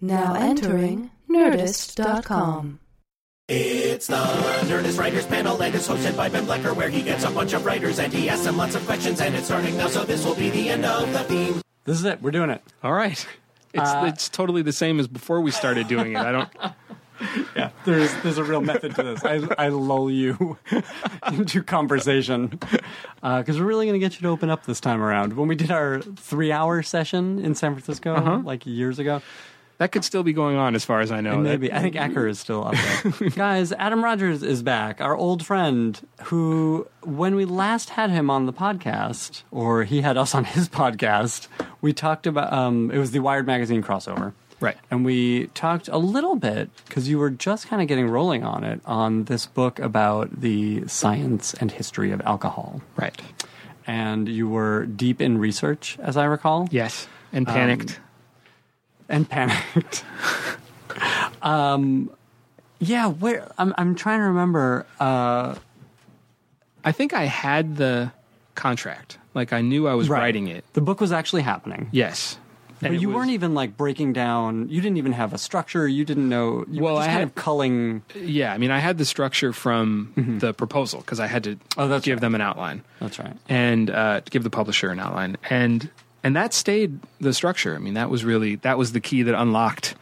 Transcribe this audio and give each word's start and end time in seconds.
Now 0.00 0.34
entering 0.34 1.10
Nerdist.com. 1.28 2.80
It's 3.48 4.06
the 4.06 4.14
Nerdist 4.14 4.98
Writers 4.98 5.26
Panel, 5.26 5.60
and 5.60 5.74
it's 5.74 5.88
hosted 5.88 6.16
by 6.16 6.28
Ben 6.28 6.44
Blacker, 6.44 6.72
where 6.72 6.88
he 6.88 7.02
gets 7.02 7.24
a 7.24 7.30
bunch 7.30 7.52
of 7.52 7.64
writers 7.66 7.98
and 7.98 8.12
he 8.12 8.28
asks 8.28 8.44
them 8.44 8.56
lots 8.56 8.76
of 8.76 8.84
questions, 8.86 9.20
and 9.20 9.34
it's 9.34 9.46
starting 9.46 9.76
now, 9.76 9.88
so 9.88 10.04
this 10.04 10.24
will 10.24 10.36
be 10.36 10.50
the 10.50 10.68
end 10.68 10.84
of 10.84 11.12
the 11.12 11.18
theme. 11.24 11.60
This 11.84 11.98
is 11.98 12.04
it. 12.04 12.22
We're 12.22 12.30
doing 12.30 12.50
it. 12.50 12.62
All 12.84 12.92
right. 12.92 13.26
It's 13.74 13.90
Uh, 13.90 14.04
it's 14.06 14.28
totally 14.28 14.62
the 14.62 14.72
same 14.72 15.00
as 15.00 15.08
before 15.08 15.40
we 15.40 15.50
started 15.50 15.88
doing 15.88 16.12
it. 16.12 16.18
I 16.18 16.32
don't. 16.32 16.48
Yeah, 17.54 17.68
there's 17.84 18.10
there's 18.22 18.38
a 18.38 18.44
real 18.44 18.62
method 18.62 18.94
to 18.94 19.02
this. 19.02 19.22
I, 19.22 19.42
I 19.58 19.68
lull 19.68 20.10
you 20.10 20.56
into 21.30 21.62
conversation 21.62 22.58
because 23.22 23.60
we're 23.60 23.66
really 23.66 23.84
going 23.84 23.92
to 23.92 24.04
get 24.04 24.14
you 24.14 24.22
to 24.22 24.28
open 24.28 24.48
up 24.48 24.64
this 24.64 24.80
time 24.80 25.02
around. 25.02 25.34
When 25.34 25.46
we 25.46 25.54
did 25.54 25.70
our 25.70 26.00
three 26.00 26.50
hour 26.50 26.82
session 26.82 27.38
in 27.44 27.54
San 27.54 27.74
Francisco 27.74 28.40
like 28.42 28.64
years 28.64 28.98
ago, 28.98 29.20
That 29.80 29.92
could 29.92 30.04
still 30.04 30.22
be 30.22 30.34
going 30.34 30.56
on, 30.56 30.74
as 30.74 30.84
far 30.84 31.00
as 31.00 31.10
I 31.10 31.22
know. 31.22 31.32
and 31.32 31.42
maybe 31.42 31.72
I 31.72 31.80
think 31.80 31.96
Acker 31.96 32.26
is 32.26 32.38
still 32.38 32.66
up 32.66 32.74
there. 32.74 33.30
Guys, 33.34 33.72
Adam 33.72 34.04
Rogers 34.04 34.42
is 34.42 34.62
back, 34.62 35.00
our 35.00 35.16
old 35.16 35.42
friend 35.46 35.98
who, 36.24 36.86
when 37.02 37.34
we 37.34 37.46
last 37.46 37.88
had 37.88 38.10
him 38.10 38.28
on 38.28 38.44
the 38.44 38.52
podcast, 38.52 39.42
or 39.50 39.84
he 39.84 40.02
had 40.02 40.18
us 40.18 40.34
on 40.34 40.44
his 40.44 40.68
podcast, 40.68 41.48
we 41.80 41.94
talked 41.94 42.26
about 42.26 42.52
um, 42.52 42.90
it 42.90 42.98
was 42.98 43.12
the 43.12 43.20
Wired 43.20 43.46
magazine 43.46 43.82
crossover. 43.82 44.34
Right. 44.60 44.76
And 44.90 45.02
we 45.02 45.46
talked 45.54 45.88
a 45.88 45.96
little 45.96 46.36
bit 46.36 46.68
because 46.86 47.08
you 47.08 47.18
were 47.18 47.30
just 47.30 47.66
kind 47.66 47.80
of 47.80 47.88
getting 47.88 48.06
rolling 48.06 48.44
on 48.44 48.64
it 48.64 48.82
on 48.84 49.24
this 49.24 49.46
book 49.46 49.78
about 49.78 50.42
the 50.42 50.86
science 50.88 51.54
and 51.54 51.72
history 51.72 52.12
of 52.12 52.20
alcohol. 52.26 52.82
Right. 52.96 53.18
And 53.86 54.28
you 54.28 54.46
were 54.46 54.84
deep 54.84 55.22
in 55.22 55.38
research, 55.38 55.96
as 56.02 56.18
I 56.18 56.24
recall, 56.24 56.68
Yes. 56.70 57.08
And 57.32 57.46
panicked. 57.46 57.98
And 59.10 59.28
panicked. 59.28 60.04
um, 61.42 62.10
yeah, 62.78 63.08
where 63.08 63.50
I'm, 63.58 63.74
I'm 63.76 63.94
trying 63.94 64.20
to 64.20 64.24
remember. 64.24 64.86
Uh, 64.98 65.54
I 66.84 66.92
think 66.92 67.12
I 67.12 67.24
had 67.24 67.76
the 67.76 68.12
contract. 68.54 69.18
Like 69.34 69.52
I 69.52 69.60
knew 69.60 69.86
I 69.86 69.94
was 69.94 70.08
Right. 70.08 70.20
writing 70.20 70.48
it. 70.48 70.64
the 70.72 70.80
book 70.80 71.00
was 71.00 71.12
actually 71.12 71.42
happening, 71.42 71.88
Yes. 71.92 72.38
but 72.80 72.92
it 72.92 73.00
you 73.00 73.08
was- 73.08 73.16
weren't 73.16 73.30
even 73.30 73.54
like 73.54 73.76
breaking 73.76 74.12
down. 74.14 74.68
You 74.70 74.80
didn't 74.80 74.96
even 74.96 75.12
have 75.12 75.32
a 75.32 75.38
structure. 75.38 75.86
You 75.86 76.04
didn't 76.04 76.28
know. 76.28 76.64
You 76.70 76.82
Well, 76.82 76.94
were 76.94 77.00
just 77.00 77.08
I 77.10 77.12
kind 77.12 77.18
had- 77.20 77.28
of 77.28 77.34
culling. 77.36 78.02
Yeah. 78.16 78.52
I 78.52 78.58
mean, 78.58 78.70
I 78.70 78.78
had 78.78 78.98
the 78.98 79.04
structure 79.04 79.52
from 79.52 80.12
the 80.40 80.52
proposal 80.54 81.00
because 81.00 81.20
I 81.20 81.26
had 81.26 81.44
to 81.44 81.50
Mm-hmm. 81.56 81.80
Oh, 81.80 81.88
that's 81.88 82.04
give 82.04 82.16
right. 82.16 82.20
them 82.22 82.34
an 82.34 82.40
outline 82.40 82.82
That's 82.98 83.18
right. 83.18 83.36
and 83.48 83.90
uh, 83.90 84.20
give 84.30 84.42
the 84.42 84.50
publisher 84.50 84.90
an 84.90 84.98
outline, 84.98 85.36
and 85.48 85.88
and 86.22 86.36
that 86.36 86.52
stayed 86.54 86.98
the 87.20 87.32
structure. 87.32 87.74
I 87.74 87.78
mean, 87.78 87.94
that 87.94 88.10
was 88.10 88.24
really 88.24 88.56
that 88.56 88.78
was 88.78 88.92
the 88.92 89.00
key 89.00 89.22
that 89.22 89.34
unlocked 89.40 89.94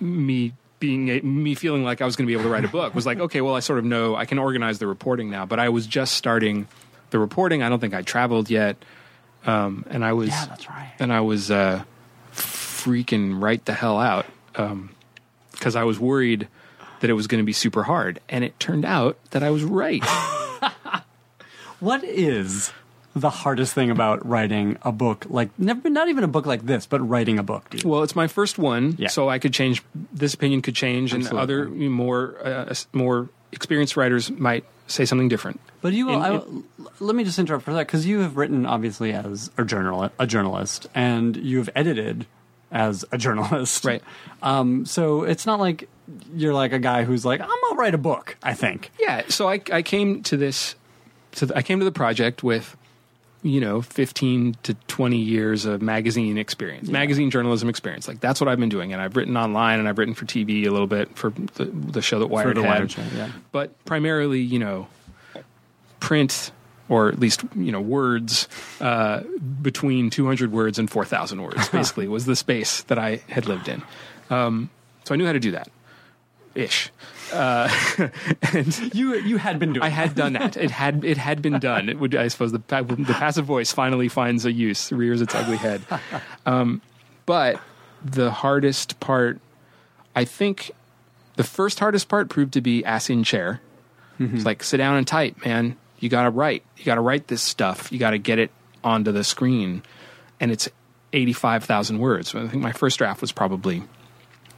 me 0.00 0.52
being 0.80 1.08
a, 1.10 1.20
me 1.20 1.54
feeling 1.54 1.84
like 1.84 2.00
I 2.00 2.04
was 2.06 2.16
going 2.16 2.26
to 2.26 2.28
be 2.28 2.32
able 2.34 2.44
to 2.44 2.50
write 2.50 2.64
a 2.64 2.68
book. 2.68 2.94
Was 2.94 3.06
like, 3.06 3.18
okay, 3.18 3.40
well, 3.40 3.54
I 3.54 3.60
sort 3.60 3.78
of 3.78 3.84
know 3.84 4.16
I 4.16 4.24
can 4.24 4.38
organize 4.38 4.78
the 4.78 4.86
reporting 4.86 5.30
now, 5.30 5.46
but 5.46 5.58
I 5.60 5.68
was 5.68 5.86
just 5.86 6.14
starting 6.14 6.66
the 7.10 7.18
reporting. 7.18 7.62
I 7.62 7.68
don't 7.68 7.78
think 7.80 7.94
I 7.94 8.02
traveled 8.02 8.50
yet, 8.50 8.76
um, 9.46 9.84
and 9.90 10.04
I 10.04 10.12
was 10.14 10.30
Yeah, 10.30 10.46
that's 10.46 10.68
right. 10.68 10.92
and 10.98 11.12
I 11.12 11.20
was 11.20 11.50
uh, 11.50 11.84
freaking 12.32 13.40
right 13.42 13.64
the 13.64 13.74
hell 13.74 14.00
out 14.00 14.26
because 15.52 15.76
I 15.76 15.84
was 15.84 16.00
worried 16.00 16.48
that 17.00 17.10
it 17.10 17.14
was 17.14 17.26
going 17.26 17.40
to 17.42 17.46
be 17.46 17.52
super 17.52 17.82
hard, 17.84 18.20
and 18.28 18.42
it 18.44 18.58
turned 18.58 18.84
out 18.84 19.18
that 19.30 19.42
I 19.42 19.50
was 19.50 19.62
right. 19.64 20.02
What 21.80 22.04
is 22.04 22.72
the 23.14 23.30
hardest 23.30 23.74
thing 23.74 23.90
about 23.90 24.26
writing 24.26 24.78
a 24.82 24.92
book 24.92 25.26
like 25.28 25.50
never 25.58 25.90
not 25.90 26.08
even 26.08 26.24
a 26.24 26.28
book 26.28 26.46
like 26.46 26.64
this, 26.66 26.86
but 26.86 27.00
writing 27.00 27.38
a 27.38 27.42
book? 27.42 27.68
Dude? 27.70 27.84
well, 27.84 28.02
it's 28.02 28.16
my 28.16 28.26
first 28.26 28.58
one, 28.58 28.94
Yeah. 28.98 29.08
so 29.08 29.28
I 29.28 29.38
could 29.38 29.52
change. 29.52 29.82
This 30.12 30.34
opinion 30.34 30.62
could 30.62 30.74
change, 30.74 31.12
and 31.12 31.26
other 31.28 31.68
more 31.68 32.36
uh, 32.44 32.74
more 32.92 33.28
experienced 33.52 33.96
writers 33.96 34.30
might 34.30 34.64
say 34.86 35.04
something 35.04 35.28
different. 35.28 35.60
But 35.82 35.92
you, 35.92 36.10
In- 36.10 36.20
I, 36.22 36.34
in- 36.36 36.64
let 37.00 37.14
me 37.14 37.24
just 37.24 37.38
interrupt 37.38 37.64
for 37.64 37.72
that 37.74 37.86
because 37.86 38.06
you 38.06 38.20
have 38.20 38.36
written 38.36 38.64
obviously 38.66 39.12
as 39.12 39.50
a 39.58 39.64
journal, 39.64 40.10
a 40.18 40.26
journalist, 40.26 40.86
and 40.94 41.36
you've 41.36 41.68
edited 41.74 42.26
as 42.70 43.04
a 43.12 43.18
journalist, 43.24 43.84
Right. 43.84 44.02
Um, 44.42 44.86
so 44.86 45.22
it's 45.24 45.44
not 45.44 45.60
like 45.60 45.88
you're 46.34 46.54
like 46.54 46.72
a 46.72 46.78
guy 46.78 47.04
who's 47.04 47.24
like, 47.24 47.40
I'm 47.42 47.48
gonna 47.48 47.76
write 47.76 47.94
a 47.94 47.98
book. 47.98 48.36
I 48.42 48.54
think. 48.54 48.90
Yeah, 48.98 49.22
so 49.28 49.48
I 49.48 49.60
I 49.70 49.82
came 49.82 50.22
to 50.24 50.36
this 50.38 50.74
to 51.32 51.46
the, 51.46 51.56
I 51.56 51.62
came 51.62 51.78
to 51.78 51.84
the 51.84 51.92
project 51.92 52.42
with 52.42 52.76
you 53.42 53.60
know 53.60 53.82
15 53.82 54.56
to 54.62 54.74
20 54.74 55.16
years 55.16 55.64
of 55.64 55.82
magazine 55.82 56.38
experience, 56.38 56.88
magazine 56.88 57.30
journalism 57.30 57.68
experience. 57.68 58.06
Like 58.08 58.20
that's 58.20 58.40
what 58.40 58.48
I've 58.48 58.60
been 58.60 58.68
doing 58.68 58.92
and 58.92 59.02
I've 59.02 59.16
written 59.16 59.36
online 59.36 59.78
and 59.78 59.88
I've 59.88 59.98
written 59.98 60.14
for 60.14 60.24
TV 60.24 60.66
a 60.66 60.70
little 60.70 60.86
bit 60.86 61.16
for 61.16 61.30
the, 61.54 61.64
the 61.64 62.02
show 62.02 62.18
that 62.20 62.28
Wired 62.28 62.56
the 62.56 62.62
had. 62.62 62.68
Wired 62.68 62.90
show, 62.92 63.02
yeah. 63.16 63.30
But 63.50 63.84
primarily, 63.84 64.40
you 64.40 64.58
know, 64.58 64.86
print 66.00 66.52
or 66.88 67.08
at 67.08 67.18
least 67.18 67.42
you 67.56 67.72
know 67.72 67.80
words 67.80 68.48
uh, 68.80 69.22
between 69.60 70.10
200 70.10 70.52
words 70.52 70.78
and 70.78 70.90
4,000 70.90 71.42
words 71.42 71.68
basically 71.72 72.08
was 72.08 72.26
the 72.26 72.36
space 72.36 72.82
that 72.84 72.98
I 72.98 73.22
had 73.28 73.46
lived 73.46 73.68
in. 73.68 73.82
Um, 74.30 74.70
so 75.04 75.14
I 75.14 75.16
knew 75.16 75.26
how 75.26 75.32
to 75.32 75.40
do 75.40 75.52
that, 75.52 75.68
ish. 76.54 76.90
Uh, 77.32 77.68
and 78.52 78.94
You 78.94 79.14
you 79.14 79.36
had 79.38 79.58
been 79.58 79.72
doing. 79.72 79.82
I 79.82 79.88
had 79.88 80.14
done 80.14 80.34
that. 80.34 80.56
It 80.56 80.70
had 80.70 81.04
it 81.04 81.16
had 81.16 81.40
been 81.42 81.58
done. 81.60 81.88
It 81.88 81.98
would 81.98 82.14
I 82.14 82.28
suppose 82.28 82.52
the 82.52 82.58
the 82.58 83.14
passive 83.18 83.44
voice 83.46 83.72
finally 83.72 84.08
finds 84.08 84.44
a 84.44 84.52
use, 84.52 84.92
rears 84.92 85.20
its 85.22 85.34
ugly 85.34 85.56
head. 85.56 85.82
Um, 86.46 86.82
but 87.24 87.60
the 88.04 88.32
hardest 88.32 88.98
part, 88.98 89.38
I 90.16 90.24
think, 90.24 90.72
the 91.36 91.44
first 91.44 91.78
hardest 91.78 92.08
part 92.08 92.28
proved 92.28 92.52
to 92.54 92.60
be 92.60 92.84
ass 92.84 93.08
in 93.08 93.22
chair. 93.24 93.60
It's 94.18 94.44
like 94.44 94.62
sit 94.62 94.76
down 94.76 94.96
and 94.96 95.06
type, 95.06 95.44
man. 95.44 95.76
You 95.98 96.08
got 96.08 96.24
to 96.24 96.30
write. 96.30 96.62
You 96.76 96.84
got 96.84 96.94
to 96.96 97.00
write 97.00 97.26
this 97.28 97.42
stuff. 97.42 97.90
You 97.90 97.98
got 97.98 98.10
to 98.10 98.18
get 98.18 98.38
it 98.38 98.50
onto 98.84 99.10
the 99.10 99.24
screen, 99.24 99.82
and 100.38 100.50
it's 100.52 100.68
eighty 101.12 101.32
five 101.32 101.64
thousand 101.64 101.98
words. 101.98 102.32
I 102.34 102.46
think 102.46 102.62
my 102.62 102.70
first 102.72 102.98
draft 102.98 103.20
was 103.20 103.32
probably 103.32 103.82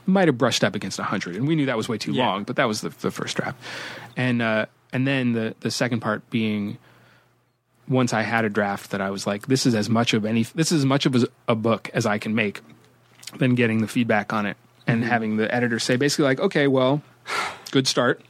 might 0.07 0.29
have 0.29 0.37
brushed 0.39 0.63
up 0.65 0.75
against 0.75 0.99
100 0.99 1.37
and 1.37 1.47
we 1.49 1.55
knew 1.57 1.67
that 1.67 1.77
was 1.77 1.89
way 1.89 1.99
too 1.99 2.13
Yeah. 2.13 2.27
long 2.27 2.45
but 2.45 2.57
that 2.57 2.67
was 2.69 2.81
the, 2.83 2.91
the 2.91 3.11
first 3.11 3.37
draft 3.37 3.57
and 4.17 4.43
uh, 4.43 4.67
and 4.93 5.07
then 5.07 5.33
the 5.33 5.55
the 5.61 5.71
second 5.71 6.01
part 6.01 6.29
being 6.31 6.79
once 7.89 8.13
i 8.13 8.23
had 8.23 8.45
a 8.45 8.49
draft 8.49 8.91
that 8.93 9.01
i 9.01 9.11
was 9.11 9.27
like 9.27 9.47
this 9.47 9.67
is 9.67 9.75
as 9.75 9.89
much 9.91 10.15
of 10.15 10.25
any 10.25 10.43
this 10.55 10.73
is 10.73 10.81
as 10.81 10.87
much 10.87 11.05
of 11.07 11.15
a, 11.17 11.27
a 11.49 11.55
book 11.55 11.91
as 11.95 12.07
i 12.07 12.19
can 12.19 12.35
make 12.35 12.61
then 13.39 13.55
getting 13.55 13.81
the 13.81 13.89
feedback 13.89 14.33
on 14.33 14.47
it 14.47 14.57
and 14.87 15.05
having 15.05 15.37
the 15.37 15.53
editor 15.55 15.79
say 15.79 15.97
basically 15.97 16.25
like 16.25 16.41
okay 16.41 16.67
well 16.67 17.03
good 17.71 17.87
start 17.87 18.21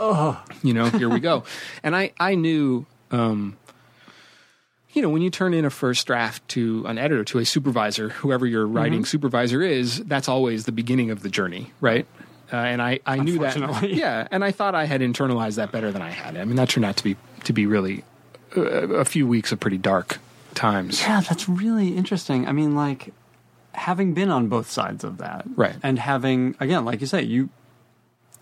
Oh. 0.00 0.42
you 0.64 0.74
know 0.74 0.86
here 0.90 1.08
we 1.08 1.20
go 1.20 1.44
and 1.84 1.94
i 1.94 2.12
i 2.18 2.34
knew 2.34 2.84
um 3.12 3.56
you 4.94 5.02
know, 5.02 5.10
when 5.10 5.22
you 5.22 5.30
turn 5.30 5.52
in 5.54 5.64
a 5.64 5.70
first 5.70 6.06
draft 6.06 6.46
to 6.50 6.84
an 6.86 6.98
editor, 6.98 7.24
to 7.24 7.38
a 7.40 7.44
supervisor, 7.44 8.10
whoever 8.10 8.46
your 8.46 8.66
writing 8.66 9.04
supervisor 9.04 9.60
is, 9.60 10.02
that's 10.04 10.28
always 10.28 10.64
the 10.64 10.72
beginning 10.72 11.10
of 11.10 11.22
the 11.22 11.28
journey, 11.28 11.72
right? 11.80 12.06
Uh, 12.52 12.56
and 12.56 12.80
I, 12.80 13.00
I 13.04 13.18
knew 13.18 13.38
that. 13.40 13.56
Yeah, 13.82 14.28
and 14.30 14.44
I 14.44 14.52
thought 14.52 14.74
I 14.74 14.84
had 14.84 15.00
internalized 15.00 15.56
that 15.56 15.72
better 15.72 15.90
than 15.90 16.02
I 16.02 16.10
had. 16.10 16.36
I 16.36 16.44
mean, 16.44 16.56
that 16.56 16.68
turned 16.68 16.84
out 16.84 16.96
to 16.98 17.04
be 17.04 17.16
to 17.44 17.52
be 17.52 17.66
really 17.66 18.04
uh, 18.56 18.62
a 18.62 19.04
few 19.04 19.26
weeks 19.26 19.50
of 19.50 19.58
pretty 19.60 19.78
dark 19.78 20.18
times. 20.54 21.00
Yeah, 21.02 21.20
that's 21.20 21.48
really 21.48 21.96
interesting. 21.96 22.46
I 22.46 22.52
mean, 22.52 22.76
like 22.76 23.12
having 23.72 24.14
been 24.14 24.30
on 24.30 24.48
both 24.48 24.70
sides 24.70 25.02
of 25.02 25.18
that, 25.18 25.44
Right. 25.56 25.74
And 25.82 25.98
having 25.98 26.54
again, 26.60 26.84
like 26.84 27.00
you 27.00 27.06
say, 27.08 27.22
you 27.22 27.48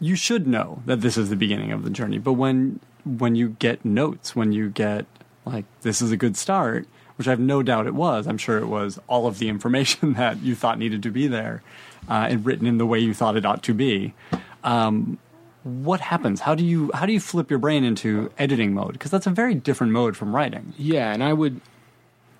you 0.00 0.16
should 0.16 0.46
know 0.46 0.82
that 0.84 1.00
this 1.00 1.16
is 1.16 1.30
the 1.30 1.36
beginning 1.36 1.72
of 1.72 1.84
the 1.84 1.90
journey. 1.90 2.19
But 2.19 2.34
when 2.34 2.80
when 3.04 3.34
you 3.34 3.50
get 3.58 3.84
notes, 3.84 4.36
when 4.36 4.52
you 4.52 4.69
get 4.69 5.06
like 5.44 5.64
this 5.82 6.03
is 6.03 6.12
a 6.12 6.16
good 6.16 6.36
start, 6.36 6.86
which 7.16 7.26
I 7.26 7.30
have 7.30 7.41
no 7.41 7.62
doubt 7.62 7.86
it 7.86 7.94
was. 7.94 8.26
I'm 8.26 8.38
sure 8.38 8.58
it 8.58 8.66
was 8.66 8.98
all 9.08 9.26
of 9.26 9.38
the 9.38 9.48
information 9.48 10.12
that 10.14 10.42
you 10.42 10.54
thought 10.54 10.78
needed 10.78 11.03
to 11.04 11.10
be 11.10 11.26
there, 11.26 11.62
uh, 12.08 12.26
and 12.31 12.44
written 12.44 12.66
in 12.66 12.78
the 12.78 12.87
way 12.87 12.99
you 12.99 13.14
thought 13.14 13.37
it 13.37 13.46
ought 13.46 13.62
to 13.64 13.75
be. 13.75 14.14
Um, 14.64 15.19
what 15.64 16.00
happens? 16.00 16.40
How 16.40 16.55
do 16.55 16.64
you 16.64 16.90
how 16.93 17.06
do 17.06 17.12
you 17.12 17.20
flip 17.20 17.50
your 17.50 17.58
brain 17.58 17.84
into 17.84 18.31
editing 18.38 18.75
mode? 18.75 18.93
Because 18.94 19.11
that's 19.11 19.26
a 19.26 19.31
very 19.31 19.55
different 19.55 19.93
mode 19.93 20.16
from 20.16 20.34
writing. 20.34 20.72
Yeah, 20.76 21.12
and 21.12 21.22
I 21.22 21.32
would. 21.32 21.61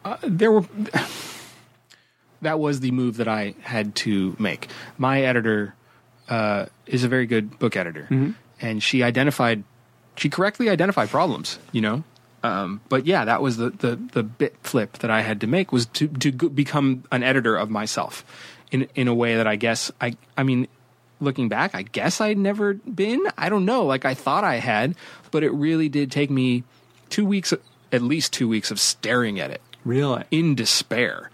Uh, 0.05 0.17
there 0.23 0.50
were. 0.50 0.65
that 2.43 2.59
was 2.59 2.81
the 2.81 2.91
move 2.91 3.19
that 3.19 3.29
I 3.29 3.55
had 3.61 3.94
to 3.97 4.35
make. 4.38 4.69
My 4.99 5.23
editor 5.23 5.75
uh, 6.29 6.67
is 6.87 7.05
a 7.05 7.09
very 7.09 7.26
good 7.26 7.59
book 7.61 7.76
editor, 7.76 8.09
and 8.61 8.82
she 8.82 9.05
identified, 9.05 9.62
she 10.17 10.29
correctly 10.29 10.69
identified 10.69 11.09
problems. 11.09 11.61
You 11.71 11.82
know, 11.82 12.05
um, 12.43 12.81
but 12.89 13.06
yeah, 13.06 13.25
that 13.25 13.41
was 13.43 13.56
the, 13.56 13.71
the 13.71 13.97
the 13.97 14.23
bit 14.23 14.56
flip 14.62 14.99
that 14.99 15.11
I 15.11 15.21
had 15.23 15.41
to 15.43 15.47
make 15.47 15.73
was 15.73 15.87
to 15.87 16.09
to 16.09 16.31
go- 16.31 16.49
become 16.49 17.05
an 17.12 17.23
editor 17.23 17.56
of 17.56 17.71
myself, 17.71 18.25
in 18.71 18.89
in 18.94 19.09
a 19.09 19.15
way 19.15 19.37
that 19.37 19.47
I 19.47 19.56
guess 19.56 19.91
I 20.00 20.17
I 20.37 20.43
mean. 20.43 20.69
Looking 21.21 21.49
back, 21.49 21.77
I 21.77 21.83
guess 21.83 22.21
I'd 22.21 22.37
never 22.37 22.75
been. 22.75 23.23
I 23.39 23.49
don't 23.49 23.65
know. 23.65 23.85
Like 23.85 24.05
I 24.05 24.12
thought 24.12 24.43
I 24.43 24.56
had, 24.56 24.97
but 25.31 25.44
it 25.44 25.53
really 25.53 25.89
did 25.89 26.11
take 26.11 26.31
me 26.31 26.65
two 27.11 27.25
weeks, 27.25 27.55
at 27.93 28.03
least 28.03 28.33
two 28.33 28.49
weeks 28.49 28.73
of 28.73 28.81
staring 28.81 29.38
at 29.38 29.53
it 29.53 29.62
Really? 29.85 30.25
in 30.33 30.56
despair 30.56 31.31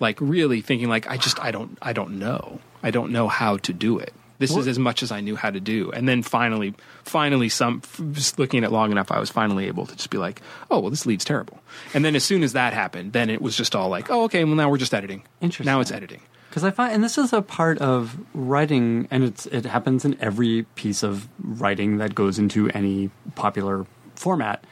like 0.00 0.18
really 0.22 0.62
thinking 0.62 0.88
like 0.88 1.06
i 1.10 1.18
just 1.18 1.38
i 1.38 1.50
don't 1.50 1.76
i 1.82 1.92
don't 1.92 2.18
know 2.18 2.60
I 2.82 2.90
don't 2.90 3.12
know 3.12 3.28
how 3.28 3.58
to 3.58 3.72
do 3.74 3.98
it. 3.98 4.14
This 4.38 4.54
is 4.54 4.68
as 4.68 4.78
much 4.78 5.02
as 5.02 5.10
I 5.10 5.20
knew 5.20 5.36
how 5.36 5.50
to 5.50 5.60
do. 5.60 5.90
And 5.92 6.08
then 6.08 6.22
finally, 6.22 6.74
finally, 7.04 7.48
some 7.48 7.82
just 8.12 8.38
looking 8.38 8.62
at 8.62 8.70
it 8.70 8.72
long 8.72 8.92
enough, 8.92 9.10
I 9.10 9.18
was 9.18 9.30
finally 9.30 9.66
able 9.66 9.86
to 9.86 9.96
just 9.96 10.10
be 10.10 10.18
like, 10.18 10.42
oh, 10.70 10.80
well, 10.80 10.90
this 10.90 11.06
lead's 11.06 11.24
terrible. 11.24 11.60
And 11.94 12.04
then 12.04 12.14
as 12.16 12.24
soon 12.24 12.42
as 12.42 12.52
that 12.52 12.72
happened, 12.72 13.12
then 13.12 13.30
it 13.30 13.40
was 13.40 13.56
just 13.56 13.74
all 13.74 13.88
like, 13.88 14.10
oh, 14.10 14.24
okay, 14.24 14.44
well, 14.44 14.54
now 14.54 14.70
we're 14.70 14.78
just 14.78 14.94
editing. 14.94 15.22
Interesting. 15.40 15.66
Now 15.66 15.80
it's 15.80 15.90
editing. 15.90 16.20
Because 16.48 16.64
I 16.64 16.70
find, 16.70 16.94
and 16.94 17.04
this 17.04 17.18
is 17.18 17.32
a 17.32 17.42
part 17.42 17.78
of 17.78 18.16
writing, 18.32 19.08
and 19.10 19.24
it's 19.24 19.44
it 19.46 19.66
happens 19.66 20.04
in 20.06 20.16
every 20.20 20.62
piece 20.74 21.02
of 21.02 21.28
writing 21.42 21.98
that 21.98 22.14
goes 22.14 22.38
into 22.38 22.70
any 22.70 23.10
popular 23.34 23.84
format 24.14 24.64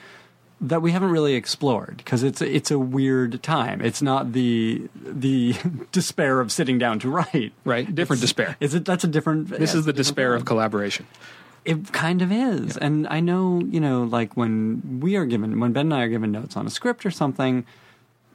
that 0.68 0.82
we 0.82 0.92
haven't 0.92 1.10
really 1.10 1.34
explored 1.34 1.98
because 1.98 2.22
it's 2.22 2.40
it's 2.40 2.70
a 2.70 2.78
weird 2.78 3.42
time. 3.42 3.80
It's 3.80 4.02
not 4.02 4.32
the 4.32 4.88
the 4.94 5.54
despair 5.92 6.40
of 6.40 6.50
sitting 6.50 6.78
down 6.78 6.98
to 7.00 7.08
write. 7.08 7.52
Right? 7.64 7.92
Different 7.94 8.22
despair. 8.22 8.56
Is 8.60 8.74
it? 8.74 8.84
That's 8.84 9.04
a 9.04 9.08
different. 9.08 9.48
This 9.48 9.74
yeah, 9.74 9.80
is 9.80 9.84
the 9.84 9.90
it's 9.90 9.98
despair 9.98 10.34
of 10.34 10.44
collaboration. 10.44 11.06
It 11.64 11.92
kind 11.92 12.20
of 12.20 12.30
is. 12.30 12.76
And 12.76 13.06
I 13.08 13.20
know, 13.20 13.62
you 13.64 13.80
know, 13.80 14.02
like 14.02 14.36
when 14.36 15.00
we 15.00 15.16
are 15.16 15.24
given, 15.24 15.60
when 15.60 15.72
Ben 15.72 15.86
and 15.86 15.94
I 15.94 16.02
are 16.02 16.08
given 16.08 16.30
notes 16.30 16.58
on 16.58 16.66
a 16.66 16.70
script 16.70 17.06
or 17.06 17.10
something, 17.10 17.64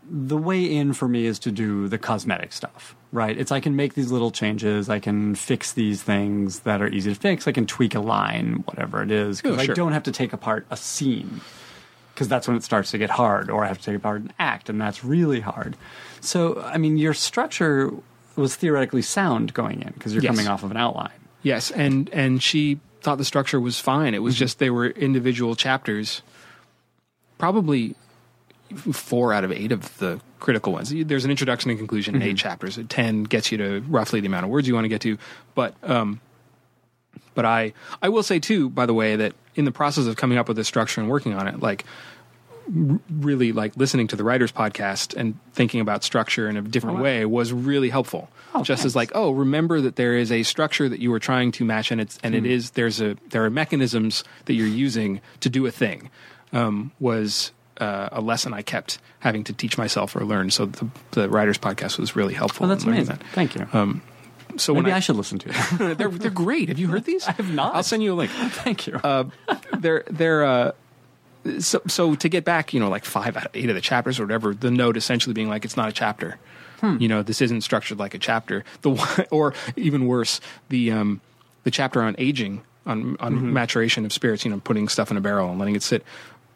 the 0.10 0.38
way 0.38 0.64
in 0.64 0.94
for 0.94 1.08
me 1.08 1.28
is 1.28 1.38
to 1.40 1.52
do 1.52 1.88
the 1.88 2.00
cosmetic 2.00 2.52
stuff, 2.52 2.96
right? 3.12 3.38
It's 3.38 3.52
I 3.52 3.60
can 3.60 3.76
make 3.76 3.94
these 3.94 4.12
little 4.12 4.32
changes, 4.32 4.90
I 4.90 4.98
can 4.98 5.36
fix 5.36 5.74
these 5.74 6.02
things 6.02 6.62
that 6.62 6.82
are 6.82 6.88
easy 6.88 7.14
to 7.14 7.20
fix, 7.20 7.48
I 7.48 7.52
can 7.52 7.68
tweak 7.68 7.94
a 7.94 8.00
line, 8.00 8.64
whatever 8.66 9.04
it 9.04 9.12
is, 9.12 9.42
because 9.42 9.60
Oh, 9.60 9.64
sure. 9.64 9.74
I 9.74 9.76
don't 9.76 9.92
have 9.92 10.04
to 10.04 10.12
take 10.12 10.34
apart 10.34 10.66
a 10.72 10.78
scene. 10.78 11.42
Because 12.20 12.28
that's 12.28 12.50
when 12.50 12.58
it 12.58 12.64
starts 12.66 12.92
to 12.92 12.98
get 12.98 13.10
hard, 13.10 13.50
or 13.50 13.64
I 13.64 13.70
have 13.70 13.78
to 13.78 13.84
take 13.86 13.96
apart 13.96 14.20
an 14.24 14.34
act, 14.38 14.68
and 14.68 14.82
that's 14.82 15.06
really 15.06 15.40
hard. 15.40 15.78
So, 16.20 16.62
I 16.62 16.78
mean, 16.78 16.98
your 16.98 17.14
structure 17.14 17.94
was 18.36 18.58
theoretically 18.58 19.04
sound 19.04 19.54
going 19.54 19.82
in 19.84 19.94
because 19.94 20.14
you're 20.14 20.22
Yes. 20.22 20.36
coming 20.36 20.50
off 20.50 20.62
of 20.64 20.70
an 20.72 20.76
outline. 20.76 21.14
Yes, 21.44 21.72
and 21.72 22.10
and 22.10 22.44
she 22.44 22.82
thought 23.00 23.20
the 23.20 23.24
structure 23.24 23.58
was 23.58 23.80
fine. 23.80 24.14
It 24.14 24.22
was 24.22 24.34
Mm-hmm. 24.34 24.40
just 24.40 24.60
they 24.60 24.70
were 24.70 24.88
individual 24.88 25.56
chapters. 25.56 26.22
Probably 27.38 27.96
four 28.92 29.32
out 29.34 29.46
of 29.46 29.52
eight 29.54 29.72
of 29.72 29.98
the 30.00 30.20
critical 30.42 30.74
ones. 30.74 30.94
There's 30.94 31.24
an 31.24 31.32
introduction 31.32 31.70
and 31.72 31.80
conclusion 31.80 32.16
in 32.16 32.22
eight 32.22 32.36
chapters. 32.36 32.78
Ten 32.90 33.24
gets 33.24 33.50
you 33.50 33.58
to 33.60 33.80
roughly 33.88 34.20
the 34.20 34.28
amount 34.28 34.44
of 34.44 34.50
words 34.52 34.68
you 34.68 34.74
want 34.74 34.84
to 34.84 34.90
get 34.90 35.00
to. 35.02 35.18
But 35.56 35.74
um, 35.84 36.20
but 37.36 37.46
I 37.46 37.74
I 38.02 38.10
will 38.10 38.24
say 38.24 38.40
too, 38.40 38.70
by 38.70 38.86
the 38.86 38.94
way, 38.94 39.16
that 39.16 39.34
in 39.56 39.66
the 39.66 39.72
process 39.72 40.06
of 40.08 40.16
coming 40.16 40.38
up 40.38 40.48
with 40.48 40.58
this 40.58 40.68
structure 40.68 41.02
and 41.02 41.10
working 41.10 41.34
on 41.34 41.48
it, 41.48 41.60
like 41.60 41.86
r- 42.68 43.00
really 43.12 43.52
like 43.52 43.76
listening 43.78 44.08
to 44.08 44.16
the 44.16 44.24
writers 44.24 44.52
podcast 44.52 45.16
and 45.16 45.38
thinking 45.54 45.82
about 45.82 46.04
structure 46.04 46.48
in 46.50 46.58
a 46.58 46.62
different 46.62 46.98
Oh, 46.98 47.00
wow. 47.00 47.04
way 47.04 47.26
was 47.26 47.52
really 47.54 47.90
helpful 47.90 48.30
Oh, 48.54 48.64
just 48.64 48.86
as 48.86 48.96
like 48.96 49.12
oh 49.16 49.32
remember 49.32 49.82
that 49.82 49.96
there 49.96 50.16
is 50.16 50.32
a 50.32 50.44
structure 50.44 50.90
that 50.90 51.00
you 51.00 51.12
were 51.12 51.20
trying 51.20 51.52
to 51.54 51.66
match 51.66 51.92
and 51.92 52.02
it's 52.02 52.18
and 52.24 52.34
Hmm. 52.36 52.46
it 52.46 52.52
is 52.52 52.72
there's 52.72 53.02
a 53.02 53.16
there 53.30 53.44
are 53.46 53.50
mechanisms 53.50 54.24
that 54.46 54.54
you're 54.54 54.68
using 54.68 55.22
to 55.42 55.50
do 55.50 55.66
a 55.66 55.72
thing 55.72 56.10
um, 56.54 56.92
was 57.00 57.52
uh, 57.80 58.10
a 58.12 58.22
lesson 58.22 58.54
I 58.54 58.62
kept 58.62 58.98
having 59.20 59.44
to 59.46 59.54
teach 59.54 59.78
myself 59.78 60.16
or 60.16 60.26
learn 60.26 60.50
so 60.52 60.66
the, 60.66 60.88
the 61.12 61.30
writers 61.30 61.58
podcast 61.58 61.98
was 62.00 62.16
really 62.16 62.34
helpful 62.34 62.66
Oh, 62.66 62.70
that's 62.70 62.84
amazing. 62.86 63.18
that. 63.18 63.24
Thank 63.34 63.56
you. 63.56 63.68
So 64.58 64.74
Maybe 64.74 64.92
I, 64.92 64.98
I, 64.98 65.00
should 65.00 65.16
listen 65.16 65.40
to 65.40 65.50
it. 65.50 65.98
they're 65.98 66.10
they're 66.10 66.32
great. 66.32 66.70
Have 66.70 66.80
you 66.80 66.88
heard 66.88 67.06
these? 67.06 67.28
I 67.28 67.34
have 67.34 67.54
not. 67.54 67.76
I'll 67.76 67.84
send 67.84 68.04
you 68.04 68.14
a 68.14 68.16
link. 68.16 68.32
Thank 68.34 68.88
you. 68.88 69.00
they're 69.78 70.04
they're 70.10 70.44
uh 70.44 70.72
so 71.60 71.82
so 71.88 72.16
to 72.16 72.30
get 72.30 72.44
back 72.44 72.74
you 72.74 72.80
know 72.80 72.90
like 72.90 73.06
five 73.06 73.38
out 73.38 73.46
of 73.46 73.52
eight 73.54 73.70
of 73.70 73.76
the 73.76 73.82
chapters 73.82 74.20
or 74.20 74.24
whatever 74.24 74.54
the 74.54 74.70
note 74.70 74.98
essentially 74.98 75.34
being 75.34 75.50
like 75.50 75.66
it's 75.66 75.78
not 75.78 75.90
a 75.90 75.94
chapter. 75.94 76.38
You 76.82 77.10
know 77.10 77.24
this 77.24 77.42
isn't 77.42 77.62
structured 77.62 78.00
like 78.00 78.14
a 78.14 78.20
chapter. 78.20 78.64
The 78.82 78.92
one 78.92 79.26
or 79.32 79.54
even 79.76 80.08
worse 80.08 80.40
the 80.70 80.92
um 80.92 81.22
the 81.64 81.72
chapter 81.72 82.02
on 82.02 82.16
aging 82.18 82.64
on 82.86 83.18
on 83.20 83.54
maturation 83.54 84.06
of 84.06 84.14
spirits 84.14 84.46
you 84.46 84.52
know 84.52 84.60
putting 84.64 84.88
stuff 84.88 85.12
in 85.12 85.18
a 85.18 85.22
barrel 85.22 85.50
and 85.50 85.60
letting 85.60 85.76
it 85.76 85.84
sit 85.84 86.04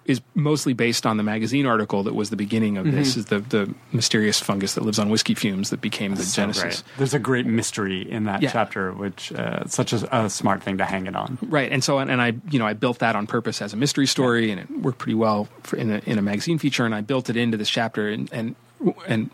is 0.06 0.22
mostly 0.36 0.74
based 0.74 1.06
on 1.06 1.18
the 1.18 1.24
magazine 1.24 1.66
article 1.66 2.04
that 2.04 2.14
was 2.14 2.30
the 2.30 2.36
beginning 2.36 2.78
of 2.78 2.86
this 2.92 3.16
is 3.16 3.28
the 3.28 3.40
the 3.40 3.74
mysterious 3.92 4.40
fungus 4.40 4.74
that 4.76 4.84
lives 4.84 5.00
on 5.00 5.10
whiskey 5.10 5.34
fumes 5.34 5.70
that 5.70 5.80
became 5.82 6.16
the 6.16 6.24
So 6.24 6.42
genesis 6.42 6.64
great. 6.82 6.84
There's 6.98 7.14
a 7.14 7.20
great 7.20 7.46
mystery 7.46 8.02
in 8.10 8.26
that 8.26 8.42
Yeah. 8.42 8.52
chapter, 8.52 8.92
which 8.92 9.32
uh, 9.32 9.66
such 9.68 9.94
a, 9.94 10.18
a 10.26 10.30
smart 10.30 10.62
thing 10.64 10.78
to 10.80 10.86
hang 10.86 11.06
it 11.08 11.16
on. 11.16 11.38
Right, 11.42 11.72
and 11.72 11.84
so 11.84 12.00
and, 12.00 12.12
and 12.12 12.22
I 12.22 12.34
you 12.52 12.60
know 12.60 12.66
I 12.68 12.74
built 12.74 13.00
that 13.00 13.16
on 13.16 13.28
purpose 13.28 13.62
as 13.62 13.72
a 13.74 13.78
mystery 13.78 14.08
story, 14.08 14.52
and 14.52 14.60
it 14.60 14.70
worked 14.82 14.98
pretty 15.00 15.16
well 15.16 15.48
for, 15.64 15.78
in 15.78 15.90
a 15.92 16.00
in 16.06 16.18
a 16.18 16.22
magazine 16.22 16.58
feature, 16.60 16.86
and 16.86 16.94
I 16.94 17.02
built 17.02 17.30
it 17.30 17.38
into 17.38 17.56
this 17.58 17.70
chapter, 17.70 18.10
and 18.10 18.30
and 18.34 18.56
and 19.08 19.30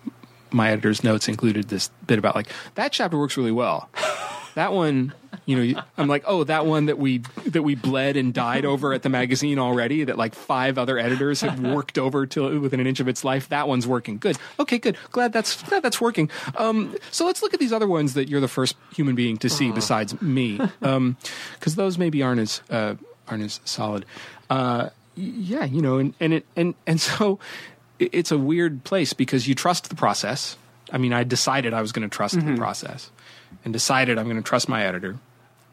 my 0.52 0.70
editor's 0.72 1.04
notes 1.04 1.28
included 1.28 1.70
this 1.70 1.90
bit 2.06 2.20
about 2.20 2.36
like 2.36 2.48
that 2.76 2.92
chapter 2.92 3.18
works 3.18 3.38
really 3.38 3.52
well. 3.52 3.90
That 4.60 4.74
one, 4.74 5.14
you 5.46 5.56
know, 5.74 5.82
I'm 5.98 6.10
like, 6.10 6.26
oh, 6.28 6.44
that 6.44 6.66
one 6.66 6.88
that 6.88 7.00
we 7.00 7.20
that 7.46 7.64
we 7.64 7.76
bled 7.76 8.18
and 8.18 8.34
died 8.34 8.66
over 8.66 8.92
at 8.92 9.04
the 9.04 9.10
magazine 9.10 9.58
already. 9.58 10.04
That 10.04 10.18
like 10.18 10.36
five 10.36 10.78
other 10.78 10.98
editors 10.98 11.40
have 11.40 11.62
worked 11.62 11.98
over 11.98 12.26
to 12.26 12.60
within 12.60 12.82
an 12.82 12.86
inch 12.86 13.00
of 13.00 13.08
its 13.08 13.24
life. 13.24 13.48
That 13.48 13.70
one's 13.70 13.88
working. 13.88 14.18
Good. 14.18 14.38
Okay, 14.60 14.78
good. 14.78 14.98
Glad 15.14 15.32
that's 15.32 15.64
glad 15.64 15.82
that's 15.82 16.02
working. 16.02 16.30
Um, 16.58 16.94
so 17.10 17.26
let's 17.26 17.42
look 17.42 17.54
at 17.54 17.62
these 17.62 17.72
other 17.72 17.88
ones 17.88 18.16
that 18.16 18.28
you're 18.28 18.42
the 18.42 18.50
first 18.50 18.76
human 18.94 19.16
being 19.16 19.38
to 19.38 19.50
see 19.50 19.72
besides 19.72 20.22
me, 20.22 20.60
because 20.82 21.76
those 21.76 21.98
maybe 21.98 22.22
aren't 22.22 22.42
as 22.42 22.62
uh, 22.70 22.96
aren't 23.30 23.44
as 23.44 23.62
solid. 23.64 24.06
Uh, 24.50 24.90
yeah, 25.16 25.64
you 25.64 25.82
know, 25.82 26.00
and 26.00 26.14
and 26.20 26.34
it 26.34 26.46
and 26.58 26.76
and 26.86 27.00
so 27.00 27.40
it's 27.98 28.34
a 28.34 28.38
weird 28.38 28.84
place 28.84 29.14
because 29.14 29.48
you 29.48 29.56
trust 29.56 29.88
the 29.88 29.96
process. 29.96 30.58
I 30.92 30.98
mean, 30.98 31.14
I 31.14 31.24
decided 31.24 31.74
I 31.74 31.82
was 31.82 31.94
going 31.94 32.10
to 32.10 32.14
trust 32.14 32.36
the 32.44 32.58
process, 32.58 33.12
and 33.64 33.74
decided 33.74 34.18
I'm 34.18 34.26
going 34.26 34.38
to 34.38 34.44
trust 34.44 34.70
my 34.70 34.86
editor. 34.86 35.18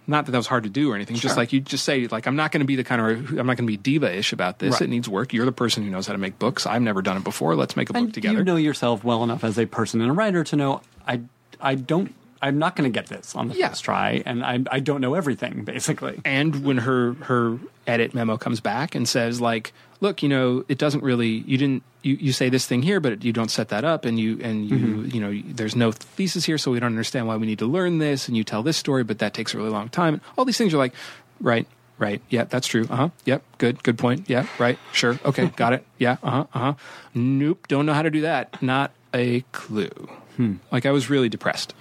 Not 0.08 0.26
that 0.26 0.32
that 0.32 0.38
was 0.38 0.46
hard 0.46 0.62
to 0.62 0.70
do 0.70 0.92
or 0.92 0.94
anything. 0.94 1.16
Just 1.16 1.36
like 1.36 1.52
you 1.52 1.60
just 1.60 1.84
say, 1.84 2.06
like 2.06 2.26
I'm 2.26 2.36
not 2.36 2.52
going 2.52 2.60
to 2.60 2.66
be 2.66 2.76
the 2.76 2.84
kind 2.84 3.00
of 3.00 3.30
I'm 3.30 3.46
not 3.46 3.56
going 3.56 3.56
to 3.56 3.66
be 3.66 3.76
diva-ish 3.76 4.32
about 4.32 4.60
this. 4.60 4.74
Right. 4.74 4.82
It 4.82 4.88
needs 4.88 5.08
work. 5.08 5.32
You're 5.32 5.46
the 5.46 5.52
person 5.52 5.82
who 5.82 5.90
knows 5.90 6.06
how 6.06 6.12
to 6.12 6.18
make 6.18 6.38
books. 6.38 6.64
I've 6.64 6.82
never 6.82 7.02
done 7.02 7.16
it 7.16 7.24
before. 7.24 7.56
Let's 7.56 7.76
make 7.76 7.90
a 7.90 7.92
book 7.92 8.12
together. 8.12 8.38
you 8.38 8.44
know 8.44 8.54
yourself 8.56 9.02
well 9.02 9.24
enough 9.24 9.42
as 9.42 9.58
a 9.58 9.66
person 9.66 10.00
and 10.00 10.10
a 10.10 10.12
writer 10.12 10.44
to 10.44 10.56
know 10.56 10.80
I 11.08 11.22
I 11.60 11.74
don't 11.74 12.14
I'm 12.42 12.58
not 12.58 12.76
going 12.76 12.90
to 12.90 12.94
get 13.00 13.08
this 13.08 13.34
on 13.34 13.48
the 13.48 13.54
Yeah. 13.56 13.68
first 13.70 13.84
try, 13.84 14.22
and 14.26 14.44
I 14.44 14.60
I 14.70 14.80
don't 14.80 15.00
know 15.00 15.14
everything 15.14 15.64
basically. 15.64 16.20
and 16.24 16.64
when 16.64 16.78
her 16.78 17.14
her 17.22 17.58
edit 17.86 18.14
memo 18.14 18.36
comes 18.36 18.60
back 18.60 18.94
and 18.94 19.08
says 19.08 19.40
like 19.40 19.72
look 20.00 20.22
you 20.22 20.28
know 20.28 20.64
it 20.68 20.76
doesn't 20.78 21.02
really 21.02 21.28
you 21.46 21.56
didn't 21.56 21.82
you, 22.02 22.14
you 22.20 22.32
say 22.32 22.48
this 22.50 22.66
thing 22.66 22.82
here 22.82 23.00
but 23.00 23.24
you 23.24 23.32
don't 23.32 23.50
set 23.50 23.68
that 23.68 23.84
up 23.84 24.04
and 24.04 24.18
you 24.20 24.38
and 24.42 24.68
you 24.68 24.76
Mm-hmm. 24.76 25.14
you 25.14 25.20
know 25.20 25.42
there's 25.54 25.74
no 25.76 25.92
thesis 25.92 26.44
here 26.44 26.58
so 26.58 26.70
we 26.72 26.80
don't 26.80 26.88
understand 26.92 27.26
why 27.28 27.36
we 27.36 27.46
need 27.46 27.58
to 27.60 27.66
learn 27.66 27.98
this 27.98 28.28
and 28.28 28.36
you 28.36 28.44
tell 28.44 28.62
this 28.62 28.76
story 28.76 29.04
but 29.04 29.18
that 29.20 29.32
takes 29.34 29.54
a 29.54 29.56
really 29.56 29.70
long 29.70 29.88
time 29.88 30.14
And 30.14 30.22
all 30.36 30.44
these 30.44 30.58
things 30.58 30.74
are 30.74 30.78
like 30.78 30.92
right 31.40 31.66
right 31.98 32.20
yeah 32.28 32.44
that's 32.44 32.66
true 32.66 32.86
uh-huh 32.90 33.08
yep 33.24 33.42
good 33.58 33.82
good 33.82 33.96
point 33.96 34.28
yeah 34.28 34.46
right 34.58 34.78
sure 34.92 35.18
okay 35.24 35.46
got 35.56 35.72
it 35.72 35.86
yeah 35.98 36.16
uh-huh 36.22 36.44
uh-huh 36.52 36.74
nope 37.14 37.66
don't 37.68 37.86
know 37.86 37.94
how 37.94 38.02
to 38.02 38.10
do 38.10 38.20
that 38.22 38.60
not 38.62 38.90
a 39.14 39.40
clue 39.52 40.08
Hmm. 40.36 40.56
like 40.70 40.84
i 40.84 40.90
was 40.90 41.08
really 41.08 41.30
depressed 41.30 41.72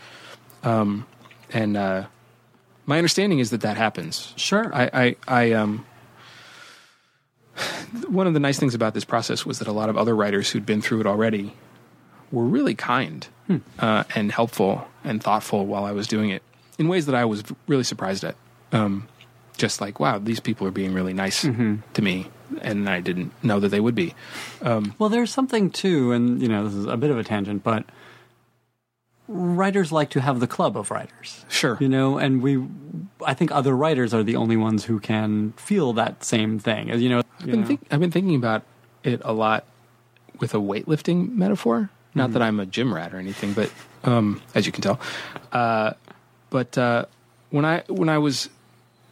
um 0.66 1.06
and 1.52 1.78
uh 1.78 2.06
my 2.86 2.98
understanding 2.98 3.40
is 3.40 3.50
that 3.52 3.62
that 3.62 3.78
happens 3.78 4.34
Sure. 4.36 4.70
I, 4.74 4.90
I, 4.94 5.16
I, 5.28 5.52
um, 5.54 5.86
one 8.08 8.28
of 8.28 8.34
the 8.34 8.40
nice 8.40 8.60
things 8.60 8.76
about 8.76 8.94
this 8.94 9.06
process 9.06 9.46
was 9.46 9.60
that 9.60 9.68
a 9.68 9.72
lot 9.72 9.90
of 9.90 9.98
other 9.98 10.16
writers 10.16 10.50
who'd 10.52 10.66
been 10.66 10.82
through 10.82 11.00
it 11.00 11.08
already 11.08 11.54
were 12.32 12.44
really 12.44 12.76
kind 12.76 13.28
uh, 13.80 14.04
and 14.16 14.32
helpful 14.32 14.88
and 15.04 15.24
thoughtful 15.24 15.66
while 15.66 15.86
I 15.86 15.92
was 15.94 16.08
doing 16.08 16.30
it 16.32 16.44
in 16.78 16.88
ways 16.88 17.06
that 17.06 17.16
I 17.16 17.26
was 17.26 17.44
really 17.68 17.84
surprised 17.84 18.24
at. 18.24 18.36
Um, 18.72 19.08
just 19.58 19.80
like, 19.80 20.00
wow, 20.02 20.20
these 20.20 20.42
people 20.42 20.68
are 20.68 20.72
being 20.72 20.94
really 20.94 21.14
nice 21.14 21.42
to 21.44 22.02
me, 22.02 22.28
and 22.62 22.90
I 22.90 23.00
didn't 23.00 23.32
know 23.42 23.60
that 23.62 23.70
they 23.70 23.80
would 23.80 23.96
be. 23.96 24.14
Well, 25.00 25.08
there's 25.10 25.32
something 25.32 25.70
too, 25.70 26.12
and 26.12 26.42
you 26.42 26.50
know, 26.50 26.66
this 26.66 26.74
is 26.74 26.86
a 26.86 26.98
bit 26.98 27.10
of 27.10 27.18
a 27.18 27.24
tangent, 27.24 27.64
but 27.64 27.86
writers 29.28 29.92
like 29.92 30.10
to 30.12 30.22
have 30.22 30.40
the 30.40 30.48
club 30.48 30.78
of 30.78 30.92
writers. 30.92 31.46
Sure. 31.50 31.78
You 31.80 31.90
know, 31.90 32.18
and 32.18 32.42
we, 32.42 32.64
I 33.26 33.34
think 33.34 33.52
other 33.52 33.76
writers 33.76 34.14
are 34.14 34.24
the 34.24 34.36
only 34.36 34.58
ones 34.58 34.86
who 34.86 35.00
can 35.00 35.54
feel 35.54 35.94
that 35.94 36.24
same 36.24 36.60
thing. 36.60 36.92
As 36.92 37.02
You 37.02 37.10
know, 37.10 37.22
I've 37.40 37.46
been, 37.46 37.66
think, 37.66 37.88
I've 37.92 38.00
been 38.00 38.12
thinking 38.12 38.36
about 38.36 38.64
it 39.04 39.22
a 39.24 39.34
lot 39.34 39.66
with 40.40 40.54
a 40.54 40.58
weightlifting 40.58 41.34
metaphor. 41.34 41.90
Not 42.18 42.32
that 42.32 42.42
I'm 42.42 42.62
a 42.62 42.66
gym 42.66 42.94
rat 42.94 43.14
or 43.14 43.18
anything, 43.18 43.52
but 43.52 43.70
um, 44.06 44.42
as 44.54 44.66
you 44.66 44.72
can 44.72 44.82
tell, 44.82 45.02
uh, 45.52 45.94
but 46.50 46.78
uh, 46.78 47.06
when 47.50 47.66
I 47.66 47.84
when 47.90 48.08
I 48.08 48.20
was 48.20 48.50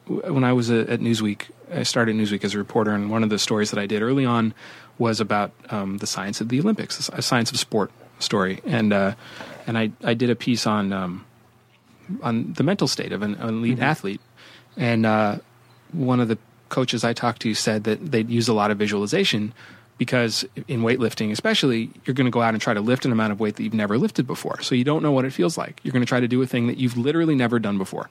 when 0.07 0.45
I 0.45 0.53
was 0.53 0.71
uh, 0.71 0.85
at 0.87 1.01
Newsweek, 1.01 1.49
I 1.69 1.83
started 1.83 2.15
Newsweek 2.15 2.45
as 2.45 2.53
a 2.53 2.57
reporter, 2.57 2.91
and 2.91 3.11
one 3.11 3.21
of 3.21 3.29
the 3.29 3.37
stories 3.37 3.71
that 3.71 3.79
I 3.79 3.87
did 3.87 4.01
early 4.01 4.23
on 4.25 4.53
was 4.97 5.19
about 5.19 5.51
um, 5.69 5.97
the 5.97 6.07
science 6.07 6.39
of 6.39 6.47
the 6.47 6.61
Olympics, 6.61 7.07
the 7.07 7.21
science 7.21 7.51
of 7.51 7.59
sport 7.59 7.91
story, 8.23 8.61
and 8.65 8.93
uh, 8.93 9.15
and 9.67 9.77
I 9.77 9.91
I 10.03 10.13
did 10.13 10.29
a 10.29 10.35
piece 10.35 10.65
on 10.65 10.91
um, 10.93 11.25
on 12.21 12.53
the 12.53 12.63
mental 12.63 12.87
state 12.87 13.11
of 13.11 13.21
an, 13.21 13.35
an 13.35 13.49
elite 13.49 13.79
athlete, 13.79 14.21
and 14.77 15.05
uh, 15.05 15.37
one 15.91 16.19
of 16.19 16.27
the 16.27 16.37
coaches 16.69 17.03
I 17.03 17.13
talked 17.13 17.41
to 17.43 17.53
said 17.53 17.83
that 17.83 18.11
they'd 18.11 18.29
use 18.29 18.47
a 18.47 18.53
lot 18.53 18.71
of 18.71 18.77
visualization 18.79 19.53
because 19.97 20.43
in 20.67 20.81
weightlifting, 20.81 21.31
especially, 21.31 21.89
you're 22.05 22.15
going 22.15 22.25
to 22.25 22.31
go 22.31 22.41
out 22.41 22.53
and 22.53 22.61
try 22.61 22.73
to 22.73 22.81
lift 22.81 23.05
an 23.05 23.11
amount 23.11 23.31
of 23.31 23.39
weight 23.39 23.55
that 23.55 23.63
you've 23.63 23.73
never 23.73 23.97
lifted 23.97 24.25
before. 24.25 24.61
So 24.61 24.75
you 24.75 24.83
don't 24.83 25.03
know 25.03 25.11
what 25.11 25.23
it 25.23 25.31
feels 25.31 25.57
like. 25.57 25.79
You're 25.83 25.91
going 25.91 26.01
to 26.01 26.07
try 26.07 26.19
to 26.19 26.27
do 26.27 26.41
a 26.41 26.47
thing 26.47 26.67
that 26.67 26.77
you've 26.77 26.97
literally 26.97 27.35
never 27.35 27.59
done 27.59 27.77
before. 27.77 28.09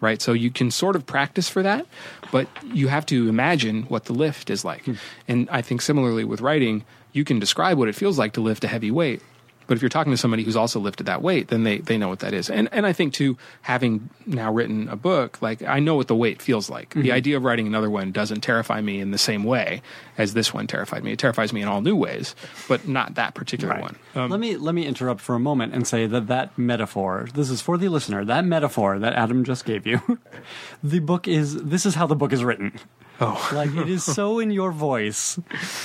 Right. 0.00 0.22
So 0.22 0.32
you 0.32 0.50
can 0.50 0.70
sort 0.70 0.94
of 0.94 1.06
practice 1.06 1.48
for 1.48 1.62
that, 1.62 1.84
but 2.30 2.48
you 2.64 2.86
have 2.86 3.04
to 3.06 3.28
imagine 3.28 3.82
what 3.84 4.04
the 4.04 4.12
lift 4.12 4.48
is 4.48 4.64
like. 4.64 4.88
And 5.26 5.50
I 5.50 5.60
think 5.60 5.82
similarly 5.82 6.22
with 6.22 6.40
writing, 6.40 6.84
you 7.12 7.24
can 7.24 7.40
describe 7.40 7.78
what 7.78 7.88
it 7.88 7.96
feels 7.96 8.16
like 8.16 8.32
to 8.34 8.40
lift 8.40 8.62
a 8.62 8.68
heavy 8.68 8.92
weight. 8.92 9.22
But 9.68 9.76
if 9.76 9.82
you're 9.82 9.88
talking 9.90 10.12
to 10.12 10.16
somebody 10.16 10.42
who's 10.42 10.56
also 10.56 10.80
lifted 10.80 11.06
that 11.06 11.22
weight, 11.22 11.48
then 11.48 11.62
they, 11.62 11.78
they 11.78 11.96
know 11.96 12.08
what 12.08 12.18
that 12.20 12.32
is. 12.32 12.50
And 12.50 12.68
and 12.72 12.86
I 12.86 12.92
think 12.92 13.12
too, 13.12 13.36
having 13.62 14.10
now 14.26 14.52
written 14.52 14.88
a 14.88 14.96
book, 14.96 15.40
like 15.40 15.62
I 15.62 15.78
know 15.78 15.94
what 15.94 16.08
the 16.08 16.16
weight 16.16 16.42
feels 16.42 16.68
like. 16.68 16.94
The 16.94 17.12
idea 17.12 17.36
of 17.36 17.44
writing 17.44 17.66
another 17.66 17.90
one 17.90 18.10
doesn't 18.10 18.40
terrify 18.40 18.80
me 18.80 18.98
in 18.98 19.12
the 19.12 19.18
same 19.18 19.44
way 19.44 19.82
as 20.16 20.34
this 20.34 20.52
one 20.52 20.66
terrified 20.66 21.04
me. 21.04 21.12
It 21.12 21.18
terrifies 21.18 21.52
me 21.52 21.62
in 21.62 21.68
all 21.68 21.82
new 21.82 21.94
ways, 21.94 22.34
but 22.66 22.88
not 22.88 23.14
that 23.14 23.34
particular 23.34 23.78
one. 23.78 23.96
Um, 24.14 24.30
let 24.30 24.40
me 24.40 24.56
let 24.56 24.74
me 24.74 24.86
interrupt 24.86 25.20
for 25.20 25.34
a 25.34 25.40
moment 25.40 25.74
and 25.74 25.86
say 25.86 26.06
that 26.06 26.26
that 26.26 26.56
metaphor. 26.58 27.28
This 27.34 27.50
is 27.50 27.60
for 27.60 27.76
the 27.76 27.88
listener. 27.88 28.24
That 28.24 28.44
metaphor 28.44 28.98
that 28.98 29.12
Adam 29.12 29.44
just 29.44 29.64
gave 29.64 29.86
you. 29.86 30.00
the 30.82 31.00
book 31.00 31.28
is. 31.28 31.62
This 31.62 31.84
is 31.84 31.94
how 31.94 32.06
the 32.06 32.16
book 32.16 32.32
is 32.32 32.42
written. 32.42 32.72
Oh, 33.20 33.50
Like 33.54 33.74
it 33.74 33.88
is 33.88 34.04
so 34.04 34.38
in 34.38 34.50
your 34.50 34.72
voice, 34.72 35.38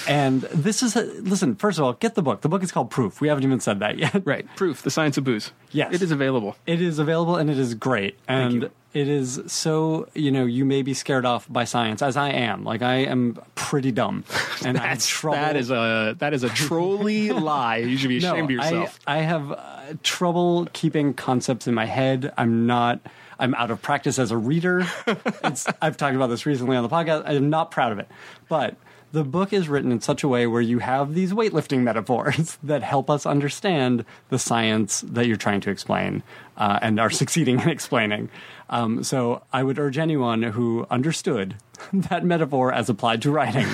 and 0.07 0.41
this 0.41 0.83
is. 0.83 0.95
A, 0.95 1.03
listen, 1.03 1.55
first 1.55 1.79
of 1.79 1.85
all, 1.85 1.93
get 1.93 2.15
the 2.15 2.21
book. 2.21 2.41
The 2.41 2.49
book 2.49 2.63
is 2.63 2.71
called 2.71 2.89
Proof. 2.91 3.21
We 3.21 3.27
haven't 3.27 3.43
even 3.43 3.59
said 3.59 3.79
that 3.79 3.97
yet. 3.97 4.21
right. 4.25 4.47
Proof. 4.55 4.81
The 4.81 4.91
science 4.91 5.17
of 5.17 5.23
booze. 5.23 5.51
Yes. 5.71 5.93
it 5.93 6.01
is 6.01 6.11
available. 6.11 6.55
It 6.67 6.81
is 6.81 6.99
available 6.99 7.35
and 7.35 7.49
it 7.49 7.57
is 7.57 7.73
great. 7.73 8.17
And 8.27 8.63
you. 8.63 8.71
it 8.93 9.07
is 9.07 9.41
so, 9.47 10.07
you 10.13 10.31
know, 10.31 10.45
you 10.45 10.65
may 10.65 10.83
be 10.83 10.93
scared 10.93 11.25
off 11.25 11.51
by 11.51 11.63
science, 11.63 12.01
as 12.01 12.15
I 12.15 12.29
am. 12.29 12.63
Like, 12.63 12.81
I 12.83 12.97
am 12.97 13.39
pretty 13.55 13.91
dumb. 13.91 14.23
And 14.65 14.77
That's 14.77 15.05
trouble. 15.05 15.39
that 15.39 15.57
is 15.57 15.71
a 15.71 16.15
that 16.19 16.33
is 16.33 16.43
a 16.43 16.49
trolly 16.49 17.31
lie. 17.31 17.77
You 17.77 17.97
should 17.97 18.07
be 18.07 18.19
no, 18.19 18.31
ashamed 18.31 18.45
of 18.45 18.51
yourself. 18.51 18.99
I, 19.05 19.17
I 19.17 19.21
have 19.21 19.51
uh, 19.51 19.57
trouble 20.03 20.67
keeping 20.71 21.13
concepts 21.13 21.67
in 21.67 21.73
my 21.73 21.85
head. 21.85 22.31
I'm 22.37 22.65
not. 22.65 23.01
I'm 23.39 23.53
out 23.55 23.71
of 23.71 23.81
practice 23.81 24.19
as 24.19 24.31
a 24.31 24.37
reader. 24.37 24.85
It's, 25.43 25.67
I've 25.81 25.97
talked 25.97 26.15
about 26.15 26.27
this 26.27 26.45
recently 26.45 26.77
on 26.77 26.83
the 26.83 26.89
podcast. 26.89 27.23
I 27.25 27.33
am 27.33 27.49
not 27.49 27.69
proud 27.69 27.91
of 27.91 27.99
it, 27.99 28.07
but 28.47 28.77
the 29.13 29.23
book 29.23 29.53
is 29.53 29.69
written 29.69 29.91
in 29.91 30.01
such 30.01 30.23
a 30.23 30.27
way 30.27 30.47
where 30.47 30.61
you 30.61 30.79
have 30.79 31.13
these 31.13 31.33
weightlifting 31.33 31.81
metaphors 31.81 32.57
that 32.63 32.81
help 32.81 33.09
us 33.09 33.25
understand 33.25 34.05
the 34.29 34.39
science 34.39 35.01
that 35.01 35.27
you're 35.27 35.37
trying 35.37 35.61
to 35.61 35.69
explain 35.69 36.23
uh, 36.57 36.79
and 36.81 36.99
are 36.99 37.09
succeeding 37.11 37.59
in 37.59 37.69
explaining. 37.69 38.29
Um, 38.69 39.03
so 39.03 39.43
I 39.53 39.61
would 39.63 39.77
urge 39.77 39.97
anyone 39.97 40.41
who 40.41 40.87
understood 40.89 41.55
that 41.93 42.25
metaphor 42.25 42.73
as 42.73 42.89
applied 42.89 43.21
to 43.21 43.31
writing 43.31 43.67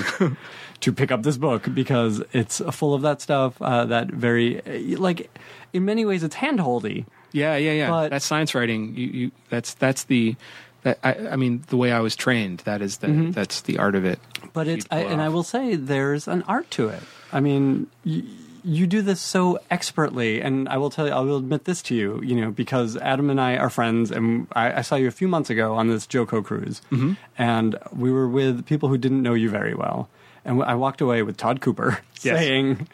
to 0.82 0.92
pick 0.92 1.12
up 1.12 1.24
this 1.24 1.38
book 1.38 1.74
because 1.74 2.22
it's 2.34 2.62
full 2.72 2.94
of 2.94 3.02
that 3.04 3.22
stuff. 3.22 3.62
Uh, 3.62 3.86
that 3.86 4.08
very 4.08 4.62
like 4.98 5.30
in 5.72 5.86
many 5.86 6.06
ways 6.06 6.24
it's 6.24 6.36
handholdy. 6.36 7.06
Yeah, 7.32 7.56
yeah, 7.58 7.72
yeah. 7.74 7.90
But- 7.90 8.10
that's 8.10 8.26
science 8.26 8.56
writing. 8.56 8.96
You, 8.96 9.08
you, 9.08 9.32
that's 9.50 9.74
that's 9.76 10.04
the. 10.06 10.36
That, 10.84 10.98
I, 11.04 11.14
I 11.32 11.36
mean, 11.36 11.62
the 11.68 11.76
way 11.76 11.92
I 11.92 12.00
was 12.00 12.16
trained. 12.16 12.60
That 12.60 12.82
is 12.82 13.00
the 13.00 13.08
Mm-hmm. 13.08 13.32
that's 13.32 13.62
the 13.62 13.80
art 13.80 13.96
of 13.96 14.06
it. 14.06 14.18
But 14.54 14.68
it's 14.70 14.88
I, 14.90 15.00
and 15.00 15.22
I 15.22 15.28
will 15.28 15.44
say 15.44 15.76
there's 15.76 16.26
an 16.28 16.42
art 16.48 16.72
to 16.72 16.88
it. 16.88 17.04
I 17.34 17.42
mean, 17.42 17.88
you, 18.06 18.24
you 18.64 18.88
do 18.88 19.02
this 19.02 19.20
so 19.20 19.60
expertly, 19.70 20.42
and 20.42 20.70
I 20.70 20.78
will 20.78 20.90
tell 20.90 21.06
you, 21.06 21.12
I 21.12 21.20
will 21.20 21.36
admit 21.38 21.66
this 21.66 21.82
to 21.84 21.96
you, 21.96 22.22
you 22.24 22.34
know, 22.40 22.50
because 22.52 22.96
Adam 22.96 23.30
and 23.30 23.42
I 23.42 23.58
are 23.58 23.70
friends, 23.70 24.10
and 24.10 24.48
I, 24.54 24.80
I 24.80 24.82
saw 24.82 24.96
you 24.96 25.08
a 25.10 25.12
few 25.12 25.28
months 25.28 25.50
ago 25.50 25.76
on 25.76 25.90
this 25.90 26.08
JoCo 26.08 26.46
cruise, 26.46 26.82
Mm-hmm. 26.92 27.14
and 27.38 27.76
we 27.92 28.10
were 28.10 28.28
with 28.30 28.66
people 28.66 28.88
who 28.88 28.98
didn't 28.98 29.22
know 29.22 29.34
you 29.34 29.50
very 29.50 29.74
well, 29.76 30.08
and 30.46 30.64
I 30.64 30.76
walked 30.76 31.02
away 31.02 31.24
with 31.24 31.36
Todd 31.36 31.60
Cooper 31.60 32.00
Yes. 32.22 32.38
saying, 32.40 32.88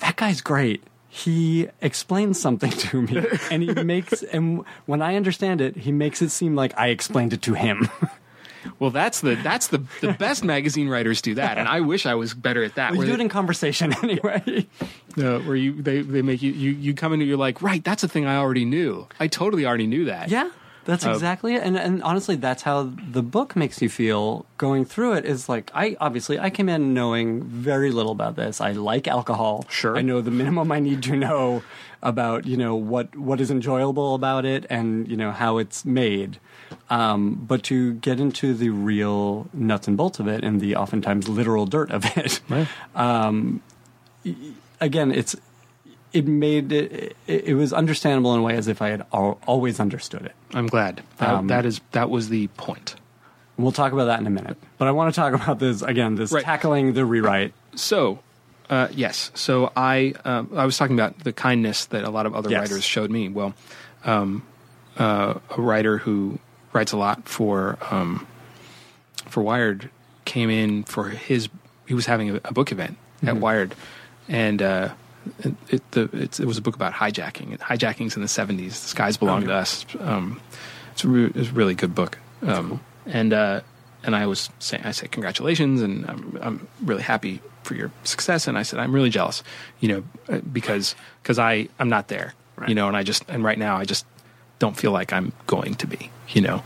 "That 0.00 0.16
guy's 0.16 0.40
great." 0.42 0.82
He 1.14 1.68
explains 1.80 2.40
something 2.40 2.70
to 2.90 3.02
me, 3.02 3.24
and 3.48 3.62
he 3.62 3.72
makes, 3.84 4.24
and 4.24 4.64
when 4.86 5.00
I 5.00 5.14
understand 5.14 5.60
it, 5.60 5.76
he 5.76 5.92
makes 5.92 6.20
it 6.20 6.30
seem 6.30 6.56
like 6.56 6.76
I 6.76 6.88
explained 6.88 7.32
it 7.32 7.40
to 7.42 7.54
him. 7.54 7.88
Well, 8.78 8.88
that's 8.88 9.20
the 9.20 9.34
that's 9.34 9.66
the 9.66 9.84
the 10.00 10.14
best 10.14 10.42
magazine 10.42 10.88
writers 10.88 11.20
do 11.20 11.34
that, 11.34 11.58
and 11.58 11.68
I 11.68 11.80
wish 11.80 12.06
I 12.06 12.14
was 12.14 12.32
better 12.32 12.64
at 12.64 12.76
that. 12.76 12.92
we 12.92 12.98
where 12.98 13.06
do 13.08 13.12
it 13.12 13.20
in 13.20 13.28
conversation 13.28 13.92
anyway. 14.02 14.66
uh, 15.18 15.38
where 15.40 15.54
you 15.54 15.82
they, 15.82 16.00
they 16.00 16.22
make 16.22 16.40
you, 16.40 16.50
you 16.50 16.70
you 16.70 16.94
come 16.94 17.12
in 17.12 17.20
and 17.20 17.28
you're 17.28 17.36
like, 17.36 17.60
right, 17.60 17.84
that's 17.84 18.02
a 18.04 18.08
thing 18.08 18.24
I 18.24 18.36
already 18.36 18.64
knew. 18.64 19.06
I 19.20 19.26
totally 19.26 19.66
already 19.66 19.86
knew 19.86 20.06
that. 20.06 20.30
Yeah, 20.30 20.48
that's 20.84 21.04
Uh, 21.06 21.10
exactly 21.10 21.54
it. 21.54 21.62
And 21.62 21.76
and 21.76 22.02
honestly, 22.02 22.36
that's 22.36 22.62
how 22.62 22.90
the 23.12 23.22
book 23.22 23.54
makes 23.56 23.80
you 23.82 23.88
feel 23.88 24.46
going 24.58 24.84
through 24.84 25.14
it. 25.14 25.24
Is 25.24 25.48
like 25.48 25.70
I 25.74 25.96
obviously 26.00 26.38
I 26.38 26.50
came 26.50 26.68
in 26.68 26.94
knowing 26.94 27.42
very 27.42 27.90
little 27.90 28.12
about 28.12 28.36
this. 28.36 28.60
I 28.60 28.72
like 28.72 29.08
alcohol. 29.08 29.64
Sure. 29.68 29.96
I 29.96 30.02
know 30.02 30.20
the 30.20 30.30
minimum 30.30 30.70
I 30.72 30.80
need 30.80 31.02
to 31.04 31.16
know 31.16 31.62
about 32.02 32.46
you 32.46 32.56
know 32.56 32.74
what 32.74 33.16
what 33.16 33.40
is 33.40 33.50
enjoyable 33.50 34.14
about 34.14 34.44
it 34.44 34.66
and 34.68 35.08
you 35.08 35.16
know 35.16 35.30
how 35.32 35.58
it's 35.58 35.84
made. 35.84 36.38
Um, 36.90 37.34
but 37.48 37.62
to 37.64 37.94
get 37.94 38.20
into 38.20 38.52
the 38.52 38.68
real 38.70 39.48
nuts 39.54 39.88
and 39.88 39.96
bolts 39.96 40.18
of 40.18 40.26
it 40.28 40.44
and 40.44 40.60
the 40.60 40.76
oftentimes 40.76 41.28
literal 41.28 41.66
dirt 41.66 41.90
of 41.90 42.04
it, 42.16 42.40
um, 42.94 43.62
y- 44.24 44.34
again, 44.80 45.10
it's 45.12 45.34
it 46.14 46.26
made 46.26 46.72
it, 46.72 47.16
it, 47.26 47.44
it 47.48 47.54
was 47.54 47.72
understandable 47.72 48.32
in 48.34 48.40
a 48.40 48.42
way 48.42 48.56
as 48.56 48.68
if 48.68 48.80
I 48.80 48.88
had 48.88 49.04
al- 49.12 49.38
always 49.46 49.80
understood 49.80 50.22
it. 50.22 50.32
I'm 50.54 50.66
glad. 50.68 51.02
That, 51.18 51.28
Um, 51.28 51.46
that 51.48 51.66
is 51.66 51.80
that 51.92 52.08
was 52.08 52.28
the 52.30 52.46
point. 52.48 52.94
We'll 53.58 53.72
talk 53.72 53.92
about 53.92 54.06
that 54.06 54.18
in 54.20 54.26
a 54.26 54.30
minute. 54.30 54.56
But 54.78 54.88
I 54.88 54.92
want 54.92 55.14
to 55.14 55.20
talk 55.20 55.34
about 55.42 55.58
this 55.58 55.82
again. 55.82 56.14
This 56.14 56.32
Right. 56.32 56.42
tackling 56.44 56.94
the 56.94 57.04
rewrite. 57.04 57.52
So, 57.76 58.20
uh, 58.70 58.88
yes. 58.92 59.30
So 59.34 59.70
I 59.76 60.14
um, 60.24 60.50
I 60.56 60.64
was 60.64 60.78
talking 60.78 60.96
about 60.98 61.18
the 61.24 61.32
kindness 61.32 61.86
that 61.86 62.04
a 62.04 62.10
lot 62.10 62.26
of 62.26 62.34
other 62.34 62.48
Yes. 62.50 62.60
writers 62.70 62.84
showed 62.84 63.10
me. 63.10 63.28
Well, 63.28 63.52
um, 64.04 64.42
uh, 64.96 65.34
a 65.56 65.60
writer 65.60 65.98
who 65.98 66.38
writes 66.72 66.92
a 66.92 66.96
lot 66.96 67.28
for 67.28 67.76
um, 67.90 68.26
for 69.26 69.42
Wired 69.42 69.90
came 70.24 70.50
in 70.50 70.84
for 70.84 71.08
his. 71.08 71.48
He 71.86 71.94
was 71.94 72.06
having 72.06 72.30
a, 72.30 72.40
a 72.44 72.52
book 72.52 72.70
event 72.72 72.96
at 73.26 73.36
Wired, 73.36 73.74
and 74.28 74.60
uh, 74.62 74.88
it, 75.40 75.54
it, 75.68 75.90
the, 75.92 76.08
it's, 76.12 76.40
it 76.40 76.46
was 76.46 76.58
a 76.58 76.62
book 76.62 76.74
about 76.74 76.92
hijacking. 76.92 77.58
Hijackings 77.58 78.16
in 78.16 78.22
the 78.22 78.28
seventies. 78.28 78.80
The 78.80 78.88
skies 78.88 79.16
belong 79.16 79.44
to 79.46 79.54
us. 79.54 79.86
Um, 80.00 80.40
it's 80.92 81.04
a, 81.04 81.08
re- 81.08 81.32
it's 81.34 81.50
a 81.50 81.52
really 81.52 81.74
good 81.74 81.94
book. 81.94 82.18
Um, 82.42 82.80
And 83.06 83.32
uh, 83.32 83.60
and 84.02 84.16
I 84.16 84.26
was 84.26 84.50
saying, 84.58 84.84
I 84.84 84.92
said 84.92 85.10
congratulations, 85.12 85.82
and 85.82 86.06
I'm 86.06 86.38
I'm 86.42 86.68
really 86.82 87.02
happy 87.02 87.40
for 87.62 87.74
your 87.74 87.90
success. 88.04 88.48
And 88.48 88.56
I 88.56 88.62
said 88.62 88.78
I'm 88.78 88.94
really 88.94 89.10
jealous, 89.10 89.42
you 89.80 89.88
know, 89.88 90.04
uh, 90.28 90.40
because 90.52 90.94
because 91.22 91.38
I 91.38 91.68
I'm 91.78 91.88
not 91.88 92.08
there, 92.08 92.34
you 92.66 92.74
know, 92.74 92.88
and 92.88 92.96
I 92.96 93.02
just 93.02 93.24
and 93.28 93.44
right 93.44 93.58
now 93.58 93.76
I 93.76 93.84
just 93.84 94.06
don't 94.58 94.76
feel 94.76 94.92
like 94.92 95.12
I'm 95.12 95.32
going 95.46 95.74
to 95.76 95.86
be, 95.86 96.10
you 96.28 96.40
know. 96.40 96.62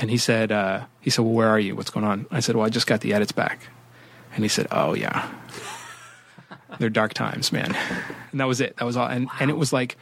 And 0.00 0.10
he 0.10 0.18
said 0.18 0.52
uh, 0.52 0.84
he 1.00 1.10
said, 1.10 1.24
well, 1.24 1.34
where 1.34 1.48
are 1.48 1.60
you? 1.60 1.76
What's 1.76 1.90
going 1.90 2.04
on? 2.06 2.26
I 2.30 2.40
said, 2.40 2.56
well, 2.56 2.66
I 2.66 2.70
just 2.70 2.86
got 2.86 3.00
the 3.00 3.14
edits 3.14 3.32
back, 3.32 3.68
and 4.34 4.44
he 4.44 4.48
said, 4.48 4.66
oh 4.70 4.94
yeah, 4.94 5.30
they're 6.78 6.90
dark 6.90 7.14
times, 7.14 7.52
man. 7.52 7.76
And 8.32 8.40
that 8.40 8.46
was 8.46 8.60
it. 8.60 8.76
That 8.76 8.84
was 8.84 8.96
all. 8.96 9.06
And 9.08 9.28
and 9.40 9.50
it 9.50 9.56
was 9.56 9.72
like 9.72 9.96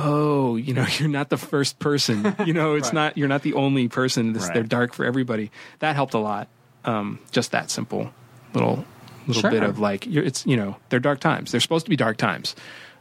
oh, 0.00 0.54
you 0.56 0.74
know, 0.74 0.86
you're 0.98 1.08
not 1.08 1.28
the 1.28 1.36
first 1.36 1.78
person. 1.80 2.36
You 2.46 2.52
know, 2.52 2.74
it's 2.74 2.92
not 2.92 3.16
you're 3.18 3.28
not 3.28 3.42
the 3.42 3.54
only 3.54 3.88
person. 3.88 4.32
This, 4.32 4.44
Right. 4.44 4.54
They're 4.54 4.62
dark 4.62 4.92
for 4.94 5.04
everybody. 5.04 5.50
That 5.80 5.96
helped 5.96 6.14
a 6.14 6.18
lot. 6.18 6.48
Um, 6.84 7.18
just 7.32 7.50
that 7.52 7.70
simple 7.70 8.12
little 8.54 8.84
little 9.26 9.42
Sure. 9.42 9.50
bit 9.50 9.62
of 9.62 9.78
like 9.78 10.06
you're, 10.06 10.24
it's 10.24 10.46
you 10.46 10.56
know 10.56 10.76
they're 10.88 11.00
dark 11.00 11.20
times. 11.20 11.50
They're 11.50 11.60
supposed 11.60 11.86
to 11.86 11.90
be 11.90 11.96
dark 11.96 12.16
times. 12.16 12.54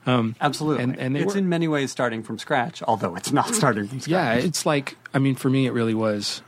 Absolutely. 0.07 0.83
And- 0.83 0.97
and 0.97 1.17
it's 1.17 1.33
were- 1.33 1.37
in 1.39 1.49
many 1.49 1.67
ways 1.67 1.91
starting 1.91 2.23
from 2.23 2.39
scratch, 2.39 2.81
although 2.83 3.15
it's 3.15 3.31
not 3.33 3.53
starting 3.53 3.87
from 3.87 3.99
Yeah, 4.05 4.33
it's 4.35 4.65
like 4.65 4.95
I 5.13 5.19
mean, 5.19 5.35
for 5.35 5.49
me, 5.49 5.67
it 5.67 5.71
really 5.73 5.93
was. 5.93 6.41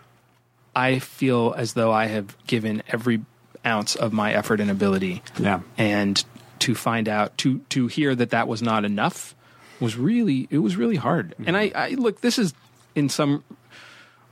I 0.75 1.00
feel 1.00 1.53
as 1.58 1.74
though 1.74 1.91
I 1.91 2.05
have 2.08 2.36
given 2.48 2.81
every 2.88 3.22
ounce 3.66 3.96
of 3.96 4.13
my 4.13 4.34
effort 4.34 4.60
and 4.60 4.70
ability, 4.72 5.22
Yeah. 5.38 5.62
and 5.78 6.24
to 6.60 6.75
find 6.75 7.08
out 7.08 7.38
to 7.39 7.60
to 7.70 7.88
hear 7.88 8.13
that 8.16 8.32
that 8.32 8.48
was 8.48 8.62
not 8.62 8.84
enough 8.86 9.36
was 9.80 9.96
really 9.98 10.48
it 10.51 10.58
was 10.60 10.75
really 10.75 10.98
hard. 10.98 11.36
And 11.46 11.56
I, 11.56 11.72
I 11.75 11.89
look, 11.92 12.22
this 12.22 12.38
is 12.39 12.54
in 12.96 13.10
some. 13.10 13.44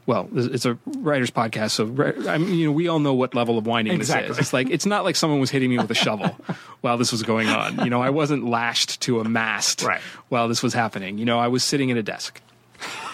Well, 0.06 0.30
it's 0.34 0.66
a 0.66 0.78
writer's 1.00 1.32
podcast, 1.32 1.72
so 1.72 1.84
I 2.32 2.38
mean, 2.38 2.54
you 2.54 2.66
know, 2.68 2.72
we 2.72 2.88
all 2.88 3.00
know 3.00 3.14
what 3.14 3.36
level 3.36 3.58
of 3.58 3.66
whining 3.66 3.92
Exactly. 3.92 4.30
this 4.30 4.38
is. 4.38 4.42
It's 4.46 4.54
like 4.54 4.70
it's 4.70 4.86
not 4.86 5.04
like 5.04 5.18
someone 5.18 5.42
was 5.42 5.50
hitting 5.50 5.70
me 5.70 5.78
with 5.78 5.92
a 5.92 5.96
shovel 5.96 6.30
while 6.82 6.98
this 6.98 7.12
was 7.12 7.24
going 7.24 7.50
on. 7.50 7.80
You 7.84 7.90
know, 7.90 8.02
I 8.02 8.10
wasn't 8.10 8.46
lashed 8.46 9.02
to 9.02 9.20
a 9.20 9.26
mast 9.26 9.84
Right. 9.84 10.00
while 10.30 10.48
this 10.48 10.64
was 10.64 10.74
happening. 10.74 11.18
You 11.18 11.26
know, 11.26 11.40
I 11.40 11.50
was 11.50 11.62
sitting 11.62 11.92
at 11.92 11.98
a 11.98 12.04
desk, 12.04 12.42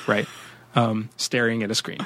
right, 0.06 0.28
um, 0.76 1.10
staring 1.18 1.64
at 1.64 1.72
a 1.72 1.76
screen. 1.76 2.06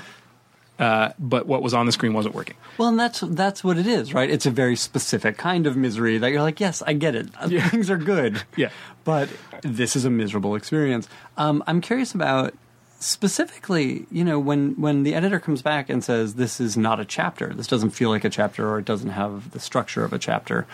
Uh, 0.79 1.10
but 1.17 1.48
what 1.48 1.63
was 1.63 1.74
on 1.74 1.86
the 1.88 1.91
screen 1.91 2.13
wasn't 2.13 2.36
working. 2.36 2.55
Well, 2.77 2.89
and 2.89 3.00
that's 3.00 3.22
that's 3.22 3.63
what 3.63 3.77
it 3.79 3.88
is, 3.88 4.13
right? 4.13 4.29
It's 4.29 4.46
a 4.46 4.51
very 4.51 4.75
specific 4.75 5.36
kind 5.38 5.65
of 5.65 5.75
misery 5.75 6.17
that 6.19 6.29
you're 6.31 6.41
like, 6.43 6.60
yes, 6.60 6.84
I 6.86 6.93
get 6.93 7.15
it. 7.15 7.29
Uh, 7.39 7.50
Things 7.50 7.89
are 7.89 7.98
good. 7.98 8.41
Yeah. 8.55 8.69
But 9.03 9.29
this 9.63 9.96
is 9.96 10.05
a 10.05 10.10
miserable 10.10 10.53
experience. 10.55 11.07
Um, 11.38 11.63
I'm 11.65 11.81
curious 11.81 12.13
about 12.13 12.53
specifically, 13.00 14.05
you 14.12 14.24
know, 14.24 14.38
when 14.39 14.74
when 14.79 15.03
the 15.03 15.15
editor 15.15 15.39
comes 15.39 15.62
back 15.62 15.89
and 15.89 16.03
says 16.03 16.36
this 16.36 16.60
is 16.60 16.77
not 16.77 17.00
a 17.00 17.05
chapter, 17.05 17.53
this 17.53 17.67
doesn't 17.67 17.91
feel 17.91 18.10
like 18.10 18.24
a 18.25 18.29
chapter, 18.29 18.69
or 18.69 18.79
it 18.79 18.86
doesn't 18.86 19.10
have 19.12 19.51
the 19.51 19.60
structure 19.60 20.03
of 20.03 20.13
a 20.13 20.19
chapter. 20.19 20.67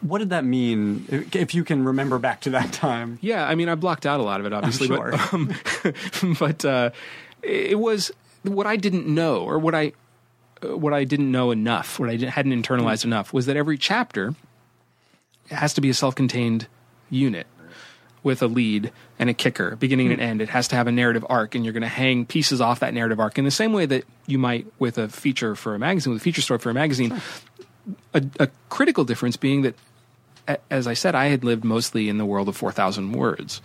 What 0.00 0.18
did 0.18 0.30
that 0.30 0.44
mean? 0.44 1.06
If 1.08 1.34
if 1.36 1.54
you 1.54 1.64
can 1.64 1.84
remember 1.84 2.18
back 2.18 2.40
to 2.42 2.50
that 2.50 2.72
time, 2.72 3.18
Yeah, 3.20 3.46
I 3.46 3.54
mean, 3.54 3.68
I 3.68 3.74
blocked 3.74 4.06
out 4.06 4.20
a 4.20 4.22
lot 4.22 4.40
of 4.40 4.46
it, 4.46 4.52
obviously, 4.52 4.86
sure. 4.88 5.10
but 5.12 5.32
um, 5.34 5.54
but 6.38 6.64
uh, 6.64 6.90
it 7.42 7.78
was 7.78 8.12
what 8.44 8.66
I 8.66 8.76
didn't 8.76 9.06
know, 9.06 9.38
or 9.38 9.58
what 9.58 9.74
I 9.74 9.92
uh, 10.64 10.76
what 10.76 10.92
I 10.92 11.04
didn't 11.04 11.30
know 11.32 11.50
enough, 11.50 11.98
what 11.98 12.08
I 12.08 12.16
hadn't 12.16 12.52
internalized 12.62 13.04
enough, 13.04 13.32
was 13.32 13.46
that 13.46 13.56
every 13.56 13.76
chapter 13.76 14.34
has 15.50 15.74
to 15.74 15.80
be 15.80 15.90
a 15.90 15.94
self-contained 15.94 16.66
unit 17.10 17.46
with 18.22 18.40
a 18.42 18.46
lead 18.46 18.90
and 19.18 19.28
a 19.28 19.34
kicker, 19.34 19.76
beginning 19.76 20.10
and 20.10 20.20
end. 20.20 20.40
It 20.40 20.48
has 20.48 20.68
to 20.68 20.76
have 20.76 20.86
a 20.86 20.92
narrative 20.92 21.26
arc, 21.28 21.54
and 21.54 21.64
you're 21.64 21.74
going 21.74 21.82
to 21.82 21.88
hang 21.88 22.24
pieces 22.24 22.60
off 22.60 22.80
that 22.80 22.94
narrative 22.94 23.20
arc 23.20 23.36
in 23.38 23.44
the 23.44 23.50
same 23.50 23.72
way 23.74 23.84
that 23.84 24.04
you 24.26 24.38
might 24.38 24.66
with 24.78 24.96
a 24.96 25.08
feature 25.08 25.54
for 25.54 25.74
a 25.74 25.78
magazine, 25.78 26.12
with 26.14 26.22
a 26.22 26.24
feature 26.24 26.40
story 26.40 26.58
for 26.58 26.70
a 26.70 26.74
magazine. 26.74 27.20
A, 28.14 28.24
a 28.40 28.48
critical 28.70 29.04
difference 29.04 29.36
being 29.36 29.60
that 29.62 29.74
a- 30.48 30.58
as 30.70 30.86
I 30.86 30.94
said, 30.94 31.14
I 31.14 31.26
had 31.26 31.44
lived 31.44 31.64
mostly 31.64 32.08
in 32.08 32.16
the 32.16 32.24
world 32.24 32.48
of 32.48 32.56
4,000 32.56 33.12
words, 33.12 33.60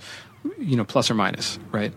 you 0.58 0.76
know, 0.76 0.84
plus 0.84 1.10
or 1.10 1.14
minus, 1.14 1.58
right? 1.72 1.94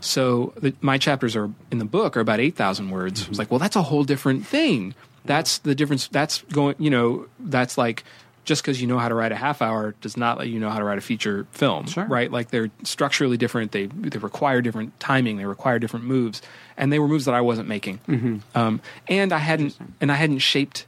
So 0.00 0.52
the, 0.56 0.74
my 0.80 0.98
chapters 0.98 1.36
are 1.36 1.50
in 1.70 1.78
the 1.78 1.84
book 1.84 2.16
are 2.16 2.20
about 2.20 2.40
8,000 2.40 2.90
words. 2.90 3.26
I 3.26 3.28
was 3.28 3.38
like, 3.38 3.50
well, 3.50 3.60
that's 3.60 3.76
a 3.76 3.82
whole 3.82 4.04
different 4.04 4.46
thing. 4.46 4.94
That's 5.24 5.58
the 5.58 5.74
difference. 5.74 6.08
That's 6.08 6.42
going, 6.52 6.76
you 6.78 6.90
know, 6.90 7.26
that's 7.38 7.76
like 7.76 8.04
just 8.46 8.62
because 8.62 8.80
you 8.80 8.86
know 8.86 8.98
how 8.98 9.08
to 9.08 9.14
write 9.14 9.32
a 9.32 9.36
half 9.36 9.60
hour 9.60 9.94
does 10.00 10.16
not 10.16 10.38
let 10.38 10.48
you 10.48 10.58
know 10.58 10.70
how 10.70 10.78
to 10.78 10.84
write 10.84 10.96
a 10.98 11.02
feature 11.02 11.46
film, 11.52 11.86
Sure. 11.86 12.06
right? 12.06 12.32
Like 12.32 12.48
they're 12.50 12.70
structurally 12.84 13.36
different. 13.36 13.72
They 13.72 13.86
they 13.86 14.18
require 14.18 14.62
different 14.62 14.98
timing. 14.98 15.36
They 15.36 15.44
require 15.44 15.78
different 15.78 16.06
moves, 16.06 16.40
and 16.78 16.90
they 16.90 16.98
were 16.98 17.06
moves 17.06 17.26
that 17.26 17.34
I 17.34 17.42
wasn't 17.42 17.68
making. 17.68 18.00
Um, 18.54 18.80
and 19.08 19.32
I 19.32 19.38
hadn't 19.38 19.78
and 20.00 20.10
I 20.10 20.14
hadn't 20.14 20.38
shaped 20.38 20.86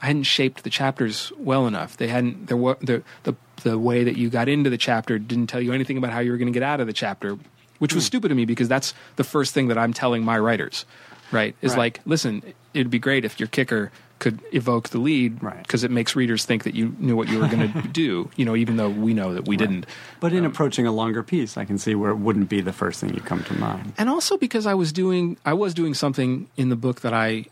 I 0.00 0.06
hadn't 0.06 0.22
shaped 0.22 0.64
the 0.64 0.70
chapters 0.70 1.30
well 1.36 1.66
enough. 1.66 1.98
They 1.98 2.08
hadn't 2.08 2.46
there 2.46 2.56
were 2.56 2.78
the 2.80 3.02
the 3.24 3.34
the 3.62 3.78
way 3.78 4.02
that 4.04 4.16
you 4.16 4.30
got 4.30 4.48
into 4.48 4.70
the 4.70 4.78
chapter 4.78 5.18
didn't 5.18 5.48
tell 5.48 5.60
you 5.60 5.74
anything 5.74 5.98
about 5.98 6.12
how 6.12 6.20
you 6.20 6.30
were 6.32 6.38
going 6.38 6.50
to 6.52 6.56
get 6.58 6.62
out 6.62 6.80
of 6.80 6.86
the 6.86 6.94
chapter, 6.94 7.36
which 7.80 7.90
Hmm. 7.92 7.96
was 7.96 8.04
stupid 8.06 8.28
to 8.28 8.34
me 8.36 8.44
because 8.44 8.68
that's 8.68 8.94
the 9.16 9.24
first 9.24 9.52
thing 9.52 9.66
that 9.68 9.76
I'm 9.76 9.92
telling 9.92 10.24
my 10.24 10.38
writers. 10.38 10.86
Right? 11.32 11.54
Is 11.62 11.72
Right. 11.72 11.78
like, 11.78 12.00
listen, 12.06 12.42
it'd 12.74 12.90
be 12.90 12.98
great 12.98 13.24
if 13.24 13.38
your 13.40 13.46
kicker 13.48 13.90
could 14.18 14.38
evoke 14.52 14.90
the 14.90 14.98
lead 14.98 15.42
Right. 15.42 15.62
because 15.62 15.82
it 15.82 15.90
makes 15.90 16.14
readers 16.14 16.44
think 16.44 16.64
that 16.64 16.74
you 16.74 16.94
knew 16.98 17.16
what 17.16 17.28
you 17.30 17.38
were 17.38 17.46
going 17.48 17.72
to 17.82 17.88
do, 17.88 18.28
you 18.36 18.44
know, 18.44 18.54
even 18.54 18.76
though 18.76 18.90
we 18.90 19.14
know 19.14 19.32
that 19.34 19.46
we 19.48 19.56
didn't. 19.56 19.86
but 20.20 20.32
Um, 20.32 20.38
in 20.38 20.44
approaching 20.44 20.86
a 20.86 20.92
longer 20.92 21.22
piece, 21.22 21.56
I 21.56 21.64
can 21.64 21.78
see 21.78 21.94
where 21.94 22.10
it 22.10 22.16
wouldn't 22.18 22.48
be 22.50 22.60
the 22.60 22.72
first 22.72 23.00
thing 23.00 23.14
you 23.14 23.20
come 23.20 23.42
to 23.44 23.54
mind. 23.58 23.92
and 23.96 24.10
also 24.10 24.36
because 24.36 24.66
I 24.66 24.74
was 24.74 24.92
doing 24.92 25.36
I 25.46 25.54
was 25.54 25.72
doing 25.72 25.94
something 25.94 26.48
in 26.56 26.68
the 26.68 26.76
book 26.76 27.00
that 27.00 27.14
I 27.14 27.46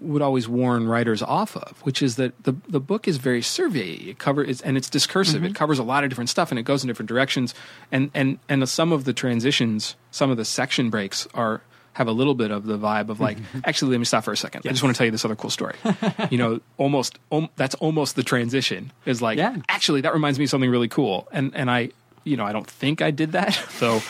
would 0.00 0.22
always 0.22 0.48
warn 0.48 0.86
writers 0.88 1.22
off 1.22 1.56
of, 1.56 1.78
which 1.82 2.02
is 2.02 2.16
that 2.16 2.32
the 2.44 2.54
the 2.68 2.80
book 2.80 3.08
is 3.08 3.16
very 3.16 3.42
survey. 3.42 3.92
It 3.94 4.18
covers 4.18 4.60
and 4.60 4.76
it's 4.76 4.90
discursive. 4.90 5.44
It 5.44 5.54
covers 5.54 5.78
a 5.78 5.82
lot 5.82 6.04
of 6.04 6.10
different 6.10 6.30
stuff 6.30 6.50
and 6.50 6.58
it 6.58 6.64
goes 6.64 6.82
in 6.84 6.88
different 6.88 7.08
directions. 7.08 7.54
And 7.90 8.10
and 8.14 8.38
and 8.48 8.68
some 8.68 8.92
of 8.92 9.04
the 9.04 9.12
transitions, 9.12 9.96
some 10.10 10.30
of 10.30 10.36
the 10.36 10.44
section 10.44 10.90
breaks 10.90 11.26
are 11.34 11.62
have 11.94 12.08
a 12.08 12.12
little 12.12 12.34
bit 12.34 12.50
of 12.50 12.66
the 12.66 12.76
vibe 12.78 13.08
of 13.08 13.20
like, 13.20 13.38
actually, 13.64 13.90
let 13.92 13.98
me 13.98 14.04
stop 14.04 14.22
for 14.22 14.32
a 14.32 14.36
second. 14.36 14.60
I 14.66 14.68
just 14.68 14.82
want 14.82 14.94
to 14.94 14.98
tell 14.98 15.06
you 15.06 15.10
this 15.10 15.24
other 15.24 15.34
cool 15.34 15.48
story. 15.48 15.76
you 16.30 16.36
know, 16.36 16.60
almost 16.76 17.18
om, 17.32 17.48
that's 17.56 17.74
almost 17.76 18.16
the 18.16 18.22
transition. 18.22 18.92
Is 19.06 19.22
like, 19.22 19.38
Yeah. 19.38 19.56
actually, 19.70 20.02
that 20.02 20.12
reminds 20.12 20.38
me 20.38 20.44
of 20.44 20.50
something 20.50 20.70
really 20.70 20.88
cool. 20.88 21.26
And 21.32 21.54
and 21.56 21.70
I, 21.70 21.88
you 22.24 22.36
know, 22.36 22.44
I 22.44 22.52
don't 22.52 22.66
think 22.66 23.00
I 23.00 23.10
did 23.12 23.32
that. 23.32 23.54
So, 23.78 24.02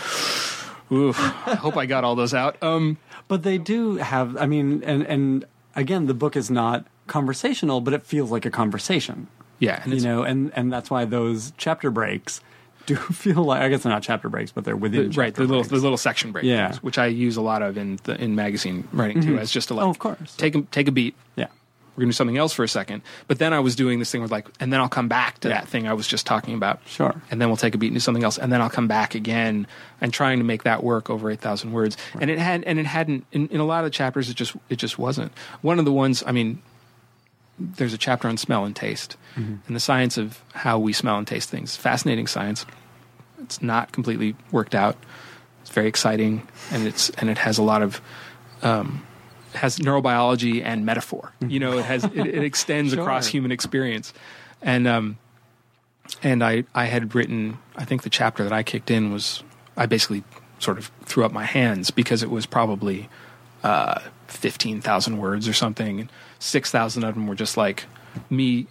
oof, 0.92 1.18
I 1.18 1.54
hope 1.54 1.76
I 1.76 1.86
got 1.86 2.02
all 2.04 2.16
those 2.16 2.34
out. 2.34 2.60
Um, 2.62 2.96
But 3.28 3.42
they 3.44 3.58
do 3.58 3.96
have. 3.96 4.36
I 4.36 4.46
mean, 4.46 4.82
and 4.84 5.02
and 5.06 5.44
again, 5.76 6.06
the 6.06 6.14
book 6.14 6.34
is 6.36 6.50
not 6.50 6.86
conversational, 7.06 7.80
but 7.80 7.94
it 7.94 8.04
feels 8.04 8.30
like 8.32 8.44
a 8.44 8.50
conversation. 8.50 9.28
yeah, 9.60 9.86
you 9.88 10.00
know, 10.00 10.22
and 10.24 10.50
and 10.56 10.72
that's 10.72 10.90
why 10.90 11.04
those 11.04 11.52
chapter 11.56 11.90
breaks 11.90 12.40
do 12.86 12.96
feel 12.96 13.42
like. 13.44 13.62
I 13.62 13.68
guess 13.68 13.82
they're 13.84 13.92
not 13.92 14.02
chapter 14.02 14.28
breaks, 14.28 14.52
but 14.52 14.64
they're 14.64 14.76
within. 14.76 15.10
the- 15.10 15.16
right 15.20 15.34
the 15.34 15.44
little 15.44 15.62
the 15.64 15.76
little 15.76 15.96
section 15.96 16.32
breaks, 16.32 16.46
Yeah. 16.46 16.70
Mm-hmm. 16.70 16.86
which 16.86 16.98
I 16.98 17.06
use 17.06 17.36
a 17.36 17.40
lot 17.42 17.62
of 17.62 17.76
in 17.78 17.98
the, 18.04 18.14
in 18.20 18.34
magazine 18.34 18.88
writing 18.92 19.22
too, 19.22 19.38
as 19.38 19.50
just 19.50 19.68
to 19.68 19.74
like, 19.74 19.86
Oh, 19.86 19.90
of 19.90 19.98
course. 19.98 20.34
take 20.36 20.54
a, 20.54 20.62
take 20.62 20.88
a 20.88 20.92
beat. 20.92 21.14
Yeah. 21.36 21.46
We're 21.96 22.02
gonna 22.02 22.08
do 22.08 22.12
something 22.12 22.36
else 22.36 22.52
for 22.52 22.62
a 22.62 22.68
second, 22.68 23.02
but 23.26 23.38
then 23.38 23.54
I 23.54 23.60
was 23.60 23.74
doing 23.74 23.98
this 23.98 24.10
thing 24.10 24.20
with 24.20 24.30
like, 24.30 24.46
and 24.60 24.70
then 24.70 24.80
I'll 24.80 24.88
come 24.88 25.08
back 25.08 25.38
to 25.40 25.48
that 25.48 25.66
thing 25.66 25.88
I 25.88 25.94
was 25.94 26.06
just 26.06 26.26
talking 26.26 26.54
about. 26.54 26.80
Sure. 26.86 27.14
And 27.30 27.40
then 27.40 27.48
we'll 27.48 27.56
take 27.56 27.74
a 27.74 27.78
beat 27.78 27.88
and 27.88 27.96
do 27.96 28.00
something 28.00 28.22
else, 28.22 28.36
and 28.36 28.52
then 28.52 28.60
I'll 28.60 28.70
come 28.70 28.86
back 28.86 29.14
again 29.14 29.66
and 30.00 30.12
trying 30.12 30.38
to 30.38 30.44
make 30.44 30.64
that 30.64 30.84
work 30.84 31.08
over 31.08 31.30
eight 31.30 31.40
thousand 31.40 31.72
words. 31.72 31.96
And 32.20 32.30
it 32.30 32.38
had, 32.38 32.64
and 32.64 32.78
it 32.78 32.86
hadn't 32.86 33.24
in, 33.32 33.48
in 33.48 33.60
a 33.60 33.64
lot 33.64 33.78
of 33.78 33.84
the 33.84 33.90
chapters. 33.90 34.28
It 34.28 34.34
just, 34.36 34.54
it 34.68 34.76
just 34.76 34.98
wasn't. 34.98 35.32
One 35.62 35.78
of 35.78 35.86
the 35.86 35.92
ones, 35.92 36.22
I 36.26 36.32
mean, 36.32 36.60
there's 37.58 37.94
a 37.94 37.98
chapter 37.98 38.28
on 38.28 38.36
smell 38.36 38.66
and 38.66 38.76
taste, 38.76 39.16
and 39.34 39.62
the 39.68 39.80
science 39.80 40.18
of 40.18 40.42
how 40.52 40.78
we 40.78 40.92
smell 40.92 41.16
and 41.16 41.26
taste 41.26 41.48
things. 41.48 41.76
Fascinating 41.76 42.26
science. 42.26 42.66
It's 43.40 43.62
not 43.62 43.92
completely 43.92 44.36
worked 44.52 44.74
out. 44.74 44.96
It's 45.62 45.70
very 45.70 45.88
exciting, 45.88 46.46
and 46.70 46.86
it's 46.86 47.08
and 47.10 47.30
it 47.30 47.38
has 47.38 47.56
a 47.56 47.62
lot 47.62 47.80
of 47.80 48.02
um, 48.62 49.05
has 49.56 49.78
neurobiology 49.78 50.62
and 50.64 50.84
metaphor. 50.86 51.32
You 51.46 51.58
know, 51.60 51.78
it 51.78 51.84
has 51.84 52.04
it, 52.04 52.14
it 52.16 52.42
extends 52.50 52.92
Sure. 52.92 53.02
across 53.02 53.26
human 53.26 53.50
experience, 53.52 54.12
and 54.62 54.86
um, 54.86 55.18
and 56.22 56.44
I 56.44 56.64
I 56.74 56.84
had 56.86 57.14
written 57.14 57.58
I 57.76 57.84
think 57.84 58.02
the 58.02 58.10
chapter 58.10 58.42
that 58.44 58.52
I 58.52 58.62
kicked 58.62 58.90
in 58.90 59.12
was 59.12 59.42
I 59.76 59.86
basically 59.86 60.22
sort 60.58 60.78
of 60.78 60.90
threw 61.04 61.24
up 61.24 61.32
my 61.32 61.44
hands 61.44 61.90
because 61.90 62.22
it 62.22 62.30
was 62.30 62.46
probably 62.46 63.08
uh, 63.62 64.00
fifteen 64.28 64.80
thousand 64.80 65.18
words 65.18 65.48
or 65.48 65.52
something, 65.52 66.00
and 66.00 66.12
six 66.38 66.70
thousand 66.70 67.04
of 67.04 67.14
them 67.14 67.26
were 67.26 67.34
just 67.34 67.56
like 67.56 67.84
me 68.30 68.66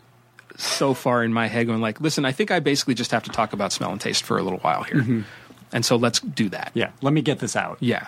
so 0.58 0.94
far 0.94 1.22
in 1.24 1.34
my 1.34 1.48
head 1.48 1.68
going 1.68 1.82
like, 1.82 2.00
listen, 2.00 2.24
I 2.24 2.32
think 2.32 2.50
I 2.50 2.60
basically 2.62 2.94
just 2.94 3.12
have 3.12 3.24
to 3.24 3.30
talk 3.30 3.52
about 3.52 3.74
smell 3.74 3.92
and 3.92 4.00
taste 4.00 4.24
for 4.24 4.38
a 4.38 4.44
little 4.44 4.60
while 4.60 4.84
here, 4.84 5.26
and 5.74 5.86
so 5.86 5.98
let's 5.98 6.22
do 6.22 6.48
that. 6.50 6.72
Yeah. 6.74 6.92
Let 7.02 7.12
me 7.14 7.22
get 7.22 7.40
this 7.40 7.56
out. 7.58 7.78
Yeah, 7.82 8.08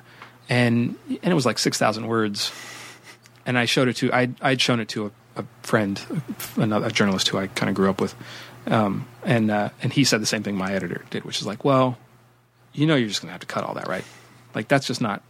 and 0.49 0.95
and 1.10 1.31
it 1.31 1.33
was 1.33 1.45
like 1.45 1.60
six 1.60 1.77
thousand 1.77 2.07
words, 2.07 2.51
and 3.45 3.57
I 3.57 3.65
showed 3.65 3.88
it 3.88 3.95
to 3.97 4.13
I 4.13 4.29
I'd 4.41 4.62
shown 4.62 4.79
it 4.79 4.89
to 4.89 5.07
a, 5.07 5.41
a 5.41 5.45
friend, 5.62 6.01
another 6.55 6.88
a 6.88 6.91
journalist 6.91 7.27
who 7.29 7.38
I 7.38 7.47
kind 7.47 7.69
of 7.69 7.75
grew 7.75 7.89
up 7.89 8.01
with, 8.01 8.15
um, 8.67 9.07
and 9.23 9.51
uh, 9.51 9.69
and 9.81 9.93
he 9.93 10.03
said 10.03 10.21
the 10.21 10.25
same 10.25 10.43
thing 10.43 10.55
my 10.55 10.73
editor 10.73 11.03
did, 11.10 11.23
which 11.25 11.41
is 11.41 11.47
like, 11.47 11.65
well, 11.65 11.97
you 12.73 12.86
know, 12.86 12.95
you're 12.95 13.10
just 13.10 13.21
gonna 13.21 13.31
have 13.31 13.41
to 13.41 13.47
cut 13.47 13.63
all 13.63 13.73
that, 13.75 13.88
right? 13.88 14.05
Like 14.53 14.67
that's 14.67 14.88
just 14.88 15.01
not 15.01 15.21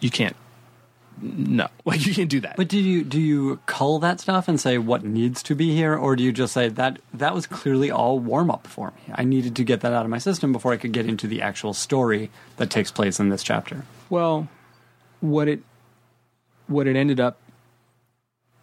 you 0.00 0.10
can't. 0.10 0.36
No, 1.20 1.66
like 1.84 2.06
you 2.06 2.14
can't 2.14 2.30
do 2.30 2.40
that. 2.40 2.56
But 2.56 2.68
do 2.68 2.78
you 2.78 3.04
do 3.04 3.20
you 3.20 3.58
cull 3.66 3.98
that 4.00 4.20
stuff 4.20 4.48
and 4.48 4.60
say 4.60 4.78
what 4.78 5.04
needs 5.04 5.42
to 5.44 5.54
be 5.54 5.74
here, 5.74 5.96
or 5.96 6.16
do 6.16 6.22
you 6.22 6.32
just 6.32 6.52
say 6.52 6.68
that 6.68 7.00
that 7.14 7.34
was 7.34 7.46
clearly 7.46 7.90
all 7.90 8.18
warm 8.18 8.50
up 8.50 8.66
for 8.66 8.92
me? 8.92 9.14
I 9.14 9.24
needed 9.24 9.56
to 9.56 9.64
get 9.64 9.80
that 9.80 9.92
out 9.92 10.04
of 10.04 10.10
my 10.10 10.18
system 10.18 10.52
before 10.52 10.72
I 10.72 10.76
could 10.76 10.92
get 10.92 11.06
into 11.06 11.26
the 11.26 11.42
actual 11.42 11.74
story 11.74 12.30
that 12.56 12.70
takes 12.70 12.90
place 12.90 13.18
in 13.18 13.28
this 13.30 13.42
chapter. 13.42 13.84
Well, 14.10 14.48
what 15.20 15.48
it 15.48 15.60
what 16.66 16.86
it 16.86 16.96
ended 16.96 17.20
up 17.20 17.38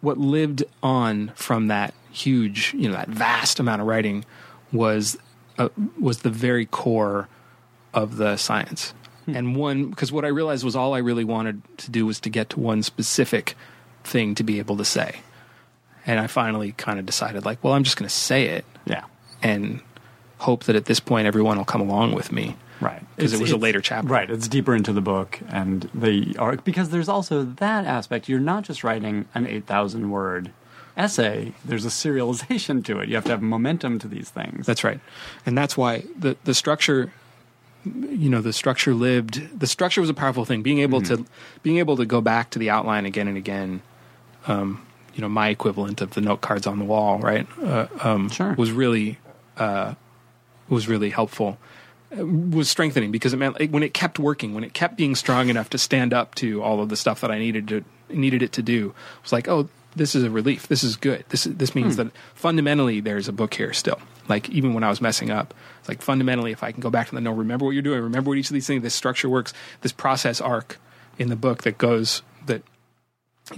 what 0.00 0.18
lived 0.18 0.62
on 0.82 1.32
from 1.34 1.66
that 1.68 1.92
huge, 2.12 2.74
you 2.76 2.88
know, 2.88 2.94
that 2.94 3.08
vast 3.08 3.58
amount 3.58 3.80
of 3.80 3.86
writing 3.86 4.24
was 4.72 5.16
uh, 5.58 5.68
was 6.00 6.18
the 6.18 6.30
very 6.30 6.66
core 6.66 7.28
of 7.94 8.16
the 8.16 8.36
science. 8.36 8.92
And 9.26 9.56
one 9.56 9.90
because 9.90 10.12
what 10.12 10.24
I 10.24 10.28
realized 10.28 10.62
was 10.64 10.76
all 10.76 10.94
I 10.94 10.98
really 10.98 11.24
wanted 11.24 11.60
to 11.78 11.90
do 11.90 12.06
was 12.06 12.20
to 12.20 12.30
get 12.30 12.50
to 12.50 12.60
one 12.60 12.82
specific 12.84 13.56
thing 14.04 14.34
to 14.36 14.44
be 14.44 14.58
able 14.60 14.76
to 14.76 14.84
say. 14.84 15.16
And 16.06 16.20
I 16.20 16.28
finally 16.28 16.70
kind 16.72 17.00
of 17.00 17.06
decided 17.06 17.44
like, 17.44 17.64
well, 17.64 17.72
I'm 17.72 17.82
just 17.82 17.96
going 17.96 18.08
to 18.08 18.14
say 18.14 18.44
it 18.46 18.64
Yeah. 18.84 19.02
and 19.42 19.80
hope 20.38 20.64
that 20.64 20.76
at 20.76 20.84
this 20.84 21.00
point 21.00 21.26
everyone 21.26 21.56
will 21.58 21.64
come 21.64 21.80
along 21.80 22.14
with 22.14 22.30
me. 22.30 22.54
Right. 22.80 23.02
'Cause 23.18 23.32
it 23.32 23.40
was 23.40 23.52
a 23.52 23.56
later 23.56 23.80
chapter. 23.80 24.08
Right. 24.08 24.28
It's 24.30 24.48
deeper 24.48 24.74
into 24.74 24.92
the 24.92 25.00
book 25.00 25.40
and 25.48 25.88
the 25.94 26.36
arc 26.38 26.64
because 26.64 26.90
there's 26.90 27.08
also 27.08 27.42
that 27.42 27.84
aspect. 27.86 28.28
You're 28.28 28.40
not 28.40 28.64
just 28.64 28.84
writing 28.84 29.24
an 29.34 29.46
8,000 29.46 30.10
word 30.10 30.50
essay, 30.96 31.52
there's 31.64 31.84
a 31.84 31.88
serialization 31.90 32.84
to 32.84 32.98
it. 33.00 33.08
You 33.08 33.14
have 33.16 33.24
to 33.24 33.30
have 33.30 33.42
momentum 33.42 33.98
to 34.00 34.08
these 34.08 34.28
things. 34.30 34.64
That's 34.66 34.82
right, 34.84 34.98
and 35.44 35.56
that's 35.56 35.76
why 35.76 36.04
the 36.18 36.36
the 36.44 36.54
structure, 36.54 37.12
you 37.84 38.30
know, 38.30 38.40
the 38.40 38.52
structure 38.52 38.94
lived. 38.94 39.58
The 39.60 39.66
structure 39.66 40.00
was 40.00 40.08
a 40.10 40.14
powerful 40.14 40.44
thing. 40.44 40.62
Being 40.62 40.78
able 40.80 41.00
Mm-hmm. 41.02 41.24
to 41.24 41.30
being 41.62 41.78
able 41.78 41.96
to 41.98 42.06
go 42.06 42.20
back 42.22 42.50
to 42.50 42.58
the 42.58 42.70
outline 42.70 43.04
again 43.06 43.28
and 43.28 43.36
again. 43.36 43.82
Um, 44.46 44.82
you 45.14 45.20
know, 45.22 45.28
my 45.28 45.48
equivalent 45.48 46.00
of 46.02 46.10
the 46.14 46.20
note 46.20 46.40
cards 46.42 46.66
on 46.66 46.78
the 46.78 46.84
wall, 46.84 47.18
right? 47.18 47.46
Uh, 47.62 47.86
um, 48.02 48.28
Sure. 48.30 48.54
was 48.54 48.70
really 48.72 49.18
uh, 49.58 49.94
was 50.68 50.88
really 50.88 51.10
helpful. 51.10 51.58
Was 52.10 52.68
strengthening 52.68 53.10
because 53.10 53.32
it 53.32 53.36
meant 53.36 53.58
like, 53.58 53.70
when 53.70 53.82
it 53.82 53.92
kept 53.92 54.18
working, 54.18 54.54
when 54.54 54.62
it 54.62 54.72
kept 54.72 54.96
being 54.96 55.16
strong 55.16 55.48
enough 55.48 55.70
to 55.70 55.78
stand 55.78 56.14
up 56.14 56.36
to 56.36 56.62
all 56.62 56.80
of 56.80 56.88
the 56.88 56.96
stuff 56.96 57.20
that 57.20 57.32
I 57.32 57.38
needed 57.38 57.68
to 57.68 57.84
needed 58.08 58.42
it 58.42 58.52
to 58.52 58.62
do. 58.62 58.88
It 58.90 59.22
was 59.22 59.32
like, 59.32 59.48
oh, 59.48 59.68
this 59.96 60.14
is 60.14 60.22
a 60.22 60.30
relief. 60.30 60.68
This 60.68 60.84
is 60.84 60.96
good. 60.96 61.24
This 61.30 61.44
this 61.44 61.74
means 61.74 61.96
hmm. 61.96 62.04
that 62.04 62.12
fundamentally 62.34 63.00
there's 63.00 63.28
a 63.28 63.32
book 63.32 63.54
here 63.54 63.72
still. 63.72 63.98
Like 64.28 64.48
even 64.50 64.74
when 64.74 64.84
I 64.84 64.88
was 64.88 65.00
messing 65.00 65.30
up, 65.30 65.54
it's 65.80 65.88
like 65.88 66.02
fundamentally 66.02 66.52
if 66.52 66.62
I 66.62 66.70
can 66.70 66.80
go 66.80 66.90
back 66.90 67.08
to 67.08 67.14
the 67.14 67.20
no, 67.20 67.32
remember 67.32 67.64
what 67.64 67.72
you're 67.72 67.82
doing, 67.82 68.00
remember 68.02 68.28
what 68.28 68.38
each 68.38 68.50
of 68.50 68.54
these 68.54 68.66
things, 68.66 68.82
this 68.82 68.94
structure 68.94 69.28
works, 69.28 69.52
this 69.80 69.92
process 69.92 70.40
arc 70.40 70.78
in 71.18 71.28
the 71.28 71.36
book 71.36 71.62
that 71.62 71.78
goes 71.78 72.22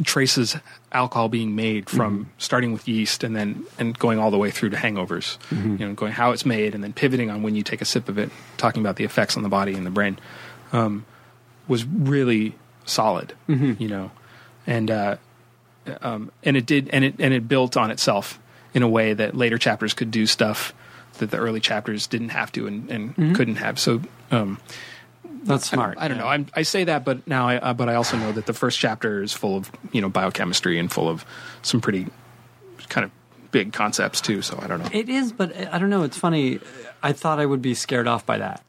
traces 0.04 0.56
alcohol 0.92 1.28
being 1.28 1.56
made 1.56 1.88
from 1.88 2.30
starting 2.36 2.72
with 2.72 2.86
yeast 2.86 3.24
and 3.24 3.34
then 3.34 3.64
and 3.78 3.98
going 3.98 4.18
all 4.18 4.30
the 4.30 4.36
way 4.36 4.50
through 4.50 4.68
to 4.70 4.76
hangovers. 4.76 5.38
You 5.78 5.86
know, 5.88 5.94
going 5.94 6.12
how 6.12 6.32
it's 6.32 6.44
made 6.44 6.74
and 6.74 6.84
then 6.84 6.92
pivoting 6.92 7.30
on 7.30 7.42
when 7.42 7.54
you 7.54 7.62
take 7.62 7.80
a 7.80 7.86
sip 7.86 8.08
of 8.08 8.18
it, 8.18 8.30
talking 8.58 8.82
about 8.82 8.96
the 8.96 9.04
effects 9.04 9.36
on 9.36 9.42
the 9.42 9.48
body 9.48 9.74
and 9.74 9.86
the 9.86 9.90
brain, 9.90 10.18
um, 10.72 11.06
was 11.66 11.84
really 11.86 12.54
solid. 12.84 13.32
You 13.80 13.88
know, 13.88 14.10
and 14.66 14.90
uh, 14.90 15.16
um, 16.02 16.32
and 16.42 16.56
it 16.56 16.66
did 16.66 16.90
and 16.90 17.04
it 17.04 17.14
and 17.18 17.32
it 17.32 17.48
built 17.48 17.76
on 17.76 17.90
itself 17.90 18.38
in 18.74 18.82
a 18.82 18.88
way 18.88 19.14
that 19.14 19.34
later 19.34 19.56
chapters 19.56 19.94
could 19.94 20.10
do 20.10 20.26
stuff 20.26 20.74
that 21.18 21.30
the 21.30 21.38
early 21.38 21.60
chapters 21.60 22.06
didn't 22.06 22.28
have 22.28 22.52
to 22.52 22.66
and, 22.66 22.90
and 22.90 23.34
couldn't 23.34 23.56
have. 23.56 23.78
So. 23.78 24.02
Um, 24.30 24.60
That's 25.44 25.68
smart. 25.68 25.96
I, 25.98 26.04
I 26.04 26.08
don't 26.08 26.18
know. 26.18 26.26
I'm, 26.26 26.46
I 26.54 26.62
say 26.62 26.84
that, 26.84 27.04
but 27.04 27.26
now, 27.26 27.48
I, 27.48 27.56
uh, 27.56 27.72
but 27.74 27.88
I 27.88 27.94
also 27.94 28.16
know 28.16 28.32
that 28.32 28.46
the 28.46 28.52
first 28.52 28.78
chapter 28.78 29.22
is 29.22 29.32
full 29.32 29.56
of 29.56 29.70
you 29.92 30.00
know 30.00 30.08
biochemistry 30.08 30.78
and 30.78 30.90
full 30.90 31.08
of 31.08 31.24
some 31.62 31.80
pretty 31.80 32.06
kind 32.88 33.04
of 33.04 33.10
big 33.50 33.72
concepts 33.72 34.20
too. 34.20 34.42
So 34.42 34.58
I 34.60 34.66
don't 34.66 34.80
know. 34.80 34.88
It 34.92 35.08
is, 35.08 35.32
but 35.32 35.56
I 35.72 35.78
don't 35.78 35.90
know. 35.90 36.02
It's 36.02 36.18
funny. 36.18 36.60
I 37.02 37.12
thought 37.12 37.38
I 37.38 37.46
would 37.46 37.62
be 37.62 37.74
scared 37.74 38.06
off 38.08 38.26
by 38.26 38.38
that. 38.38 38.62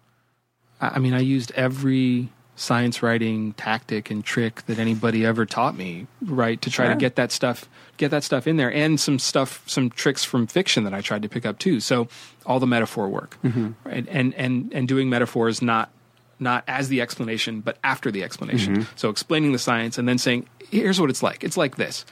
I, 0.81 0.99
mean, 0.99 1.13
I 1.13 1.19
used 1.19 1.51
every 1.55 2.29
science 2.55 3.01
writing 3.03 3.53
tactic 3.53 4.09
and 4.11 4.23
trick 4.23 4.65
that 4.67 4.79
anybody 4.79 5.25
ever 5.25 5.45
taught 5.45 5.75
me, 5.75 6.07
right, 6.21 6.61
to 6.61 6.69
try 6.69 6.85
Sure. 6.85 6.93
to 6.93 6.99
get 6.99 7.15
that 7.15 7.31
stuff, 7.31 7.67
get 7.97 8.11
that 8.11 8.23
stuff 8.23 8.47
in 8.47 8.55
there, 8.57 8.71
and 8.71 8.99
some 8.99 9.19
stuff, 9.19 9.63
some 9.65 9.89
tricks 9.89 10.23
from 10.23 10.47
fiction 10.47 10.83
that 10.85 10.93
I 10.93 11.01
tried 11.01 11.21
to 11.23 11.29
pick 11.29 11.45
up 11.45 11.59
too. 11.59 11.79
So 11.81 12.07
all 12.45 12.59
the 12.59 12.67
metaphor 12.67 13.09
work, 13.09 13.37
right, 13.83 14.05
and 14.09 14.33
and 14.35 14.71
and 14.73 14.87
doing 14.87 15.09
metaphors 15.09 15.61
not 15.61 15.89
not 16.39 16.63
as 16.67 16.87
the 16.89 17.01
explanation, 17.01 17.61
but 17.61 17.77
after 17.83 18.11
the 18.11 18.23
explanation. 18.23 18.87
So 18.95 19.09
explaining 19.09 19.51
the 19.51 19.59
science 19.59 19.97
and 19.97 20.07
then 20.07 20.17
saying, 20.17 20.47
here's 20.69 20.99
what 21.01 21.09
it's 21.09 21.21
like. 21.23 21.43
It's 21.43 21.57
like 21.57 21.75
this. 21.75 22.05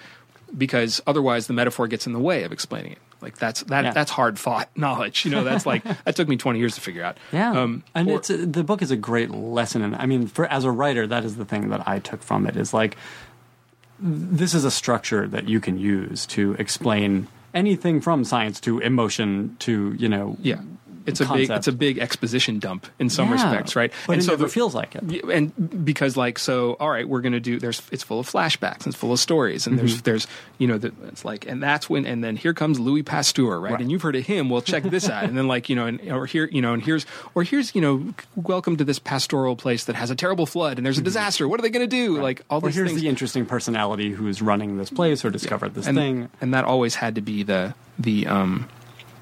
Because 0.57 1.01
otherwise 1.07 1.47
the 1.47 1.53
metaphor 1.53 1.87
gets 1.87 2.07
in 2.07 2.13
the 2.13 2.19
way 2.19 2.43
of 2.43 2.51
explaining 2.51 2.93
it. 2.93 2.99
Like 3.19 3.37
that's 3.37 3.63
that 3.63 3.83
Yeah. 3.83 3.91
that's 3.91 4.11
hard 4.11 4.37
fought 4.39 4.69
knowledge. 4.77 5.25
You 5.25 5.31
know, 5.31 5.43
that's 5.43 5.65
like 5.65 5.83
that 6.05 6.15
took 6.15 6.27
me 6.27 6.37
twenty 6.37 6.59
years 6.59 6.75
to 6.75 6.81
figure 6.81 7.03
out. 7.03 7.17
Yeah, 7.33 7.51
Um, 7.51 7.83
and 7.95 8.07
or- 8.09 8.17
it's 8.17 8.29
a, 8.29 8.37
the 8.45 8.63
book 8.63 8.81
is 8.81 8.91
a 8.91 8.95
great 8.95 9.31
lesson. 9.31 9.81
And 9.81 9.95
I 9.95 10.05
mean, 10.05 10.27
for 10.27 10.45
as 10.45 10.63
a 10.63 10.71
writer, 10.71 11.07
that 11.07 11.25
is 11.25 11.35
the 11.35 11.43
thing 11.45 11.69
that 11.69 11.87
I 11.87 11.99
took 11.99 12.21
from 12.21 12.45
it 12.47 12.55
is 12.55 12.73
like 12.73 12.95
this 13.99 14.53
is 14.53 14.63
a 14.63 14.71
structure 14.71 15.27
that 15.27 15.49
you 15.49 15.59
can 15.59 15.77
use 15.79 16.25
to 16.27 16.53
explain 16.59 17.27
anything 17.53 17.99
from 17.99 18.23
science 18.23 18.59
to 18.61 18.79
emotion 18.79 19.55
to 19.59 19.95
you 19.97 20.07
know 20.07 20.37
Yeah, 20.41 20.61
it's 21.07 21.21
a 21.21 21.25
big 21.25 21.49
it's 21.49 21.67
a 21.67 21.71
big 21.71 21.97
exposition 21.97 22.59
dump 22.59 22.85
in 22.99 23.09
some 23.09 23.27
Yeah, 23.27 23.33
respects, 23.33 23.75
right? 23.75 23.91
But 24.05 24.13
and 24.13 24.21
it 24.21 24.25
so 24.25 24.31
never 24.33 24.43
the- 24.43 24.49
feels 24.49 24.75
like 24.75 24.95
it. 24.95 25.23
And 25.31 25.85
because 25.85 26.15
like 26.17 26.37
so 26.37 26.73
all 26.79 26.89
right 26.89 27.07
we're 27.07 27.21
going 27.21 27.33
to 27.33 27.39
do 27.39 27.59
there's 27.59 27.81
it's 27.91 28.03
full 28.03 28.19
of 28.19 28.29
flashbacks 28.29 28.79
and 28.85 28.87
it's 28.87 28.97
full 28.97 29.13
of 29.13 29.19
stories 29.19 29.65
and 29.67 29.79
there's 29.79 30.01
there's 30.03 30.27
you 30.57 30.67
know 30.67 30.77
the, 30.77 30.91
it's 31.07 31.23
like 31.25 31.47
and 31.47 31.63
that's 31.63 31.89
when 31.89 32.05
and 32.05 32.23
then 32.23 32.35
here 32.35 32.53
comes 32.53 32.79
louis 32.79 33.03
pasteur 33.03 33.59
right? 33.59 33.71
Right. 33.71 33.81
and 33.81 33.89
you've 33.91 34.01
heard 34.01 34.15
of 34.15 34.25
him. 34.25 34.49
Well 34.49 34.61
check 34.61 34.83
this 34.83 35.09
out. 35.09 35.23
And 35.23 35.37
then 35.37 35.47
like 35.47 35.69
you 35.69 35.75
know 35.75 35.85
and 35.87 36.01
or 36.11 36.25
here 36.25 36.49
you 36.51 36.61
know 36.61 36.73
and 36.73 36.83
here's 36.83 37.05
or 37.33 37.43
here's 37.43 37.73
you 37.73 37.81
know 37.81 38.13
welcome 38.35 38.77
to 38.77 38.83
this 38.83 38.99
pastoral 38.99 39.55
place 39.55 39.85
that 39.85 39.95
has 39.95 40.11
a 40.11 40.15
terrible 40.15 40.45
flood 40.45 40.77
and 40.77 40.85
there's 40.85 40.97
a 40.97 41.01
disaster. 41.01 41.47
What 41.47 41.59
are 41.59 41.63
they 41.63 41.69
going 41.69 41.87
to 41.89 41.95
do 41.95 42.21
like 42.21 42.41
all 42.49 42.59
Or 42.59 42.67
these 42.67 42.75
here's 42.75 42.89
things. 42.89 43.01
the 43.01 43.07
interesting 43.07 43.45
personality 43.45 44.11
who's 44.11 44.41
running 44.41 44.77
this 44.77 44.89
place 44.89 45.23
or 45.23 45.29
discovered 45.29 45.73
this 45.73 45.87
and, 45.87 45.97
thing. 45.97 46.29
and 46.41 46.53
that 46.53 46.65
always 46.65 46.95
had 46.95 47.15
to 47.15 47.21
be 47.21 47.43
the 47.43 47.73
the 47.97 48.27
um 48.27 48.67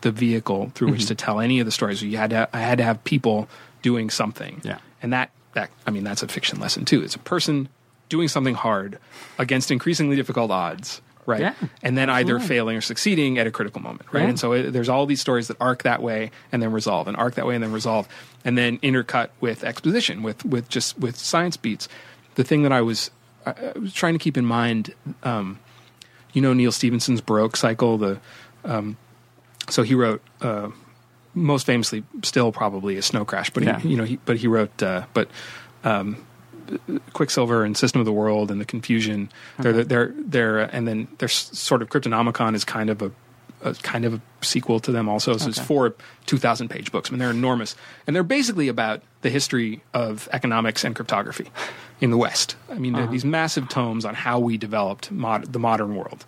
the 0.06 0.12
vehicle 0.12 0.72
through 0.76 0.88
Mm-hmm. 0.88 0.94
which 0.94 1.08
to 1.08 1.16
tell 1.16 1.40
any 1.42 1.60
of 1.60 1.66
the 1.66 1.72
stories. 1.72 2.02
You 2.02 2.16
had 2.18 2.30
to 2.30 2.48
I 2.54 2.60
had 2.62 2.78
to 2.78 2.84
have 2.86 3.04
people 3.04 3.50
doing 3.82 4.10
something. 4.10 4.62
Yeah. 4.64 4.78
and 5.02 5.12
that 5.14 5.32
that 5.54 5.70
I 5.86 5.92
mean 5.92 6.04
that's 6.04 6.24
a 6.24 6.28
fiction 6.28 6.60
lesson 6.60 6.86
too. 6.86 7.02
It's 7.04 7.16
a 7.16 7.20
person 7.20 7.68
doing 8.10 8.28
something 8.28 8.56
hard 8.56 9.00
against 9.40 9.72
increasingly 9.72 10.16
difficult 10.16 10.52
odds. 10.52 11.02
Right, 11.28 11.42
Yeah, 11.42 11.56
and 11.82 11.98
then 11.98 12.08
either 12.12 12.40
failing 12.40 12.78
or 12.78 12.82
succeeding 12.82 13.40
at 13.40 13.48
a 13.48 13.52
critical 13.52 13.82
moment, 13.82 14.06
right? 14.14 14.22
Yeah. 14.22 14.30
And 14.30 14.40
so 14.40 14.52
it, 14.54 14.70
there's 14.74 14.90
all 14.90 15.08
these 15.08 15.20
stories 15.22 15.48
that 15.48 15.58
arc 15.60 15.82
that 15.82 16.00
way 16.04 16.30
and 16.52 16.62
then 16.62 16.72
resolve, 16.72 17.08
and 17.08 17.18
arc 17.18 17.34
that 17.34 17.48
way 17.48 17.56
and 17.56 17.64
then 17.64 17.72
resolve, 17.72 18.08
and 18.46 18.56
then 18.56 18.78
intercut 18.84 19.30
with 19.42 19.64
exposition, 19.64 20.22
with 20.22 20.46
with 20.46 20.70
just 20.70 21.00
with 21.00 21.16
science 21.18 21.58
beats. 21.58 21.88
The 22.36 22.44
thing 22.44 22.62
that 22.62 22.72
I 22.72 22.82
was 22.82 23.10
I, 23.44 23.56
I 23.76 23.80
was 23.80 23.92
trying 23.92 24.14
to 24.14 24.20
keep 24.20 24.38
in 24.38 24.46
mind 24.46 24.94
um, 25.24 25.58
you 26.34 26.44
know 26.44 26.54
Neal 26.54 26.72
Stephenson's 26.72 27.22
Baroque 27.22 27.58
cycle. 27.58 27.98
The 27.98 28.20
um, 28.64 28.96
so 29.70 29.84
he 29.84 29.96
wrote 29.96 30.22
uh, 30.42 30.70
most 31.34 31.66
famously, 31.66 32.04
still 32.24 32.52
probably 32.52 32.98
a 32.98 33.02
Snow 33.02 33.26
Crash, 33.26 33.50
but 33.50 33.64
Yeah. 33.64 33.80
he, 33.80 33.90
you 33.90 33.98
know, 33.98 34.04
he, 34.04 34.18
but 34.26 34.38
he 34.38 34.48
wrote 34.48 34.82
uh, 34.82 35.06
but 35.14 35.30
um, 35.84 36.26
Quicksilver 37.14 37.64
and 37.64 37.78
System 37.78 38.00
of 38.02 38.06
the 38.06 38.14
World 38.14 38.52
and 38.52 38.60
the 38.60 38.66
Confusion. 38.66 39.30
They're 39.60 39.84
they're 39.84 40.14
they're 40.18 40.60
and 40.60 40.88
then 40.88 41.08
there's 41.20 41.34
sort 41.34 41.82
of 41.82 41.90
Cryptonomicon 41.90 42.56
is 42.56 42.64
kind 42.64 42.90
of 42.90 43.02
a, 43.02 43.12
a 43.62 43.74
kind 43.76 44.06
of 44.06 44.16
a 44.16 44.22
sequel 44.42 44.80
to 44.82 44.92
them 44.92 45.08
also. 45.08 45.38
So 45.38 45.50
it's 45.50 45.60
four 45.60 45.96
two 46.26 46.38
thousand 46.38 46.70
page 46.70 46.92
books. 46.92 47.10
I 47.10 47.12
mean 47.12 47.20
they're 47.20 47.30
enormous 47.30 47.76
and 48.08 48.16
they're 48.16 48.24
basically 48.24 48.68
about 48.68 49.02
the 49.22 49.30
history 49.30 49.84
of 49.94 50.28
economics 50.32 50.84
and 50.84 50.96
cryptography 50.96 51.52
in 52.02 52.10
the 52.12 52.18
West. 52.18 52.56
I 52.70 52.76
mean 52.76 52.94
they're 52.94 53.08
these 53.08 53.26
massive 53.26 53.70
tomes 53.70 54.06
on 54.06 54.16
how 54.16 54.40
we 54.40 54.58
developed 54.58 55.12
mod- 55.12 55.52
the 55.54 55.60
modern 55.60 55.96
world 55.96 56.26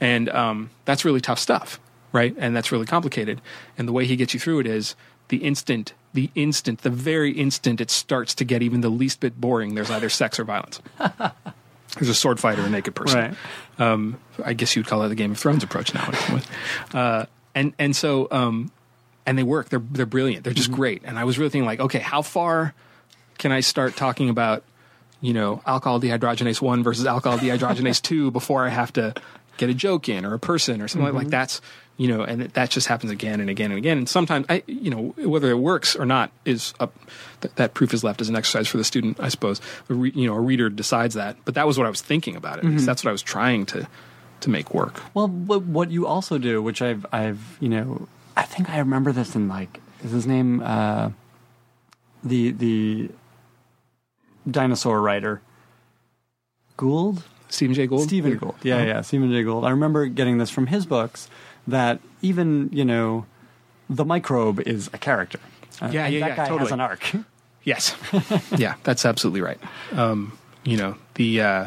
and 0.00 0.28
um, 0.28 0.70
that's 0.84 1.04
really 1.04 1.20
tough 1.20 1.38
stuff 1.38 1.80
right? 2.14 2.34
And 2.38 2.56
that's 2.56 2.72
really 2.72 2.86
complicated. 2.86 3.42
And 3.76 3.86
the 3.86 3.92
way 3.92 4.06
he 4.06 4.16
gets 4.16 4.32
you 4.32 4.40
through 4.40 4.60
it 4.60 4.66
is 4.66 4.96
the 5.28 5.38
instant 5.38 5.92
the 6.12 6.30
instant 6.34 6.82
the 6.82 6.90
very 6.90 7.32
instant 7.32 7.80
it 7.80 7.90
starts 7.90 8.34
to 8.36 8.44
get 8.44 8.62
even 8.62 8.82
the 8.82 8.88
least 8.88 9.18
bit 9.20 9.40
boring 9.40 9.74
there's 9.74 9.90
either 9.90 10.08
sex 10.08 10.38
or 10.38 10.44
violence. 10.44 10.80
There's 11.96 12.08
a 12.08 12.14
sword 12.14 12.40
fight 12.40 12.58
or 12.58 12.62
a 12.62 12.70
naked 12.70 12.94
person. 12.96 13.20
Right. 13.20 13.36
um, 13.78 14.18
i 14.44 14.52
guess 14.52 14.74
you'd 14.74 14.86
call 14.86 15.00
that 15.00 15.08
the 15.08 15.14
game 15.14 15.30
of 15.30 15.38
thrones 15.38 15.62
approach 15.62 15.94
now 15.94 16.10
uh, 16.92 17.26
and 17.54 17.72
and 17.78 17.94
so 17.96 18.28
um, 18.30 18.70
and 19.26 19.38
they 19.38 19.42
work. 19.42 19.70
They're 19.70 19.78
they're 19.78 20.04
brilliant. 20.06 20.44
They're 20.44 20.52
just 20.52 20.70
great. 20.70 21.02
And 21.04 21.18
i 21.18 21.24
was 21.24 21.38
really 21.38 21.50
thinking 21.50 21.66
like 21.66 21.80
okay 21.80 22.00
how 22.00 22.22
far 22.22 22.74
can 23.38 23.50
i 23.50 23.60
start 23.60 23.96
talking 23.96 24.28
about 24.28 24.62
you 25.24 25.32
know, 25.32 25.62
alcohol 25.64 25.98
dehydrogenase 25.98 26.60
one 26.60 26.82
versus 26.82 27.06
alcohol 27.06 27.38
dehydrogenase 27.38 28.02
two 28.02 28.30
before 28.30 28.66
I 28.66 28.68
have 28.68 28.92
to 28.92 29.14
get 29.56 29.70
a 29.70 29.74
joke 29.74 30.10
in 30.10 30.26
or 30.26 30.34
a 30.34 30.38
person 30.38 30.82
or 30.82 30.88
something 30.88 31.14
like, 31.14 31.24
like 31.24 31.30
that's, 31.30 31.62
you 31.96 32.08
know, 32.08 32.22
and 32.24 32.42
that 32.42 32.70
just 32.70 32.88
happens 32.88 33.12
again 33.12 33.40
and 33.40 33.48
again 33.48 33.70
and 33.70 33.78
again. 33.78 33.98
And 33.98 34.08
sometimes 34.08 34.46
I, 34.48 34.62
you 34.66 34.90
know, 34.90 35.14
whether 35.28 35.48
it 35.50 35.58
works 35.58 35.94
or 35.94 36.04
not 36.04 36.32
is 36.44 36.74
up, 36.80 36.92
th- 37.40 37.54
that 37.54 37.74
proof 37.74 37.94
is 37.94 38.02
left 38.02 38.20
as 38.20 38.28
an 38.28 38.34
exercise 38.34 38.66
for 38.66 38.78
the 38.78 38.84
student, 38.84 39.20
I 39.20 39.28
suppose. 39.28 39.60
Re- 39.88 40.10
you 40.14 40.26
know, 40.26 40.34
a 40.34 40.40
reader 40.40 40.68
decides 40.68 41.14
that, 41.14 41.36
but 41.44 41.54
that 41.54 41.66
was 41.68 41.78
what 41.78 41.86
I 41.86 41.90
was 41.90 42.00
thinking 42.02 42.34
about 42.34 42.58
it. 42.64 42.78
That's 42.78 43.04
what 43.04 43.10
I 43.10 43.12
was 43.12 43.22
trying 43.22 43.64
to, 43.66 43.86
to 44.40 44.50
make 44.50 44.74
work. 44.74 45.00
Well, 45.14 45.28
what, 45.28 45.62
what 45.62 45.90
you 45.92 46.06
also 46.06 46.36
do, 46.38 46.60
which 46.62 46.82
I've, 46.82 47.06
I've, 47.12 47.56
you 47.60 47.68
know, 47.68 48.08
I 48.36 48.42
think 48.42 48.70
I 48.70 48.78
remember 48.78 49.12
this 49.12 49.36
in 49.36 49.46
like, 49.48 49.80
is 50.02 50.10
his 50.10 50.26
name, 50.26 50.60
uh, 50.64 51.10
the, 52.24 52.50
the 52.50 53.10
dinosaur 54.50 55.00
writer, 55.00 55.40
Gould? 56.76 57.22
Stephen 57.48 57.74
Jay 57.74 57.86
Gould. 57.86 58.02
Stephen 58.02 58.36
Gould. 58.36 58.56
Yeah, 58.62 58.76
Uh-huh. 58.76 58.84
yeah, 58.86 59.00
Stephen 59.02 59.30
Jay 59.30 59.44
Gould. 59.44 59.64
I 59.64 59.70
remember 59.70 60.06
getting 60.06 60.38
this 60.38 60.50
from 60.50 60.66
his 60.66 60.86
books 60.86 61.28
that 61.66 62.00
even, 62.22 62.68
you 62.72 62.84
know, 62.84 63.26
the 63.88 64.04
microbe 64.04 64.60
is 64.66 64.88
a 64.92 64.98
character. 64.98 65.38
Uh, 65.80 65.90
Yeah, 65.92 66.06
yeah, 66.06 66.20
that 66.20 66.28
yeah, 66.28 66.36
guy 66.36 66.44
totally. 66.48 66.60
has 66.60 66.72
an 66.72 66.80
arc. 66.80 67.12
Yes. 67.64 67.96
yeah, 68.58 68.74
that's 68.82 69.06
absolutely 69.06 69.40
right. 69.40 69.58
Um, 69.92 70.36
you 70.64 70.76
know, 70.76 70.96
the, 71.14 71.40
uh, 71.40 71.66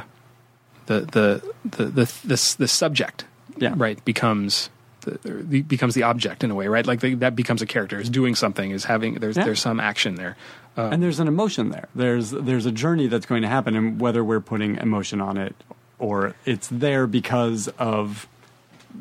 the, 0.85 0.99
the, 1.01 1.53
the, 1.65 1.85
the, 1.85 2.13
the, 2.23 2.55
the 2.59 2.67
subject, 2.67 3.25
Yeah. 3.57 3.73
right, 3.75 4.03
becomes, 4.05 4.69
the, 5.01 5.17
the, 5.23 5.61
becomes 5.63 5.95
the 5.95 6.03
object 6.03 6.43
in 6.43 6.51
a 6.51 6.55
way, 6.55 6.67
right? 6.67 6.85
Like 6.85 6.99
the, 6.99 7.15
that 7.15 7.35
becomes 7.35 7.63
a 7.63 7.65
character, 7.65 7.99
is 7.99 8.11
doing 8.11 8.35
something, 8.35 8.69
is 8.69 8.85
having, 8.85 9.15
there's, 9.15 9.37
Yeah. 9.37 9.45
there's 9.45 9.59
some 9.59 9.79
action 9.79 10.15
there. 10.15 10.37
Uh, 10.77 10.89
and 10.91 11.01
there's 11.01 11.19
an 11.19 11.27
emotion 11.27 11.69
there. 11.69 11.87
There's 11.95 12.29
there's 12.29 12.67
a 12.67 12.71
journey 12.71 13.07
that's 13.07 13.25
going 13.25 13.41
to 13.41 13.47
happen, 13.47 13.75
and 13.75 13.99
whether 13.99 14.23
we're 14.23 14.39
putting 14.39 14.75
emotion 14.75 15.19
on 15.19 15.35
it 15.35 15.55
or 15.97 16.35
it's 16.45 16.67
there 16.67 17.07
because 17.07 17.67
of 17.79 18.27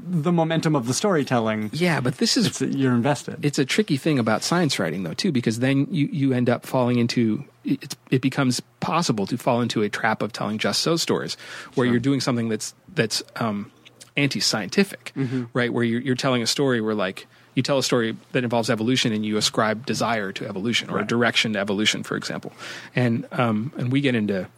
the 0.09 0.33
momentum 0.33 0.77
of 0.77 0.87
the 0.87 0.95
storytelling, 0.95 1.71
yeah, 1.73 2.01
but 2.01 2.19
this 2.19 2.37
is 2.37 2.61
you're 2.61 2.95
invested. 2.95 3.45
it's 3.45 3.59
a 3.59 3.65
tricky 3.65 3.97
thing 3.97 4.19
about 4.19 4.43
science 4.43 4.79
writing 4.79 5.03
though 5.05 5.15
too 5.15 5.33
because 5.33 5.59
then 5.61 5.87
you, 5.91 6.07
you 6.13 6.33
end 6.33 6.49
up 6.51 6.67
falling 6.67 6.99
into 6.99 7.45
it, 7.65 7.97
it 8.11 8.23
becomes 8.23 8.61
possible 8.81 9.27
to 9.27 9.37
fall 9.37 9.61
into 9.61 9.83
a 9.83 9.89
trap 9.89 10.23
of 10.23 10.33
telling 10.33 10.59
just 10.59 10.81
so 10.83 10.97
stories 10.97 11.37
where 11.75 11.87
you're 11.87 11.99
doing 12.01 12.21
something 12.21 12.49
that's 12.49 12.75
that's 12.95 13.23
um, 13.37 13.71
anti-scientific 14.17 15.13
right? 15.55 15.73
Where 15.73 15.85
you're, 15.85 16.01
you're 16.01 16.15
telling 16.17 16.43
a 16.43 16.47
story 16.47 16.81
where 16.81 16.95
like 16.95 17.27
you 17.55 17.63
tell 17.63 17.79
a 17.79 17.83
story 17.83 18.17
that 18.33 18.45
involves 18.45 18.69
evolution 18.69 19.13
and 19.13 19.25
you 19.25 19.37
ascribe 19.39 19.87
desire 19.87 20.31
to 20.33 20.47
evolution 20.47 20.91
or 20.91 20.97
a 20.97 21.01
Right. 21.01 21.07
direction 21.09 21.55
to 21.55 21.59
evolution 21.59 22.03
for 22.03 22.17
example. 22.17 22.53
And 22.95 23.27
um, 23.33 23.73
and 23.79 23.91
we 23.93 24.01
get 24.01 24.15
into 24.15 24.49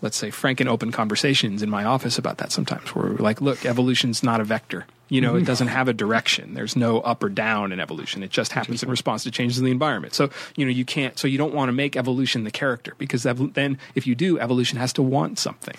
let's 0.00 0.16
say 0.16 0.30
frank 0.30 0.60
and 0.60 0.68
open 0.68 0.92
conversations 0.92 1.62
in 1.62 1.70
my 1.70 1.84
office 1.84 2.18
about 2.18 2.38
that 2.38 2.52
sometimes 2.52 2.94
where 2.94 3.10
we're 3.10 3.16
like 3.16 3.40
look 3.40 3.64
evolution's 3.64 4.22
not 4.22 4.40
a 4.40 4.44
vector. 4.44 4.86
You 5.08 5.22
know 5.22 5.34
it 5.34 5.38
mm-hmm. 5.38 5.46
doesn't 5.46 5.68
have 5.68 5.88
a 5.88 5.92
direction. 5.92 6.54
There's 6.54 6.76
no 6.76 7.00
up 7.00 7.22
or 7.22 7.30
down 7.30 7.72
in 7.72 7.80
evolution. 7.80 8.22
It 8.22 8.30
just 8.30 8.52
happens 8.52 8.82
in 8.82 8.90
response 8.90 9.22
to 9.24 9.30
changes 9.30 9.58
in 9.58 9.64
the 9.64 9.70
environment. 9.70 10.14
So 10.14 10.30
you 10.56 10.64
know 10.64 10.70
you 10.70 10.84
can't 10.84 11.18
so 11.18 11.26
you 11.26 11.38
don't 11.38 11.54
want 11.54 11.68
to 11.68 11.72
make 11.72 11.96
evolution 11.96 12.44
the 12.44 12.50
character 12.50 12.94
because 12.98 13.24
ev- 13.24 13.54
then 13.54 13.78
if 13.94 14.06
you 14.06 14.14
do 14.14 14.38
evolution 14.38 14.78
has 14.78 14.92
to 14.94 15.02
want 15.02 15.38
something 15.38 15.74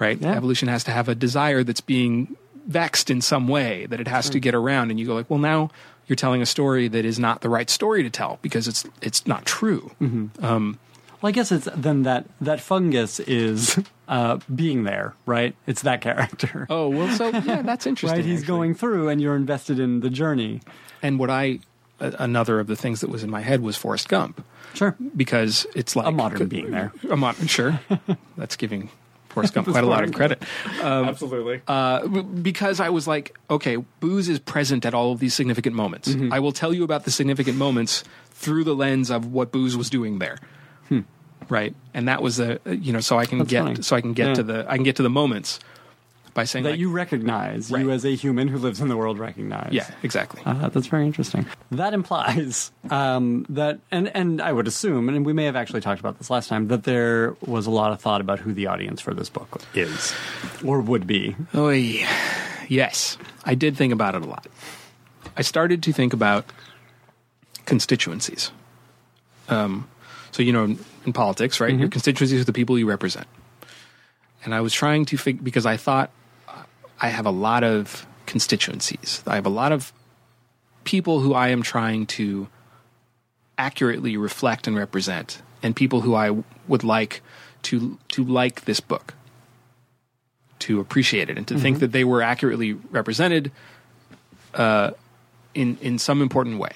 right? 0.00 0.20
Yeah. 0.20 0.34
evolution 0.34 0.66
has 0.68 0.82
to 0.84 0.90
have 0.90 1.08
a 1.08 1.14
desire 1.14 1.62
that's 1.62 1.82
being 1.82 2.36
vexed 2.66 3.10
in 3.10 3.20
some 3.20 3.46
way 3.46 3.86
that 3.86 4.00
it 4.00 4.08
has 4.08 4.30
to 4.30 4.40
get 4.40 4.54
around 4.54 4.90
and 4.90 5.00
you 5.00 5.06
go 5.06 5.14
like 5.14 5.28
well 5.30 5.38
now 5.38 5.70
you're 6.06 6.16
telling 6.16 6.42
a 6.42 6.46
story 6.46 6.88
that 6.88 7.04
is 7.04 7.18
not 7.18 7.40
the 7.40 7.48
right 7.48 7.70
story 7.70 8.02
to 8.02 8.10
tell 8.10 8.38
because 8.42 8.68
it's 8.68 8.84
it's 9.00 9.26
not 9.26 9.46
true 9.46 9.90
mm-hmm. 10.00 10.44
um, 10.44 10.78
Well, 11.20 11.28
I 11.28 11.32
guess 11.32 11.52
it's 11.52 11.68
then 11.76 12.04
that 12.04 12.26
that 12.40 12.60
fungus 12.60 13.20
is 13.20 13.78
uh, 14.08 14.38
being 14.54 14.84
there, 14.84 15.14
right? 15.26 15.54
It's 15.66 15.82
that 15.82 16.00
character, 16.00 16.66
oh 16.70 16.88
well 16.88 17.14
so 17.16 17.28
yeah 17.28 17.62
that's 17.62 17.86
interesting 17.86 18.18
right? 18.18 18.24
He's 18.24 18.40
actually. 18.40 18.46
going 18.46 18.74
through, 18.74 19.08
and 19.08 19.20
you're 19.20 19.36
invested 19.36 19.78
in 19.78 20.00
the 20.00 20.10
journey. 20.10 20.60
And 21.02 21.18
what 21.18 21.30
I 21.30 21.60
another 22.00 22.60
of 22.60 22.66
the 22.66 22.76
things 22.76 23.00
that 23.00 23.10
was 23.10 23.22
in 23.22 23.30
my 23.30 23.40
head 23.40 23.60
was 23.60 23.76
Forrest 23.76 24.08
Gump, 24.08 24.42
Sure, 24.74 24.96
because 25.16 25.66
it's 25.74 25.96
like 25.96 26.06
a 26.06 26.10
modern 26.10 26.48
being 26.48 26.70
there. 26.70 26.92
A 27.10 27.16
modern, 27.16 27.46
sure. 27.46 27.80
That's 28.36 28.56
giving 28.56 28.88
Forrest 29.28 29.54
Gump 29.54 29.68
quite 29.68 29.84
a 29.84 29.86
lot 29.86 30.04
of 30.04 30.12
credit. 30.12 30.42
Absolutely. 30.80 31.60
Uh, 31.66 32.06
because 32.06 32.80
I 32.80 32.88
was 32.88 33.06
like, 33.06 33.36
okay, 33.50 33.76
booze 33.76 34.28
is 34.28 34.38
present 34.38 34.84
at 34.84 34.94
all 34.94 35.12
of 35.12 35.20
these 35.20 35.34
significant 35.34 35.76
moments. 35.76 36.08
Mm-hmm. 36.08 36.32
I 36.32 36.40
will 36.40 36.52
tell 36.52 36.72
you 36.72 36.84
about 36.84 37.04
the 37.04 37.10
significant 37.10 37.56
moments 37.56 38.04
through 38.30 38.64
the 38.64 38.74
lens 38.74 39.10
of 39.10 39.26
what 39.26 39.52
booze 39.52 39.76
was 39.76 39.90
doing 39.90 40.18
there. 40.18 40.38
Right, 41.48 41.74
and 41.94 42.06
that 42.06 42.22
was 42.22 42.38
a 42.38 42.60
you 42.70 42.92
know, 42.92 43.00
so 43.00 43.18
I 43.18 43.26
can 43.26 43.38
Hmm. 43.38 43.42
That's 43.44 43.50
get 43.50 43.62
funny. 43.64 43.82
so 43.82 43.96
I 43.96 44.00
can 44.00 44.12
get 44.12 44.28
Yeah. 44.28 44.34
to 44.34 44.42
the 44.44 44.66
I 44.68 44.76
can 44.76 44.84
get 44.84 44.96
to 44.96 45.02
the 45.02 45.10
moments 45.10 45.58
by 46.32 46.44
saying 46.44 46.62
that 46.62 46.70
like, 46.72 46.78
you 46.78 46.90
recognize, 46.92 47.72
Right. 47.72 47.80
you 47.82 47.90
as 47.90 48.04
a 48.04 48.14
human 48.14 48.46
who 48.46 48.56
lives 48.58 48.80
in 48.80 48.86
the 48.86 48.96
world 48.96 49.18
recognize. 49.18 49.72
yeah, 49.72 49.90
exactly. 50.04 50.40
Uh, 50.46 50.68
that's 50.68 50.86
very 50.86 51.04
interesting. 51.06 51.44
That 51.72 51.92
implies 51.92 52.70
um, 52.88 53.46
that, 53.48 53.80
and 53.90 54.14
and 54.14 54.40
I 54.40 54.52
would 54.52 54.68
assume, 54.68 55.08
and 55.08 55.26
we 55.26 55.32
may 55.32 55.44
have 55.46 55.56
actually 55.56 55.80
talked 55.80 55.98
about 55.98 56.18
this 56.18 56.30
last 56.30 56.48
time, 56.48 56.68
that 56.68 56.84
there 56.84 57.34
was 57.44 57.66
a 57.66 57.70
lot 57.72 57.90
of 57.90 58.00
thought 58.00 58.20
about 58.20 58.38
who 58.38 58.52
the 58.52 58.68
audience 58.68 59.00
for 59.00 59.12
this 59.12 59.28
book 59.28 59.60
is, 59.74 60.14
or 60.62 60.80
would 60.80 61.04
be. 61.04 61.34
Oh, 61.52 61.70
yes. 62.68 63.18
I 63.44 63.56
did 63.56 63.76
think 63.76 63.92
about 63.92 64.14
it 64.14 64.22
a 64.22 64.26
lot. 64.26 64.46
I 65.36 65.42
started 65.42 65.82
to 65.82 65.92
think 65.92 66.12
about 66.12 66.44
constituencies. 67.66 68.52
Um, 69.48 69.88
so, 70.32 70.42
you 70.42 70.52
know, 70.52 70.76
in, 71.04 71.12
politics, 71.12 71.60
right? 71.60 71.74
Your 71.74 71.88
constituencies 71.88 72.40
are 72.40 72.44
the 72.44 72.52
people 72.52 72.78
you 72.78 72.88
represent. 72.88 73.26
And 74.44 74.54
I 74.54 74.60
was 74.60 74.72
trying 74.72 75.04
to 75.06 75.16
figure, 75.16 75.42
because 75.42 75.66
I 75.66 75.76
thought 75.76 76.10
uh, 76.48 76.62
I 77.00 77.08
have 77.08 77.26
a 77.26 77.30
lot 77.30 77.64
of 77.64 78.06
constituencies. 78.26 79.22
I 79.26 79.34
have 79.34 79.46
a 79.46 79.50
lot 79.50 79.72
of 79.72 79.92
people 80.84 81.20
who 81.20 81.34
I 81.34 81.48
am 81.48 81.62
trying 81.62 82.06
to 82.06 82.48
accurately 83.58 84.16
reflect 84.16 84.66
and 84.66 84.76
represent, 84.76 85.42
and 85.62 85.76
people 85.76 86.00
who 86.00 86.14
I 86.14 86.42
would 86.68 86.84
like 86.84 87.22
to 87.62 87.98
to 88.08 88.24
like 88.24 88.64
this 88.64 88.80
book 88.80 89.14
to 90.60 90.80
appreciate 90.80 91.28
it 91.28 91.36
and 91.36 91.46
to 91.48 91.58
think 91.58 91.80
that 91.80 91.92
they 91.92 92.04
were 92.04 92.22
accurately 92.22 92.72
represented 92.72 93.50
uh, 94.54 94.92
in 95.54 95.76
in 95.82 95.98
some 95.98 96.22
important 96.22 96.58
way. 96.58 96.72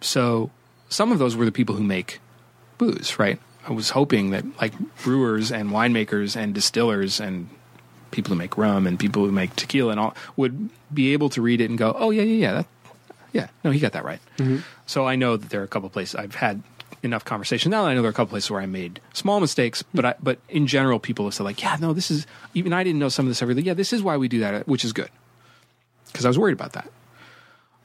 So 0.00 0.50
some 0.88 1.12
of 1.12 1.18
those 1.18 1.36
were 1.36 1.44
the 1.44 1.52
people 1.52 1.74
who 1.74 1.84
make 1.84 2.20
booze, 2.78 3.18
right? 3.18 3.38
I 3.66 3.72
was 3.72 3.90
hoping 3.90 4.30
that 4.30 4.44
like 4.60 4.72
brewers 5.02 5.52
and 5.52 5.70
winemakers 5.70 6.36
and 6.36 6.54
distillers 6.54 7.20
and 7.20 7.48
people 8.10 8.30
who 8.32 8.38
make 8.38 8.56
rum 8.56 8.86
and 8.86 8.98
people 8.98 9.24
who 9.26 9.32
make 9.32 9.54
tequila 9.56 9.90
and 9.90 10.00
all 10.00 10.14
would 10.36 10.70
be 10.92 11.12
able 11.12 11.28
to 11.30 11.42
read 11.42 11.60
it 11.60 11.68
and 11.68 11.76
go, 11.78 11.94
"Oh 11.98 12.10
yeah, 12.10 12.22
yeah, 12.22 12.34
yeah, 12.46 12.52
that, 12.54 12.66
yeah, 13.32 13.48
no, 13.62 13.70
he 13.70 13.78
got 13.80 13.92
that 13.92 14.04
right." 14.04 14.20
So 14.86 15.06
I 15.06 15.16
know 15.16 15.36
that 15.36 15.50
there 15.50 15.60
are 15.60 15.64
a 15.64 15.68
couple 15.68 15.90
places 15.90 16.14
I've 16.14 16.36
had 16.36 16.62
enough 17.02 17.24
conversation 17.24 17.70
now. 17.70 17.82
That 17.82 17.90
I 17.90 17.94
know 17.94 18.00
there 18.00 18.08
are 18.08 18.10
a 18.10 18.14
couple 18.14 18.30
places 18.30 18.50
where 18.50 18.62
I 18.62 18.66
made 18.66 19.00
small 19.12 19.38
mistakes, 19.40 19.84
but 19.92 20.04
I, 20.04 20.14
but 20.22 20.38
in 20.48 20.66
general, 20.66 20.98
people 20.98 21.26
have 21.26 21.34
said 21.34 21.44
like, 21.44 21.60
"Yeah, 21.62 21.76
no, 21.78 21.92
this 21.92 22.10
is 22.10 22.26
even 22.54 22.72
I 22.72 22.82
didn't 22.84 22.98
know 22.98 23.10
some 23.10 23.26
of 23.26 23.30
this 23.30 23.42
everything. 23.42 23.66
Yeah, 23.66 23.74
this 23.74 23.92
is 23.92 24.02
why 24.02 24.16
we 24.16 24.28
do 24.28 24.40
that, 24.40 24.66
which 24.66 24.84
is 24.84 24.94
good." 24.94 25.10
Because 26.06 26.24
I 26.24 26.28
was 26.28 26.38
worried 26.38 26.54
about 26.54 26.72
that. 26.72 26.90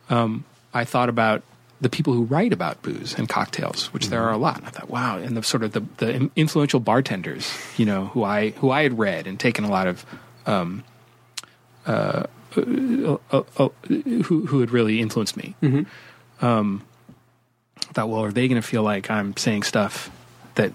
Um, 0.09 0.45
I 0.73 0.85
thought 0.85 1.09
about 1.09 1.43
the 1.81 1.89
people 1.89 2.13
who 2.13 2.23
write 2.23 2.53
about 2.53 2.81
booze 2.81 3.13
and 3.13 3.27
cocktails, 3.27 3.91
which 3.93 4.07
there 4.07 4.23
are 4.23 4.31
a 4.31 4.37
lot. 4.37 4.57
And 4.57 4.67
I 4.67 4.69
thought, 4.69 4.89
wow, 4.89 5.17
and 5.17 5.35
the 5.35 5.43
sort 5.43 5.63
of 5.63 5.73
the, 5.73 5.81
the 5.97 6.31
influential 6.35 6.79
bartenders, 6.79 7.51
you 7.77 7.85
know, 7.85 8.05
who 8.07 8.23
I 8.23 8.51
who 8.51 8.71
I 8.71 8.83
had 8.83 8.97
read 8.97 9.27
and 9.27 9.39
taken 9.39 9.65
a 9.65 9.69
lot 9.69 9.87
of, 9.87 10.05
um, 10.45 10.83
uh, 11.85 12.23
uh, 12.55 13.17
uh, 13.31 13.43
uh, 13.57 13.69
who 13.87 14.45
who 14.45 14.59
had 14.61 14.71
really 14.71 15.01
influenced 15.01 15.35
me. 15.35 15.55
Um, 16.41 16.83
I 17.89 17.93
thought, 17.93 18.09
well, 18.09 18.23
are 18.23 18.31
they 18.31 18.47
going 18.47 18.61
to 18.61 18.67
feel 18.67 18.83
like 18.83 19.11
I'm 19.11 19.35
saying 19.35 19.63
stuff 19.63 20.09
that 20.55 20.71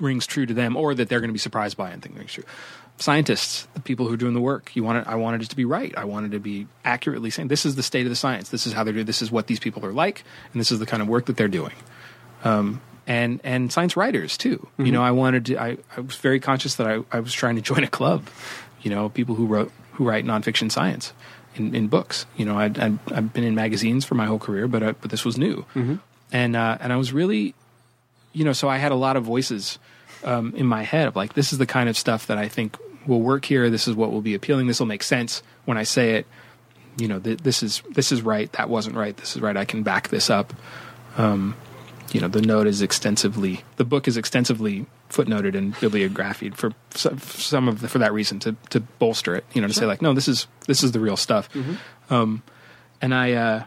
rings 0.00 0.26
true 0.26 0.46
to 0.46 0.54
them, 0.54 0.74
or 0.76 0.94
that 0.94 1.08
they're 1.08 1.20
going 1.20 1.28
to 1.28 1.34
be 1.34 1.38
surprised 1.38 1.76
by 1.76 1.90
and 1.90 2.02
think 2.02 2.16
rings 2.16 2.32
true? 2.32 2.44
Scientists, 3.00 3.66
the 3.74 3.80
people 3.80 4.06
who 4.06 4.12
are 4.14 4.18
doing 4.18 4.34
the 4.34 4.40
work, 4.40 4.76
you 4.76 4.84
want 4.84 4.98
it, 4.98 5.08
I 5.08 5.14
wanted 5.14 5.42
it 5.42 5.48
to 5.50 5.56
be 5.56 5.64
right. 5.64 5.92
I 5.96 6.04
wanted 6.04 6.32
to 6.32 6.38
be 6.38 6.66
accurately 6.84 7.30
saying 7.30 7.48
this 7.48 7.64
is 7.64 7.74
the 7.74 7.82
state 7.82 8.04
of 8.04 8.10
the 8.10 8.16
science. 8.16 8.50
This 8.50 8.66
is 8.66 8.74
how 8.74 8.84
they're 8.84 8.92
doing. 8.92 9.06
This 9.06 9.22
is 9.22 9.30
what 9.30 9.46
these 9.46 9.58
people 9.58 9.84
are 9.86 9.92
like, 9.92 10.22
and 10.52 10.60
this 10.60 10.70
is 10.70 10.78
the 10.78 10.86
kind 10.86 11.02
of 11.02 11.08
work 11.08 11.26
that 11.26 11.36
they're 11.36 11.48
doing. 11.48 11.72
Um, 12.44 12.82
and 13.06 13.40
and 13.42 13.72
science 13.72 13.96
writers 13.96 14.36
too. 14.36 14.68
You 14.78 14.92
know, 14.92 15.02
I 15.02 15.10
wanted 15.12 15.46
to. 15.46 15.56
I, 15.56 15.78
I 15.96 16.00
was 16.00 16.16
very 16.16 16.40
conscious 16.40 16.76
that 16.76 16.86
I, 16.86 17.00
I 17.10 17.20
was 17.20 17.32
trying 17.32 17.56
to 17.56 17.62
join 17.70 17.84
a 17.84 17.88
club. 17.88 18.28
You 18.82 18.90
know, 18.90 19.08
people 19.08 19.34
who 19.34 19.46
wrote 19.46 19.72
who 19.92 20.04
write 20.06 20.24
nonfiction 20.24 20.70
science 20.70 21.12
in, 21.54 21.74
in 21.74 21.88
books. 21.88 22.26
You 22.36 22.44
know, 22.44 22.58
I'd, 22.58 22.78
I'd 22.78 22.98
I've 23.10 23.32
been 23.32 23.44
in 23.44 23.54
magazines 23.54 24.04
for 24.04 24.14
my 24.14 24.26
whole 24.26 24.38
career, 24.38 24.68
but 24.68 24.82
uh, 24.82 24.92
but 25.00 25.10
this 25.10 25.24
was 25.24 25.38
new, 25.38 25.64
and 26.32 26.54
uh, 26.54 26.76
and 26.80 26.92
I 26.92 26.96
was 26.96 27.12
really, 27.12 27.54
you 28.32 28.44
know, 28.44 28.52
so 28.52 28.68
I 28.68 28.76
had 28.76 28.92
a 28.92 28.96
lot 28.96 29.16
of 29.16 29.24
voices 29.24 29.78
um, 30.24 30.54
in 30.54 30.66
my 30.66 30.82
head 30.82 31.08
of 31.08 31.16
like, 31.16 31.34
this 31.34 31.52
is 31.52 31.58
the 31.58 31.66
kind 31.66 31.88
of 31.88 31.96
stuff 31.96 32.26
that 32.26 32.38
I 32.38 32.48
think 32.48 32.76
will 33.10 33.20
work 33.20 33.44
here. 33.44 33.68
This 33.68 33.86
is 33.86 33.94
what 33.94 34.12
will 34.12 34.22
be 34.22 34.34
appealing. 34.34 34.68
This 34.68 34.80
will 34.80 34.86
make 34.86 35.02
sense 35.02 35.42
when 35.66 35.76
I 35.76 35.82
say 35.82 36.14
it. 36.14 36.26
You 36.96 37.08
know, 37.08 37.18
th- 37.18 37.38
this 37.38 37.62
is 37.62 37.82
this 37.90 38.12
is 38.12 38.22
right. 38.22 38.50
That 38.52 38.70
wasn't 38.70 38.96
right. 38.96 39.16
This 39.16 39.36
is 39.36 39.42
right. 39.42 39.56
I 39.56 39.64
can 39.64 39.82
back 39.82 40.08
this 40.08 40.30
up. 40.30 40.54
Um, 41.18 41.56
you 42.12 42.20
know, 42.20 42.28
the 42.28 42.42
note 42.42 42.66
is 42.66 42.82
extensively. 42.82 43.62
The 43.76 43.84
book 43.84 44.08
is 44.08 44.16
extensively 44.16 44.86
footnoted 45.08 45.56
and 45.56 45.78
bibliographied 45.78 46.56
for 46.56 46.72
some, 46.94 47.68
of 47.68 47.80
the, 47.80 47.88
for 47.88 47.98
that 47.98 48.12
reason 48.12 48.38
to 48.40 48.56
to 48.70 48.80
bolster 48.80 49.36
it. 49.36 49.44
You 49.52 49.60
know, 49.60 49.68
to 49.68 49.74
say 49.74 49.86
like, 49.86 50.02
no, 50.02 50.14
this 50.14 50.28
is 50.28 50.46
this 50.66 50.82
is 50.82 50.92
the 50.92 51.00
real 51.00 51.16
stuff. 51.16 51.48
Um, 52.10 52.42
and 53.02 53.14
I, 53.14 53.32
uh, 53.32 53.64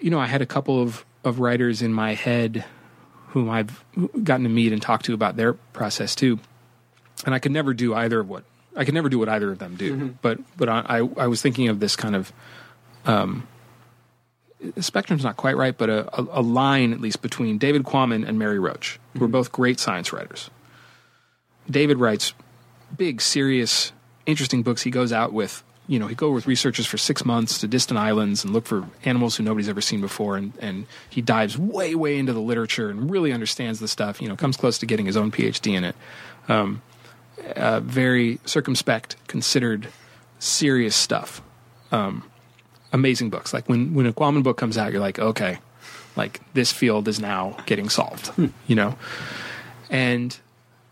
you 0.00 0.10
know, 0.10 0.18
I 0.20 0.26
had 0.26 0.42
a 0.42 0.46
couple 0.46 0.80
of 0.80 1.04
of 1.24 1.40
writers 1.40 1.82
in 1.82 1.92
my 1.92 2.14
head 2.14 2.64
whom 3.28 3.48
I've 3.48 3.82
gotten 4.22 4.44
to 4.44 4.50
meet 4.50 4.72
and 4.72 4.82
talk 4.82 5.02
to 5.04 5.14
about 5.14 5.36
their 5.36 5.54
process 5.54 6.14
too. 6.14 6.38
And 7.24 7.34
I 7.34 7.38
could 7.38 7.52
never 7.52 7.74
do 7.74 7.94
either 7.94 8.20
of 8.20 8.28
what 8.28 8.44
I 8.74 8.84
could 8.84 8.94
never 8.94 9.08
do 9.08 9.18
what 9.18 9.28
either 9.28 9.50
of 9.52 9.58
them 9.58 9.76
do. 9.76 10.14
But 10.22 10.38
but 10.56 10.68
I 10.68 10.98
I 11.16 11.26
was 11.26 11.42
thinking 11.42 11.68
of 11.68 11.80
this 11.80 11.96
kind 11.96 12.16
of 12.16 12.32
um 13.06 13.46
spectrum's 14.78 15.24
not 15.24 15.36
quite 15.36 15.56
right, 15.56 15.76
but 15.76 15.90
a, 15.90 16.20
a, 16.20 16.40
a 16.40 16.42
line 16.42 16.92
at 16.92 17.00
least 17.00 17.22
between 17.22 17.58
David 17.58 17.84
Quammen 17.84 18.26
and 18.26 18.38
Mary 18.38 18.58
Roach, 18.58 18.98
who 19.16 19.24
are 19.24 19.28
both 19.28 19.52
great 19.52 19.80
science 19.80 20.12
writers. 20.12 20.50
David 21.68 21.98
writes 21.98 22.34
big, 22.96 23.20
serious, 23.20 23.92
interesting 24.26 24.62
books. 24.62 24.82
He 24.82 24.90
goes 24.90 25.12
out 25.12 25.32
with, 25.32 25.62
you 25.86 25.98
know, 25.98 26.06
he 26.06 26.14
go 26.14 26.30
with 26.30 26.46
researchers 26.46 26.86
for 26.86 26.98
six 26.98 27.24
months 27.24 27.58
to 27.60 27.68
distant 27.68 27.98
islands 27.98 28.44
and 28.44 28.52
look 28.52 28.66
for 28.66 28.86
animals 29.04 29.36
who 29.36 29.42
nobody's 29.42 29.68
ever 29.68 29.80
seen 29.80 30.00
before, 30.00 30.36
and 30.36 30.52
and 30.60 30.86
he 31.10 31.20
dives 31.20 31.58
way, 31.58 31.94
way 31.94 32.18
into 32.18 32.32
the 32.32 32.40
literature 32.40 32.90
and 32.90 33.10
really 33.10 33.32
understands 33.32 33.80
the 33.80 33.88
stuff. 33.88 34.20
You 34.20 34.28
know, 34.28 34.36
comes 34.36 34.56
close 34.56 34.78
to 34.78 34.86
getting 34.86 35.06
his 35.06 35.16
own 35.16 35.30
PhD 35.30 35.76
in 35.76 35.84
it. 35.84 35.96
Um, 36.48 36.82
uh, 37.56 37.80
very 37.80 38.38
circumspect, 38.44 39.16
considered, 39.26 39.88
serious 40.38 40.96
stuff. 40.96 41.42
Um, 41.90 42.24
amazing 42.92 43.30
books. 43.30 43.52
Like 43.52 43.68
when 43.68 43.94
when 43.94 44.06
a 44.06 44.12
Quammen 44.12 44.42
book 44.42 44.56
comes 44.56 44.78
out, 44.78 44.92
you're 44.92 45.00
like, 45.00 45.18
okay, 45.18 45.58
like 46.16 46.40
this 46.54 46.72
field 46.72 47.08
is 47.08 47.20
now 47.20 47.56
getting 47.66 47.88
solved. 47.88 48.30
You 48.66 48.76
know, 48.76 48.98
and 49.90 50.36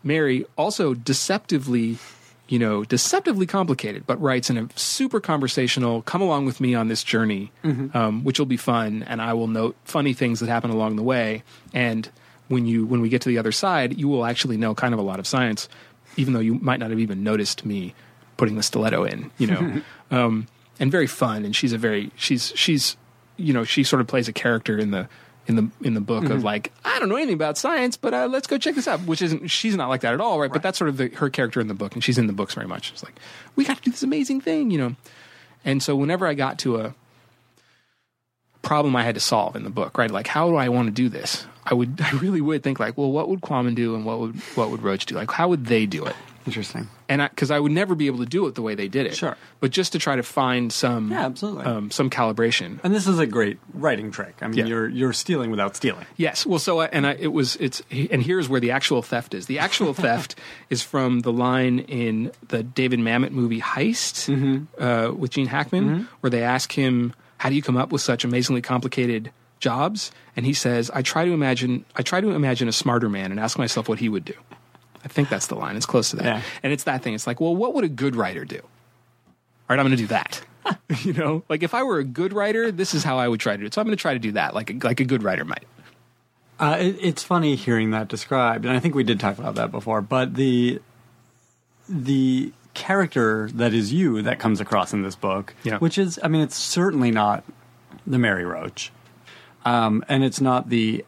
Mary 0.03 0.45
also 0.57 0.93
deceptively, 0.93 1.97
you 2.47 2.59
know, 2.59 2.83
deceptively 2.83 3.45
complicated, 3.45 4.05
but 4.05 4.21
writes 4.21 4.49
in 4.49 4.57
a 4.57 4.67
super 4.75 5.19
conversational. 5.19 6.01
Come 6.03 6.21
along 6.21 6.45
with 6.45 6.59
me 6.59 6.75
on 6.75 6.87
this 6.87 7.03
journey, 7.03 7.51
um, 7.93 8.23
which 8.23 8.39
will 8.39 8.45
be 8.45 8.57
fun, 8.57 9.03
and 9.03 9.21
I 9.21 9.33
will 9.33 9.47
note 9.47 9.75
funny 9.83 10.13
things 10.13 10.39
that 10.39 10.49
happen 10.49 10.71
along 10.71 10.95
the 10.95 11.03
way. 11.03 11.43
And 11.73 12.09
when 12.47 12.65
you 12.65 12.85
when 12.85 13.01
we 13.01 13.09
get 13.09 13.21
to 13.21 13.29
the 13.29 13.37
other 13.37 13.51
side, 13.51 13.97
you 13.97 14.07
will 14.07 14.25
actually 14.25 14.57
know 14.57 14.75
kind 14.75 14.93
of 14.93 14.99
a 14.99 15.03
lot 15.03 15.19
of 15.19 15.27
science, 15.27 15.69
even 16.17 16.33
though 16.33 16.39
you 16.39 16.55
might 16.55 16.79
not 16.79 16.89
have 16.89 16.99
even 16.99 17.23
noticed 17.23 17.65
me 17.65 17.93
putting 18.37 18.55
the 18.55 18.63
stiletto 18.63 19.03
in. 19.03 19.31
You 19.37 19.47
know, 19.47 19.81
um, 20.11 20.47
and 20.79 20.91
very 20.91 21.07
fun. 21.07 21.45
And 21.45 21.55
she's 21.55 21.73
a 21.73 21.77
very 21.77 22.11
she's 22.15 22.53
she's 22.55 22.97
you 23.37 23.53
know 23.53 23.63
she 23.63 23.83
sort 23.83 24.01
of 24.01 24.07
plays 24.07 24.27
a 24.27 24.33
character 24.33 24.77
in 24.77 24.91
the 24.91 25.07
in 25.47 25.55
the 25.55 25.69
in 25.81 25.93
the 25.93 26.01
book 26.01 26.25
of 26.29 26.43
like 26.43 26.71
I 26.85 26.99
don't 26.99 27.09
know 27.09 27.15
anything 27.15 27.35
about 27.35 27.57
science, 27.57 27.97
but 27.97 28.13
uh, 28.13 28.27
let's 28.27 28.47
go 28.47 28.57
check 28.57 28.75
this 28.75 28.87
out. 28.87 29.01
Which 29.01 29.21
isn't 29.21 29.47
she's 29.47 29.75
not 29.75 29.89
like 29.89 30.01
that 30.01 30.13
at 30.13 30.21
all, 30.21 30.39
right? 30.39 30.51
But 30.51 30.61
that's 30.61 30.77
sort 30.77 30.89
of 30.89 30.97
the, 30.97 31.09
her 31.09 31.29
character 31.29 31.59
in 31.59 31.67
the 31.67 31.73
book, 31.73 31.93
and 31.93 32.03
she's 32.03 32.17
in 32.17 32.27
the 32.27 32.33
books 32.33 32.53
very 32.53 32.67
much. 32.67 32.91
It's 32.91 33.03
like 33.03 33.19
we 33.55 33.65
got 33.65 33.77
to 33.77 33.83
do 33.83 33.91
this 33.91 34.03
amazing 34.03 34.41
thing, 34.41 34.71
you 34.71 34.77
know. 34.77 34.95
And 35.63 35.81
so 35.81 35.95
whenever 35.95 36.25
I 36.25 36.33
got 36.33 36.59
to 36.59 36.77
a 36.77 36.95
problem 38.71 38.95
I 38.95 39.03
had 39.03 39.15
to 39.15 39.21
solve 39.21 39.55
in 39.57 39.63
the 39.63 39.69
book, 39.69 39.97
right? 39.97 40.11
Like 40.11 40.27
how 40.27 40.49
do 40.49 40.55
I 40.55 40.69
want 40.69 40.87
to 40.87 40.91
do 41.03 41.09
this? 41.09 41.45
I 41.65 41.73
would 41.73 41.99
I 42.09 42.11
really 42.23 42.41
would 42.41 42.63
think 42.63 42.79
like, 42.79 42.97
well, 42.97 43.11
what 43.11 43.27
would 43.29 43.41
Quammen 43.41 43.75
do, 43.75 43.95
and 43.95 44.05
what 44.05 44.17
would 44.21 44.35
what 44.55 44.69
would 44.71 44.81
Roach 44.81 45.05
do? 45.07 45.15
Like 45.15 45.29
how 45.31 45.49
would 45.49 45.65
they 45.65 45.85
do 45.85 46.05
it? 46.05 46.15
Interesting. 46.47 46.87
and 47.07 47.21
because 47.29 47.51
I, 47.51 47.59
would 47.59 47.71
never 47.71 47.93
be 47.93 48.07
able 48.07 48.17
to 48.19 48.25
do 48.25 48.47
it 48.47 48.55
the 48.55 48.63
way 48.63 48.73
they 48.73 48.87
did 48.87 49.05
it. 49.05 49.15
Sure. 49.15 49.37
But 49.59 49.69
just 49.69 49.91
to 49.91 49.99
try 49.99 50.15
to 50.15 50.23
find 50.23 50.73
some, 50.73 51.11
Yeah, 51.11 51.25
absolutely. 51.27 51.65
um, 51.65 51.91
some 51.91 52.09
calibration. 52.09 52.79
And 52.83 52.91
this 52.95 53.05
is 53.05 53.19
a 53.19 53.27
great 53.27 53.59
writing 53.75 54.09
trick. 54.09 54.33
I 54.41 54.47
mean, 54.47 54.57
Yeah. 54.57 54.65
you're 54.65 54.87
you're 54.89 55.13
stealing 55.13 55.51
without 55.51 55.75
stealing. 55.75 56.05
Yes. 56.17 56.43
Well, 56.47 56.57
so 56.57 56.79
I, 56.79 56.85
and 56.85 57.05
I, 57.05 57.13
it 57.13 57.31
was 57.31 57.57
it's 57.57 57.83
and 57.91 58.23
here's 58.23 58.49
where 58.49 58.59
the 58.61 58.71
actual 58.71 59.01
theft 59.03 59.35
is. 59.35 59.45
The 59.45 59.59
actual 59.59 59.93
theft 60.05 60.33
is 60.71 60.81
from 60.81 61.19
the 61.19 61.31
line 61.31 61.77
in 62.03 62.31
the 62.47 62.63
David 62.63 62.99
Mamet 62.99 63.31
movie 63.31 63.61
Heist 63.61 64.15
Mm-hmm. 64.33 64.81
uh, 64.83 65.11
with 65.11 65.29
Gene 65.31 65.47
Hackman, 65.47 66.07
where 66.21 66.31
they 66.31 66.41
ask 66.43 66.71
him, 66.71 67.13
"How 67.41 67.49
do 67.49 67.55
you 67.55 67.61
come 67.61 67.77
up 67.77 67.91
with 67.91 68.01
such 68.01 68.23
amazingly 68.23 68.61
complicated 68.61 69.31
jobs?" 69.59 70.11
And 70.35 70.45
he 70.45 70.53
says, 70.53 70.89
"I 70.93 71.01
try 71.01 71.25
to 71.25 71.31
imagine. 71.31 71.85
I 71.95 72.01
try 72.01 72.21
to 72.21 72.31
imagine 72.31 72.67
a 72.67 72.71
smarter 72.73 73.09
man 73.09 73.31
and 73.31 73.39
ask 73.39 73.57
myself 73.57 73.89
what 73.89 73.99
he 73.99 74.09
would 74.09 74.25
do." 74.25 74.35
I 75.03 75.07
think 75.07 75.29
that's 75.29 75.47
the 75.47 75.55
line. 75.55 75.75
It's 75.75 75.85
close 75.85 76.11
to 76.11 76.17
that. 76.17 76.25
Yeah. 76.25 76.41
And 76.63 76.71
it's 76.71 76.83
that 76.83 77.01
thing. 77.01 77.13
It's 77.13 77.25
like, 77.25 77.41
well, 77.41 77.55
what 77.55 77.73
would 77.73 77.83
a 77.83 77.89
good 77.89 78.15
writer 78.15 78.45
do? 78.45 78.59
All 78.59 79.67
right, 79.69 79.79
I'm 79.79 79.85
going 79.85 79.97
to 79.97 80.03
do 80.03 80.07
that. 80.07 80.41
you 81.03 81.13
know, 81.13 81.43
like 81.49 81.63
if 81.63 81.73
I 81.73 81.83
were 81.83 81.97
a 81.97 82.03
good 82.03 82.33
writer, 82.33 82.71
this 82.71 82.93
is 82.93 83.03
how 83.03 83.17
I 83.17 83.27
would 83.27 83.39
try 83.39 83.53
to 83.53 83.57
do 83.59 83.65
it. 83.65 83.73
So 83.73 83.81
I'm 83.81 83.87
going 83.87 83.97
to 83.97 84.01
try 84.01 84.13
to 84.13 84.19
do 84.19 84.33
that, 84.33 84.53
like 84.53 84.69
a, 84.69 84.73
like 84.85 84.99
a 84.99 85.05
good 85.05 85.23
writer 85.23 85.45
might. 85.45 85.65
Uh, 86.59 86.77
it, 86.79 86.97
it's 87.01 87.23
funny 87.23 87.55
hearing 87.55 87.89
that 87.91 88.07
described, 88.07 88.65
and 88.65 88.75
I 88.75 88.79
think 88.79 88.93
we 88.93 89.03
did 89.03 89.19
talk 89.19 89.39
about 89.39 89.55
that 89.55 89.71
before. 89.71 90.01
But 90.01 90.35
the 90.35 90.79
the 91.89 92.53
character 92.73 93.49
that 93.53 93.73
is 93.73 93.91
you 93.93 94.21
that 94.21 94.39
comes 94.39 94.59
across 94.61 94.93
in 94.93 95.01
this 95.03 95.15
book, 95.15 95.53
Yeah. 95.63 95.77
which 95.79 95.97
is, 95.97 96.19
I 96.23 96.27
mean, 96.27 96.41
it's 96.41 96.55
certainly 96.55 97.11
not 97.11 97.43
the 98.07 98.17
Mary 98.17 98.45
Roach, 98.45 98.91
um, 99.65 100.03
and 100.07 100.23
it's 100.23 100.41
not 100.41 100.69
the, 100.69 101.05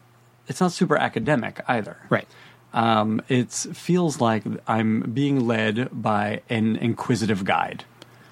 it's 0.48 0.60
not 0.60 0.72
super 0.72 0.96
academic 0.96 1.60
either. 1.68 1.96
Right. 2.10 2.28
Um, 2.72 3.22
it 3.28 3.50
feels 3.52 4.20
like 4.20 4.42
I'm 4.66 5.00
being 5.12 5.46
led 5.46 5.88
by 5.92 6.42
an 6.50 6.76
inquisitive 6.76 7.44
guide. 7.44 7.84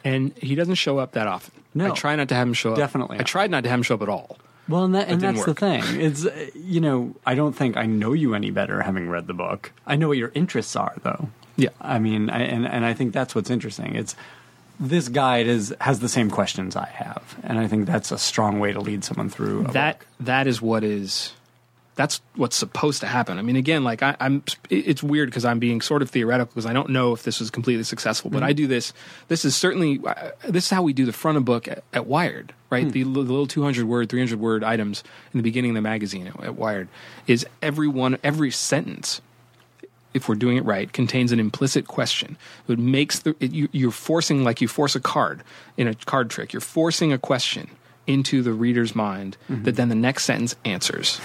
and 0.05 0.37
he 0.37 0.55
doesn't 0.57 0.75
show 0.75 0.99
up 0.99 1.13
that 1.13 1.29
often. 1.29 1.53
No. 1.75 1.87
I 1.87 1.91
try 1.95 2.17
not 2.17 2.29
to 2.29 2.35
have 2.35 2.49
him 2.49 2.55
show 2.55 2.73
up. 2.73 2.77
Definitely 2.77 3.17
I 3.17 3.19
not. 3.19 3.27
tried 3.29 3.51
not 3.53 3.63
to 3.63 3.71
have 3.71 3.79
him 3.79 3.83
show 3.85 3.95
up 3.95 4.03
at 4.03 4.09
all. 4.09 4.37
Well, 4.69 4.85
and, 4.85 4.95
that, 4.95 5.09
and 5.09 5.21
that's 5.21 5.39
work. 5.39 5.47
the 5.47 5.55
thing. 5.55 5.83
It's 6.01 6.27
you 6.55 6.81
know 6.81 7.15
I 7.27 7.35
don't 7.35 7.53
think 7.55 7.77
I 7.77 7.87
know 7.87 8.13
you 8.13 8.35
any 8.35 8.51
better 8.51 8.83
having 8.83 9.09
read 9.09 9.27
the 9.27 9.33
book. 9.35 9.73
I 9.87 9.97
know 9.97 10.09
what 10.09 10.19
your 10.19 10.31
interests 10.35 10.75
are, 10.77 10.95
though. 11.03 11.29
Yeah. 11.57 11.71
I 11.81 11.99
mean, 11.99 12.31
I, 12.31 12.43
and 12.43 12.67
and 12.67 12.85
I 12.85 12.95
think 12.95 13.13
that's 13.13 13.35
what's 13.35 13.51
interesting. 13.51 13.95
It's 13.95 14.17
this 14.81 15.09
guide 15.09 15.47
is 15.47 15.75
has 15.81 16.01
the 16.01 16.09
same 16.09 16.31
questions 16.31 16.77
I 16.77 16.87
have, 16.89 17.37
and 17.45 17.59
I 17.59 17.69
think 17.69 17.87
that's 17.87 18.11
a 18.11 18.19
strong 18.19 18.59
way 18.59 18.73
to 18.73 18.81
lead 18.81 19.05
someone 19.05 19.29
through 19.31 19.67
a 19.67 19.73
That 19.73 19.99
book. 20.01 20.09
that 20.21 20.47
is 20.47 20.61
what 20.63 20.83
is 20.83 21.35
that's 21.95 22.23
what's 22.37 22.57
supposed 22.57 23.01
to 23.03 23.07
happen. 23.07 23.39
I 23.39 23.43
mean, 23.43 23.57
again, 23.57 23.85
like 23.85 24.03
I, 24.03 24.17
I'm, 24.19 24.43
it's 24.71 25.03
weird 25.03 25.29
because 25.29 25.45
I'm 25.45 25.59
being 25.59 25.83
sort 25.83 26.01
of 26.01 26.09
theoretical 26.11 26.51
because 26.55 26.65
I 26.65 26.73
don't 26.73 26.89
know 26.89 27.13
if 27.13 27.23
this 27.23 27.39
was 27.39 27.51
completely 27.51 27.85
successful. 27.85 28.31
But 28.31 28.43
I 28.43 28.55
do 28.55 28.67
this. 28.67 28.95
This 29.29 29.45
is 29.45 29.55
certainly 29.55 30.01
uh, 30.05 30.31
this 30.49 30.65
is 30.65 30.71
how 30.71 30.83
we 30.83 30.95
do 30.95 31.05
the 31.05 31.13
front 31.13 31.37
of 31.37 31.45
book 31.45 31.69
at, 31.69 31.85
at 31.93 32.07
Wired, 32.07 32.55
right? 32.71 32.91
The, 32.91 33.03
the 33.03 33.05
little 33.05 33.47
200 33.47 33.85
word, 33.85 34.09
300 34.09 34.41
word 34.41 34.65
items 34.65 35.05
in 35.35 35.39
the 35.39 35.43
beginning 35.43 35.73
of 35.73 35.75
the 35.75 35.83
magazine 35.83 36.29
at, 36.29 36.43
at 36.43 36.55
Wired 36.57 36.89
is 37.27 37.47
every 37.61 37.89
one, 37.89 38.17
every 38.25 38.51
sentence 38.51 39.21
if 40.15 40.29
we're 40.29 40.35
doing 40.35 40.57
it 40.57 40.65
right, 40.65 40.93
contains 40.93 41.33
an 41.33 41.41
implicit 41.41 41.87
question. 41.87 42.37
It 42.69 42.79
makes 42.79 43.21
the 43.21 43.35
it, 43.41 43.53
you, 43.53 43.69
you're 43.73 43.91
forcing 43.91 44.45
like 44.45 44.61
you 44.61 44.69
force 44.69 44.95
a 44.95 45.01
card 45.01 45.43
in 45.77 45.89
a 45.89 45.95
card 45.95 46.31
trick. 46.31 46.53
You're 46.53 46.61
forcing 46.61 47.13
a 47.13 47.19
question 47.19 47.71
into 48.07 48.43
the 48.43 48.53
reader's 48.53 48.95
mind 48.95 49.37
mm-hmm. 49.49 49.63
that 49.65 49.77
then 49.77 49.89
the 49.89 49.95
next 49.95 50.25
sentence 50.25 50.57
answers. 50.65 51.21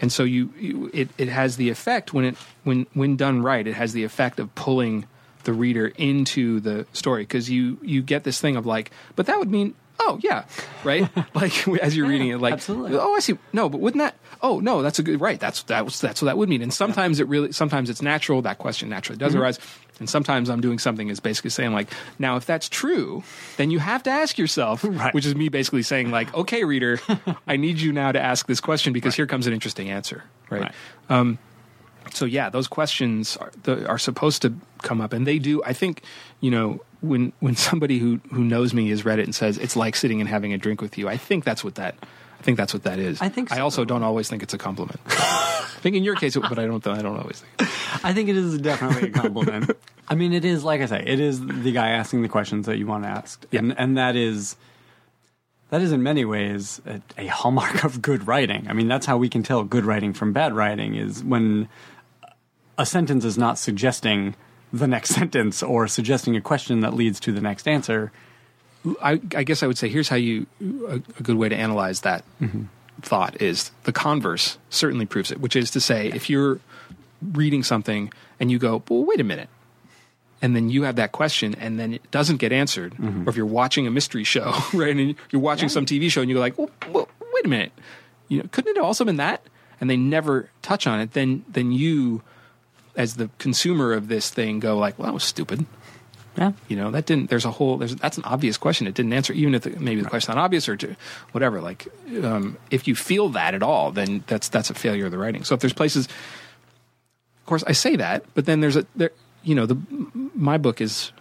And 0.00 0.12
so 0.12 0.24
you, 0.24 0.52
you 0.58 0.90
it, 0.92 1.08
it 1.18 1.28
has 1.28 1.56
the 1.56 1.70
effect 1.70 2.12
when 2.12 2.24
it 2.24 2.36
when 2.64 2.86
when 2.94 3.16
done 3.16 3.42
right, 3.42 3.66
it 3.66 3.74
has 3.74 3.92
the 3.92 4.04
effect 4.04 4.38
of 4.38 4.54
pulling 4.54 5.06
the 5.44 5.52
reader 5.52 5.88
into 5.96 6.60
the 6.60 6.86
story 6.92 7.22
because 7.22 7.50
you 7.50 7.78
you 7.82 8.02
get 8.02 8.24
this 8.24 8.40
thing 8.40 8.56
of 8.56 8.66
like, 8.66 8.90
but 9.16 9.26
that 9.26 9.38
would 9.38 9.50
mean 9.50 9.74
oh 10.00 10.18
yeah, 10.22 10.44
right? 10.84 11.08
like 11.34 11.68
as 11.82 11.96
you're 11.96 12.08
reading 12.08 12.28
it, 12.28 12.38
like 12.40 12.54
absolutely. 12.54 12.98
oh 12.98 13.14
I 13.14 13.20
see. 13.20 13.38
No, 13.52 13.68
but 13.68 13.80
wouldn't 13.80 14.02
that? 14.02 14.14
Oh 14.42 14.60
no, 14.60 14.82
that's 14.82 14.98
a 14.98 15.02
good 15.02 15.20
right. 15.20 15.38
That's 15.38 15.62
that 15.64 15.84
was 15.84 16.00
that's 16.00 16.22
what 16.22 16.26
that 16.26 16.38
would 16.38 16.48
mean. 16.48 16.62
And 16.62 16.72
sometimes 16.72 17.20
it 17.20 17.28
really 17.28 17.52
sometimes 17.52 17.90
it's 17.90 18.02
natural. 18.02 18.42
That 18.42 18.58
question 18.58 18.88
naturally 18.88 19.18
does 19.18 19.32
mm-hmm. 19.32 19.42
arise. 19.42 19.58
And 20.00 20.08
sometimes 20.08 20.48
I'm 20.48 20.60
doing 20.60 20.78
something 20.78 21.08
is 21.08 21.18
basically 21.18 21.50
saying 21.50 21.72
like, 21.72 21.88
now 22.18 22.36
if 22.36 22.46
that's 22.46 22.68
true, 22.68 23.24
then 23.56 23.70
you 23.70 23.80
have 23.80 24.04
to 24.04 24.10
ask 24.10 24.38
yourself, 24.38 24.84
Right. 24.88 25.12
which 25.12 25.26
is 25.26 25.34
me 25.34 25.48
basically 25.48 25.82
saying 25.82 26.10
like, 26.10 26.32
okay, 26.34 26.64
reader, 26.64 27.00
I 27.46 27.56
need 27.56 27.80
you 27.80 27.92
now 27.92 28.12
to 28.12 28.20
ask 28.20 28.46
this 28.46 28.60
question 28.60 28.92
because 28.92 29.14
here 29.16 29.26
comes 29.26 29.46
an 29.46 29.52
interesting 29.52 29.90
answer, 29.90 30.22
right? 30.50 30.62
Right. 30.62 30.74
Um, 31.08 31.38
so 32.12 32.24
yeah, 32.24 32.50
those 32.50 32.68
questions 32.68 33.36
are, 33.38 33.50
the, 33.62 33.86
are 33.88 33.98
supposed 33.98 34.42
to 34.42 34.54
come 34.82 35.00
up, 35.00 35.12
and 35.12 35.26
they 35.26 35.38
do. 35.38 35.62
I 35.64 35.72
think 35.72 36.02
you 36.40 36.50
know 36.50 36.80
when 37.00 37.32
when 37.40 37.54
somebody 37.56 37.98
who 37.98 38.20
who 38.32 38.42
knows 38.44 38.74
me 38.74 38.88
has 38.90 39.04
read 39.04 39.18
it 39.18 39.24
and 39.24 39.34
says 39.34 39.58
it's 39.58 39.76
like 39.76 39.96
sitting 39.96 40.20
and 40.20 40.28
having 40.28 40.52
a 40.52 40.58
drink 40.58 40.80
with 40.80 40.98
you. 40.98 41.08
I 41.08 41.16
think 41.16 41.44
that's 41.44 41.62
what 41.64 41.76
that. 41.76 41.94
I 42.38 42.42
think 42.42 42.56
that's 42.56 42.72
what 42.72 42.84
that 42.84 42.98
is. 43.00 43.20
I 43.20 43.28
think 43.28 43.50
I 43.52 43.60
also 43.60 43.84
don't 43.84 44.04
always 44.04 44.28
think 44.28 44.42
it's 44.44 44.54
a 44.54 44.58
compliment. 44.58 45.00
I 45.06 45.80
think 45.80 45.96
in 45.96 46.04
your 46.04 46.14
case, 46.14 46.36
but 46.36 46.58
I 46.58 46.66
don't. 46.66 46.86
I 46.86 47.02
don't 47.02 47.18
always 47.18 47.40
think. 47.40 48.04
I 48.04 48.12
think 48.12 48.28
it 48.28 48.36
is 48.36 48.58
definitely 48.58 49.08
a 49.08 49.12
compliment. 49.12 49.70
I 50.08 50.14
mean, 50.14 50.32
it 50.32 50.44
is 50.44 50.64
like 50.64 50.80
I 50.80 50.86
say, 50.86 51.02
it 51.04 51.20
is 51.20 51.44
the 51.44 51.72
guy 51.72 51.88
asking 51.90 52.22
the 52.22 52.28
questions 52.28 52.66
that 52.66 52.78
you 52.78 52.86
want 52.86 53.04
asked, 53.04 53.46
Yeah. 53.50 53.60
and 53.60 53.78
and 53.78 53.98
that 53.98 54.14
is 54.16 54.56
that 55.70 55.82
is 55.82 55.92
in 55.92 56.02
many 56.02 56.24
ways 56.24 56.80
a, 56.86 57.00
a 57.18 57.26
hallmark 57.26 57.84
of 57.84 58.00
good 58.00 58.26
writing. 58.26 58.66
I 58.68 58.72
mean, 58.72 58.88
that's 58.88 59.04
how 59.06 59.18
we 59.18 59.28
can 59.28 59.42
tell 59.42 59.64
good 59.64 59.84
writing 59.84 60.12
from 60.14 60.32
bad 60.32 60.54
writing 60.54 60.94
is 60.94 61.22
when 61.22 61.68
a 62.78 62.86
sentence 62.86 63.24
is 63.24 63.36
not 63.36 63.58
suggesting 63.58 64.34
the 64.72 64.86
next 64.86 65.10
sentence 65.14 65.62
or 65.62 65.88
suggesting 65.88 66.36
a 66.36 66.40
question 66.40 66.80
that 66.80 66.94
leads 66.94 67.20
to 67.20 67.32
the 67.32 67.40
next 67.40 67.68
answer. 67.68 68.12
I, 69.02 69.20
I 69.34 69.42
guess 69.42 69.62
I 69.62 69.66
would 69.66 69.76
say 69.76 69.88
here's 69.88 70.08
how 70.08 70.16
you 70.16 70.46
a, 70.88 70.94
a 70.94 71.22
good 71.22 71.36
way 71.36 71.48
to 71.48 71.56
analyze 71.56 72.02
that 72.02 72.24
mm-hmm. 72.40 72.64
thought 73.02 73.42
is 73.42 73.72
the 73.84 73.92
converse 73.92 74.56
certainly 74.70 75.04
proves 75.04 75.30
it, 75.30 75.40
which 75.40 75.56
is 75.56 75.70
to 75.72 75.80
say 75.80 76.08
if 76.08 76.30
you're 76.30 76.60
reading 77.32 77.62
something 77.62 78.12
and 78.38 78.50
you 78.50 78.58
go, 78.58 78.82
well, 78.88 79.04
wait 79.04 79.20
a 79.20 79.24
minute. 79.24 79.48
And 80.40 80.54
then 80.54 80.70
you 80.70 80.84
have 80.84 80.94
that 80.96 81.10
question, 81.10 81.56
and 81.56 81.80
then 81.80 81.94
it 81.94 82.10
doesn't 82.12 82.36
get 82.36 82.52
answered. 82.52 82.94
Mm-hmm. 82.94 83.26
Or 83.26 83.30
if 83.30 83.36
you're 83.36 83.44
watching 83.44 83.88
a 83.88 83.90
mystery 83.90 84.22
show, 84.22 84.54
right, 84.72 84.96
and 84.96 85.16
you're 85.32 85.42
watching 85.42 85.68
some 85.68 85.84
TV 85.84 86.08
show, 86.08 86.20
and 86.20 86.30
you're 86.30 86.38
like, 86.38 86.56
well, 86.56 86.70
well, 86.90 87.08
wait 87.32 87.44
a 87.44 87.48
minute, 87.48 87.72
you 88.28 88.38
know, 88.38 88.48
couldn't 88.52 88.70
it 88.70 88.76
have 88.76 88.84
also 88.84 89.04
been 89.04 89.16
that? 89.16 89.42
And 89.80 89.90
they 89.90 89.96
never 89.96 90.48
touch 90.62 90.86
on 90.86 91.00
it. 91.00 91.12
Then, 91.12 91.44
then 91.48 91.72
you, 91.72 92.22
as 92.98 93.14
the 93.14 93.30
consumer 93.38 93.92
of 93.94 94.08
this 94.08 94.28
thing, 94.28 94.58
go 94.58 94.76
like, 94.76 94.98
well, 94.98 95.06
that 95.06 95.14
was 95.14 95.22
stupid. 95.22 95.64
Yeah. 96.36 96.52
You 96.68 96.76
know, 96.76 96.90
that 96.90 97.06
didn't. 97.06 97.30
There's 97.30 97.44
a 97.44 97.50
whole. 97.50 97.78
There's 97.78 97.96
that's 97.96 98.18
an 98.18 98.24
obvious 98.24 98.58
question. 98.58 98.86
It 98.86 98.94
didn't 98.94 99.12
answer, 99.12 99.32
even 99.32 99.54
if 99.54 99.62
the, 99.62 99.70
maybe 99.70 100.02
the 100.02 100.08
question's 100.08 100.36
not 100.36 100.42
obvious 100.42 100.68
or 100.68 100.76
to, 100.76 100.96
whatever. 101.32 101.60
Like, 101.60 101.88
um, 102.22 102.58
if 102.70 102.86
you 102.86 102.94
feel 102.94 103.30
that 103.30 103.54
at 103.54 103.62
all, 103.62 103.90
then 103.90 104.22
that's 104.26 104.48
that's 104.48 104.70
a 104.70 104.74
failure 104.74 105.06
of 105.06 105.10
the 105.10 105.18
writing. 105.18 105.42
So 105.44 105.54
if 105.54 105.60
there's 105.60 105.72
places, 105.72 106.06
of 106.06 107.46
course, 107.46 107.64
I 107.66 107.72
say 107.72 107.96
that, 107.96 108.24
but 108.34 108.46
then 108.46 108.60
there's 108.60 108.76
a 108.76 108.86
there. 108.94 109.10
You 109.42 109.54
know, 109.54 109.66
the 109.66 109.78
my 110.34 110.58
book 110.58 110.80
is 110.80 111.12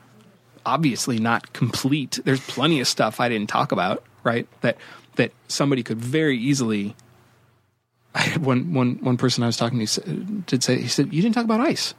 obviously 0.66 1.18
not 1.18 1.54
complete. 1.54 2.20
There's 2.24 2.42
plenty 2.42 2.80
of 2.80 2.88
stuff 2.88 3.20
I 3.20 3.30
didn't 3.30 3.50
talk 3.50 3.72
about. 3.72 4.04
Right. 4.24 4.48
That 4.62 4.78
that 5.16 5.32
somebody 5.48 5.84
could 5.84 6.00
very 6.00 6.38
easily. 6.38 6.96
I 8.18 8.38
one 8.40 8.74
one 8.74 8.96
one 9.02 9.16
person 9.16 9.44
I 9.44 9.48
was 9.48 9.58
talking 9.58 9.80
to 9.80 9.88
said, 9.88 10.46
did 10.48 10.64
say 10.64 10.82
he 10.82 10.88
said 10.88 11.14
you 11.14 11.22
didn't 11.22 11.36
talk 11.36 11.46
about 11.46 11.62
ice. 11.62 11.94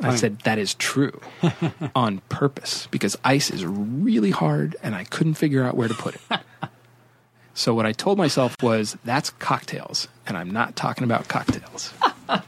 I 0.00 0.16
said 0.16 0.40
that 0.40 0.58
is 0.58 0.74
true 0.74 1.20
on 1.94 2.18
purpose 2.28 2.88
because 2.90 3.16
ice 3.24 3.50
is 3.50 3.64
really 3.64 4.30
hard 4.30 4.76
and 4.82 4.94
I 4.94 5.04
couldn't 5.04 5.34
figure 5.34 5.62
out 5.62 5.76
where 5.76 5.86
to 5.86 5.94
put 5.94 6.16
it. 6.16 6.20
so 7.54 7.72
what 7.74 7.86
I 7.86 7.92
told 7.92 8.18
myself 8.18 8.56
was 8.62 8.96
that's 9.04 9.30
cocktails 9.30 10.08
and 10.26 10.36
I'm 10.36 10.50
not 10.50 10.76
talking 10.76 11.04
about 11.04 11.28
cocktails. 11.28 11.92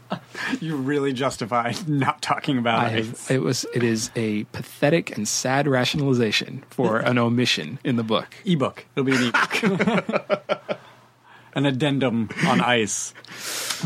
You 0.60 0.76
really 0.76 1.12
justified 1.12 1.88
not 1.88 2.20
talking 2.20 2.58
about 2.58 2.84
I 2.84 2.88
have, 2.90 3.26
it 3.30 3.40
was 3.40 3.64
it 3.72 3.82
is 3.82 4.10
a 4.14 4.44
pathetic 4.44 5.16
and 5.16 5.26
sad 5.26 5.66
rationalization 5.66 6.64
for 6.70 6.98
an 6.98 7.18
omission 7.18 7.78
in 7.84 7.96
the 7.96 8.02
book. 8.02 8.34
ebook. 8.44 8.84
It'll 8.94 9.04
be 9.04 9.14
an 9.14 9.32
ebook. 9.32 10.73
An 11.54 11.66
addendum 11.66 12.30
on 12.46 12.60
ice. 12.60 13.14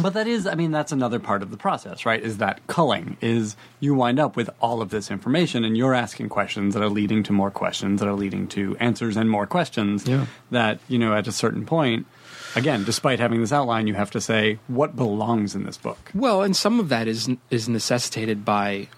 But 0.00 0.14
that 0.14 0.26
is, 0.26 0.46
I 0.46 0.54
mean, 0.54 0.70
that's 0.70 0.92
another 0.92 1.18
part 1.18 1.42
of 1.42 1.50
the 1.50 1.56
process, 1.56 2.06
right? 2.06 2.22
Is 2.22 2.38
that 2.38 2.66
culling? 2.66 3.16
Is 3.20 3.56
you 3.80 3.94
wind 3.94 4.18
up 4.18 4.36
with 4.36 4.50
all 4.60 4.80
of 4.80 4.90
this 4.90 5.10
information 5.10 5.64
and 5.64 5.76
you're 5.76 5.94
asking 5.94 6.28
questions 6.28 6.74
that 6.74 6.82
are 6.82 6.88
leading 6.88 7.22
to 7.24 7.32
more 7.32 7.50
questions 7.50 8.00
that 8.00 8.08
are 8.08 8.14
leading 8.14 8.46
to 8.48 8.76
answers 8.78 9.16
and 9.16 9.30
more 9.30 9.46
questions. 9.46 10.06
Yeah. 10.06 10.26
That, 10.50 10.80
you 10.88 10.98
know, 10.98 11.14
at 11.14 11.26
a 11.26 11.32
certain 11.32 11.66
point, 11.66 12.06
again, 12.54 12.84
despite 12.84 13.18
having 13.20 13.40
this 13.40 13.52
outline, 13.52 13.86
you 13.86 13.94
have 13.94 14.10
to 14.12 14.20
say 14.20 14.58
what 14.68 14.96
belongs 14.96 15.54
in 15.54 15.64
this 15.64 15.76
book. 15.76 16.10
Well, 16.14 16.42
and 16.42 16.56
some 16.56 16.80
of 16.80 16.88
that 16.88 17.08
is 17.08 17.28
is 17.50 17.68
necessitated 17.68 18.44
by 18.44 18.88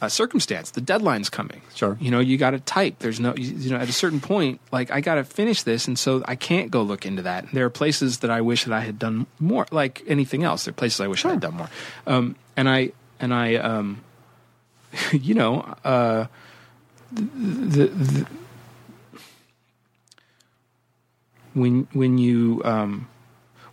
a 0.00 0.10
circumstance. 0.10 0.70
The 0.70 0.80
deadline's 0.80 1.30
coming. 1.30 1.62
Sure. 1.74 1.96
You 2.00 2.10
know, 2.10 2.20
you 2.20 2.36
got 2.36 2.50
to 2.50 2.60
type. 2.60 2.98
There's 2.98 3.18
no, 3.18 3.34
you, 3.36 3.54
you 3.54 3.70
know, 3.70 3.76
at 3.76 3.88
a 3.88 3.92
certain 3.92 4.20
point, 4.20 4.60
like 4.70 4.90
I 4.90 5.00
got 5.00 5.14
to 5.14 5.24
finish 5.24 5.62
this, 5.62 5.88
and 5.88 5.98
so 5.98 6.22
I 6.26 6.36
can't 6.36 6.70
go 6.70 6.82
look 6.82 7.06
into 7.06 7.22
that. 7.22 7.50
There 7.52 7.64
are 7.64 7.70
places 7.70 8.18
that 8.18 8.30
I 8.30 8.40
wish 8.40 8.64
that 8.64 8.72
I 8.72 8.80
had 8.80 8.98
done 8.98 9.26
more. 9.38 9.66
Like 9.70 10.02
anything 10.06 10.44
else, 10.44 10.64
there 10.64 10.72
are 10.72 10.74
places 10.74 11.00
I 11.00 11.06
wish 11.06 11.24
I 11.24 11.30
had 11.30 11.40
done 11.40 11.54
more. 11.54 11.70
Um, 12.06 12.36
and 12.56 12.68
I 12.68 12.92
and 13.20 13.32
I, 13.32 13.54
um, 13.54 14.02
you 15.12 15.34
know, 15.34 15.60
uh, 15.84 16.26
the, 17.12 17.86
the 17.86 18.26
when 21.54 21.88
when 21.92 22.18
you 22.18 22.60
um, 22.64 23.08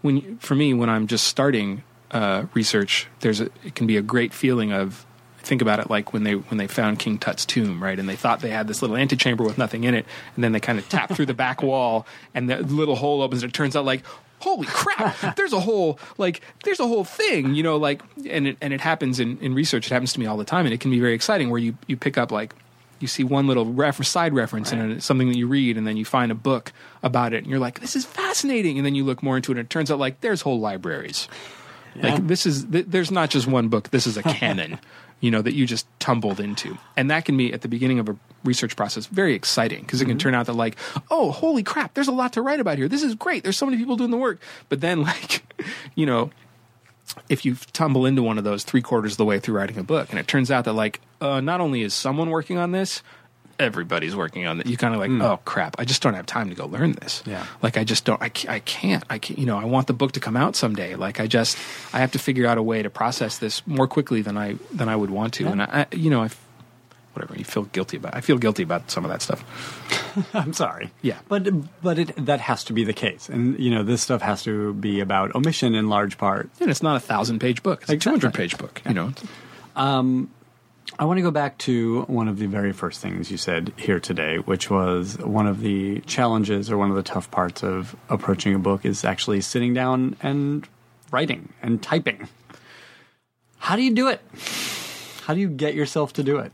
when 0.01 0.17
you, 0.17 0.37
for 0.39 0.55
me 0.55 0.73
when 0.73 0.89
I'm 0.89 1.07
just 1.07 1.27
starting 1.27 1.83
uh, 2.11 2.45
research, 2.53 3.07
there's 3.19 3.41
a 3.41 3.49
it 3.65 3.75
can 3.75 3.87
be 3.87 3.97
a 3.97 4.01
great 4.01 4.33
feeling 4.33 4.71
of 4.71 5.05
think 5.43 5.61
about 5.61 5.79
it 5.79 5.89
like 5.89 6.13
when 6.13 6.23
they 6.23 6.33
when 6.33 6.57
they 6.57 6.67
found 6.67 6.99
King 6.99 7.17
Tut's 7.17 7.45
tomb, 7.45 7.83
right? 7.83 7.97
And 7.99 8.07
they 8.09 8.15
thought 8.15 8.39
they 8.39 8.49
had 8.49 8.67
this 8.67 8.81
little 8.81 8.97
antechamber 8.97 9.43
with 9.43 9.57
nothing 9.57 9.83
in 9.83 9.93
it, 9.93 10.05
and 10.35 10.43
then 10.43 10.51
they 10.51 10.59
kind 10.59 10.79
of 10.79 10.87
tap 10.89 11.11
through 11.11 11.27
the 11.27 11.33
back 11.33 11.61
wall, 11.63 12.05
and 12.33 12.49
the 12.49 12.57
little 12.63 12.95
hole 12.95 13.21
opens, 13.21 13.43
and 13.43 13.51
it 13.51 13.53
turns 13.53 13.75
out 13.75 13.85
like. 13.85 14.03
Holy 14.39 14.67
crap! 14.67 15.35
There's 15.37 15.53
a 15.53 15.59
whole 15.61 15.97
like 16.17 16.41
there's 16.65 16.81
a 16.81 16.85
whole 16.85 17.05
thing, 17.05 17.55
you 17.55 17.63
know, 17.63 17.77
like 17.77 18.01
and 18.29 18.45
it, 18.45 18.57
and 18.59 18.73
it 18.73 18.81
happens 18.81 19.21
in, 19.21 19.37
in 19.37 19.53
research. 19.53 19.85
It 19.87 19.93
happens 19.93 20.11
to 20.13 20.19
me 20.19 20.25
all 20.25 20.35
the 20.35 20.43
time, 20.43 20.65
and 20.65 20.73
it 20.73 20.81
can 20.81 20.91
be 20.91 20.99
very 20.99 21.13
exciting. 21.13 21.49
Where 21.49 21.61
you, 21.61 21.77
you 21.87 21.95
pick 21.95 22.17
up 22.17 22.29
like 22.29 22.53
you 22.99 23.07
see 23.07 23.23
one 23.23 23.47
little 23.47 23.65
refer- 23.65 24.03
side 24.03 24.33
reference 24.33 24.73
and 24.73 24.91
it's 24.91 25.05
something 25.05 25.29
that 25.29 25.37
you 25.37 25.47
read, 25.47 25.77
and 25.77 25.87
then 25.87 25.95
you 25.95 26.03
find 26.03 26.29
a 26.29 26.35
book 26.35 26.73
about 27.03 27.31
it, 27.31 27.43
and 27.43 27.47
you're 27.47 27.59
like, 27.59 27.79
"This 27.79 27.95
is 27.95 28.03
fascinating." 28.03 28.77
And 28.77 28.85
then 28.85 28.95
you 28.95 29.05
look 29.05 29.23
more 29.23 29.37
into 29.37 29.53
it, 29.53 29.59
and 29.59 29.65
it 29.65 29.69
turns 29.69 29.89
out 29.89 29.97
like 29.97 30.19
there's 30.19 30.41
whole 30.41 30.59
libraries. 30.59 31.29
Like 31.95 32.27
this 32.27 32.45
is 32.45 32.65
th- 32.65 32.87
there's 32.87 33.11
not 33.11 33.29
just 33.29 33.47
one 33.47 33.69
book. 33.69 33.91
This 33.91 34.07
is 34.07 34.17
a 34.17 34.23
canon, 34.23 34.79
you 35.23 35.31
know, 35.31 35.41
that 35.41 35.53
you 35.53 35.65
just 35.65 35.87
tumbled 36.01 36.41
into, 36.41 36.77
and 36.97 37.09
that 37.09 37.23
can 37.23 37.37
be 37.37 37.53
at 37.53 37.61
the 37.61 37.69
beginning 37.69 37.97
of 37.97 38.09
a 38.09 38.17
research 38.43 38.75
process 38.75 39.05
very 39.05 39.33
exciting 39.33 39.79
because 39.79 40.01
it 40.01 40.05
can 40.05 40.17
turn 40.17 40.35
out 40.35 40.47
that 40.47 40.53
like, 40.53 40.75
oh, 41.09 41.31
holy 41.31 41.63
crap, 41.63 41.93
there's 41.93 42.09
a 42.09 42.11
lot 42.11 42.33
to 42.33 42.41
write 42.41 42.59
about 42.59 42.77
here. 42.77 42.89
This 42.89 43.03
is 43.03 43.15
great. 43.15 43.41
There's 43.41 43.57
so 43.57 43.65
many 43.65 43.77
people 43.77 43.95
doing 43.95 44.11
the 44.11 44.17
work, 44.17 44.41
but 44.67 44.81
then 44.81 45.01
like, 45.03 45.41
you 45.95 46.05
know, 46.05 46.29
if 47.29 47.45
you 47.45 47.55
tumble 47.71 48.05
into 48.05 48.21
one 48.21 48.37
of 48.37 48.43
those 48.43 48.65
three 48.65 48.81
quarters 48.81 49.13
of 49.13 49.17
the 49.17 49.23
way 49.23 49.39
through 49.39 49.55
writing 49.55 49.77
a 49.77 49.83
book, 49.83 50.09
and 50.09 50.19
it 50.19 50.27
turns 50.27 50.51
out 50.51 50.65
that 50.65 50.73
like, 50.73 50.99
uh, 51.21 51.39
not 51.39 51.61
only 51.61 51.83
is 51.83 51.93
someone 51.93 52.29
working 52.29 52.57
on 52.57 52.73
this, 52.73 53.01
everybody's 53.63 54.15
working 54.15 54.45
on 54.45 54.59
it. 54.59 54.67
You 54.67 54.77
kind 54.77 54.93
of 54.93 54.99
like, 54.99 55.09
hmm. 55.09 55.21
oh 55.21 55.37
crap, 55.45 55.75
I 55.79 55.85
just 55.85 56.01
don't 56.01 56.13
have 56.13 56.25
time 56.25 56.49
to 56.49 56.55
go 56.55 56.65
learn 56.67 56.91
this. 56.93 57.23
Yeah. 57.25 57.45
Like 57.61 57.77
I 57.77 57.83
just 57.83 58.05
don't, 58.05 58.21
I, 58.21 58.31
I 58.47 58.59
can't, 58.59 59.03
I 59.09 59.17
can't, 59.17 59.39
you 59.39 59.45
know, 59.45 59.57
I 59.57 59.65
want 59.65 59.87
the 59.87 59.93
book 59.93 60.11
to 60.13 60.19
come 60.19 60.37
out 60.37 60.55
someday. 60.55 60.95
Like 60.95 61.19
I 61.19 61.27
just, 61.27 61.57
I 61.93 61.99
have 61.99 62.11
to 62.11 62.19
figure 62.19 62.45
out 62.45 62.57
a 62.57 62.63
way 62.63 62.83
to 62.83 62.89
process 62.89 63.37
this 63.39 63.65
more 63.65 63.87
quickly 63.87 64.21
than 64.21 64.37
I, 64.37 64.57
than 64.71 64.89
I 64.89 64.95
would 64.95 65.09
want 65.09 65.33
to. 65.35 65.47
And 65.47 65.61
I, 65.61 65.87
I, 65.91 65.95
you 65.95 66.09
know, 66.09 66.21
I, 66.21 66.29
whatever, 67.13 67.35
you 67.37 67.45
feel 67.45 67.63
guilty 67.63 67.97
about, 67.97 68.15
I 68.15 68.21
feel 68.21 68.37
guilty 68.37 68.63
about 68.63 68.89
some 68.89 69.05
of 69.05 69.11
that 69.11 69.21
stuff. 69.21 69.43
I'm 70.33 70.53
sorry. 70.53 70.91
Yeah. 71.01 71.19
But 71.27 71.47
but 71.81 71.99
it 71.99 72.25
that 72.25 72.39
has 72.41 72.63
to 72.65 72.73
be 72.73 72.83
the 72.83 72.93
case. 72.93 73.29
And 73.29 73.59
you 73.59 73.71
know, 73.71 73.83
this 73.83 74.01
stuff 74.01 74.21
has 74.21 74.43
to 74.43 74.73
be 74.73 74.99
about 74.99 75.33
omission 75.35 75.75
in 75.75 75.89
large 75.89 76.17
part. 76.17 76.49
And 76.59 76.69
it's 76.69 76.83
not 76.83 76.95
a 76.95 76.99
thousand 76.99 77.39
page 77.39 77.63
book. 77.63 77.81
It's 77.83 77.91
a 77.91 77.93
Exactly. 77.93 78.19
200 78.21 78.33
page 78.35 78.57
book, 78.57 78.81
you 78.87 78.93
know. 78.93 79.13
Um, 79.75 80.29
I 80.99 81.05
want 81.05 81.17
to 81.17 81.21
go 81.21 81.31
back 81.31 81.57
to 81.59 82.03
one 82.03 82.27
of 82.27 82.37
the 82.37 82.45
very 82.45 82.71
first 82.71 83.01
things 83.01 83.31
you 83.31 83.37
said 83.37 83.73
here 83.77 83.99
today, 83.99 84.37
which 84.37 84.69
was 84.69 85.17
one 85.17 85.47
of 85.47 85.61
the 85.61 86.01
challenges 86.01 86.69
or 86.69 86.77
one 86.77 86.89
of 86.89 86.95
the 86.95 87.03
tough 87.03 87.31
parts 87.31 87.63
of 87.63 87.95
approaching 88.09 88.53
a 88.53 88.59
book 88.59 88.85
is 88.85 89.03
actually 89.03 89.41
sitting 89.41 89.73
down 89.73 90.15
and 90.21 90.67
writing 91.11 91.51
and 91.61 91.81
typing. 91.81 92.27
How 93.57 93.75
do 93.75 93.81
you 93.81 93.93
do 93.93 94.07
it? 94.09 94.21
How 95.23 95.33
do 95.33 95.39
you 95.39 95.49
get 95.49 95.73
yourself 95.73 96.13
to 96.13 96.23
do 96.23 96.37
it? 96.39 96.51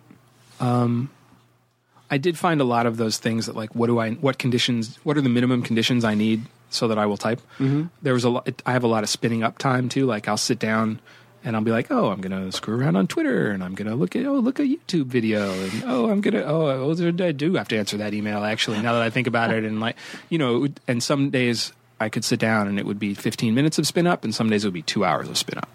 I 2.11 2.17
did 2.17 2.37
find 2.37 2.59
a 2.59 2.63
lot 2.63 2.85
of 2.85 2.97
those 2.97 3.17
things 3.17 3.45
that 3.45 3.55
like 3.55 3.75
what 3.75 3.87
do 3.87 3.99
I 3.99 4.11
what 4.11 4.37
conditions 4.37 4.97
what 5.03 5.17
are 5.17 5.21
the 5.21 5.29
minimum 5.29 5.61
conditions 5.61 6.03
I 6.03 6.15
need 6.15 6.43
so 6.69 6.87
that 6.87 6.97
I 6.97 7.05
will 7.05 7.17
type. 7.17 7.41
Mm-hmm. 7.59 7.85
There 8.01 8.13
was 8.13 8.23
a 8.23 8.29
lot. 8.29 8.61
I 8.65 8.73
have 8.73 8.83
a 8.83 8.87
lot 8.87 9.03
of 9.03 9.09
spinning 9.09 9.43
up 9.43 9.57
time 9.57 9.89
too. 9.89 10.05
Like 10.05 10.27
I'll 10.27 10.37
sit 10.37 10.59
down 10.59 10.99
and 11.43 11.55
I'll 11.55 11.61
be 11.61 11.71
like, 11.71 11.89
oh, 11.91 12.09
I'm 12.11 12.21
gonna 12.21 12.51
screw 12.51 12.79
around 12.79 12.95
on 12.95 13.07
Twitter 13.07 13.51
and 13.51 13.63
I'm 13.63 13.75
gonna 13.75 13.95
look 13.95 14.15
at 14.15 14.25
oh 14.25 14.35
look 14.35 14.59
a 14.59 14.63
YouTube 14.63 15.05
video 15.05 15.51
and 15.51 15.83
oh 15.85 16.09
I'm 16.09 16.21
gonna 16.21 16.43
oh 16.43 16.67
oh, 16.67 17.25
I 17.25 17.31
do 17.31 17.55
have 17.55 17.67
to 17.69 17.77
answer 17.77 17.97
that 17.97 18.13
email 18.13 18.43
actually 18.43 18.81
now 18.81 18.93
that 18.93 19.01
I 19.01 19.09
think 19.09 19.27
about 19.27 19.51
it 19.51 19.63
and 19.63 19.79
like 19.79 19.95
you 20.29 20.37
know 20.37 20.67
and 20.87 21.01
some 21.03 21.29
days. 21.29 21.73
I 22.01 22.07
could 22.07 22.23
sit 22.23 22.39
down 22.39 22.69
and 22.69 22.79
it 22.79 22.85
would 22.85 22.97
be 22.97 23.13
15 23.13 23.53
minutes 23.53 23.77
of 23.77 23.85
spin 23.85 24.07
up, 24.07 24.23
and 24.23 24.33
some 24.33 24.49
days 24.49 24.63
it 24.63 24.67
would 24.67 24.73
be 24.73 24.83
two 24.83 25.03
hours 25.03 25.27
of 25.27 25.37
spin 25.37 25.57
up, 25.57 25.67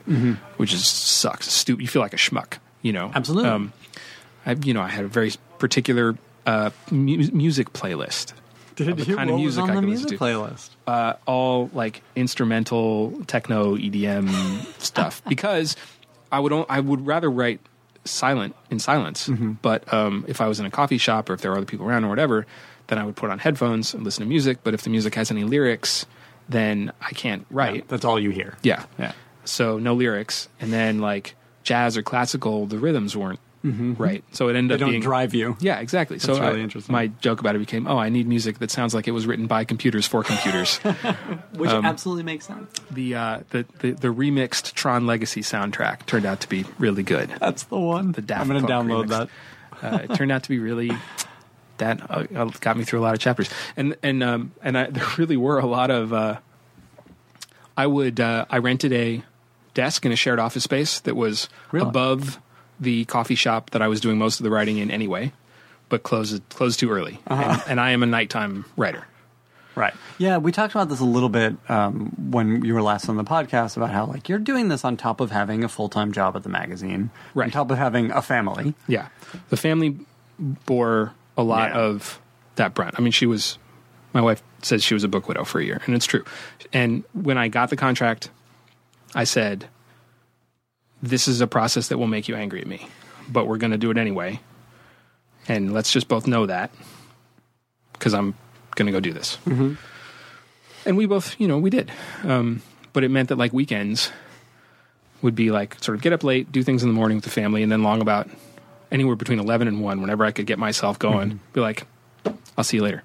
which 0.56 0.72
is 0.72 0.86
sucks. 0.86 1.52
Stupid. 1.52 1.82
You 1.82 1.86
feel 1.86 2.00
like 2.00 2.14
a 2.14 2.16
schmuck, 2.16 2.54
you 2.80 2.94
know. 2.94 3.12
Absolutely. 3.14 3.50
Um, 3.50 3.74
I, 4.46 4.52
you 4.52 4.72
know, 4.72 4.80
I 4.80 4.88
had 4.88 5.04
a 5.04 5.08
very 5.08 5.32
particular 5.58 6.16
uh, 6.46 6.70
mu- 6.90 7.28
music 7.30 7.74
playlist. 7.74 8.32
Did 8.84 8.96
the 8.96 9.14
kind 9.14 9.30
of 9.30 9.36
music 9.36 9.62
was 9.62 9.70
I 9.70 9.74
on 9.76 9.80
the 9.82 9.86
music 9.86 10.08
to. 10.10 10.18
playlist? 10.18 10.70
Uh, 10.86 11.14
all 11.26 11.70
like 11.72 12.02
instrumental 12.16 13.22
techno 13.26 13.76
EDM 13.76 14.28
stuff 14.82 15.22
because 15.28 15.76
I 16.32 16.40
would 16.40 16.52
o- 16.52 16.66
I 16.68 16.80
would 16.80 17.06
rather 17.06 17.30
write 17.30 17.60
silent 18.04 18.54
in 18.70 18.78
silence. 18.78 19.28
But 19.62 19.90
um, 19.92 20.24
if 20.28 20.40
I 20.40 20.48
was 20.48 20.60
in 20.60 20.66
a 20.66 20.70
coffee 20.70 20.98
shop 20.98 21.30
or 21.30 21.34
if 21.34 21.40
there 21.40 21.50
were 21.50 21.56
other 21.56 21.66
people 21.66 21.86
around 21.86 22.04
or 22.04 22.08
whatever, 22.08 22.46
then 22.88 22.98
I 22.98 23.04
would 23.06 23.16
put 23.16 23.30
on 23.30 23.38
headphones 23.38 23.94
and 23.94 24.02
listen 24.04 24.22
to 24.24 24.28
music. 24.28 24.58
But 24.62 24.74
if 24.74 24.82
the 24.82 24.90
music 24.90 25.14
has 25.14 25.30
any 25.30 25.44
lyrics, 25.44 26.04
then 26.48 26.92
I 27.00 27.10
can't 27.10 27.46
write. 27.50 27.88
That's 27.88 28.04
all 28.04 28.18
you 28.20 28.30
hear. 28.30 28.56
Yeah. 28.62 28.84
Yeah. 28.98 29.12
So 29.46 29.78
no 29.78 29.94
lyrics, 29.94 30.48
and 30.60 30.72
then 30.72 30.98
like 30.98 31.34
jazz 31.62 31.96
or 31.96 32.02
classical, 32.02 32.66
the 32.66 32.78
rhythms 32.78 33.16
weren't 33.16 33.40
right. 33.64 34.22
So 34.32 34.48
it 34.48 34.56
ended 34.56 34.70
They 34.70 34.74
up 34.74 34.80
don't 34.80 34.90
being 34.90 35.02
drive 35.02 35.32
you. 35.32 35.56
yeah, 35.58 35.78
exactly. 35.80 36.18
so 36.18 36.38
really 36.38 36.60
I- 36.60 36.62
interesting. 36.62 36.92
My 36.92 37.06
joke 37.06 37.40
about 37.40 37.56
it 37.56 37.60
became, 37.60 37.86
"Oh, 37.86 37.96
I 37.96 38.10
need 38.10 38.26
music 38.28 38.58
that 38.58 38.70
sounds 38.70 38.94
like 38.94 39.08
it 39.08 39.12
was 39.12 39.26
written 39.26 39.46
by 39.46 39.64
computers 39.64 40.06
for 40.06 40.22
computers." 40.22 40.76
Which 41.56 41.70
Um, 41.70 41.84
absolutely 41.86 42.24
makes 42.24 42.46
sense. 42.46 42.70
the, 42.90 43.14
uh, 43.14 43.40
the 43.50 43.64
the 43.80 43.92
the 43.92 44.08
remixed 44.08 44.74
Tron 44.74 45.06
Legacy 45.06 45.40
soundtrack 45.40 46.04
turned 46.06 46.26
out 46.26 46.40
to 46.40 46.48
be 46.48 46.64
really 46.78 47.02
good. 47.02 47.30
That's 47.40 47.62
the 47.64 47.78
one. 47.78 48.12
The 48.12 48.20
Daft 48.22 48.42
I'm 48.42 48.48
going 48.48 48.62
to 48.66 48.70
download 48.70 49.06
remix. 49.06 49.28
that. 49.80 49.92
Uh, 49.94 49.98
it 50.02 50.14
turned 50.14 50.30
out 50.32 50.42
to 50.42 50.48
be 50.50 50.58
really 50.58 50.90
that 51.78 52.00
uh, 52.10 52.24
uh, 52.36 52.44
got 52.60 52.76
me 52.76 52.84
through 52.84 53.00
a 53.00 53.02
lot 53.02 53.14
of 53.14 53.18
chapters, 53.20 53.48
and 53.76 53.96
and 54.02 54.22
um, 54.22 54.52
and 54.62 54.76
I, 54.76 54.86
there 54.90 55.06
really 55.16 55.36
were 55.36 55.58
a 55.58 55.66
lot 55.66 55.90
of. 55.90 56.12
Uh, 56.12 56.36
I 57.76 57.86
would 57.86 58.20
uh, 58.20 58.44
I 58.50 58.58
rented 58.58 58.92
a 58.92 59.22
desk 59.74 60.06
in 60.06 60.12
a 60.12 60.16
shared 60.16 60.38
office 60.38 60.62
space 60.64 61.00
that 61.00 61.16
was 61.16 61.48
Really? 61.72 61.88
above 61.88 62.40
the 62.80 63.04
coffee 63.06 63.34
shop 63.34 63.70
that 63.70 63.82
I 63.82 63.88
was 63.88 64.00
doing 64.00 64.18
most 64.18 64.40
of 64.40 64.44
the 64.44 64.50
writing 64.50 64.78
in 64.78 64.90
anyway, 64.90 65.32
but 65.88 66.02
closed 66.02 66.42
closed 66.48 66.80
too 66.80 66.90
early, 66.90 67.20
and, 67.26 67.62
and 67.68 67.80
I 67.80 67.90
am 67.90 68.02
a 68.02 68.06
nighttime 68.06 68.64
writer. 68.76 69.06
Right. 69.76 69.94
Yeah, 70.18 70.38
we 70.38 70.52
talked 70.52 70.72
about 70.72 70.88
this 70.88 71.00
a 71.00 71.04
little 71.04 71.28
bit 71.28 71.56
um, 71.68 72.30
when 72.30 72.64
you 72.64 72.74
were 72.74 72.82
last 72.82 73.08
on 73.08 73.16
the 73.16 73.24
podcast 73.24 73.76
about 73.76 73.90
how 73.90 74.06
like 74.06 74.28
you're 74.28 74.38
doing 74.38 74.68
this 74.68 74.84
on 74.84 74.96
top 74.96 75.20
of 75.20 75.32
having 75.32 75.64
a 75.64 75.68
full 75.68 75.88
time 75.88 76.12
job 76.12 76.36
at 76.36 76.44
the 76.44 76.48
magazine, 76.48 77.10
on 77.34 77.50
top 77.50 77.70
of 77.72 77.78
having 77.78 78.10
a 78.12 78.22
family. 78.22 78.74
Yeah, 78.86 79.08
the 79.50 79.56
family 79.56 79.98
bore 80.38 81.12
a 81.36 81.42
lot 81.42 81.70
Yeah. 81.70 81.78
of 81.78 82.20
that 82.56 82.74
brunt. 82.74 82.94
I 82.98 83.02
mean, 83.02 83.12
she 83.12 83.26
was. 83.26 83.58
My 84.12 84.20
wife 84.20 84.42
says 84.62 84.84
she 84.84 84.94
was 84.94 85.02
a 85.02 85.08
book 85.08 85.26
widow 85.26 85.42
for 85.42 85.58
a 85.60 85.64
year, 85.64 85.80
and 85.86 85.94
it's 85.96 86.06
true. 86.06 86.24
And 86.72 87.02
when 87.12 87.36
I 87.36 87.48
got 87.48 87.68
the 87.70 87.76
contract, 87.76 88.30
I 89.12 89.24
said, 89.24 89.68
"This 91.08 91.28
is 91.28 91.40
a 91.40 91.46
process 91.46 91.88
that 91.88 91.98
will 91.98 92.06
make 92.06 92.28
you 92.28 92.34
angry 92.34 92.60
at 92.60 92.66
me, 92.66 92.88
but 93.28 93.46
we're 93.46 93.58
going 93.58 93.72
to 93.72 93.78
do 93.78 93.90
it 93.90 93.98
anyway, 93.98 94.40
and 95.48 95.72
let's 95.72 95.92
just 95.92 96.08
both 96.08 96.26
know 96.26 96.46
that 96.46 96.70
because 97.92 98.14
I'm 98.14 98.34
going 98.74 98.86
to 98.86 98.92
go 98.92 99.00
do 99.00 99.12
this." 99.12 99.38
And 100.86 100.96
we 100.96 101.06
both, 101.06 101.38
you 101.40 101.48
know, 101.48 101.58
we 101.58 101.70
did. 101.70 101.90
Um, 102.24 102.62
but 102.92 103.04
it 103.04 103.10
meant 103.10 103.28
that 103.30 103.38
like 103.38 103.52
weekends 103.52 104.10
would 105.22 105.34
be 105.34 105.50
like 105.50 105.82
sort 105.82 105.96
of 105.96 106.02
get 106.02 106.12
up 106.12 106.22
late, 106.24 106.52
do 106.52 106.62
things 106.62 106.82
in 106.82 106.88
the 106.88 106.94
morning 106.94 107.16
with 107.16 107.24
the 107.24 107.30
family, 107.30 107.62
and 107.62 107.72
then 107.72 107.82
long 107.82 108.00
about 108.02 108.28
anywhere 108.92 109.16
between 109.16 109.40
11 109.40 109.66
and 109.66 109.80
1 109.82 110.00
whenever 110.00 110.24
i 110.24 110.30
could 110.30 110.46
get 110.46 110.56
myself 110.58 110.98
going 111.00 111.40
be 111.52 111.60
like 111.60 111.84
i'll 112.56 112.62
see 112.62 112.76
you 112.76 112.82
later. 112.82 113.02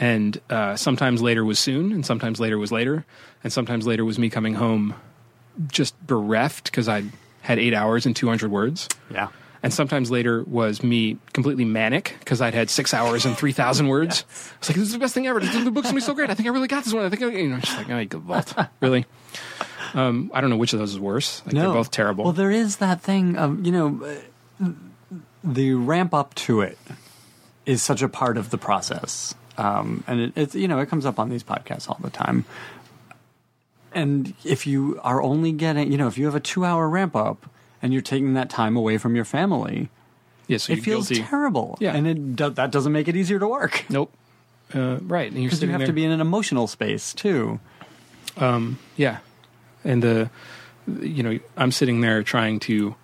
And 0.00 0.40
uh, 0.50 0.74
sometimes 0.74 1.22
later 1.22 1.44
was 1.44 1.60
soon 1.60 1.92
and 1.92 2.04
sometimes 2.04 2.40
later 2.40 2.58
was 2.58 2.72
later 2.72 3.04
and 3.44 3.52
sometimes 3.52 3.86
later 3.86 4.04
was 4.04 4.18
me 4.18 4.28
coming 4.30 4.54
home 4.54 4.94
just 5.68 5.94
bereft 6.06 6.64
because 6.64 6.88
i 6.88 7.02
had 7.42 7.58
eight 7.58 7.74
hours 7.74 8.06
and 8.06 8.16
200 8.16 8.50
words 8.50 8.88
Yeah. 9.10 9.28
And 9.62 9.72
sometimes 9.72 10.10
later 10.10 10.42
was 10.44 10.82
me 10.82 11.16
completely 11.32 11.64
manic 11.64 12.16
because 12.18 12.42
I'd 12.42 12.52
had 12.52 12.68
six 12.68 12.92
hours 12.92 13.24
and 13.24 13.34
3,000 13.34 13.88
words. 13.88 14.24
I 14.28 14.58
was 14.60 14.68
like, 14.68 14.76
this 14.76 14.88
is 14.88 14.92
the 14.92 14.98
best 14.98 15.14
thing 15.14 15.26
ever. 15.26 15.40
The 15.40 15.46
book's 15.70 15.84
going 15.84 15.84
to 15.84 15.94
be 15.94 16.00
so 16.02 16.12
great. 16.12 16.28
I 16.28 16.34
think 16.34 16.46
I 16.46 16.52
really 16.52 16.68
got 16.68 16.84
this 16.84 16.92
one. 16.92 17.02
I 17.02 17.08
think 17.08 17.22
I, 17.22 17.28
you 17.28 17.48
know, 17.48 17.58
just 17.60 17.74
like, 17.78 17.88
oh, 17.88 17.98
you 17.98 18.06
vault. 18.20 18.54
really? 18.80 19.06
Um, 19.94 20.30
I 20.34 20.42
don't 20.42 20.50
know 20.50 20.58
which 20.58 20.74
of 20.74 20.80
those 20.80 20.90
is 20.92 21.00
worse. 21.00 21.40
Like, 21.46 21.54
They're 21.54 21.72
both 21.72 21.90
terrible. 21.90 22.24
Well, 22.24 22.34
there 22.34 22.50
is 22.50 22.76
that 22.76 23.00
thing 23.00 23.36
of, 23.38 23.64
you 23.64 23.72
know, 23.72 24.20
uh, 24.60 24.68
the 25.42 25.72
ramp 25.72 26.12
up 26.12 26.34
to 26.34 26.60
it 26.60 26.76
is 27.64 27.82
such 27.82 28.02
a 28.02 28.08
part 28.10 28.36
of 28.36 28.50
the 28.50 28.58
process. 28.58 29.34
Um, 29.56 30.04
and 30.06 30.20
it, 30.20 30.32
it's, 30.36 30.54
you 30.54 30.68
know, 30.68 30.78
it 30.80 30.90
comes 30.90 31.06
up 31.06 31.18
on 31.18 31.30
these 31.30 31.42
podcasts 31.42 31.88
all 31.88 31.98
the 32.02 32.10
time. 32.10 32.44
And 33.94 34.34
if 34.44 34.66
you 34.66 35.00
are 35.02 35.22
only 35.22 35.52
getting, 35.52 35.90
you 35.90 35.98
know, 35.98 36.08
if 36.08 36.18
you 36.18 36.26
have 36.26 36.34
a 36.34 36.40
two 36.40 36.64
hour 36.64 36.88
ramp 36.88 37.14
up 37.14 37.48
and 37.80 37.92
you're 37.92 38.02
taking 38.02 38.34
that 38.34 38.50
time 38.50 38.76
away 38.76 38.98
from 38.98 39.14
your 39.14 39.24
family, 39.24 39.88
yeah, 40.48 40.58
so 40.58 40.72
it 40.72 40.80
feels 40.82 41.08
guilty. 41.08 41.24
terrible. 41.24 41.78
Yeah. 41.80 41.94
And 41.94 42.06
it 42.06 42.36
do, 42.36 42.50
that 42.50 42.70
doesn't 42.70 42.92
make 42.92 43.08
it 43.08 43.16
easier 43.16 43.38
to 43.38 43.48
work. 43.48 43.84
Nope. 43.88 44.12
Uh, 44.74 44.98
right. 45.02 45.30
And 45.30 45.42
you're 45.42 45.52
you 45.52 45.68
have 45.68 45.80
there. 45.80 45.86
to 45.86 45.92
be 45.92 46.04
in 46.04 46.10
an 46.10 46.20
emotional 46.20 46.66
space 46.66 47.14
too. 47.14 47.60
Yeah, 48.96 49.18
and 49.84 50.02
the 50.02 50.30
you 50.86 51.22
know 51.22 51.38
I'm 51.56 51.72
sitting 51.72 52.00
there 52.00 52.22
trying 52.22 52.60
to 52.60 52.94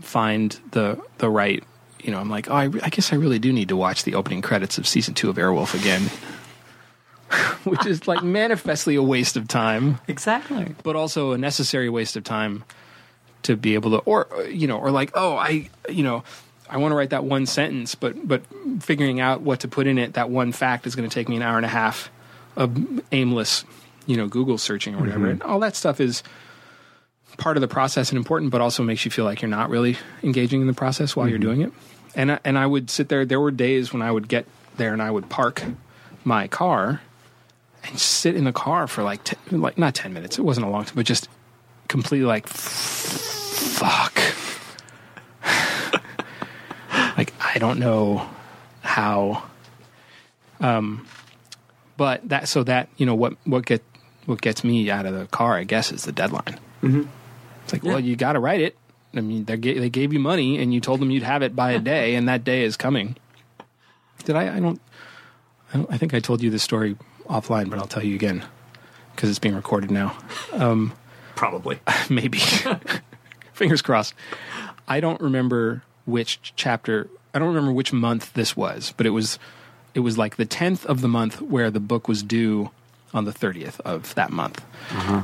find 0.00 0.58
the 0.70 1.00
the 1.18 1.28
right. 1.30 1.62
You 2.02 2.10
know, 2.10 2.18
I'm 2.18 2.28
like, 2.28 2.50
oh, 2.50 2.54
I, 2.54 2.64
I 2.64 2.90
guess 2.90 3.12
I 3.12 3.16
really 3.16 3.38
do 3.38 3.52
need 3.52 3.68
to 3.70 3.76
watch 3.76 4.04
the 4.04 4.14
opening 4.14 4.42
credits 4.42 4.76
of 4.76 4.86
season 4.86 5.14
two 5.14 5.30
of 5.30 5.36
Airwolf 5.36 5.74
again, 5.74 6.10
which 7.64 7.86
is 7.86 8.06
like 8.06 8.22
manifestly 8.22 8.94
a 8.96 9.02
waste 9.02 9.36
of 9.36 9.48
time, 9.48 10.00
Exactly. 10.08 10.74
but 10.82 10.96
also 10.96 11.32
a 11.32 11.38
necessary 11.38 11.88
waste 11.88 12.16
of 12.16 12.24
time 12.24 12.64
to 13.42 13.56
be 13.56 13.74
able 13.74 13.90
to, 13.92 13.98
or 13.98 14.26
you 14.48 14.66
know, 14.66 14.78
or 14.78 14.90
like, 14.90 15.10
oh, 15.14 15.36
I, 15.36 15.68
you 15.88 16.02
know. 16.02 16.24
I 16.66 16.78
want 16.78 16.92
to 16.92 16.96
write 16.96 17.10
that 17.10 17.24
one 17.24 17.44
sentence, 17.44 17.94
but 17.94 18.26
but 18.26 18.42
figuring 18.80 19.20
out 19.20 19.42
what 19.42 19.60
to 19.60 19.68
put 19.68 19.86
in 19.86 19.98
it, 19.98 20.14
that 20.14 20.30
one 20.30 20.50
fact 20.50 20.86
is 20.86 20.96
going 20.96 21.08
to 21.08 21.14
take 21.14 21.28
me 21.28 21.36
an 21.36 21.42
hour 21.42 21.58
and 21.58 21.66
a 21.66 21.68
half 21.68 22.10
of 22.56 23.02
aimless, 23.12 23.66
you 24.06 24.16
know, 24.16 24.26
Google 24.26 24.56
searching 24.56 24.94
or 24.94 25.00
whatever. 25.00 25.18
Mm-hmm. 25.18 25.30
And 25.30 25.42
all 25.42 25.60
that 25.60 25.76
stuff 25.76 26.00
is 26.00 26.22
part 27.36 27.56
of 27.56 27.60
the 27.60 27.68
process 27.68 28.10
and 28.10 28.16
important, 28.16 28.50
but 28.50 28.60
also 28.60 28.82
makes 28.82 29.04
you 29.04 29.10
feel 29.10 29.24
like 29.24 29.42
you're 29.42 29.50
not 29.50 29.70
really 29.70 29.96
engaging 30.22 30.62
in 30.62 30.66
the 30.66 30.72
process 30.72 31.14
while 31.14 31.28
you're 31.28 31.38
mm-hmm. 31.38 31.48
doing 31.48 31.60
it. 31.62 31.72
And 32.14 32.32
I, 32.32 32.38
and 32.44 32.58
I 32.58 32.66
would 32.66 32.90
sit 32.90 33.08
there. 33.08 33.24
There 33.24 33.40
were 33.40 33.50
days 33.50 33.92
when 33.92 34.02
I 34.02 34.10
would 34.10 34.28
get 34.28 34.46
there 34.76 34.92
and 34.92 35.02
I 35.02 35.10
would 35.10 35.28
park 35.28 35.62
my 36.24 36.48
car 36.48 37.00
and 37.86 37.98
sit 37.98 38.34
in 38.34 38.44
the 38.44 38.52
car 38.52 38.86
for 38.86 39.02
like 39.02 39.24
t- 39.24 39.36
like 39.50 39.78
not 39.78 39.94
ten 39.94 40.12
minutes. 40.12 40.38
It 40.38 40.42
wasn't 40.42 40.66
a 40.66 40.70
long 40.70 40.84
time, 40.84 40.96
but 40.96 41.06
just 41.06 41.28
completely 41.88 42.26
like 42.26 42.46
fuck. 42.46 44.14
like 47.16 47.32
I 47.40 47.58
don't 47.58 47.78
know 47.78 48.28
how. 48.82 49.44
Um, 50.60 51.06
but 51.96 52.28
that 52.28 52.48
so 52.48 52.62
that 52.64 52.88
you 52.96 53.06
know 53.06 53.14
what 53.14 53.36
what 53.44 53.66
get 53.66 53.82
what 54.26 54.40
gets 54.40 54.64
me 54.64 54.90
out 54.90 55.06
of 55.06 55.14
the 55.14 55.26
car, 55.26 55.56
I 55.56 55.64
guess, 55.64 55.92
is 55.92 56.04
the 56.04 56.12
deadline. 56.12 56.58
Mm-hmm. 56.82 57.02
It's 57.64 57.72
like, 57.72 57.82
well, 57.82 58.00
you 58.00 58.16
got 58.16 58.34
to 58.34 58.40
write 58.40 58.60
it. 58.60 58.76
I 59.14 59.20
mean, 59.20 59.44
they 59.44 59.56
ga- 59.56 59.78
they 59.78 59.90
gave 59.90 60.12
you 60.12 60.18
money, 60.18 60.58
and 60.58 60.74
you 60.74 60.80
told 60.80 61.00
them 61.00 61.10
you'd 61.10 61.22
have 61.22 61.42
it 61.42 61.54
by 61.54 61.72
a 61.72 61.78
day, 61.78 62.14
and 62.14 62.28
that 62.28 62.44
day 62.44 62.64
is 62.64 62.76
coming. 62.76 63.16
Did 64.24 64.36
I? 64.36 64.56
I 64.56 64.60
don't. 64.60 64.80
I, 65.72 65.76
don't, 65.76 65.92
I 65.92 65.98
think 65.98 66.14
I 66.14 66.20
told 66.20 66.42
you 66.42 66.50
this 66.50 66.62
story 66.62 66.96
offline, 67.28 67.70
but 67.70 67.78
I'll 67.78 67.86
tell 67.86 68.04
you 68.04 68.14
again 68.14 68.44
because 69.14 69.30
it's 69.30 69.38
being 69.38 69.54
recorded 69.54 69.90
now. 69.90 70.16
Probably. 71.36 71.78
Maybe. 72.10 72.38
Fingers 73.52 73.82
crossed. 73.82 74.14
I 74.88 75.00
don't 75.00 75.20
remember 75.20 75.82
which 76.06 76.52
chapter. 76.56 77.08
I 77.32 77.38
don't 77.38 77.48
remember 77.48 77.72
which 77.72 77.92
month 77.92 78.32
this 78.34 78.56
was, 78.56 78.92
but 78.96 79.06
it 79.06 79.10
was 79.10 79.38
it 79.94 80.00
was 80.00 80.18
like 80.18 80.36
the 80.36 80.46
10th 80.46 80.84
of 80.86 81.00
the 81.00 81.08
month 81.08 81.40
where 81.40 81.70
the 81.70 81.80
book 81.80 82.08
was 82.08 82.22
due 82.22 82.70
on 83.12 83.24
the 83.24 83.32
30th 83.32 83.78
of 83.80 84.12
that 84.16 84.30
month. 84.30 84.64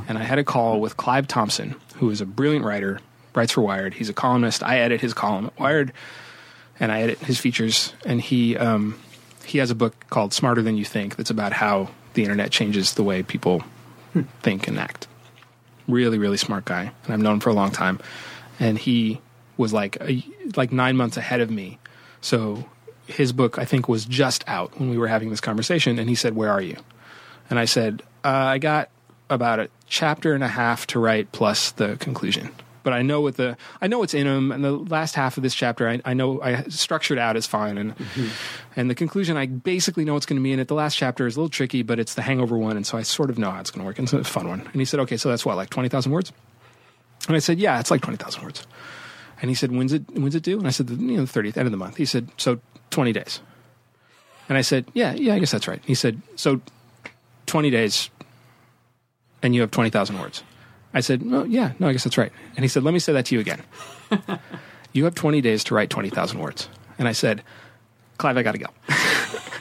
And 0.07 0.17
I 0.17 0.23
had 0.23 0.39
a 0.39 0.45
call 0.45 0.79
with 0.79 0.95
Clive 0.95 1.27
Thompson, 1.27 1.75
who 1.97 2.09
is 2.09 2.21
a 2.21 2.25
brilliant 2.25 2.63
writer, 2.63 3.01
writes 3.35 3.51
for 3.51 3.61
Wired. 3.61 3.93
He's 3.93 4.07
a 4.07 4.13
columnist. 4.13 4.63
I 4.63 4.79
edit 4.79 5.01
his 5.01 5.13
column 5.13 5.47
at 5.47 5.59
Wired 5.59 5.91
and 6.79 6.89
I 6.89 7.01
edit 7.01 7.19
his 7.19 7.37
features 7.37 7.93
and 8.05 8.21
he 8.21 8.55
um, 8.55 8.97
he 9.51 9.57
has 9.57 9.69
a 9.69 9.75
book 9.75 10.05
called 10.09 10.33
Smarter 10.33 10.61
Than 10.61 10.77
You 10.77 10.85
Think 10.85 11.17
that's 11.17 11.29
about 11.29 11.51
how 11.51 11.89
the 12.13 12.23
internet 12.23 12.51
changes 12.51 12.93
the 12.93 13.03
way 13.03 13.21
people 13.21 13.61
think 14.41 14.65
and 14.67 14.79
act. 14.79 15.07
Really 15.89 16.17
really 16.17 16.37
smart 16.37 16.63
guy 16.63 16.91
and 17.03 17.13
i've 17.13 17.19
known 17.19 17.35
him 17.35 17.39
for 17.41 17.49
a 17.49 17.53
long 17.53 17.71
time. 17.71 17.99
And 18.61 18.77
he 18.77 19.19
was 19.57 19.73
like 19.73 19.97
a, 19.99 20.23
like 20.55 20.71
nine 20.71 20.95
months 20.95 21.17
ahead 21.17 21.41
of 21.41 21.51
me. 21.51 21.79
So 22.21 22.65
his 23.07 23.33
book 23.33 23.57
i 23.57 23.65
think 23.65 23.89
was 23.89 24.05
just 24.05 24.41
out 24.47 24.79
when 24.79 24.89
we 24.89 24.97
were 24.97 25.07
having 25.07 25.31
this 25.31 25.41
conversation 25.41 25.99
and 25.99 26.07
he 26.07 26.15
said 26.15 26.33
where 26.33 26.49
are 26.49 26.61
you? 26.61 26.77
And 27.49 27.59
i 27.59 27.65
said 27.65 28.03
uh, 28.23 28.55
i 28.55 28.57
got 28.57 28.89
about 29.29 29.59
a 29.59 29.69
chapter 29.87 30.33
and 30.33 30.45
a 30.45 30.47
half 30.47 30.87
to 30.87 30.99
write 30.99 31.33
plus 31.33 31.71
the 31.71 31.97
conclusion 31.97 32.51
but 32.83 32.93
i 32.93 33.01
know 33.01 33.21
what 33.21 33.37
the 33.37 33.57
i 33.81 33.87
know 33.87 33.99
what's 33.99 34.13
in 34.13 34.27
them 34.27 34.51
and 34.51 34.63
the 34.63 34.71
last 34.71 35.15
half 35.15 35.37
of 35.37 35.43
this 35.43 35.55
chapter 35.55 35.87
i, 35.87 36.01
I 36.05 36.13
know 36.13 36.41
i 36.41 36.63
structured 36.63 37.17
out 37.17 37.35
is 37.37 37.47
fine 37.47 37.77
and 37.77 37.97
mm-hmm. 37.97 38.27
and 38.75 38.89
the 38.89 38.95
conclusion 38.95 39.37
i 39.37 39.45
basically 39.45 40.05
know 40.05 40.13
what's 40.13 40.25
going 40.25 40.39
to 40.39 40.43
be 40.43 40.51
in 40.51 40.59
it 40.59 40.67
the 40.67 40.75
last 40.75 40.97
chapter 40.97 41.27
is 41.27 41.35
a 41.35 41.39
little 41.39 41.49
tricky 41.49 41.83
but 41.83 41.99
it's 41.99 42.13
the 42.15 42.21
hangover 42.21 42.57
one 42.57 42.75
and 42.75 42.85
so 42.85 42.97
i 42.97 43.01
sort 43.01 43.29
of 43.29 43.37
know 43.37 43.51
how 43.51 43.59
it's 43.59 43.71
going 43.71 43.81
to 43.81 43.85
work 43.85 43.99
and 43.99 44.05
it's 44.05 44.13
a 44.13 44.23
fun 44.23 44.47
one 44.47 44.61
and 44.61 44.75
he 44.75 44.85
said 44.85 44.99
okay 44.99 45.17
so 45.17 45.29
that's 45.29 45.45
what 45.45 45.55
like 45.55 45.69
20000 45.69 46.11
words 46.11 46.31
and 47.27 47.35
I 47.35 47.39
said, 47.39 47.59
"Yeah, 47.59 47.79
it's 47.79 47.91
like 47.91 48.01
twenty 48.01 48.17
thousand 48.17 48.43
words." 48.43 48.65
And 49.41 49.49
he 49.49 49.55
said, 49.55 49.71
"When's 49.71 49.93
it? 49.93 50.03
When's 50.11 50.35
it 50.35 50.43
due?" 50.43 50.57
And 50.57 50.67
I 50.67 50.71
said, 50.71 50.89
"You 50.89 50.97
know, 50.97 51.21
the 51.21 51.27
thirtieth, 51.27 51.57
end 51.57 51.67
of 51.67 51.71
the 51.71 51.77
month." 51.77 51.97
He 51.97 52.05
said, 52.05 52.29
"So 52.37 52.59
twenty 52.89 53.13
days." 53.13 53.41
And 54.49 54.57
I 54.57 54.61
said, 54.61 54.85
"Yeah, 54.93 55.13
yeah, 55.13 55.35
I 55.35 55.39
guess 55.39 55.51
that's 55.51 55.67
right." 55.67 55.81
He 55.85 55.95
said, 55.95 56.21
"So 56.35 56.61
twenty 57.45 57.69
days, 57.69 58.09
and 59.41 59.53
you 59.53 59.61
have 59.61 59.71
twenty 59.71 59.89
thousand 59.89 60.19
words." 60.19 60.43
I 60.93 60.99
said, 60.99 61.21
"No, 61.23 61.43
yeah, 61.43 61.73
no, 61.79 61.87
I 61.87 61.91
guess 61.91 62.03
that's 62.03 62.17
right." 62.17 62.31
And 62.55 62.63
he 62.63 62.67
said, 62.67 62.83
"Let 62.83 62.93
me 62.93 62.99
say 62.99 63.13
that 63.13 63.25
to 63.27 63.35
you 63.35 63.41
again. 63.41 63.61
you 64.93 65.05
have 65.05 65.15
twenty 65.15 65.41
days 65.41 65.63
to 65.65 65.75
write 65.75 65.89
twenty 65.89 66.09
thousand 66.09 66.39
words." 66.39 66.69
And 66.97 67.07
I 67.07 67.13
said, 67.13 67.43
"Clive, 68.17 68.37
I 68.37 68.43
got 68.43 68.53
to 68.53 68.57
go." 68.57 68.67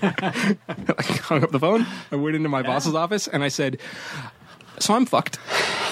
I 0.03 1.03
hung 1.23 1.45
up 1.45 1.51
the 1.51 1.61
phone. 1.61 1.87
I 2.11 2.17
went 2.17 2.37
into 2.37 2.49
my 2.49 2.63
boss's 2.63 2.95
office 2.95 3.29
and 3.29 3.45
I 3.45 3.49
said, 3.49 3.79
"So 4.79 4.95
I'm 4.95 5.07
fucked, 5.07 5.39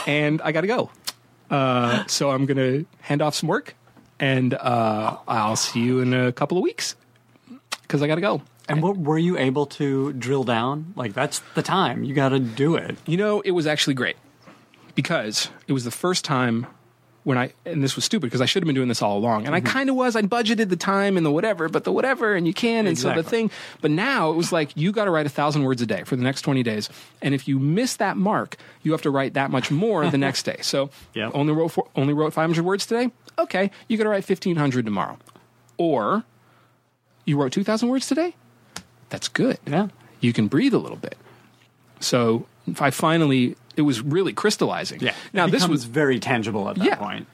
and 0.07 0.41
I 0.43 0.53
got 0.53 0.63
to 0.63 0.67
go." 0.67 0.91
Uh, 1.51 2.05
so 2.07 2.31
I'm 2.31 2.47
going 2.47 2.59
to 2.59 2.87
hand 3.01 3.23
off 3.23 3.35
some 3.35 3.49
work 3.49 3.75
and 4.21 4.55
uh, 4.55 5.17
I'll 5.27 5.57
see 5.57 5.81
you 5.81 6.01
in 6.01 6.13
a 6.13 6.33
couple 6.33 6.59
of 6.59 6.63
weeks 6.63 6.95
because 7.83 8.03
I 8.03 8.07
got 8.07 8.17
to 8.17 8.21
go. 8.21 8.43
And 8.69 8.83
what, 8.83 8.99
were 8.99 9.19
you 9.19 9.39
able 9.39 9.65
to 9.67 10.13
drill 10.13 10.45
down? 10.45 10.93
Like, 10.95 11.15
that's 11.15 11.39
the 11.55 11.63
time. 11.63 12.05
You 12.05 12.13
got 12.13 12.31
to 12.31 12.39
do 12.39 12.75
it. 12.77 12.99
You 13.07 13.17
know, 13.17 13.41
it 13.41 13.53
was 13.53 13.67
actually 13.67 13.95
great 13.95 14.17
because 14.99 15.49
it 15.69 15.73
was 15.73 15.85
the 15.85 15.93
first 15.93 16.25
time 16.25 16.67
when 17.23 17.39
I, 17.39 17.53
and 17.65 17.85
this 17.85 17.95
was 17.95 18.05
stupid 18.05 18.27
because 18.27 18.41
I 18.41 18.47
should 18.47 18.65
have 18.65 18.67
been 18.67 18.75
doing 18.75 18.89
this 18.89 19.01
all 19.01 19.17
along. 19.17 19.47
And 19.47 19.55
I 19.55 19.61
mm-hmm. 19.61 19.69
kind 19.69 19.89
of 19.89 19.95
was. 19.95 20.17
I 20.17 20.23
budgeted 20.23 20.71
the 20.71 20.77
time 20.77 21.17
and 21.17 21.25
the 21.25 21.31
whatever, 21.31 21.69
but 21.69 21.85
the 21.85 21.93
whatever, 21.93 22.35
and 22.35 22.49
you 22.49 22.53
can. 22.53 22.89
And 22.89 22.99
so 22.99 23.15
the 23.15 23.23
thing, 23.23 23.53
but 23.81 23.93
now 23.93 24.33
it 24.33 24.35
was 24.35 24.51
like, 24.51 24.77
you 24.77 24.91
got 24.91 25.05
to 25.05 25.13
write 25.13 25.25
a 25.25 25.29
thousand 25.29 25.63
words 25.63 25.81
a 25.83 25.87
day 25.87 26.03
for 26.03 26.17
the 26.17 26.25
next 26.25 26.43
20 26.43 26.65
days. 26.65 26.91
And 27.23 27.33
if 27.33 27.47
you 27.47 27.61
miss 27.61 27.95
that 27.99 28.17
mark, 28.17 28.57
you 28.83 28.91
have 28.91 29.03
to 29.03 29.11
write 29.11 29.35
that 29.35 29.53
much 29.53 29.71
more 29.71 30.11
the 30.11 30.19
next 30.19 30.43
day. 30.43 30.57
So 30.63 30.91
Yep. 31.15 31.31
only 31.33 31.53
wrote, 31.53 31.69
four, 31.69 31.87
only 31.95 32.13
wrote 32.13 32.33
500 32.33 32.65
words 32.65 32.85
today. 32.85 33.13
Okay. 33.39 33.71
You 33.87 33.99
got 33.99 34.03
to 34.03 34.11
write 34.11 34.29
1500 34.29 34.85
tomorrow. 34.85 35.17
Or 35.77 36.25
you 37.25 37.41
wrote 37.41 37.53
2000 37.53 37.89
words 37.89 38.09
today. 38.09 38.35
That's 39.11 39.29
good 39.29 39.59
Yeah. 39.65 39.91
you 40.19 40.33
can 40.33 40.49
breathe 40.49 40.75
a 40.75 40.79
little 40.79 40.99
bit. 40.99 41.17
So 42.01 42.47
if 42.67 42.83
I 42.83 42.91
finally, 42.91 43.55
it 43.79 43.83
was 43.83 44.03
really 44.03 44.33
crystallizing. 44.33 45.01
Yeah. 45.01 45.15
Now 45.33 45.47
it 45.47 45.53
this 45.53 45.67
was 45.67 45.85
very 45.85 46.19
tangible 46.19 46.69
at 46.69 46.77
that 46.77 46.85
Yeah. 46.85 46.97
point. 46.97 47.27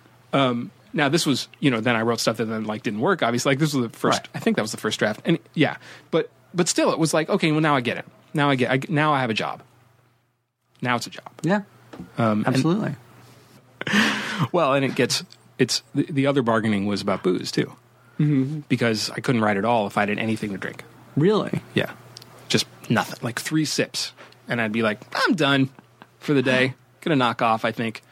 now 0.92 1.08
this 1.08 1.26
was 1.26 1.48
you 1.58 1.70
know 1.70 1.80
then 1.80 1.96
I 1.96 2.02
wrote 2.02 2.20
stuff 2.20 2.36
that 2.36 2.44
then 2.44 2.64
like 2.64 2.82
didn't 2.82 3.00
work. 3.00 3.22
Obviously, 3.22 3.52
like 3.52 3.58
this 3.58 3.74
was 3.74 3.90
the 3.90 3.98
first. 3.98 4.20
Right. 4.20 4.28
I 4.34 4.38
think 4.38 4.56
that 4.56 4.62
was 4.62 4.70
the 4.72 4.76
first 4.78 4.98
draft. 4.98 5.20
And 5.24 5.38
yeah, 5.54 5.76
but 6.10 6.30
but 6.52 6.68
still, 6.68 6.92
it 6.92 6.98
was 6.98 7.12
like 7.14 7.28
okay, 7.28 7.50
well 7.50 7.60
now 7.60 7.74
I 7.74 7.80
get 7.80 7.96
it. 7.96 8.04
Now 8.34 8.50
I 8.50 8.54
get. 8.56 8.70
I, 8.70 8.80
now 8.88 9.12
I 9.12 9.20
have 9.20 9.30
a 9.30 9.34
job. 9.34 9.62
Now 10.82 10.96
it's 10.96 11.06
a 11.06 11.10
job. 11.10 11.30
Yeah. 11.42 11.62
Um, 12.18 12.44
and- 12.44 12.48
Absolutely. 12.48 12.96
well, 14.52 14.74
and 14.74 14.84
it 14.84 14.94
gets 14.94 15.24
it's 15.58 15.82
the, 15.94 16.04
the 16.10 16.26
other 16.26 16.42
bargaining 16.42 16.86
was 16.86 17.00
about 17.00 17.22
booze 17.22 17.50
too, 17.52 17.72
mm-hmm. 18.18 18.60
because 18.68 19.10
I 19.10 19.20
couldn't 19.20 19.40
write 19.42 19.56
at 19.56 19.64
all 19.64 19.86
if 19.86 19.96
I 19.96 20.00
had 20.06 20.10
anything 20.18 20.50
to 20.50 20.58
drink. 20.58 20.84
really? 21.16 21.62
Yeah. 21.74 21.92
Just 22.48 22.66
nothing. 22.90 23.18
Like 23.22 23.40
three 23.40 23.64
sips. 23.64 24.12
And 24.48 24.60
I'd 24.60 24.72
be 24.72 24.82
like, 24.82 25.00
I'm 25.14 25.34
done 25.34 25.70
for 26.24 26.34
the 26.34 26.42
day. 26.42 26.74
Gonna 27.00 27.16
knock 27.16 27.42
off, 27.42 27.64
I 27.64 27.72
think. 27.72 28.02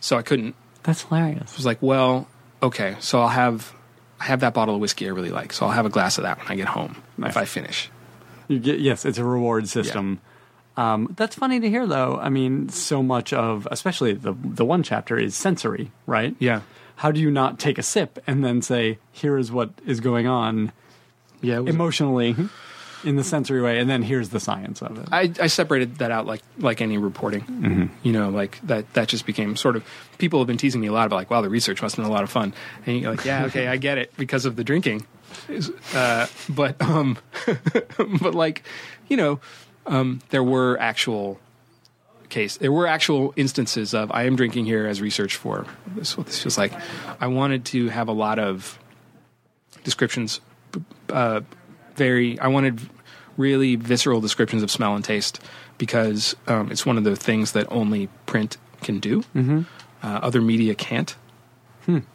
So 0.00 0.16
I 0.18 0.22
couldn't. 0.22 0.54
That's 0.82 1.02
hilarious. 1.02 1.52
I 1.52 1.56
was 1.56 1.66
like, 1.66 1.80
well, 1.82 2.28
okay, 2.62 2.96
so 3.00 3.20
I'll 3.22 3.28
have 3.28 3.72
I 4.20 4.24
have 4.24 4.40
that 4.40 4.54
bottle 4.54 4.74
of 4.76 4.80
whiskey 4.80 5.06
I 5.06 5.10
really 5.10 5.30
like, 5.30 5.52
so 5.52 5.66
I'll 5.66 5.72
have 5.72 5.86
a 5.86 5.90
glass 5.90 6.18
of 6.18 6.24
that 6.24 6.38
when 6.38 6.48
I 6.48 6.54
get 6.56 6.68
home 6.68 6.96
Nice. 7.18 7.30
if 7.30 7.36
I 7.36 7.44
finish. 7.46 7.90
You 8.48 8.58
get, 8.58 8.78
yes, 8.80 9.04
it's 9.04 9.18
a 9.18 9.24
reward 9.24 9.68
system. 9.68 10.20
Um, 10.76 11.12
that's 11.16 11.36
funny 11.36 11.60
to 11.60 11.68
hear, 11.70 11.86
though. 11.86 12.18
I 12.20 12.28
mean, 12.30 12.68
so 12.68 13.02
much 13.02 13.32
of, 13.32 13.66
especially 13.70 14.12
the 14.12 14.34
the 14.42 14.64
one 14.64 14.82
chapter, 14.82 15.16
is 15.18 15.34
sensory, 15.34 15.90
right? 16.06 16.34
Yeah. 16.38 16.60
how 16.96 17.10
do 17.10 17.20
you 17.20 17.30
not 17.30 17.58
take 17.58 17.78
a 17.78 17.82
sip 17.82 18.22
and 18.26 18.44
then 18.44 18.60
say, 18.62 18.98
here 19.12 19.36
is 19.38 19.50
what 19.50 19.70
is 19.86 20.00
going 20.00 20.26
on 20.26 20.70
Yeah, 21.40 21.56
it 21.56 21.64
was- 21.64 21.74
emotionally 21.74 22.36
in 23.04 23.16
the 23.16 23.24
sensory 23.24 23.60
way, 23.60 23.78
and 23.78 23.88
then 23.88 24.02
here's 24.02 24.30
the 24.30 24.40
science 24.40 24.82
of 24.82 24.98
it. 24.98 25.08
I, 25.12 25.32
I 25.40 25.46
separated 25.46 25.96
that 25.96 26.10
out 26.10 26.26
like 26.26 26.42
like 26.58 26.80
any 26.80 26.98
reporting. 26.98 27.42
Mm-hmm. 27.42 27.86
You 28.02 28.12
know, 28.12 28.30
like 28.30 28.60
that 28.66 28.92
that 28.94 29.08
just 29.08 29.26
became 29.26 29.56
sort 29.56 29.76
of 29.76 29.84
people 30.18 30.40
have 30.40 30.46
been 30.46 30.56
teasing 30.56 30.80
me 30.80 30.88
a 30.88 30.92
lot 30.92 31.06
about 31.06 31.16
like, 31.16 31.30
wow, 31.30 31.40
the 31.40 31.50
research 31.50 31.82
must 31.82 31.96
have 31.96 32.04
been 32.04 32.10
a 32.10 32.14
lot 32.14 32.24
of 32.24 32.30
fun. 32.30 32.54
And 32.86 33.00
you're 33.00 33.10
like, 33.10 33.24
yeah, 33.24 33.44
okay, 33.46 33.68
I 33.68 33.76
get 33.76 33.98
it 33.98 34.12
because 34.16 34.44
of 34.44 34.56
the 34.56 34.64
drinking. 34.64 35.06
Uh, 35.94 36.26
but 36.48 36.80
um, 36.80 37.18
but 38.20 38.34
like, 38.34 38.64
you 39.08 39.16
know, 39.16 39.40
um, 39.86 40.20
there 40.30 40.44
were 40.44 40.78
actual 40.80 41.40
case. 42.28 42.56
There 42.56 42.72
were 42.72 42.86
actual 42.86 43.32
instances 43.36 43.94
of 43.94 44.10
I 44.12 44.24
am 44.24 44.36
drinking 44.36 44.66
here 44.66 44.86
as 44.86 45.00
research 45.00 45.36
for 45.36 45.66
this. 45.94 46.10
is 46.10 46.16
What 46.16 46.26
this 46.26 46.42
feels 46.42 46.58
like. 46.58 46.72
I 47.20 47.28
wanted 47.28 47.64
to 47.66 47.88
have 47.88 48.08
a 48.08 48.12
lot 48.12 48.38
of 48.38 48.78
descriptions. 49.84 50.40
Uh, 51.08 51.42
very. 51.96 52.38
I 52.38 52.48
wanted 52.48 52.80
really 53.36 53.76
visceral 53.76 54.20
descriptions 54.20 54.62
of 54.62 54.70
smell 54.70 54.94
and 54.94 55.04
taste 55.04 55.40
because 55.78 56.36
um, 56.46 56.70
it's 56.70 56.86
one 56.86 56.96
of 56.96 57.04
the 57.04 57.16
things 57.16 57.52
that 57.52 57.66
only 57.70 58.08
print 58.26 58.56
can 58.82 59.00
do. 59.00 59.22
Mm-hmm. 59.34 59.62
Uh, 60.02 60.20
other 60.22 60.40
media 60.40 60.74
can't. 60.74 61.16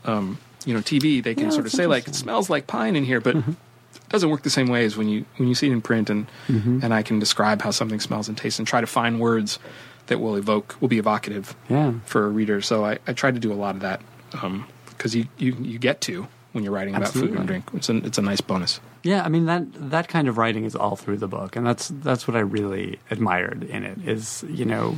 Um, 0.06 0.38
you 0.66 0.74
know, 0.74 0.80
TV 0.80 1.24
they 1.24 1.36
can 1.36 1.46
Yeah, 1.46 1.50
sort 1.52 1.66
of 1.66 1.72
say 1.72 1.88
like 1.88 2.08
it 2.08 2.16
smells 2.16 2.50
like 2.50 2.68
pine 2.68 2.96
in 2.96 3.04
here, 3.04 3.22
but 3.22 3.36
it 3.36 4.10
doesn't 4.10 4.30
work 4.30 4.44
the 4.44 4.50
same 4.50 4.68
way 4.68 4.86
as 4.86 4.98
when 4.98 5.08
you 5.10 5.26
when 5.38 5.48
you 5.48 5.56
see 5.56 5.68
it 5.68 5.74
in 5.74 5.82
print 5.82 6.10
and 6.10 6.28
and 6.84 6.94
I 6.94 7.04
can 7.04 7.20
describe 7.20 7.62
how 7.62 7.72
something 7.72 8.00
smells 8.00 8.28
and 8.28 8.38
tastes 8.38 8.60
and 8.60 8.68
try 8.68 8.82
to 8.82 8.88
find 8.88 9.20
words 9.20 9.60
that 10.08 10.20
will 10.20 10.36
evoke 10.36 10.76
will 10.82 10.88
be 10.88 10.98
evocative 10.98 11.56
yeah. 11.70 11.94
for 12.06 12.26
a 12.26 12.30
reader. 12.30 12.62
So 12.62 12.84
I, 12.84 12.98
I 13.08 13.14
tried 13.14 13.36
to 13.36 13.40
do 13.40 13.54
a 13.54 13.56
lot 13.56 13.76
of 13.76 13.82
that 13.82 14.02
because 14.90 15.16
you, 15.16 15.28
you 15.38 15.56
you 15.62 15.80
get 15.80 16.02
to 16.02 16.28
when 16.52 16.64
you're 16.64 16.74
writing 16.74 16.96
about 16.96 17.10
food 17.10 17.34
and 17.34 17.48
drink. 17.48 17.66
It's 17.74 17.90
a 17.90 17.98
it's 17.98 18.18
a 18.18 18.22
nice 18.22 18.42
bonus. 18.42 18.80
Yeah, 19.04 19.24
I 19.24 19.30
mean 19.30 19.46
that 19.46 19.64
that 19.92 20.08
kind 20.08 20.28
of 20.28 20.38
writing 20.38 20.66
is 20.66 20.76
all 20.76 20.96
through 20.96 21.18
the 21.18 21.28
book, 21.28 21.56
and 21.56 21.66
that's 21.66 21.92
that's 22.02 22.28
what 22.28 22.36
I 22.36 22.42
really 22.42 23.00
admired 23.10 23.64
in 23.64 23.84
it. 23.84 23.98
Is 24.08 24.44
you 24.50 24.66
know, 24.66 24.98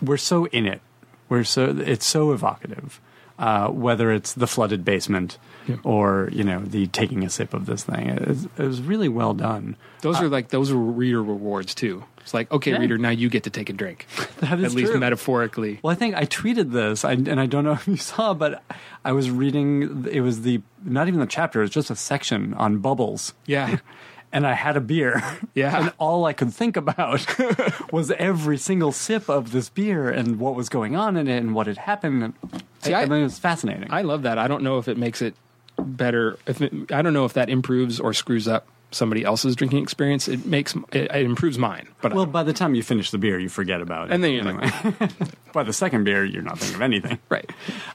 we're 0.00 0.16
so 0.16 0.46
in 0.46 0.66
it, 0.66 0.80
we're 1.28 1.44
so 1.44 1.76
it's 1.78 2.06
so 2.06 2.32
evocative. 2.32 3.00
Uh, 3.38 3.68
whether 3.68 4.12
it's 4.12 4.34
the 4.34 4.46
flooded 4.46 4.84
basement 4.84 5.38
Yeah. 5.66 5.76
or 5.84 6.28
you 6.32 6.44
know 6.44 6.60
the 6.60 6.86
taking 6.88 7.24
a 7.24 7.30
sip 7.30 7.54
of 7.54 7.66
this 7.66 7.82
thing, 7.84 8.08
it, 8.10 8.28
was- 8.28 8.44
it 8.44 8.58
was 8.62 8.80
really 8.82 9.08
well 9.08 9.34
done. 9.34 9.76
Those 10.02 10.20
are 10.20 10.28
like 10.28 10.48
those 10.48 10.70
are 10.70 10.76
reader 10.76 11.22
rewards 11.22 11.74
too. 11.74 12.04
It's 12.20 12.34
like 12.34 12.52
okay, 12.52 12.70
Yeah. 12.72 12.78
reader, 12.78 12.98
now 12.98 13.08
you 13.10 13.28
get 13.28 13.44
to 13.44 13.50
take 13.50 13.68
a 13.70 13.72
drink. 13.72 14.06
That 14.42 14.58
is 14.60 14.66
At 14.66 14.76
least 14.76 14.90
true. 14.92 15.00
metaphorically. 15.00 15.78
Well, 15.82 15.92
I 15.92 15.94
think 15.96 16.14
I 16.14 16.24
tweeted 16.26 16.72
this, 16.72 17.04
I, 17.04 17.12
and 17.12 17.40
I 17.40 17.46
don't 17.46 17.64
know 17.64 17.72
if 17.80 17.88
you 17.88 17.96
saw, 17.96 18.34
but 18.34 18.62
I 19.04 19.12
was 19.12 19.30
reading. 19.30 20.06
It 20.10 20.20
was 20.20 20.42
the 20.42 20.60
not 20.84 21.08
even 21.08 21.18
the 21.20 21.26
chapter; 21.26 21.60
it 21.60 21.64
was 21.64 21.70
just 21.70 21.90
a 21.90 21.96
section 21.96 22.54
on 22.54 22.78
bubbles. 22.78 23.34
Yeah. 23.46 23.78
and 24.32 24.46
I 24.46 24.54
had 24.54 24.76
a 24.76 24.80
beer. 24.80 25.22
Yeah. 25.54 25.78
And 25.78 25.92
all 25.98 26.24
I 26.24 26.32
could 26.32 26.52
think 26.52 26.76
about 26.76 27.26
was 27.92 28.10
every 28.12 28.56
single 28.58 28.92
sip 28.92 29.28
of 29.28 29.52
this 29.52 29.68
beer 29.68 30.08
and 30.08 30.38
what 30.38 30.54
was 30.54 30.68
going 30.68 30.96
on 30.96 31.16
in 31.16 31.28
it 31.28 31.38
and 31.38 31.54
what 31.54 31.66
had 31.66 31.76
happened. 31.78 32.22
And 32.22 32.62
See, 32.80 32.94
I, 32.94 33.02
I 33.02 33.06
mean, 33.06 33.20
it 33.20 33.24
was 33.24 33.38
fascinating. 33.38 33.88
I 33.90 34.02
love 34.02 34.22
that. 34.22 34.38
I 34.38 34.48
don't 34.48 34.62
know 34.62 34.78
if 34.78 34.88
it 34.88 34.96
makes 34.96 35.20
it 35.22 35.34
better. 35.78 36.38
If 36.46 36.62
it, 36.62 36.92
I 36.92 37.02
don't 37.02 37.12
know 37.12 37.24
if 37.24 37.34
that 37.34 37.48
improves 37.50 38.00
or 38.00 38.12
screws 38.12 38.48
up 38.48 38.66
somebody 38.90 39.24
else's 39.24 39.56
drinking 39.56 39.82
experience. 39.82 40.28
It 40.28 40.44
makes 40.46 40.74
it, 40.92 41.10
it 41.10 41.24
improves 41.24 41.58
mine. 41.58 41.88
But 42.02 42.14
well, 42.14 42.26
by 42.26 42.42
the 42.42 42.52
time 42.52 42.74
you 42.74 42.82
finish 42.82 43.10
the 43.10 43.18
beer, 43.18 43.38
you 43.38 43.48
forget 43.48 43.80
about 43.80 44.10
it. 44.10 44.14
And 44.14 44.22
then 44.22 44.32
you're 44.32 44.44
like- 44.44 45.12
by 45.52 45.62
the 45.62 45.72
second 45.72 46.04
beer, 46.04 46.24
you're 46.24 46.42
not 46.42 46.58
thinking 46.58 46.76
of 46.76 46.82
anything. 46.82 47.18
right. 47.28 47.50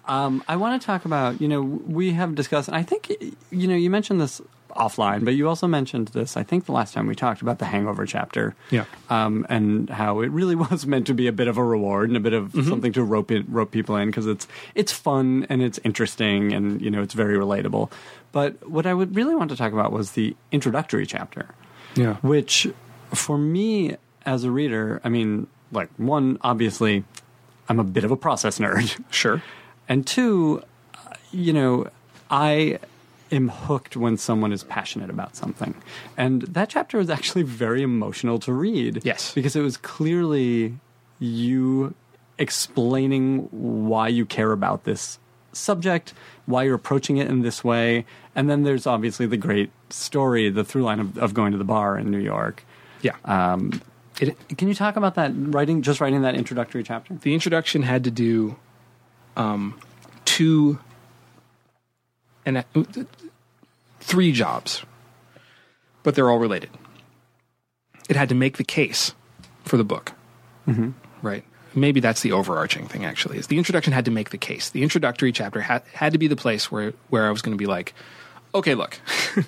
Um, 0.05 0.43
I 0.47 0.55
want 0.57 0.81
to 0.81 0.85
talk 0.85 1.05
about, 1.05 1.39
you 1.41 1.47
know, 1.47 1.61
we 1.61 2.11
have 2.13 2.35
discussed, 2.35 2.67
and 2.67 2.75
I 2.77 2.83
think, 2.83 3.11
you 3.51 3.67
know, 3.67 3.75
you 3.75 3.89
mentioned 3.89 4.19
this 4.21 4.41
offline, 4.77 5.25
but 5.25 5.33
you 5.33 5.49
also 5.49 5.67
mentioned 5.67 6.09
this, 6.09 6.37
I 6.37 6.43
think, 6.43 6.65
the 6.65 6.71
last 6.71 6.93
time 6.93 7.07
we 7.07 7.15
talked 7.15 7.41
about 7.41 7.59
the 7.59 7.65
Hangover 7.65 8.05
chapter. 8.05 8.55
Yeah. 8.71 8.85
Um, 9.09 9.45
and 9.49 9.89
how 9.89 10.21
it 10.21 10.29
really 10.31 10.55
was 10.69 10.85
meant 10.85 11.07
to 11.07 11.13
be 11.13 11.27
a 11.27 11.31
bit 11.31 11.47
of 11.47 11.57
a 11.57 11.63
reward 11.63 12.09
and 12.09 12.15
a 12.17 12.19
bit 12.21 12.33
of 12.33 12.51
Mm-hmm. 12.53 12.69
something 12.69 12.93
to 12.93 13.03
rope 13.03 13.31
it, 13.31 13.45
rope 13.49 13.71
people 13.71 13.95
in 13.97 14.07
because 14.07 14.27
it's 14.27 14.47
it's 14.75 14.91
fun 14.91 15.45
and 15.49 15.61
it's 15.61 15.79
interesting 15.83 16.53
and 16.53 16.81
you 16.81 16.89
know 16.89 17.01
it's 17.01 17.13
very 17.13 17.35
relatable. 17.37 17.91
But 18.31 18.69
what 18.69 18.85
I 18.85 18.93
would 18.93 19.15
really 19.15 19.35
want 19.35 19.49
to 19.51 19.57
talk 19.57 19.73
about 19.73 19.91
was 19.91 20.11
the 20.11 20.35
introductory 20.51 21.05
chapter 21.05 21.47
Yeah. 21.95 22.15
which 22.21 22.67
for 23.13 23.37
me 23.37 23.95
as 24.25 24.43
a 24.43 24.51
reader, 24.51 25.01
I 25.03 25.09
mean, 25.09 25.47
like 25.71 25.89
one, 25.97 26.37
obviously, 26.41 27.03
I'm 27.69 27.79
a 27.79 27.83
bit 27.83 28.03
of 28.03 28.11
a 28.11 28.17
process 28.17 28.59
nerd, 28.59 28.99
Sure. 29.09 29.41
and 29.89 30.05
two, 30.05 30.61
uh, 30.95 31.13
you 31.31 31.53
know, 31.53 31.87
I 32.29 32.79
am 33.31 33.49
hooked 33.49 33.97
when 33.97 34.17
someone 34.17 34.51
is 34.51 34.63
passionate 34.63 35.09
about 35.09 35.35
something, 35.35 35.75
and 36.15 36.43
that 36.43 36.69
chapter 36.69 36.97
was 36.97 37.09
actually 37.09 37.43
very 37.43 37.81
emotional 37.81 38.39
to 38.39 38.53
read. 38.53 39.01
Yes. 39.03 39.33
because 39.33 39.55
it 39.55 39.61
was 39.61 39.77
clearly 39.77 40.75
you 41.19 41.93
explaining 42.37 43.47
why 43.51 44.07
you 44.07 44.25
care 44.25 44.51
about 44.51 44.83
this 44.83 45.19
subject, 45.53 46.13
why 46.45 46.63
you're 46.63 46.75
approaching 46.75 47.17
it 47.17 47.27
in 47.27 47.41
this 47.41 47.63
way, 47.63 48.05
and 48.35 48.49
then 48.49 48.63
there's 48.63 48.85
obviously 48.85 49.25
the 49.25 49.37
great 49.37 49.71
story, 49.89 50.49
the 50.49 50.63
through 50.63 50.83
line 50.83 50.99
of, 50.99 51.17
of 51.17 51.33
going 51.33 51.51
to 51.51 51.57
the 51.57 51.63
bar 51.63 51.97
in 51.97 52.11
New 52.11 52.19
York. 52.19 52.63
Yeah. 53.01 53.15
Um, 53.25 53.81
it, 54.19 54.35
can 54.57 54.67
you 54.67 54.75
talk 54.75 54.95
about 54.95 55.15
that 55.15 55.31
writing, 55.35 55.81
just 55.81 56.01
writing 56.01 56.21
that 56.21 56.35
introductory 56.35 56.83
chapter? 56.83 57.15
the 57.15 57.33
introduction 57.33 57.83
had 57.83 58.03
to 58.03 58.11
do 58.11 58.55
um, 59.35 59.79
two 60.25 60.79
and 62.47 62.57
uh, 62.57 62.63
three 63.99 64.31
jobs, 64.31 64.83
but 66.01 66.15
they're 66.15 66.31
all 66.31 66.39
related. 66.39 66.69
It 68.09 68.15
had 68.15 68.29
to 68.29 68.35
make 68.35 68.57
the 68.57 68.63
case 68.63 69.13
for 69.65 69.75
the 69.75 69.83
book, 69.83 70.13
mm-hmm. 70.65 70.91
right? 71.21 71.43
Maybe 71.75 71.99
that's 71.99 72.21
the 72.21 72.31
overarching 72.31 72.87
thing. 72.87 73.05
Actually, 73.05 73.37
is 73.37 73.47
the 73.47 73.57
introduction 73.57 73.91
had 73.93 74.05
to 74.05 74.11
make 74.11 74.29
the 74.29 74.37
case. 74.37 74.69
The 74.69 74.81
introductory 74.81 75.31
chapter 75.31 75.59
had 75.61 75.83
had 75.93 76.13
to 76.13 76.17
be 76.17 76.27
the 76.27 76.37
place 76.37 76.71
where 76.71 76.93
where 77.09 77.27
I 77.27 77.31
was 77.31 77.41
going 77.41 77.55
to 77.55 77.61
be 77.61 77.67
like, 77.67 77.93
okay, 78.55 78.73
look. 78.73 78.99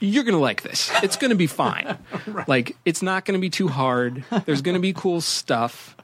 You're 0.00 0.24
going 0.24 0.34
to 0.34 0.40
like 0.40 0.62
this. 0.62 0.90
It's 1.02 1.16
going 1.16 1.30
to 1.30 1.36
be 1.36 1.46
fine. 1.46 1.96
Like, 2.48 2.76
it's 2.84 3.00
not 3.00 3.24
going 3.24 3.38
to 3.38 3.40
be 3.40 3.48
too 3.48 3.68
hard. 3.68 4.24
There's 4.44 4.60
going 4.60 4.74
to 4.74 4.80
be 4.80 4.92
cool 4.92 5.22
stuff 5.22 5.96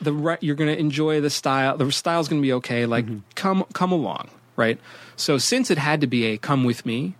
the 0.00 0.12
re- 0.12 0.38
you're 0.40 0.54
going 0.54 0.74
to 0.74 0.78
enjoy 0.78 1.20
the 1.20 1.30
style. 1.30 1.76
The 1.76 1.90
style's 1.90 2.28
going 2.28 2.40
to 2.40 2.46
be 2.46 2.52
okay. 2.54 2.86
Like 2.86 3.06
come 3.34 3.64
come 3.72 3.92
along, 3.92 4.30
right? 4.56 4.78
So 5.16 5.38
since 5.38 5.70
it 5.70 5.78
had 5.78 6.00
to 6.00 6.06
be 6.06 6.26
a 6.26 6.38
come 6.38 6.64
with 6.64 6.84
me, 6.86 7.14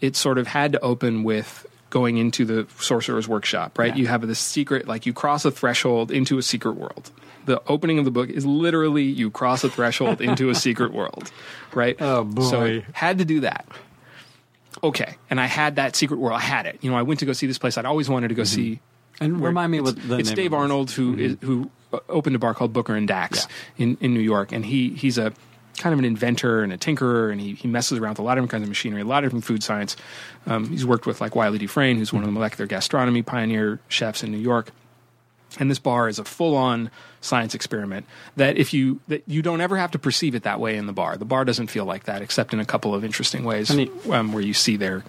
it 0.00 0.16
sort 0.16 0.38
of 0.38 0.46
had 0.48 0.72
to 0.72 0.80
open 0.80 1.22
with 1.24 1.66
going 1.90 2.16
into 2.16 2.44
the 2.44 2.66
sorcerer's 2.78 3.28
workshop, 3.28 3.78
right? 3.78 3.94
Yeah. 3.94 4.00
You 4.02 4.06
have 4.08 4.26
this 4.26 4.38
secret, 4.40 4.88
like 4.88 5.06
you 5.06 5.12
cross 5.12 5.44
a 5.44 5.50
threshold 5.50 6.10
into 6.10 6.38
a 6.38 6.42
secret 6.42 6.72
world. 6.72 7.10
The 7.46 7.62
opening 7.68 7.98
of 7.98 8.04
the 8.04 8.10
book 8.10 8.30
is 8.30 8.44
literally 8.44 9.04
you 9.04 9.30
cross 9.30 9.62
a 9.64 9.70
threshold 9.70 10.20
into 10.22 10.48
a 10.50 10.54
secret 10.54 10.92
world, 10.92 11.30
right? 11.74 11.96
Oh, 12.00 12.24
boy. 12.24 12.42
So 12.42 12.62
it 12.64 12.84
had 12.92 13.18
to 13.18 13.24
do 13.24 13.40
that. 13.40 13.66
Okay, 14.82 15.16
and 15.30 15.40
I 15.40 15.46
had 15.46 15.76
that 15.76 15.94
secret 15.94 16.18
world. 16.18 16.36
I 16.36 16.42
had 16.42 16.66
it. 16.66 16.78
You 16.82 16.90
know, 16.90 16.96
I 16.96 17.02
went 17.02 17.20
to 17.20 17.26
go 17.26 17.32
see 17.32 17.46
this 17.46 17.58
place 17.58 17.78
I'd 17.78 17.84
always 17.86 18.08
wanted 18.08 18.28
to 18.28 18.34
go 18.34 18.44
see. 18.44 18.80
And 19.20 19.40
remind 19.40 19.70
me 19.70 19.80
what 19.80 19.96
the 19.96 20.18
it's 20.18 20.30
name 20.30 20.36
Dave 20.36 20.52
Arnold 20.54 20.90
who 20.90 21.16
is, 21.16 21.36
who 21.42 21.70
uh, 21.92 22.00
opened 22.08 22.34
a 22.34 22.38
bar 22.40 22.52
called 22.54 22.72
Booker 22.72 22.96
and 22.96 23.06
Dax 23.06 23.46
Yeah. 23.76 23.84
in, 23.84 23.98
in 24.00 24.12
New 24.14 24.20
York, 24.20 24.50
and 24.50 24.66
he 24.66 24.90
he's 24.90 25.16
a 25.16 25.32
kind 25.78 25.92
of 25.92 25.98
an 25.98 26.04
inventor 26.04 26.62
and 26.62 26.72
a 26.72 26.78
tinkerer, 26.78 27.32
and 27.32 27.40
he, 27.40 27.54
he 27.54 27.66
messes 27.68 27.98
around 27.98 28.10
with 28.12 28.18
a 28.20 28.22
lot 28.22 28.38
of 28.38 28.44
different 28.44 28.50
kinds 28.52 28.62
of 28.62 28.68
machinery, 28.68 29.00
a 29.02 29.04
lot 29.04 29.24
of 29.24 29.28
different 29.28 29.44
food 29.44 29.62
science. 29.62 29.96
Um, 30.46 30.68
he's 30.68 30.86
worked 30.86 31.06
with 31.06 31.20
like 31.20 31.34
Wylie 31.34 31.58
Dufresne, 31.58 31.96
who's 31.96 32.12
one 32.12 32.22
of 32.22 32.28
the 32.28 32.32
molecular 32.32 32.66
gastronomy 32.66 33.22
pioneer 33.22 33.80
chefs 33.88 34.22
in 34.22 34.30
New 34.30 34.38
York. 34.38 34.70
And 35.58 35.70
this 35.70 35.78
bar 35.78 36.08
is 36.08 36.18
a 36.18 36.24
full-on 36.24 36.90
science 37.20 37.54
experiment 37.54 38.06
that 38.36 38.56
if 38.58 38.74
you 38.74 39.00
that 39.08 39.22
you 39.28 39.40
don't 39.40 39.60
ever 39.60 39.76
have 39.76 39.92
to 39.92 39.98
perceive 40.00 40.34
it 40.34 40.42
that 40.42 40.58
way 40.58 40.76
in 40.76 40.86
the 40.86 40.92
bar. 40.92 41.16
The 41.16 41.24
bar 41.24 41.44
doesn't 41.44 41.68
feel 41.68 41.84
like 41.84 42.04
that, 42.04 42.22
except 42.22 42.52
in 42.52 42.58
a 42.60 42.64
couple 42.64 42.92
of 42.94 43.04
interesting 43.04 43.44
ways, 43.44 43.70
And 43.70 43.80
he- 43.80 44.10
um, 44.10 44.32
where 44.32 44.42
you 44.42 44.52
see 44.52 44.76
their 44.76 45.04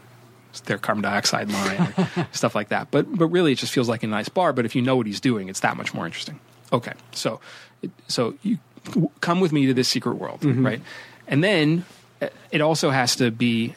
their 0.65 0.77
carbon 0.77 1.01
dioxide 1.01 1.51
line, 1.51 1.93
or 2.15 2.27
stuff 2.31 2.53
like 2.55 2.69
that. 2.69 2.89
But 2.91 3.11
but 3.17 3.27
really, 3.27 3.53
it 3.53 3.57
just 3.57 3.73
feels 3.73 3.89
like 3.89 4.03
a 4.03 4.07
nice 4.07 4.29
bar. 4.29 4.53
But 4.53 4.65
if 4.65 4.75
you 4.75 4.81
know 4.83 4.95
what 4.95 5.07
he's 5.07 5.19
doing, 5.19 5.49
it's 5.49 5.61
that 5.61 5.77
much 5.77 5.93
more 5.95 6.05
interesting. 6.05 6.39
Okay, 6.71 6.93
so 7.11 7.39
so 8.07 8.35
you 8.43 8.59
come 9.21 9.39
with 9.39 9.51
me 9.51 9.65
to 9.67 9.73
this 9.73 9.87
secret 9.87 10.17
world, 10.17 10.43
right? 10.63 10.81
And 11.27 11.43
then 11.43 11.85
uh, 12.21 12.29
it 12.51 12.61
also 12.61 12.89
has 12.91 13.15
to 13.17 13.31
be, 13.31 13.75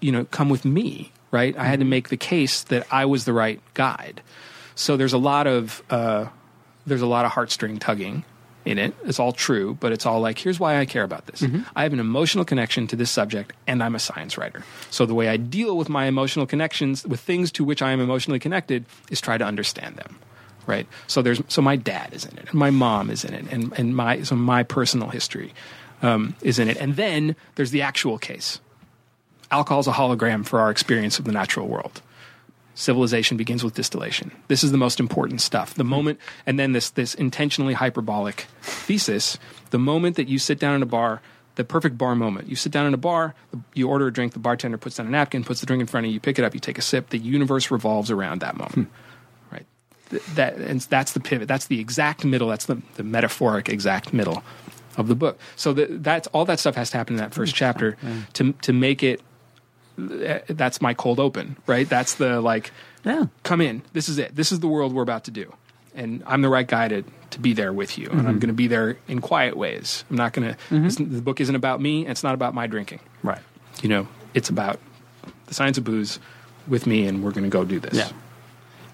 you 0.00 0.12
know, 0.12 0.24
come 0.26 0.48
with 0.48 0.64
me, 0.64 1.12
right? 1.30 1.56
I 1.56 1.64
had 1.64 1.80
to 1.80 1.84
make 1.84 2.08
the 2.08 2.16
case 2.16 2.62
that 2.64 2.86
I 2.90 3.04
was 3.04 3.24
the 3.24 3.32
right 3.32 3.60
guide. 3.74 4.22
So 4.74 4.96
there's 4.96 5.12
a 5.12 5.18
lot 5.18 5.46
of 5.46 5.82
uh, 5.90 6.26
there's 6.86 7.02
a 7.02 7.06
lot 7.06 7.24
of 7.24 7.32
heartstring 7.32 7.80
tugging 7.80 8.24
in 8.64 8.78
it. 8.78 8.94
It's 9.04 9.18
all 9.18 9.32
true, 9.32 9.76
but 9.80 9.92
it's 9.92 10.04
all 10.04 10.20
like, 10.20 10.38
here's 10.38 10.60
why 10.60 10.78
I 10.78 10.84
care 10.84 11.02
about 11.02 11.26
this. 11.26 11.42
I 11.74 11.82
have 11.82 11.92
an 11.92 12.00
emotional 12.00 12.44
connection 12.44 12.86
to 12.88 12.96
this 12.96 13.10
subject, 13.10 13.54
and 13.66 13.82
I'm 13.82 13.94
a 13.94 13.98
science 13.98 14.36
writer. 14.36 14.62
So 14.90 15.06
the 15.06 15.14
way 15.14 15.28
I 15.28 15.36
deal 15.36 15.76
with 15.76 15.88
my 15.88 16.06
emotional 16.06 16.46
connections 16.46 17.04
with 17.06 17.20
things 17.20 17.50
to 17.52 17.64
which 17.64 17.82
I 17.82 17.92
am 17.92 18.00
emotionally 18.00 18.38
connected 18.38 18.84
is 19.10 19.20
try 19.20 19.38
to 19.38 19.44
understand 19.44 19.96
them. 19.96 20.18
Right. 20.68 20.86
So 21.08 21.22
there's 21.22 21.42
so 21.48 21.62
my 21.62 21.76
dad 21.76 22.12
is 22.12 22.24
in 22.26 22.36
it, 22.38 22.50
and 22.50 22.54
my 22.54 22.70
mom 22.70 23.10
is 23.10 23.24
in 23.24 23.32
it, 23.34 23.46
and 23.50 23.72
and 23.76 23.96
my 23.96 24.22
so 24.22 24.36
my 24.36 24.62
personal 24.62 25.08
history. 25.08 25.52
um, 26.02 26.36
is 26.42 26.58
in 26.60 26.68
it. 26.68 26.76
And 26.76 26.94
then 26.94 27.34
there's 27.56 27.72
the 27.72 27.82
actual 27.82 28.18
case. 28.18 28.60
Alcohol 29.50 29.80
is 29.80 29.86
a 29.88 29.92
hologram 29.92 30.44
for 30.46 30.60
our 30.60 30.70
experience 30.70 31.18
of 31.18 31.24
the 31.24 31.32
natural 31.32 31.66
world. 31.66 32.02
Civilization 32.74 33.36
begins 33.36 33.64
with 33.64 33.74
distillation. 33.74 34.30
This 34.46 34.62
is 34.62 34.70
the 34.70 34.78
most 34.78 35.00
important 35.00 35.40
stuff. 35.40 35.74
The 35.74 35.82
moment, 35.84 36.20
and 36.46 36.58
then 36.58 36.72
this 36.72 36.90
this 36.90 37.14
intentionally 37.14 37.74
hyperbolic 37.74 38.46
thesis. 38.62 39.38
The 39.70 39.78
moment 39.78 40.14
that 40.16 40.28
you 40.28 40.38
sit 40.38 40.60
down 40.60 40.76
in 40.76 40.82
a 40.82 40.86
bar, 40.86 41.20
the 41.56 41.64
perfect 41.64 41.98
bar 41.98 42.14
moment. 42.14 42.48
You 42.48 42.54
sit 42.54 42.70
down 42.70 42.86
in 42.86 42.94
a 42.94 42.98
bar, 42.98 43.34
you 43.74 43.88
order 43.88 44.06
a 44.06 44.12
drink, 44.12 44.32
the 44.32 44.38
bartender 44.38 44.78
puts 44.78 44.96
down 44.96 45.08
a 45.08 45.10
napkin, 45.10 45.42
puts 45.42 45.58
the 45.58 45.66
drink 45.66 45.80
in 45.80 45.88
front 45.88 46.06
of 46.06 46.10
you, 46.10 46.14
you 46.14 46.20
pick 46.20 46.38
it 46.38 46.44
up, 46.44 46.54
you 46.54 46.60
take 46.60 46.78
a 46.78 46.82
sip. 46.82 47.08
The 47.08 47.18
universe 47.18 47.72
revolves 47.72 48.12
around 48.12 48.42
that 48.42 48.56
moment, 48.56 48.76
right? 48.86 49.07
Th- 50.10 50.22
That 50.34 50.56
and 50.56 50.80
that's 50.80 51.12
the 51.12 51.20
pivot. 51.20 51.48
That's 51.48 51.66
the 51.66 51.80
exact 51.80 52.24
middle. 52.24 52.48
That's 52.48 52.66
the, 52.66 52.80
the 52.94 53.02
metaphoric 53.02 53.68
exact 53.68 54.12
middle 54.12 54.42
of 54.96 55.08
the 55.08 55.14
book. 55.14 55.38
So 55.56 55.72
that 55.74 56.02
that's 56.02 56.26
all 56.28 56.44
that 56.46 56.58
stuff 56.58 56.74
has 56.74 56.90
to 56.90 56.96
happen 56.96 57.14
in 57.14 57.20
that 57.20 57.34
first 57.34 57.54
chapter 57.54 57.96
to 58.34 58.52
to 58.52 58.72
make 58.72 59.02
it. 59.02 59.20
That's 59.96 60.80
my 60.80 60.94
cold 60.94 61.18
open, 61.18 61.56
right? 61.66 61.88
That's 61.88 62.14
the 62.14 62.40
like 62.40 62.70
Yeah. 63.04 63.26
come 63.42 63.60
in. 63.60 63.82
This 63.92 64.08
is 64.08 64.18
it. 64.18 64.34
This 64.34 64.52
is 64.52 64.60
the 64.60 64.68
world 64.68 64.92
we're 64.92 65.02
about 65.02 65.24
to 65.24 65.30
do. 65.30 65.52
And 65.94 66.22
I'm 66.26 66.42
the 66.42 66.48
right 66.48 66.66
guy 66.66 66.86
to, 66.86 67.02
to 67.30 67.40
be 67.40 67.52
there 67.54 67.72
with 67.72 67.98
you. 67.98 68.06
And 68.06 68.20
I'm 68.20 68.26
mm-hmm. 68.26 68.38
going 68.38 68.48
to 68.48 68.52
be 68.54 68.68
there 68.68 68.98
in 69.08 69.20
quiet 69.20 69.56
ways. 69.56 70.04
I'm 70.08 70.16
not 70.16 70.32
going 70.32 70.54
mm-hmm. 70.54 70.86
to, 70.86 71.04
the 71.04 71.22
book 71.22 71.40
isn't 71.40 71.56
about 71.56 71.80
me. 71.80 72.02
And 72.02 72.12
it's 72.12 72.22
not 72.22 72.34
about 72.34 72.54
my 72.54 72.68
drinking. 72.68 73.00
Right. 73.24 73.40
You 73.82 73.88
know, 73.88 74.08
it's 74.32 74.48
about 74.48 74.78
the 75.46 75.54
science 75.54 75.76
of 75.76 75.82
booze 75.82 76.20
with 76.68 76.86
me, 76.86 77.08
and 77.08 77.24
we're 77.24 77.32
going 77.32 77.44
to 77.44 77.50
go 77.50 77.64
do 77.64 77.80
this. 77.80 77.94
Yeah. 77.94 78.10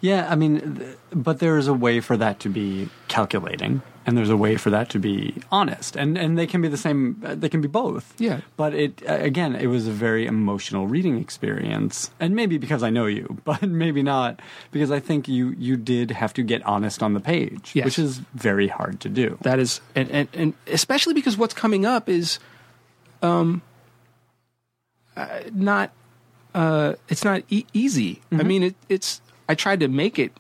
Yeah, 0.05 0.29
I 0.31 0.35
mean, 0.37 0.77
th- 0.77 0.97
but 1.15 1.39
there 1.39 1.57
is 1.57 1.67
a 1.67 1.73
way 1.73 2.01
for 2.01 2.17
that 2.19 2.37
to 2.41 2.51
be 2.51 2.91
calculating, 3.09 3.81
and 4.05 4.19
there's 4.19 4.29
a 4.29 4.37
way 4.37 4.57
for 4.59 4.69
that 4.69 4.91
to 4.91 4.99
be 4.99 5.33
honest, 5.51 5.97
and 5.97 6.19
and 6.19 6.37
they 6.37 6.47
can 6.47 6.61
be 6.61 6.69
the 6.69 6.77
same. 6.77 7.17
uh, 7.25 7.35
They 7.35 7.49
can 7.49 7.63
be 7.63 7.69
both. 7.69 8.05
Yeah. 8.21 8.41
But 8.59 8.75
it 8.75 9.03
uh, 9.09 9.15
again, 9.31 9.57
it 9.57 9.69
was 9.69 9.89
a 9.89 9.93
very 9.93 10.27
emotional 10.27 10.87
reading 10.87 11.17
experience, 11.19 12.11
and 12.21 12.35
maybe 12.37 12.59
because 12.59 12.83
I 12.83 12.91
know 12.91 13.07
you, 13.07 13.39
but 13.49 13.63
maybe 13.63 14.03
not 14.03 14.41
because 14.73 14.91
I 14.91 15.01
think 15.01 15.27
you 15.27 15.55
you 15.59 15.77
did 15.79 16.11
have 16.11 16.33
to 16.35 16.43
get 16.43 16.61
honest 16.67 17.03
on 17.03 17.15
the 17.15 17.21
page, 17.21 17.73
Yes. 17.75 17.85
which 17.87 17.99
is 17.99 18.21
very 18.35 18.69
hard 18.69 19.01
to 19.01 19.09
do. 19.09 19.39
That 19.41 19.59
is, 19.59 19.81
and, 19.97 20.11
and, 20.11 20.29
and 20.35 20.53
especially 20.67 21.15
because 21.15 21.39
what's 21.41 21.55
coming 21.55 21.87
up 21.87 22.09
is, 22.11 22.39
um, 23.23 23.63
uh, 25.17 25.27
not, 25.53 25.93
uh, 26.55 26.93
it's 27.09 27.25
not 27.25 27.41
e- 27.49 27.65
easy. 27.73 28.21
I 28.31 28.35
Mm-hmm. 28.37 28.49
mean, 28.49 28.63
it, 28.65 28.75
it's. 28.91 29.23
I 29.49 29.55
tried 29.55 29.81
to 29.81 29.89
make 29.89 30.19
it 30.19 30.33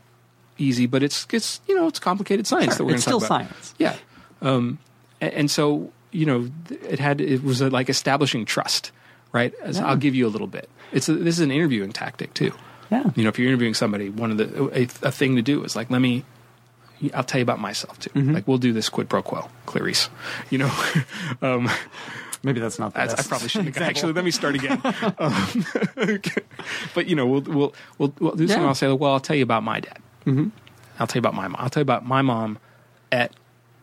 easy, 0.58 0.86
but 0.86 1.02
it's 1.02 1.26
it's 1.32 1.60
you 1.68 1.74
know 1.74 1.86
it's 1.86 1.98
complicated 1.98 2.46
science 2.46 2.76
that 2.76 2.84
we're 2.84 2.94
it's 2.94 3.02
still 3.02 3.20
science. 3.20 3.74
Yeah, 3.78 3.96
um, 4.42 4.78
and, 5.20 5.32
and 5.32 5.50
so 5.50 5.92
you 6.10 6.26
know 6.26 6.48
it 6.70 6.98
had 6.98 7.20
it 7.20 7.42
was 7.42 7.60
uh 7.60 7.70
like 7.70 7.88
establishing 7.88 8.44
trust, 8.44 8.92
right? 9.32 9.52
As 9.62 9.78
Yeah. 9.78 9.86
I'll 9.86 9.96
give 9.96 10.14
you 10.14 10.26
a 10.26 10.30
little 10.30 10.46
bit. 10.46 10.68
It's 10.92 11.08
a, 11.08 11.14
this 11.14 11.36
is 11.36 11.40
an 11.40 11.50
interviewing 11.50 11.92
tactic 11.92 12.34
too. 12.34 12.52
Yeah. 12.90 13.10
You 13.16 13.24
know, 13.24 13.28
if 13.28 13.38
you're 13.38 13.48
interviewing 13.48 13.74
somebody, 13.74 14.10
one 14.10 14.30
of 14.30 14.36
the 14.38 14.70
a, 14.72 14.82
a 15.08 15.10
thing 15.10 15.36
to 15.36 15.42
do 15.42 15.64
is 15.64 15.74
like, 15.76 15.90
let 15.90 16.00
me. 16.00 16.24
I'll 17.12 17.24
tell 17.24 17.40
you 17.40 17.42
about 17.42 17.58
myself 17.60 17.98
too. 17.98 18.10
Mm-hmm. 18.10 18.32
Like 18.32 18.48
we'll 18.48 18.58
do 18.58 18.72
this 18.72 18.88
quid 18.88 19.08
pro 19.08 19.22
quo, 19.22 19.48
Clarice. 19.66 20.08
You 20.48 20.58
know, 20.58 20.84
um, 21.42 21.68
Maybe 22.44 22.60
that's 22.60 22.78
not 22.78 22.92
the 22.92 22.98
that's, 22.98 23.14
I 23.14 23.22
probably 23.28 23.48
shouldn't. 23.48 23.76
Actually, 23.78 24.12
let 24.18 24.24
me 24.24 24.30
start 24.30 24.54
again. 24.54 24.80
um, 25.18 25.66
but 26.94 27.06
you 27.06 27.16
know, 27.16 27.26
we'll 27.26 27.40
we'll 27.40 27.74
we'll, 27.98 28.14
we'll 28.18 28.34
do 28.36 28.46
something. 28.46 28.66
I'll 28.66 28.74
say, 28.74 28.92
well, 28.92 29.12
I'll 29.12 29.20
tell 29.20 29.36
you 29.36 29.42
about 29.42 29.62
my 29.62 29.80
dad. 29.80 29.98
Mm-hmm. 30.26 30.48
I'll 30.98 31.06
tell 31.06 31.16
you 31.16 31.20
about 31.20 31.34
my 31.34 31.48
mom. 31.48 31.56
I'll 31.58 31.70
tell 31.70 31.80
you 31.80 31.84
about 31.84 32.06
my 32.06 32.22
mom 32.22 32.58
at 33.10 33.32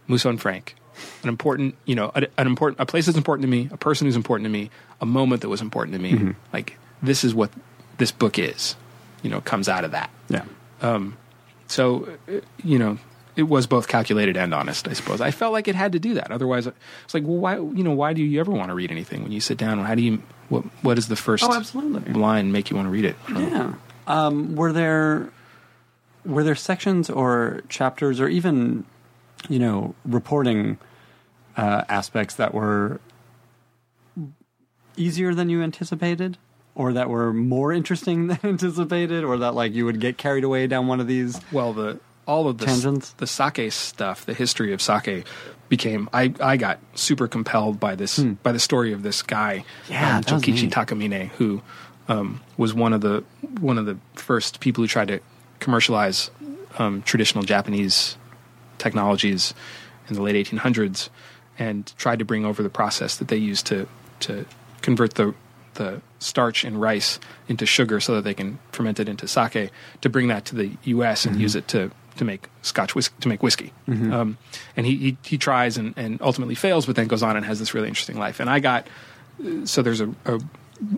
Musso 0.08 0.30
and 0.30 0.40
Frank. 0.40 0.76
An 1.24 1.30
important, 1.30 1.76
you 1.86 1.96
know, 1.96 2.12
a, 2.14 2.28
an 2.38 2.48
important 2.48 2.80
a 2.80 2.86
place 2.86 3.08
that's 3.08 3.18
important 3.18 3.44
to 3.44 3.50
me, 3.50 3.70
a 3.72 3.78
person 3.78 4.06
who's 4.06 4.16
important 4.16 4.46
to 4.46 4.52
me, 4.52 4.70
a 5.00 5.06
moment 5.06 5.42
that 5.42 5.50
was 5.50 5.62
important 5.62 5.96
to 5.96 6.02
me. 6.02 6.12
Mm-hmm. 6.14 6.32
Like 6.54 6.78
this 7.02 7.24
is 7.24 7.34
what 7.34 7.50
this 7.98 8.12
book 8.12 8.38
is. 8.38 8.76
You 9.24 9.30
know, 9.30 9.42
comes 9.42 9.68
out 9.70 9.84
of 9.84 9.92
that. 9.92 10.10
Yeah. 10.30 10.46
Um, 10.82 11.18
So, 11.68 12.10
uh, 12.28 12.42
you 12.64 12.78
know, 12.78 12.98
it 13.36 13.44
was 13.44 13.66
both 13.68 13.88
calculated 13.88 14.36
and 14.38 14.54
honest, 14.54 14.88
I 14.88 14.94
suppose. 14.94 15.22
I 15.22 15.32
felt 15.32 15.54
like 15.54 15.68
it 15.68 15.76
had 15.76 15.94
to 15.94 16.00
do 16.00 16.14
that. 16.16 16.32
Otherwise, 16.32 16.68
it's 16.68 17.14
like, 17.14 17.24
well, 17.24 17.38
why, 17.38 17.56
you 17.56 17.84
know, 17.84 17.92
why 17.94 18.14
do 18.14 18.22
you 18.24 18.40
ever 18.40 18.52
want 18.52 18.70
to 18.70 18.76
read 18.76 18.92
anything 18.92 19.24
when 19.24 19.32
you 19.32 19.40
sit 19.40 19.58
down? 19.58 19.80
How 19.80 19.96
do 19.96 20.02
you, 20.02 20.22
what, 20.50 20.64
what 20.84 20.98
is 20.98 21.08
the 21.08 21.16
first 21.16 21.44
Oh, 21.44 21.54
absolutely. 21.54 22.12
line 22.14 22.52
make 22.52 22.70
you 22.70 22.76
want 22.76 22.88
to 22.88 22.92
read 22.92 23.06
it? 23.06 23.16
Yeah. 23.34 23.74
Um, 24.08 24.56
were 24.56 24.74
there 24.74 25.30
were 26.26 26.44
there 26.44 26.56
sections 26.56 27.10
or 27.10 27.62
chapters 27.70 28.20
or 28.20 28.28
even 28.28 28.84
you 29.50 29.58
know 29.60 29.96
reporting 30.06 30.78
uh, 31.58 31.84
aspects 31.88 32.36
that 32.36 32.54
were 32.54 33.00
easier 34.98 35.34
than 35.34 35.50
you 35.50 35.62
anticipated, 35.64 36.38
or 36.76 36.94
that 36.94 37.10
were 37.10 37.34
more 37.34 37.72
interesting 37.72 38.28
than 38.28 38.40
anticipated, 38.44 39.24
or 39.24 39.38
that 39.38 39.56
like 39.56 39.74
you 39.74 39.86
would 39.86 40.00
get 40.00 40.18
carried 40.18 40.44
away 40.44 40.68
down 40.68 40.88
one 40.88 41.00
of 41.00 41.08
these? 41.08 41.40
Well, 41.52 41.74
the 41.74 42.00
all 42.32 42.48
of 42.48 42.58
the 42.58 42.66
Tangents? 42.66 43.12
the 43.18 43.28
sake 43.28 43.72
stuff, 43.72 44.26
the 44.26 44.34
history 44.34 44.74
of 44.74 44.82
sake 44.82 45.26
became. 45.70 46.10
I 46.14 46.34
I 46.40 46.58
got 46.58 46.80
super 46.96 47.28
compelled 47.28 47.80
by 47.80 47.96
this 47.96 48.20
by 48.20 48.52
the 48.52 48.60
story 48.60 48.94
of 48.94 49.04
this 49.04 49.22
guy, 49.22 49.64
Hmm. 49.88 49.94
Yeah, 49.94 50.18
um, 50.18 50.24
Jokichi. 50.24 50.70
Takamine, 50.70 51.28
who 51.38 51.62
um, 52.08 52.40
was 52.58 52.74
one 52.74 52.94
of 52.94 53.02
the 53.02 53.24
one 53.60 53.78
of 53.78 53.86
the 53.86 53.98
first 54.16 54.60
people 54.60 54.84
who 54.84 54.88
tried 54.88 55.10
to 55.10 55.20
commercialize 55.60 56.32
um, 56.80 57.02
traditional 57.04 57.44
Japanese 57.44 58.18
technologies 58.78 59.54
in 60.10 60.16
the 60.16 60.22
late 60.22 60.36
1800s, 60.36 61.10
and 61.60 61.94
tried 61.98 62.20
to 62.20 62.26
bring 62.26 62.46
over 62.46 62.64
the 62.64 62.70
process 62.70 63.18
that 63.18 63.28
they 63.28 63.38
used 63.38 63.66
to 63.68 63.88
to 64.22 64.46
convert 64.82 65.16
the 65.16 65.34
the 65.76 66.02
starch 66.20 66.66
in 66.66 66.78
rice 66.78 67.20
into 67.48 67.66
sugar 67.66 68.00
so 68.00 68.16
that 68.16 68.24
they 68.24 68.34
can 68.34 68.60
ferment 68.72 69.00
it 69.00 69.08
into 69.08 69.28
sake 69.28 69.72
to 70.02 70.10
bring 70.10 70.28
that 70.28 70.44
to 70.46 70.56
the 70.56 70.72
U.S. 70.84 71.26
and 71.26 71.40
use 71.40 71.56
it 71.56 71.68
to 71.70 71.92
to 72.18 72.26
make 72.26 72.48
Scotch 72.62 72.96
whis- 72.96 73.10
to 73.22 73.28
make 73.28 73.42
whiskey. 73.44 73.74
Um, 74.14 74.38
and 74.76 74.86
he, 74.86 74.96
he 74.98 75.18
he 75.24 75.38
tries 75.38 75.78
and, 75.78 75.94
and 75.98 76.22
ultimately 76.22 76.56
fails, 76.56 76.86
but 76.86 76.96
then 76.96 77.08
goes 77.08 77.24
on 77.24 77.36
and 77.36 77.46
has 77.46 77.60
this 77.60 77.74
really 77.74 77.88
interesting 77.88 78.18
life. 78.18 78.40
And 78.40 78.50
I 78.50 78.60
got 78.60 78.88
so 79.66 79.82
there's 79.82 80.02
a, 80.02 80.10
a 80.26 80.40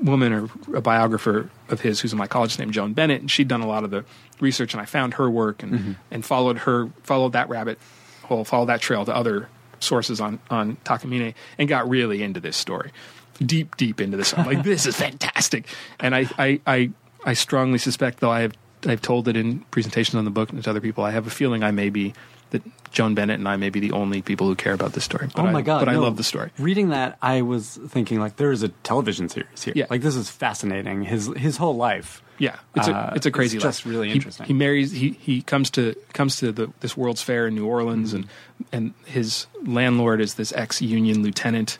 woman 0.02 0.34
or 0.34 0.50
a 0.76 0.82
biographer 0.82 1.50
of 1.70 1.82
his 1.82 2.00
who's 2.02 2.14
a 2.14 2.16
mycologist 2.16 2.60
named 2.60 2.74
Joan 2.74 2.94
Bennett, 2.94 3.22
and 3.22 3.30
she'd 3.32 3.48
done 3.48 3.62
a 3.62 3.68
lot 3.68 3.84
of 3.84 3.92
the 3.92 4.04
research, 4.40 4.74
and 4.74 4.82
I 4.82 4.86
found 4.86 5.16
her 5.16 5.30
work 5.30 5.64
and 5.64 5.96
and 6.12 6.26
followed 6.26 6.60
her 6.60 6.90
followed 7.04 7.34
that 7.34 7.50
rabbit 7.50 7.80
hole, 8.24 8.44
followed 8.44 8.68
that 8.68 8.82
trail 8.82 9.06
to 9.06 9.16
other 9.16 9.50
sources 9.80 10.20
on 10.22 10.40
on 10.50 10.78
Takamine, 10.86 11.34
and 11.58 11.68
got 11.70 11.88
really 11.90 12.24
into 12.24 12.40
this 12.40 12.58
story, 12.58 12.92
deep 13.40 13.76
deep 13.78 14.00
into 14.02 14.18
this. 14.18 14.34
I'm 14.38 14.46
like, 14.46 14.64
this 14.72 14.86
is 14.86 14.96
fantastic, 14.96 15.68
and 16.00 16.16
I 16.16 16.28
I 16.38 16.60
I, 16.66 16.92
I 17.26 17.34
strongly 17.34 17.78
suspect, 17.78 18.20
though 18.20 18.32
I 18.32 18.42
have 18.42 18.54
I've 18.86 19.02
told 19.02 19.28
it 19.28 19.36
in 19.38 19.60
presentations 19.72 20.16
on 20.16 20.26
the 20.26 20.32
book 20.32 20.52
and 20.52 20.64
to 20.64 20.70
other 20.70 20.82
people, 20.82 21.04
I 21.04 21.12
have 21.12 21.28
a 21.28 21.30
feeling 21.32 21.64
I 21.64 21.72
may 21.72 21.90
be 21.90 22.14
that 22.52 22.62
Joan 22.92 23.16
Bennett 23.16 23.40
and 23.40 23.48
I 23.48 23.56
may 23.58 23.70
be 23.72 23.80
the 23.80 23.92
only 23.94 24.22
people 24.22 24.46
who 24.48 24.56
care 24.56 24.74
about 24.74 24.94
this 24.94 25.04
story. 25.04 25.28
But 25.36 25.42
oh 25.44 25.48
I- 25.48 25.52
my 25.52 25.62
god! 25.64 25.80
But 25.80 25.90
I 25.90 25.96
love 25.98 26.18
the 26.18 26.24
story. 26.24 26.52
Reading 26.60 26.90
that, 26.90 27.18
I 27.22 27.42
was 27.42 27.80
thinking 27.88 28.20
like 28.20 28.36
there 28.36 28.52
is 28.52 28.62
a 28.62 28.68
television 28.70 29.28
series 29.30 29.64
here. 29.64 29.74
Yeah. 29.76 29.88
Like 29.90 30.02
this 30.02 30.16
is 30.16 30.30
fascinating. 30.30 31.04
His 31.04 31.28
his 31.36 31.58
whole 31.58 31.76
life. 31.76 32.22
Yeah, 32.40 32.56
it's 32.76 32.88
a 32.88 32.94
Uh, 32.96 33.14
it's 33.16 33.26
a 33.26 33.32
crazy 33.32 33.58
it's 33.58 33.64
just 33.64 33.86
life. 33.86 33.92
really 33.92 34.12
interesting. 34.12 34.46
He, 34.48 34.54
marries. 34.54 34.92
He 34.92 35.12
he 35.20 35.42
comes 35.42 35.70
to 35.72 35.96
comes 36.14 36.36
to 36.38 36.52
the 36.52 36.72
this 36.82 36.96
World's 36.98 37.22
Fair 37.22 37.48
in 37.48 37.56
New 37.56 37.66
Orleans, 37.66 38.14
and 38.14 38.28
and 38.72 38.94
his 39.06 39.48
landlord 39.66 40.20
is 40.22 40.34
this 40.36 40.52
ex 40.54 40.82
Union 40.82 41.24
lieutenant 41.24 41.78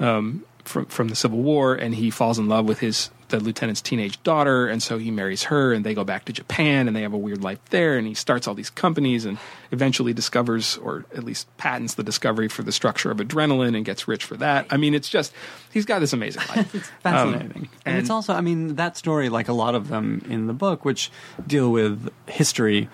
um, 0.00 0.44
from 0.64 0.86
from 0.86 1.08
the 1.08 1.16
Civil 1.16 1.38
War, 1.38 1.74
and 1.74 1.94
he 1.94 2.10
falls 2.10 2.38
in 2.38 2.48
love 2.48 2.64
with 2.66 2.78
his 2.80 3.10
the 3.28 3.40
lieutenant's 3.40 3.80
teenage 3.80 4.22
daughter, 4.22 4.68
and 4.68 4.82
so 4.82 4.98
he 4.98 5.10
marries 5.10 5.44
her, 5.44 5.72
and 5.72 5.84
they 5.84 5.94
go 5.94 6.04
back 6.04 6.24
to 6.26 6.32
Japan, 6.32 6.86
and 6.86 6.96
they 6.96 7.02
have 7.02 7.12
a 7.12 7.18
weird 7.18 7.42
life 7.42 7.58
there, 7.70 7.96
and 7.96 8.06
he 8.06 8.14
starts 8.14 8.48
all 8.48 8.54
these 8.54 8.70
companies, 8.70 9.24
and 9.24 9.38
eventually 9.70 10.12
discovers, 10.12 10.76
or 10.78 11.04
at 11.14 11.24
least 11.24 11.46
patents 11.56 11.94
the 11.94 12.02
discovery 12.02 12.48
for 12.48 12.62
the 12.62 12.72
structure 12.72 13.10
of 13.10 13.18
adrenaline, 13.18 13.76
and 13.76 13.84
gets 13.84 14.08
rich 14.08 14.24
for 14.24 14.36
that. 14.36 14.66
I 14.70 14.76
mean, 14.76 14.94
it's 14.94 15.08
just 15.08 15.32
he's 15.72 15.84
got 15.84 16.00
this 16.00 16.12
amazing 16.12 16.42
life. 16.48 16.74
it's 16.74 16.88
fascinating. 17.02 17.62
Um, 17.62 17.68
and, 17.84 17.98
it's 17.98 18.10
also, 18.10 18.34
I 18.34 18.40
mean, 18.40 18.76
that 18.76 18.96
story, 18.96 19.28
like 19.28 19.48
a 19.48 19.52
lot 19.52 19.74
of 19.74 19.88
them 19.88 20.24
in 20.28 20.46
the 20.46 20.54
book, 20.54 20.84
which 20.84 21.10
deal 21.46 21.70
with 21.70 22.10
history, 22.26 22.88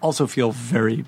also 0.00 0.26
feel 0.26 0.52
very 0.52 1.04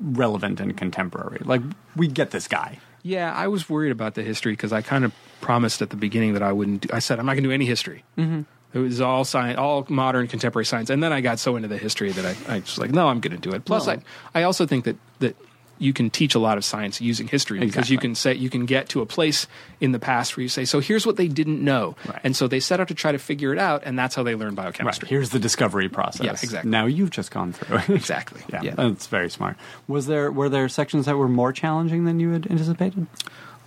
relevant 0.00 0.60
and 0.60 0.76
contemporary. 0.76 1.40
Like 1.44 1.62
we 1.96 2.08
get 2.08 2.30
this 2.30 2.48
guy. 2.48 2.78
Yeah, 3.02 3.32
I 3.32 3.48
was 3.48 3.68
worried 3.68 3.92
about 3.92 4.14
the 4.14 4.22
history 4.22 4.52
because 4.52 4.72
I 4.72 4.82
kind 4.82 5.04
of 5.04 5.12
promised 5.40 5.80
at 5.82 5.90
the 5.90 5.96
beginning 5.96 6.34
that 6.34 6.42
I 6.42 6.52
wouldn't. 6.52 6.82
Do, 6.82 6.88
I 6.92 6.98
said 6.98 7.18
I'm 7.18 7.26
not 7.26 7.32
going 7.32 7.44
to 7.44 7.48
do 7.48 7.54
any 7.54 7.66
history. 7.66 8.04
Mm-hmm. 8.18 8.42
It 8.72 8.78
was 8.78 9.00
all 9.00 9.24
science, 9.24 9.58
all 9.58 9.84
modern 9.88 10.28
contemporary 10.28 10.64
science, 10.64 10.90
and 10.90 11.02
then 11.02 11.12
I 11.12 11.20
got 11.20 11.38
so 11.40 11.56
into 11.56 11.66
the 11.68 11.78
history 11.78 12.12
that 12.12 12.24
I, 12.24 12.54
I 12.56 12.58
was 12.60 12.78
like, 12.78 12.92
no, 12.92 13.08
I'm 13.08 13.18
going 13.20 13.34
to 13.34 13.48
do 13.50 13.54
it. 13.54 13.64
Plus, 13.64 13.86
Well- 13.86 14.02
I, 14.34 14.40
I 14.40 14.42
also 14.44 14.66
think 14.66 14.84
that 14.84 14.96
that 15.18 15.36
you 15.80 15.92
can 15.92 16.10
teach 16.10 16.36
a 16.36 16.38
lot 16.38 16.56
of 16.58 16.64
science 16.64 17.00
using 17.00 17.26
history 17.26 17.58
because 17.58 17.88
you 17.90 17.98
can 17.98 18.14
say 18.14 18.34
you 18.34 18.50
can 18.50 18.66
get 18.66 18.88
to 18.90 19.00
a 19.00 19.06
place 19.06 19.46
in 19.80 19.90
the 19.92 19.98
past 19.98 20.36
where 20.36 20.42
you 20.42 20.48
say, 20.48 20.64
so 20.64 20.78
here's 20.78 21.04
what 21.06 21.16
they 21.16 21.26
didn't 21.26 21.64
know, 21.64 21.96
Right. 22.06 22.20
and 22.22 22.36
so 22.36 22.46
they 22.46 22.60
set 22.60 22.78
out 22.80 22.88
to 22.88 22.94
try 22.94 23.10
to 23.12 23.18
figure 23.18 23.52
it 23.52 23.58
out, 23.58 23.82
and 23.84 23.98
that's 23.98 24.14
how 24.14 24.22
they 24.22 24.34
learn 24.34 24.54
biochemistry. 24.54 25.08
Here's 25.08 25.30
the 25.30 25.38
discovery 25.40 25.88
process. 25.88 26.24
Yeah, 26.24 26.32
exactly. 26.32 26.70
Now 26.70 26.84
you've 26.86 27.10
just 27.10 27.30
gone 27.32 27.52
through. 27.54 27.94
Exactly. 27.96 28.42
yeah, 28.52 28.62
Yeah. 28.62 28.74
that's 28.76 29.06
very 29.08 29.30
smart. 29.30 29.56
Was 29.88 30.06
there 30.06 30.30
were 30.30 30.48
there 30.50 30.68
sections 30.68 31.06
that 31.06 31.16
were 31.16 31.28
more 31.28 31.52
challenging 31.52 32.04
than 32.04 32.20
you 32.20 32.30
had 32.32 32.46
anticipated? 32.50 33.06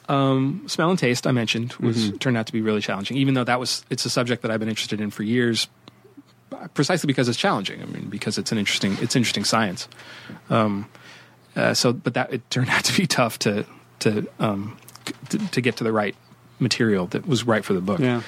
Um, 0.07 0.64
smell 0.68 0.89
and 0.91 0.99
taste 0.99 1.26
I 1.26 1.32
mentioned 1.32 1.74
was 1.80 2.11
turned 2.20 2.38
out 2.38 2.45
to 2.47 2.53
be 2.53 2.61
really 2.61 2.82
challenging, 2.82 3.18
even 3.18 3.34
though 3.34 3.45
that 3.45 3.59
was 3.59 3.84
it's 3.89 4.05
a 4.05 4.09
subject 4.09 4.41
that 4.43 4.51
I've 4.51 4.59
been 4.59 4.70
interested 4.70 5.01
in 5.01 5.09
for 5.09 5.24
years, 5.24 5.68
precisely 6.74 7.07
because 7.07 7.28
it's 7.30 7.38
challenging. 7.38 7.82
I 7.82 7.86
mean, 7.86 8.09
because 8.09 8.38
it's 8.38 8.51
an 8.51 8.57
interesting 8.57 8.97
it's 9.01 9.16
interesting 9.16 9.45
science. 9.45 9.88
Um, 10.49 10.88
uh, 11.55 11.73
so, 11.73 11.93
but 11.93 12.13
that 12.15 12.33
it 12.33 12.49
turned 12.49 12.69
out 12.75 12.83
to 12.85 12.97
be 12.97 13.07
tough 13.07 13.39
to 13.39 13.65
to 13.99 14.27
um, 14.39 14.77
to, 15.29 15.37
to 15.49 15.61
get 15.61 15.77
to 15.77 15.83
the 15.83 15.91
right 15.91 16.15
material 16.59 17.07
that 17.07 17.27
was 17.27 17.45
right 17.45 17.63
for 17.65 17.73
the 17.73 17.81
book. 17.81 17.99
Yeah. 17.99 18.21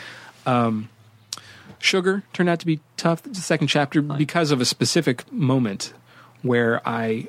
Sugar 1.80 2.24
turned 2.34 2.50
out 2.50 2.60
to 2.60 2.66
be 2.66 2.80
tough. 2.98 3.22
The 3.24 3.36
second 3.36 3.68
chapter 3.68 4.02
because 4.02 4.52
of 4.52 4.60
a 4.62 4.66
specific 4.66 5.32
moment 5.32 5.94
where 6.42 6.82
I, 6.88 7.28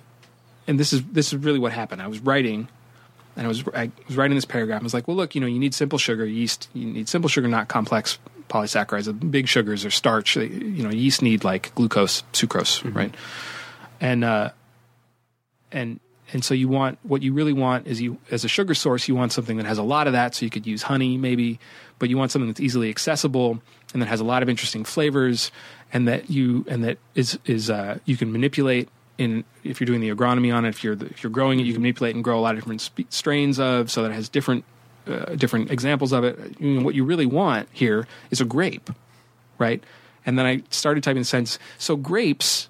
and 0.67 0.79
this 0.81 0.93
is 0.93 1.03
this 1.05 1.33
is 1.33 1.37
really 1.43 1.59
what 1.59 1.73
happened. 1.73 2.01
I 2.01 2.07
was 2.07 2.21
writing, 2.21 2.69
and 3.37 3.45
I 3.47 3.49
was 3.49 3.65
I 3.75 3.91
was 4.07 4.17
writing 4.17 4.35
this 4.37 4.45
paragraph. 4.47 4.81
I 4.81 4.85
was 4.85 4.95
like, 4.95 5.09
well, 5.09 5.17
look, 5.17 5.35
you 5.35 5.41
know, 5.41 5.47
you 5.47 5.59
need 5.59 5.75
simple 5.75 5.99
sugar, 5.99 6.25
yeast. 6.25 6.69
You 6.73 6.87
need 6.87 7.09
simple 7.09 7.29
sugar, 7.29 7.49
not 7.49 7.69
complex 7.69 8.19
polysaccharides. 8.49 9.31
Big 9.31 9.49
sugars 9.49 9.85
are 9.85 9.91
starch. 9.91 10.35
They- 10.37 10.47
You 10.47 10.85
know, 10.85 10.91
yeast 10.91 11.21
need 11.23 11.45
like 11.45 11.75
glucose, 11.75 12.23
sucrose, 12.33 12.83
right? 12.95 13.15
And 14.01 14.25
uh, 14.25 14.51
and 15.73 16.01
and 16.33 16.45
so 16.45 16.55
you 16.55 16.69
want 16.69 16.99
what 17.03 17.23
you 17.23 17.33
really 17.33 17.53
want 17.53 17.87
is 17.87 18.01
you 18.01 18.19
as 18.31 18.45
a 18.45 18.49
sugar 18.49 18.75
source 18.75 19.07
you 19.07 19.15
want 19.15 19.33
something 19.33 19.57
that 19.59 19.67
has 19.67 19.79
a 19.79 19.83
lot 19.83 20.07
of 20.07 20.13
that. 20.13 20.35
So 20.35 20.45
you 20.45 20.51
could 20.51 20.67
use 20.67 20.83
honey 20.83 21.17
maybe 21.17 21.59
but 21.99 22.09
you 22.09 22.17
want 22.17 22.31
something 22.31 22.49
that's 22.49 22.61
easily 22.61 22.91
accessible 22.91 23.61
and 23.93 24.03
that 24.03 24.07
has 24.07 24.21
a 24.21 24.25
lot 24.25 24.43
of 24.43 24.49
interesting 24.49 24.85
flavors 24.85 25.51
and 25.93 26.09
that 26.09 26.31
you 26.31 26.65
and 26.69 26.85
that 26.85 26.99
is 27.15 27.39
is 27.45 27.71
uh, 27.71 27.99
you 28.05 28.17
can 28.17 28.33
manipulate 28.33 28.89
in 29.19 29.45
if 29.65 29.81
you're 29.81 29.87
doing 29.87 30.01
the 30.01 30.11
agronomy 30.11 30.55
on 30.55 30.65
it 30.65 30.69
if 30.69 30.85
you're 30.85 30.97
the, 30.97 31.07
if 31.07 31.23
you're 31.23 31.31
growing 31.31 31.59
it 31.61 31.63
you 31.63 31.73
can 31.73 31.83
manipulate 31.83 32.15
and 32.15 32.23
grow 32.23 32.39
a 32.39 32.43
lot 32.43 32.55
of 32.55 32.61
different 32.61 32.91
strains 33.11 33.59
of 33.59 33.91
so 33.91 34.03
that 34.03 34.11
it 34.11 34.15
has 34.15 34.29
different 34.29 34.65
uh, 35.07 35.37
different 35.37 35.71
examples 35.71 36.13
of 36.13 36.25
it. 36.25 36.61
You 36.61 36.81
know, 36.81 36.85
what 36.85 36.97
you 36.97 37.05
really 37.05 37.27
want 37.27 37.69
here 37.73 38.09
is 38.31 38.41
a 38.41 38.45
grape 38.45 38.91
right? 39.59 39.83
And 40.25 40.39
then 40.39 40.47
I 40.47 40.63
started 40.71 41.03
typing 41.03 41.23
the 41.23 41.27
sentence 41.27 41.59
so 41.79 41.97
grapes 41.97 42.69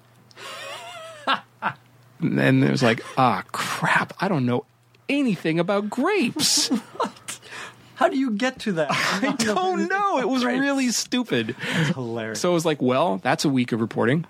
and 2.19 2.63
it 2.63 2.71
was 2.71 2.83
like, 2.83 3.01
ah, 3.17 3.43
crap, 3.51 4.13
I 4.19 4.27
don't 4.27 4.45
know 4.45 4.65
anything 5.09 5.59
about 5.59 5.89
grapes. 5.89 6.69
How 7.95 8.09
do 8.09 8.17
you 8.17 8.31
get 8.31 8.59
to 8.59 8.73
that? 8.73 8.89
I 8.91 9.35
don't 9.39 9.87
know. 9.87 10.19
It 10.19 10.29
was 10.29 10.45
really 10.45 10.89
stupid. 10.91 11.55
hilarious. 11.95 12.39
So 12.41 12.51
it 12.51 12.53
was 12.53 12.65
like, 12.65 12.81
well, 12.81 13.17
that's 13.17 13.43
a 13.43 13.49
week 13.49 13.71
of 13.71 13.81
reporting. 13.81 14.25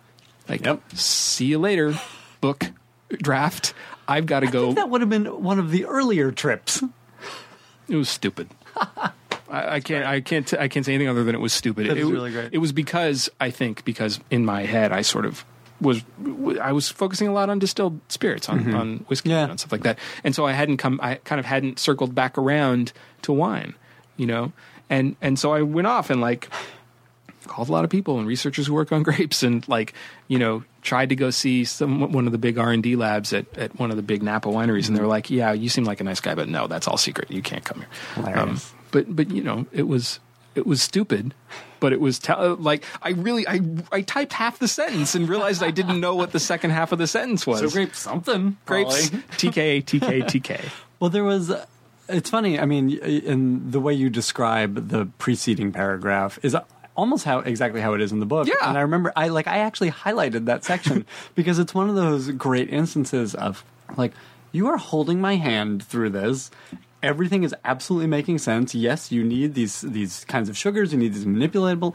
Like, 0.47 0.65
Yep. 0.65 0.81
see 0.93 1.45
you 1.47 1.59
later, 1.59 1.99
book 2.39 2.65
draft. 3.09 3.73
I've 4.07 4.25
got 4.25 4.39
to 4.39 4.47
go. 4.47 4.71
that 4.73 4.89
would 4.89 5.01
have 5.01 5.09
been 5.09 5.43
one 5.43 5.59
of 5.59 5.71
the 5.71 5.85
earlier 5.85 6.31
trips. 6.31 6.81
It 7.89 7.95
was 7.95 8.07
stupid. 8.07 8.49
I, 9.49 9.75
I 9.75 9.79
can't. 9.79 10.05
I 10.05 10.21
can't. 10.21 10.53
I 10.53 10.67
can't 10.67 10.85
say 10.85 10.93
anything 10.93 11.09
other 11.09 11.23
than 11.23 11.35
it 11.35 11.39
was 11.39 11.53
stupid. 11.53 11.87
That 11.87 11.97
it, 11.97 12.01
is 12.01 12.11
really 12.11 12.31
great. 12.31 12.49
It 12.53 12.57
was 12.59 12.71
because 12.71 13.29
I 13.39 13.49
think 13.49 13.85
because 13.85 14.19
in 14.29 14.45
my 14.45 14.63
head 14.63 14.91
I 14.91 15.01
sort 15.01 15.25
of 15.25 15.45
was 15.81 16.03
I 16.61 16.71
was 16.71 16.89
focusing 16.89 17.27
a 17.27 17.33
lot 17.33 17.49
on 17.49 17.59
distilled 17.59 17.99
spirits 18.09 18.49
on 18.49 18.73
on 18.73 18.97
whiskey 19.07 19.29
Mm-hmm. 19.29 19.37
Yeah. 19.37 19.49
and 19.49 19.59
stuff 19.59 19.71
like 19.71 19.83
that, 19.83 19.99
and 20.23 20.33
so 20.35 20.45
I 20.45 20.53
hadn't 20.53 20.77
come. 20.77 20.99
I 21.03 21.15
kind 21.15 21.39
of 21.39 21.45
hadn't 21.45 21.79
circled 21.79 22.15
back 22.15 22.37
around 22.37 22.93
to 23.23 23.33
wine, 23.33 23.73
you 24.17 24.25
know, 24.27 24.51
and 24.89 25.15
and 25.21 25.37
so 25.37 25.53
I 25.53 25.61
went 25.61 25.87
off 25.87 26.09
and 26.09 26.19
like 26.21 26.49
called 27.45 27.69
a 27.69 27.71
lot 27.71 27.85
of 27.85 27.89
people 27.89 28.19
and 28.19 28.27
researchers 28.27 28.67
who 28.67 28.73
work 28.73 28.91
on 28.91 29.03
grapes 29.07 29.41
and 29.41 29.65
like 29.69 29.93
you 30.27 30.37
know 30.37 30.63
tried 30.81 31.09
to 31.09 31.15
go 31.15 31.29
see 31.29 31.63
some 31.63 32.11
one 32.11 32.25
of 32.25 32.33
the 32.33 32.37
big 32.37 32.57
r&d 32.57 32.95
labs 32.97 33.31
at, 33.31 33.45
at 33.57 33.77
one 33.79 33.89
of 33.89 33.95
the 33.95 34.03
big 34.03 34.21
napa 34.21 34.49
wineries 34.49 34.87
and 34.89 34.97
they 34.97 35.01
were 35.01 35.07
like 35.07 35.29
yeah 35.29 35.53
you 35.53 35.69
seem 35.69 35.85
like 35.85 36.01
a 36.01 36.03
nice 36.03 36.19
guy 36.19 36.35
but 36.35 36.49
no 36.49 36.67
that's 36.67 36.89
all 36.89 36.97
secret 36.97 37.31
you 37.31 37.41
can't 37.41 37.63
come 37.63 37.79
here 38.15 38.35
Um, 38.37 38.59
but 38.91 39.13
but 39.15 39.31
you 39.31 39.43
know 39.43 39.65
it 39.71 39.83
was 39.87 40.19
it 40.57 40.65
was 40.67 40.81
stupid 40.81 41.33
but 41.79 41.93
it 41.93 41.99
was 42.01 42.17
te- 42.19 42.33
like 42.33 42.83
i 43.01 43.09
really 43.09 43.47
i 43.47 43.59
i 43.91 44.01
typed 44.01 44.33
half 44.33 44.57
the 44.59 44.67
sentence 44.67 45.13
and 45.15 45.29
realized 45.29 45.61
i 45.63 45.71
didn't 45.71 45.99
know 46.01 46.15
what 46.15 46.31
the 46.31 46.39
second 46.39 46.71
half 46.71 46.91
of 46.91 46.97
the 46.97 47.07
sentence 47.07 47.45
was 47.45 47.59
So 47.59 47.69
grape 47.69 47.93
something. 47.95 48.57
grapes 48.65 49.09
probably. 49.09 49.27
tk 49.37 49.83
tk 49.85 50.23
tk 50.25 50.61
Well, 50.99 51.09
there 51.11 51.23
was. 51.23 51.53
It's 52.09 52.29
funny. 52.29 52.57
I 52.57 52.65
mean, 52.65 52.89
in 52.97 53.69
the 53.69 53.79
way 53.81 53.93
you 53.93 54.09
describe 54.09 54.87
the 54.89 55.07
preceding 55.19 55.73
paragraph 55.73 56.39
is 56.41 56.55
almost 56.95 57.25
how 57.25 57.39
exactly 57.39 57.81
how 57.81 57.93
it 57.93 58.01
is 58.01 58.11
in 58.13 58.19
the 58.21 58.25
book. 58.25 58.47
Yeah. 58.47 58.53
And 58.63 58.77
I 58.77 58.81
remember, 58.81 59.11
I 59.15 59.27
like, 59.27 59.45
I 59.45 59.57
actually 59.59 59.91
highlighted 59.91 60.45
that 60.45 60.63
section 60.63 61.05
because 61.35 61.59
it's 61.59 61.75
one 61.75 61.89
of 61.89 61.95
those 61.95 62.31
great 62.31 62.69
instances 62.71 63.35
of 63.35 63.63
like, 63.97 64.13
you 64.53 64.67
are 64.69 64.77
holding 64.77 65.19
my 65.21 65.35
hand 65.35 65.83
through 65.83 66.11
this. 66.11 66.49
Everything 67.03 67.43
is 67.43 67.53
absolutely 67.63 68.07
making 68.07 68.39
sense. 68.39 68.73
Yes, 68.73 69.11
you 69.11 69.23
need 69.23 69.53
these 69.53 69.81
these 69.81 70.25
kinds 70.25 70.49
of 70.49 70.57
sugars. 70.57 70.91
You 70.93 70.99
need 70.99 71.13
these 71.13 71.25
manipulatable. 71.25 71.93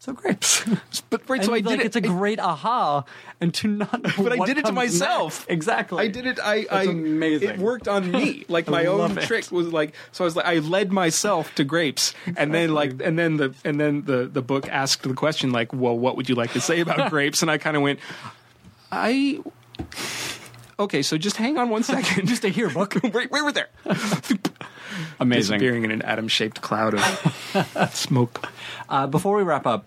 So 0.00 0.12
grapes. 0.12 0.64
but 1.10 1.28
right 1.28 1.40
And 1.40 1.46
so 1.46 1.52
i 1.52 1.56
like, 1.56 1.64
did 1.64 1.80
it 1.80 1.86
It's 1.86 1.96
a 1.96 2.00
great 2.00 2.38
aha, 2.38 3.04
and 3.40 3.52
to 3.54 3.66
not. 3.68 4.00
know 4.00 4.10
but 4.16 4.32
I 4.40 4.46
did 4.46 4.58
it 4.58 4.64
to 4.66 4.72
myself. 4.72 5.40
next. 5.40 5.50
Exactly. 5.52 6.04
I 6.04 6.08
did 6.08 6.24
it. 6.26 6.38
I. 6.40 6.60
That's 6.70 6.72
I 6.72 6.82
amazing. 6.90 7.48
It 7.50 7.58
worked 7.58 7.88
on 7.88 8.10
me. 8.10 8.44
Like 8.48 8.68
my 8.68 8.86
own 8.86 9.18
it. 9.18 9.22
trick 9.24 9.50
was 9.50 9.72
like. 9.72 9.94
So 10.12 10.22
I 10.22 10.26
was 10.26 10.36
like, 10.36 10.46
I 10.46 10.58
led 10.58 10.92
myself 10.92 11.52
to 11.56 11.64
grapes, 11.64 12.14
and 12.36 12.54
then 12.54 12.72
like, 12.74 13.02
and 13.02 13.18
then 13.18 13.36
the 13.38 13.54
and 13.64 13.80
then 13.80 14.04
the 14.04 14.26
the 14.26 14.40
book 14.42 14.68
asked 14.68 15.02
the 15.02 15.14
question 15.14 15.50
like, 15.50 15.72
well, 15.72 15.98
what 15.98 16.16
would 16.16 16.28
you 16.28 16.34
like 16.36 16.52
to 16.52 16.60
say 16.60 16.80
about 16.80 17.10
grapes? 17.10 17.42
And 17.42 17.50
I 17.50 17.58
kind 17.58 17.76
of 17.76 17.82
went, 17.82 17.98
I. 18.92 19.40
Okay, 20.78 21.02
so 21.02 21.18
just 21.18 21.36
hang 21.36 21.58
on 21.58 21.70
one 21.70 21.82
second. 21.94 22.26
Just 22.28 22.44
a 22.44 22.48
here 22.48 22.70
book. 22.70 22.94
right, 23.02 23.12
right, 23.14 23.30
right 23.30 23.54
there. 23.54 23.68
Amazing. 25.20 25.58
Disappearing 25.58 25.84
in 25.84 25.90
an 25.90 26.02
atom-shaped 26.02 26.60
cloud 26.60 26.94
of 26.94 27.94
smoke. 27.94 28.48
Uh, 28.88 29.06
before 29.06 29.36
we 29.36 29.42
wrap 29.42 29.66
up, 29.66 29.84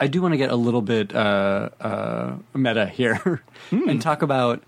I 0.00 0.06
do 0.06 0.22
want 0.22 0.32
to 0.32 0.38
get 0.38 0.50
a 0.50 0.56
little 0.56 0.82
bit 0.82 1.14
uh, 1.14 1.68
uh, 1.80 2.34
meta 2.54 2.86
here 2.86 3.42
and 3.70 4.00
talk 4.02 4.22
about 4.22 4.62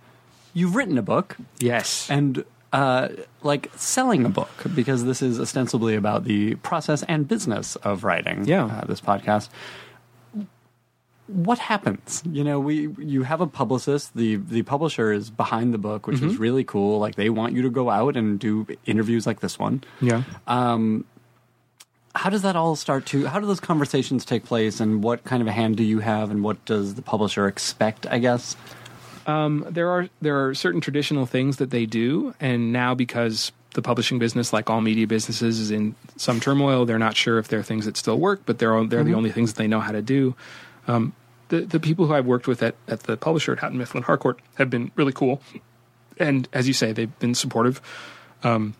you've 0.52 0.74
written 0.76 0.98
a 0.98 1.02
book 1.02 1.36
Yes. 1.58 2.08
and 2.10 2.44
uh, 2.72 3.08
like 3.42 3.70
selling 3.76 4.24
a 4.24 4.28
book 4.28 4.50
because 4.74 5.04
this 5.04 5.22
is 5.22 5.40
ostensibly 5.40 5.94
about 5.96 6.24
the 6.24 6.54
process 6.56 7.02
and 7.04 7.26
business 7.26 7.76
of 7.76 8.04
writing. 8.04 8.44
Yeah. 8.46 8.66
uh, 8.66 8.84
this 8.86 9.00
podcast. 9.00 9.48
What 11.26 11.58
happens? 11.58 12.22
You 12.30 12.44
know, 12.44 12.60
we 12.60 12.88
you 12.98 13.22
have 13.22 13.40
a 13.40 13.46
publicist. 13.46 14.14
the 14.14 14.36
The 14.36 14.62
publisher 14.62 15.10
is 15.12 15.30
behind 15.30 15.72
the 15.72 15.78
book, 15.78 16.06
which 16.06 16.20
is 16.20 16.36
really 16.36 16.64
cool. 16.64 16.98
Like 16.98 17.14
they 17.14 17.30
want 17.30 17.54
you 17.54 17.62
to 17.62 17.70
go 17.70 17.88
out 17.90 18.16
and 18.16 18.38
do 18.38 18.66
interviews 18.84 19.26
like 19.26 19.40
this 19.40 19.58
one. 19.58 19.82
yeah. 20.00 20.22
Um, 20.46 21.04
how 22.16 22.30
does 22.30 22.42
that 22.42 22.54
all 22.54 22.76
start 22.76 23.06
to 23.06 23.26
how 23.26 23.40
do 23.40 23.46
those 23.46 23.58
conversations 23.58 24.24
take 24.24 24.44
place 24.44 24.78
and 24.78 25.02
what 25.02 25.24
kind 25.24 25.42
of 25.42 25.48
a 25.48 25.52
hand 25.52 25.76
do 25.76 25.82
you 25.82 25.98
have 25.98 26.30
and 26.30 26.44
what 26.44 26.64
does 26.64 26.94
the 26.94 27.02
publisher 27.02 27.48
expect 27.48 28.06
i 28.06 28.18
guess 28.20 28.54
Um, 29.26 29.64
there 29.68 29.88
are 29.88 30.08
there 30.20 30.46
are 30.46 30.54
certain 30.54 30.80
traditional 30.80 31.24
things 31.26 31.56
that 31.56 31.70
they 31.70 31.86
do, 31.86 32.34
and 32.38 32.72
now 32.72 32.94
because 32.94 33.52
the 33.72 33.80
publishing 33.82 34.18
business, 34.20 34.52
like 34.52 34.68
all 34.70 34.80
media 34.82 35.06
businesses, 35.06 35.58
is 35.58 35.70
in 35.70 35.94
some 36.16 36.38
turmoil, 36.40 36.84
they're 36.84 36.98
not 37.08 37.16
sure 37.16 37.38
if 37.38 37.48
there 37.48 37.58
are 37.58 37.64
things 37.64 37.86
that 37.86 37.96
still 37.96 38.18
work, 38.20 38.42
but 38.46 38.58
they're 38.58 38.84
they're 38.84 39.02
the 39.02 39.14
only 39.14 39.32
things 39.32 39.52
that 39.54 39.58
they 39.58 39.66
know 39.66 39.80
how 39.80 39.92
to 39.92 40.02
do. 40.02 40.34
Um, 40.86 41.14
the 41.48 41.60
the 41.60 41.80
people 41.80 42.06
who 42.06 42.14
I've 42.14 42.26
worked 42.26 42.46
with 42.46 42.62
at, 42.62 42.74
at 42.88 43.04
the 43.04 43.16
publisher 43.16 43.52
at 43.52 43.58
Houghton 43.58 43.78
Mifflin 43.78 44.02
Harcourt 44.02 44.40
have 44.56 44.70
been 44.70 44.90
really 44.96 45.12
cool, 45.12 45.40
and 46.18 46.48
as 46.52 46.66
you 46.66 46.74
say, 46.74 46.92
they've 46.92 47.18
been 47.18 47.34
supportive. 47.34 47.80
Um, 48.42 48.74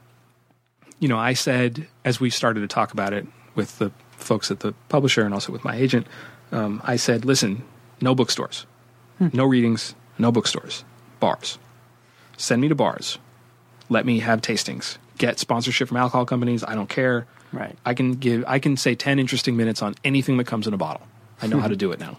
you 0.99 1.09
know, 1.09 1.19
I 1.19 1.35
said 1.35 1.87
as 2.05 2.21
we 2.21 2.31
started 2.31 2.61
to 2.61 2.69
talk 2.69 2.93
about 2.93 3.13
it 3.13 3.27
with 3.55 3.79
the 3.79 3.91
folks 4.13 4.51
at 4.51 4.61
the 4.61 4.73
publisher 4.89 5.23
and 5.25 5.35
also 5.35 5.53
with 5.53 5.65
my 5.65 5.77
agent, 5.77 6.07
um, 6.53 6.81
I 6.85 6.97
said, 6.97 7.25
listen, 7.25 7.63
no 8.01 8.15
bookstores, 8.15 8.67
no 9.21 9.45
readings, 9.45 9.95
no 10.19 10.33
bookstores, 10.33 10.85
bars. 11.21 11.59
Send 12.37 12.63
me 12.63 12.69
to 12.69 12.75
bars. 12.75 13.19
Let 13.89 14.07
me 14.07 14.21
have 14.21 14.41
tastings. 14.41 14.99
Get 15.19 15.39
sponsorship 15.39 15.89
from 15.89 15.99
alcohol 15.99 16.27
companies. 16.27 16.65
I 16.65 16.75
don't 16.75 16.89
care. 16.89 17.27
Right. 17.53 17.77
I 17.85 17.95
can 17.95 18.15
give. 18.15 18.45
I 18.49 18.59
can 18.59 18.77
say 18.77 18.95
ten 18.95 19.19
interesting 19.19 19.57
minutes 19.57 19.83
on 19.83 19.95
anything 20.05 20.39
that 20.39 20.47
comes 20.47 20.67
in 20.67 20.75
a 20.75 20.77
bottle. 20.77 21.07
I 21.41 21.47
know 21.47 21.61
how 21.61 21.69
to 21.69 21.77
do 21.85 21.93
it 21.93 22.01
now. 22.01 22.19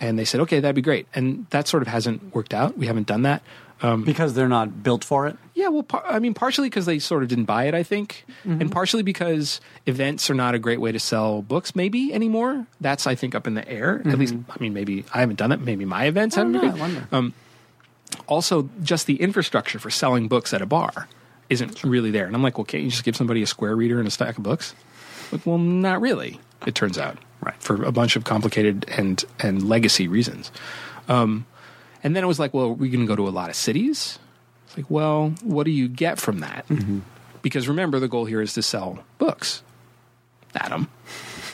And 0.00 0.18
they 0.18 0.24
said, 0.24 0.40
okay, 0.40 0.58
that'd 0.58 0.74
be 0.74 0.82
great. 0.82 1.06
And 1.14 1.46
that 1.50 1.68
sort 1.68 1.82
of 1.82 1.88
hasn't 1.88 2.34
worked 2.34 2.52
out. 2.52 2.76
We 2.76 2.86
haven't 2.86 3.06
done 3.06 3.22
that. 3.22 3.42
Um, 3.82 4.04
because 4.04 4.34
they're 4.34 4.48
not 4.48 4.84
built 4.84 5.02
for 5.02 5.26
it 5.26 5.36
Yeah, 5.54 5.66
well, 5.66 5.82
par- 5.82 6.04
I 6.06 6.20
mean, 6.20 6.34
partially 6.34 6.68
because 6.68 6.86
they 6.86 7.00
sort 7.00 7.24
of 7.24 7.28
didn't 7.28 7.46
buy 7.46 7.64
it, 7.64 7.74
I 7.74 7.82
think, 7.82 8.24
mm-hmm. 8.44 8.60
and 8.60 8.70
partially 8.70 9.02
because 9.02 9.60
events 9.86 10.30
are 10.30 10.34
not 10.34 10.54
a 10.54 10.60
great 10.60 10.80
way 10.80 10.92
to 10.92 11.00
sell 11.00 11.42
books, 11.42 11.74
maybe 11.74 12.14
anymore. 12.14 12.64
That's, 12.80 13.08
I 13.08 13.16
think, 13.16 13.34
up 13.34 13.48
in 13.48 13.54
the 13.54 13.68
air. 13.68 13.96
At 13.96 14.04
mm-hmm. 14.04 14.20
least, 14.20 14.34
I 14.50 14.56
mean, 14.60 14.72
maybe 14.72 15.04
I 15.12 15.18
haven't 15.18 15.36
done 15.36 15.50
that. 15.50 15.60
Maybe 15.60 15.84
my 15.84 16.04
events 16.04 16.36
haven't. 16.36 16.52
know, 16.52 16.60
been 16.60 16.70
I 16.70 16.74
wonder. 16.74 17.08
Um, 17.10 17.34
also, 18.28 18.68
just 18.84 19.06
the 19.06 19.20
infrastructure 19.20 19.80
for 19.80 19.90
selling 19.90 20.28
books 20.28 20.54
at 20.54 20.62
a 20.62 20.66
bar 20.66 21.08
isn't 21.50 21.82
really 21.82 22.12
there. 22.12 22.26
And 22.26 22.36
I'm 22.36 22.42
like, 22.42 22.58
well, 22.58 22.64
can't 22.64 22.84
you 22.84 22.90
just 22.90 23.04
give 23.04 23.16
somebody 23.16 23.42
a 23.42 23.46
square 23.46 23.74
reader 23.74 23.98
and 23.98 24.06
a 24.06 24.12
stack 24.12 24.36
of 24.36 24.44
books? 24.44 24.74
Like, 25.32 25.46
well, 25.46 25.58
not 25.58 26.00
really. 26.00 26.38
It 26.66 26.74
turns 26.74 26.98
out, 26.98 27.18
Right. 27.40 27.60
For 27.60 27.82
a 27.82 27.90
bunch 27.90 28.14
of 28.14 28.22
complicated 28.24 28.84
and 28.88 29.24
and 29.40 29.68
legacy 29.68 30.06
reasons. 30.06 30.52
Um, 31.08 31.44
and 32.04 32.14
then 32.14 32.22
it 32.22 32.26
was 32.28 32.38
like, 32.38 32.54
well, 32.54 32.66
are 32.66 32.72
we 32.72 32.88
going 32.88 33.00
to 33.00 33.06
go 33.06 33.16
to 33.16 33.26
a 33.28 33.30
lot 33.30 33.50
of 33.50 33.56
cities? 33.56 34.18
It's 34.66 34.76
like, 34.76 34.88
well, 34.90 35.34
what 35.42 35.64
do 35.64 35.72
you 35.72 35.88
get 35.88 36.20
from 36.20 36.38
that? 36.40 36.68
Mm-hmm. 36.68 37.00
Because 37.42 37.66
remember, 37.66 37.98
the 37.98 38.06
goal 38.08 38.24
here 38.26 38.40
is 38.40 38.52
to 38.54 38.62
sell 38.62 39.02
books, 39.18 39.64
Adam, 40.54 40.88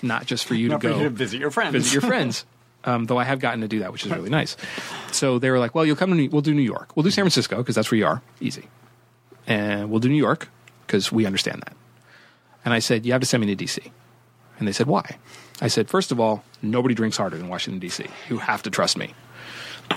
not 0.03 0.27
just 0.27 0.45
for 0.45 0.55
you 0.55 0.69
to 0.69 0.79
go 0.79 0.99
you 0.99 1.05
to 1.05 1.11
visit 1.11 1.41
your 1.41 1.51
friends. 1.51 1.73
visit 1.73 1.93
your 1.93 2.03
friends. 2.03 2.45
Um, 2.85 3.07
though 3.07 3.19
I 3.19 3.25
have 3.25 3.41
gotten 3.41 3.63
to 3.63 3.69
do 3.69 3.81
that, 3.81 3.93
which 3.93 4.07
is 4.07 4.13
really 4.13 4.31
nice. 4.31 4.57
So 5.11 5.41
they 5.41 5.51
were 5.51 5.59
like, 5.59 5.75
"Well, 5.75 5.85
you'll 5.85 5.97
come 5.97 6.11
to 6.11 6.17
New- 6.17 6.31
we'll 6.31 6.43
do 6.43 6.55
New 6.55 6.63
York. 6.63 6.97
We'll 6.97 7.03
do 7.03 7.11
San 7.11 7.25
Francisco 7.25 7.57
because 7.57 7.75
that's 7.75 7.91
where 7.91 7.99
you 7.99 8.07
are, 8.07 8.23
easy, 8.41 8.69
and 9.49 9.91
we'll 9.91 9.99
do 9.99 10.09
New 10.09 10.15
York 10.17 10.49
because 10.87 11.11
we 11.11 11.27
understand 11.27 11.63
that." 11.67 11.77
And 12.65 12.75
I 12.75 12.81
said, 12.81 13.07
"You 13.07 13.13
have 13.13 13.21
to 13.21 13.27
send 13.27 13.45
me 13.45 13.55
to 13.55 13.65
DC." 13.65 13.91
And 14.59 14.67
they 14.67 14.73
said, 14.73 14.87
"Why?" 14.87 15.19
I 15.61 15.69
said, 15.69 15.89
first 15.89 16.13
of 16.13 16.21
all, 16.21 16.45
nobody 16.63 16.95
drinks 16.95 17.17
harder 17.17 17.37
than 17.37 17.49
Washington 17.49 17.81
D.C. 17.81 18.07
You 18.29 18.39
have 18.39 18.63
to 18.63 18.71
trust 18.71 18.97
me, 18.97 19.15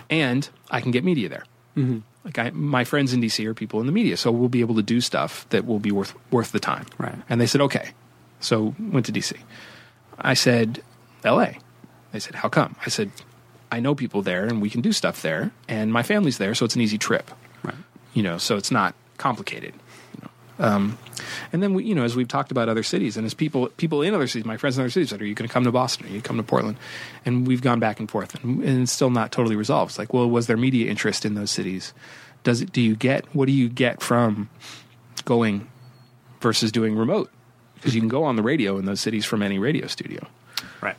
and 0.10 0.50
I 0.70 0.82
can 0.82 0.92
get 0.92 1.04
media 1.04 1.30
there. 1.30 1.44
Mm-hmm. 1.78 2.00
Like 2.26 2.40
I, 2.40 2.50
my 2.52 2.84
friends 2.84 3.14
in 3.14 3.22
DC 3.22 3.46
are 3.46 3.54
people 3.54 3.80
in 3.80 3.86
the 3.86 3.92
media, 3.92 4.18
so 4.18 4.32
we'll 4.32 4.50
be 4.50 4.62
able 4.62 4.76
to 4.76 4.84
do 4.84 5.02
stuff 5.02 5.48
that 5.50 5.66
will 5.66 5.80
be 5.80 5.92
worth 5.92 6.16
worth 6.32 6.52
the 6.52 6.60
time. 6.60 6.86
Right. 6.98 7.16
And 7.30 7.40
they 7.40 7.46
said, 7.46 7.62
okay. 7.62 7.92
So 8.40 8.76
went 8.80 9.06
to 9.06 9.12
DC. 9.12 9.38
I 10.18 10.34
said, 10.34 10.84
L.A. 11.24 11.58
They 12.12 12.20
said, 12.20 12.36
how 12.36 12.50
come? 12.50 12.76
I 12.86 12.90
said, 12.90 13.12
I 13.72 13.80
know 13.80 13.96
people 13.96 14.22
there, 14.22 14.46
and 14.46 14.62
we 14.62 14.70
can 14.70 14.82
do 14.82 14.92
stuff 14.92 15.22
there, 15.22 15.52
and 15.68 15.94
my 15.94 16.04
family's 16.04 16.38
there, 16.38 16.54
so 16.56 16.66
it's 16.66 16.76
an 16.76 16.82
easy 16.82 16.98
trip. 16.98 17.32
Right. 17.64 17.76
You 18.14 18.24
know, 18.24 18.38
so 18.38 18.58
it's 18.58 18.72
not 18.72 18.96
complicated. 19.18 19.74
Um, 20.60 20.98
and 21.52 21.64
then 21.64 21.74
we, 21.74 21.84
you 21.86 21.96
know, 21.96 22.04
as 22.04 22.16
we've 22.16 22.28
talked 22.28 22.52
about 22.52 22.70
other 22.70 22.84
cities, 22.84 23.18
and 23.18 23.26
as 23.26 23.34
people 23.34 23.68
people 23.78 24.02
in 24.02 24.14
other 24.14 24.28
cities, 24.28 24.46
my 24.46 24.58
friends 24.58 24.78
in 24.78 24.84
other 24.84 24.90
cities 24.90 25.10
said, 25.10 25.22
"Are 25.22 25.26
you 25.26 25.34
going 25.34 25.48
to 25.48 25.54
come 25.54 25.64
to 25.64 25.72
Boston? 25.72 26.08
Are 26.08 26.10
you 26.10 26.22
come 26.22 26.38
to 26.38 26.44
Portland?" 26.44 26.78
And 27.26 27.48
we've 27.48 27.62
gone 27.62 27.80
back 27.80 28.00
and 28.00 28.10
forth, 28.10 28.36
and, 28.44 28.64
and 28.64 28.84
it's 28.84 28.92
still 28.92 29.10
not 29.10 29.32
totally 29.32 29.56
resolved. 29.56 29.92
It's 29.92 30.00
like, 30.00 30.14
well, 30.14 30.30
was 30.30 30.48
there 30.48 30.58
media 30.58 30.90
interest 30.90 31.26
in 31.26 31.36
those 31.36 31.52
cities? 31.52 31.94
Does 32.44 32.62
it? 32.62 32.72
Do 32.72 32.82
you 32.82 32.96
get 32.96 33.26
what 33.36 33.46
do 33.46 33.52
you 33.52 33.70
get 33.70 34.02
from 34.02 34.50
going 35.26 35.68
versus 36.42 36.72
doing 36.72 36.96
remote? 36.96 37.30
Because 37.76 37.96
you 37.96 38.02
can 38.02 38.10
go 38.10 38.24
on 38.24 38.36
the 38.36 38.44
radio 38.44 38.78
in 38.78 38.86
those 38.86 39.02
cities 39.02 39.26
from 39.26 39.42
any 39.42 39.58
radio 39.58 39.88
studio 39.88 40.28
Right. 40.82 40.96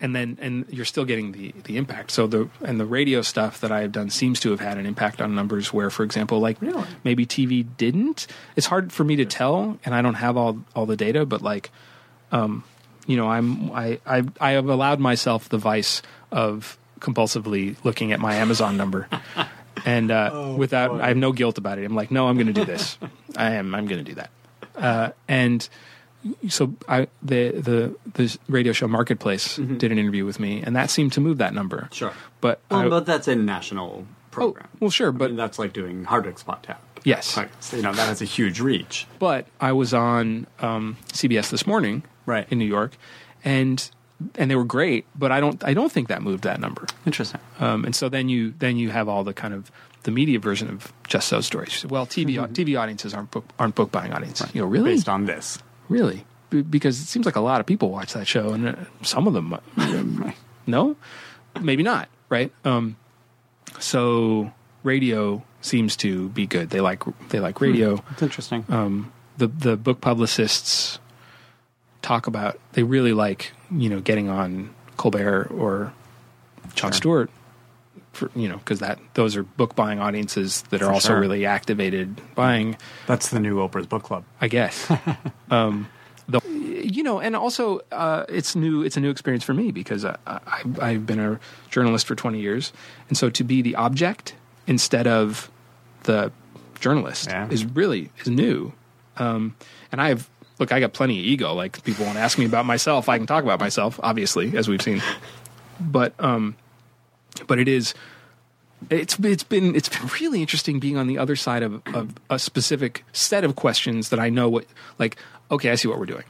And 0.00 0.14
then 0.14 0.38
and 0.40 0.64
you're 0.70 0.84
still 0.84 1.04
getting 1.04 1.32
the 1.32 1.52
the 1.64 1.76
impact. 1.76 2.10
So 2.10 2.26
the 2.26 2.48
and 2.64 2.78
the 2.78 2.86
radio 2.86 3.22
stuff 3.22 3.60
that 3.60 3.72
I 3.72 3.80
have 3.82 3.92
done 3.92 4.10
seems 4.10 4.40
to 4.40 4.50
have 4.50 4.60
had 4.60 4.78
an 4.78 4.86
impact 4.86 5.20
on 5.20 5.34
numbers. 5.34 5.72
Where, 5.72 5.90
for 5.90 6.02
example, 6.04 6.40
like 6.40 6.60
Really? 6.62 6.84
maybe 7.04 7.26
TV 7.26 7.66
didn't. 7.76 8.26
It's 8.56 8.66
hard 8.66 8.92
for 8.92 9.04
me 9.04 9.16
to 9.16 9.24
tell, 9.24 9.78
and 9.84 9.94
I 9.94 10.02
don't 10.02 10.14
have 10.14 10.36
all 10.36 10.58
all 10.76 10.86
the 10.86 10.96
data. 10.96 11.26
But 11.26 11.42
like, 11.42 11.70
um, 12.32 12.64
you 13.06 13.16
know, 13.16 13.28
I'm 13.28 13.70
I 13.72 13.98
I 14.06 14.24
I 14.40 14.50
have 14.52 14.68
allowed 14.68 15.00
myself 15.00 15.48
the 15.48 15.58
vice 15.58 16.02
of 16.30 16.78
compulsively 17.00 17.76
looking 17.84 18.12
at 18.12 18.20
my 18.20 18.34
Amazon 18.36 18.76
number. 18.76 19.08
And 19.86 20.10
uh, 20.10 20.54
without, 20.58 21.00
I 21.00 21.06
have 21.06 21.16
no 21.16 21.30
guilt 21.30 21.56
about 21.56 21.78
it. 21.78 21.84
I'm 21.84 21.94
like, 21.94 22.10
no, 22.10 22.26
I'm 22.26 22.34
going 22.34 22.48
to 22.48 22.52
do 22.52 22.64
this. 22.64 22.98
I 23.36 23.52
am. 23.52 23.76
I'm 23.76 23.86
going 23.86 24.04
to 24.04 24.10
do 24.12 24.16
that. 24.16 24.30
Uh, 24.74 25.10
and 25.28 25.66
so 26.48 26.74
I 26.88 27.08
the 27.22 27.50
the 27.52 27.94
the 28.14 28.38
radio 28.48 28.72
show 28.72 28.88
Marketplace 28.88 29.56
did 29.56 29.92
an 29.92 29.98
interview 29.98 30.24
with 30.24 30.40
me, 30.40 30.62
and 30.62 30.74
that 30.76 30.90
seemed 30.90 31.12
to 31.14 31.20
move 31.20 31.38
that 31.38 31.54
number. 31.54 31.88
Sure. 31.92 32.12
but 32.40 32.60
Well, 32.70 32.80
I- 32.80 32.88
but 32.88 33.06
that's 33.06 33.28
a 33.28 33.36
national 33.36 34.06
program. 34.30 34.68
oh 34.74 34.76
well, 34.80 34.90
sure, 34.90 35.08
I 35.08 35.12
but 35.12 35.30
mean, 35.30 35.36
that's 35.36 35.58
like 35.58 35.72
doing 35.72 36.04
hard 36.04 36.24
disk 36.24 36.38
spot 36.38 36.62
tap. 36.62 36.82
yes, 37.04 37.36
Like, 37.36 37.50
you 37.72 37.82
know, 37.82 37.92
that 37.92 38.06
has 38.08 38.20
a 38.20 38.24
huge 38.26 38.60
reach. 38.60 39.06
but 39.18 39.46
I 39.60 39.72
was 39.72 39.94
on 39.94 40.46
um, 40.60 40.96
CBS 41.12 41.50
this 41.50 41.66
morning, 41.66 42.02
Right. 42.26 42.46
in 42.50 42.58
New 42.58 42.66
York, 42.66 42.96
and 43.44 43.88
and 44.34 44.50
they 44.50 44.56
were 44.56 44.64
great, 44.64 45.06
but 45.16 45.30
I 45.30 45.38
don't 45.40 45.62
I 45.64 45.74
don't 45.74 45.90
think 45.92 46.08
that 46.08 46.22
moved 46.22 46.42
that 46.44 46.60
number. 46.60 46.86
Interesting. 47.06 47.40
Um, 47.60 47.84
and 47.84 47.94
so 47.94 48.08
then 48.08 48.28
you 48.28 48.52
then 48.58 48.76
you 48.76 48.90
have 48.90 49.08
all 49.08 49.22
the 49.24 49.32
kind 49.34 49.54
of 49.54 49.70
the 50.02 50.10
media 50.10 50.38
version 50.38 50.68
of 50.68 50.92
just 51.06 51.30
those 51.30 51.46
stories. 51.46 51.84
Well, 51.88 52.06
TV 52.06 52.34
TV 52.52 52.78
audiences 52.78 53.14
aren't 53.14 53.30
book 53.30 53.44
aren't 53.58 53.74
book 53.76 53.90
buying 53.92 54.12
audiences. 54.12 54.46
Right. 54.46 54.54
You 54.56 54.60
know, 54.62 54.66
really, 54.68 54.92
Based 54.94 55.08
on 55.08 55.24
this. 55.26 55.58
Really, 55.88 56.24
B- 56.50 56.62
because 56.62 57.00
it 57.00 57.06
seems 57.06 57.26
like 57.26 57.36
a 57.36 57.40
lot 57.40 57.60
of 57.60 57.66
people 57.66 57.90
watch 57.90 58.12
that 58.14 58.26
show, 58.26 58.50
and 58.52 58.68
uh, 58.68 58.74
some 59.02 59.26
of 59.26 59.34
them, 59.34 59.52
uh, 59.54 60.32
no, 60.66 60.96
maybe 61.60 61.82
not, 61.82 62.08
right? 62.28 62.52
Um, 62.64 62.96
so 63.78 64.52
radio 64.82 65.42
seems 65.60 65.96
to 65.96 66.28
be 66.30 66.46
good. 66.46 66.70
They 66.70 66.80
like 66.80 67.02
they 67.30 67.40
like 67.40 67.60
radio. 67.60 68.02
It's 68.12 68.22
interesting. 68.22 68.64
Um, 68.68 69.12
the 69.36 69.46
the 69.46 69.76
book 69.76 70.00
publicists 70.00 70.98
talk 72.02 72.26
about 72.26 72.58
they 72.72 72.82
really 72.82 73.12
like 73.12 73.52
you 73.70 73.88
know 73.90 74.00
getting 74.00 74.28
on 74.28 74.74
Colbert 74.96 75.48
or 75.50 75.92
Jon 76.74 76.92
Sure. 76.92 76.96
Stewart, 76.96 77.30
for, 78.18 78.30
you 78.36 78.48
know, 78.48 78.58
because 78.58 78.80
that 78.80 78.98
those 79.14 79.36
are 79.36 79.42
book 79.42 79.74
buying 79.74 79.98
audiences 80.00 80.62
that 80.70 80.82
are 80.82 80.86
For 80.86 80.92
also 80.92 81.08
sure. 81.08 81.20
really 81.20 81.46
activated 81.46 82.20
buying. 82.34 82.76
that's 83.06 83.30
the 83.30 83.40
new 83.40 83.56
Oprah's 83.56 83.86
book 83.86 84.02
club. 84.02 84.24
I 84.40 84.48
guess. 84.48 84.90
um, 85.50 85.88
the, 86.28 86.40
you 86.46 87.02
know, 87.02 87.20
and 87.20 87.34
also 87.34 87.80
uh, 87.90 88.24
it's 88.28 88.54
new. 88.54 88.82
It's 88.82 88.96
a 88.96 89.00
new 89.00 89.08
experience 89.10 89.44
for 89.44 89.54
me 89.54 89.70
because 89.72 90.04
I, 90.04 90.16
I, 90.26 90.62
I've 90.80 91.06
been 91.06 91.18
a 91.20 91.40
journalist 91.70 92.06
for 92.06 92.14
twenty 92.14 92.40
years, 92.40 92.72
and 93.08 93.16
so 93.16 93.30
to 93.30 93.44
be 93.44 93.62
the 93.62 93.76
object 93.76 94.34
instead 94.66 95.06
of 95.06 95.50
the 96.02 96.30
journalist 96.80 97.28
Yeah. 97.28 97.48
is 97.50 97.64
really 97.64 98.10
is 98.18 98.28
new. 98.28 98.72
Um, 99.16 99.56
and 99.90 100.00
I 100.02 100.08
have 100.10 100.28
look, 100.58 100.70
I 100.70 100.80
got 100.80 100.92
plenty 100.92 101.18
of 101.18 101.24
ego. 101.24 101.54
Like 101.54 101.82
people 101.82 102.04
want 102.04 102.16
to 102.18 102.20
ask 102.22 102.36
me 102.38 102.44
about 102.44 102.66
myself, 102.66 103.08
I 103.08 103.16
can 103.16 103.26
talk 103.26 103.42
about 103.44 103.58
myself, 103.60 103.98
obviously, 104.02 104.56
as 104.56 104.68
we've 104.68 104.82
seen. 104.82 105.00
But 105.80 106.12
um, 106.18 106.56
but 107.46 107.58
it 107.58 107.68
is 107.68 107.94
it's 108.90 109.18
it's 109.18 109.42
been 109.42 109.74
it's 109.74 109.88
been 109.88 110.08
really 110.20 110.40
interesting 110.40 110.78
being 110.78 110.96
on 110.96 111.06
the 111.06 111.18
other 111.18 111.36
side 111.36 111.62
of, 111.62 111.82
of 111.94 112.14
a 112.30 112.38
specific 112.38 113.04
set 113.12 113.44
of 113.44 113.56
questions 113.56 114.10
that 114.10 114.20
I 114.20 114.28
know 114.30 114.48
what 114.48 114.66
like 114.98 115.16
okay 115.50 115.70
I 115.70 115.74
see 115.74 115.88
what 115.88 115.98
we're 115.98 116.06
doing, 116.06 116.24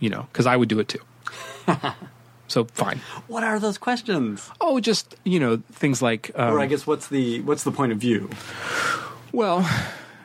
you 0.00 0.10
know 0.10 0.26
because 0.32 0.46
I 0.46 0.56
would 0.56 0.68
do 0.68 0.78
it 0.78 0.88
too. 0.88 1.00
so 2.48 2.64
fine. 2.64 3.00
What 3.28 3.44
are 3.44 3.58
those 3.58 3.78
questions? 3.78 4.50
Oh, 4.60 4.80
just 4.80 5.16
you 5.24 5.40
know 5.40 5.62
things 5.72 6.02
like 6.02 6.30
um, 6.34 6.54
or 6.54 6.60
I 6.60 6.66
guess 6.66 6.86
what's 6.86 7.08
the 7.08 7.40
what's 7.42 7.64
the 7.64 7.72
point 7.72 7.92
of 7.92 7.98
view? 7.98 8.28
well, 9.32 9.68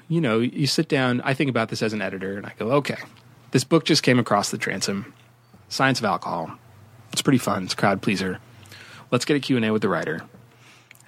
you 0.09 0.21
know 0.21 0.39
you 0.39 0.67
sit 0.67 0.89
down. 0.89 1.21
I 1.21 1.33
think 1.33 1.49
about 1.49 1.69
this 1.69 1.81
as 1.81 1.93
an 1.93 2.01
editor, 2.01 2.37
and 2.37 2.45
I 2.45 2.53
go, 2.59 2.71
okay, 2.73 2.97
this 3.51 3.63
book 3.63 3.85
just 3.85 4.03
came 4.03 4.19
across 4.19 4.51
the 4.51 4.57
transom, 4.57 5.13
Science 5.69 5.99
of 5.99 6.05
Alcohol. 6.05 6.51
It's 7.13 7.21
pretty 7.21 7.39
fun. 7.39 7.63
It's 7.63 7.73
a 7.73 7.77
crowd 7.77 8.01
pleaser. 8.01 8.39
Let's 9.11 9.25
get 9.25 9.37
a 9.37 9.39
Q 9.39 9.55
and 9.55 9.65
A 9.65 9.71
with 9.73 9.81
the 9.81 9.89
writer. 9.89 10.21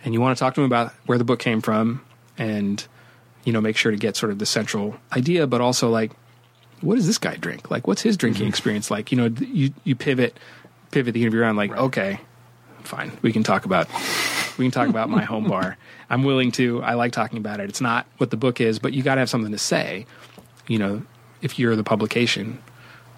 and 0.04 0.14
you 0.14 0.22
want 0.22 0.38
to 0.38 0.39
talk 0.39 0.54
to 0.56 0.62
them 0.62 0.66
about 0.66 0.93
where 1.06 1.18
the 1.18 1.24
book 1.26 1.39
came 1.39 1.62
from 1.62 2.02
and 2.38 2.86
you 3.43 3.52
know 3.54 3.60
make 3.62 3.76
sure 3.76 3.91
to 3.91 3.97
get 3.97 4.16
sort 4.16 4.32
of 4.32 4.39
the 4.39 4.45
central 4.45 4.95
idea 5.12 5.45
but 5.47 5.60
also 5.62 5.89
like 5.89 6.12
what 6.82 6.95
does 6.95 7.08
this 7.08 7.18
guy 7.18 7.36
drink? 7.36 7.70
Like 7.70 7.88
what's 7.88 8.02
his 8.02 8.16
drinking 8.16 8.47
experience 8.47 8.89
like? 8.89 9.12
You 9.12 9.18
know 9.18 9.26
you 9.41 9.74
you 9.84 9.95
pivot 9.95 10.38
pivot 10.91 11.14
the 11.14 11.22
interview 11.22 11.41
around 11.41 11.58
like 11.58 11.72
okay 11.76 12.20
fine 12.84 13.12
we 13.22 13.34
can 13.34 13.43
talk 13.43 13.66
about 13.66 13.88
we 14.58 14.66
can 14.66 14.72
talk 14.72 14.88
about 14.89 15.10
my 15.10 15.24
home 15.24 15.47
bar. 15.54 15.78
I'm 16.10 16.24
willing 16.24 16.52
to 16.54 16.82
i 16.82 16.93
like 16.95 17.12
talking 17.12 17.38
about 17.38 17.60
it. 17.60 17.70
It's 17.70 17.82
not 17.82 18.06
what 18.18 18.30
the 18.32 18.38
book 18.38 18.62
is 18.62 18.80
but 18.80 18.93
you 18.93 19.04
got 19.04 19.16
to 19.16 19.20
have 19.20 19.30
something 19.30 19.52
to 19.52 19.58
say 19.58 20.06
you 20.68 20.80
know 20.80 21.02
if 21.41 21.60
you're 21.60 21.76
the 21.76 21.84
publication 21.84 22.62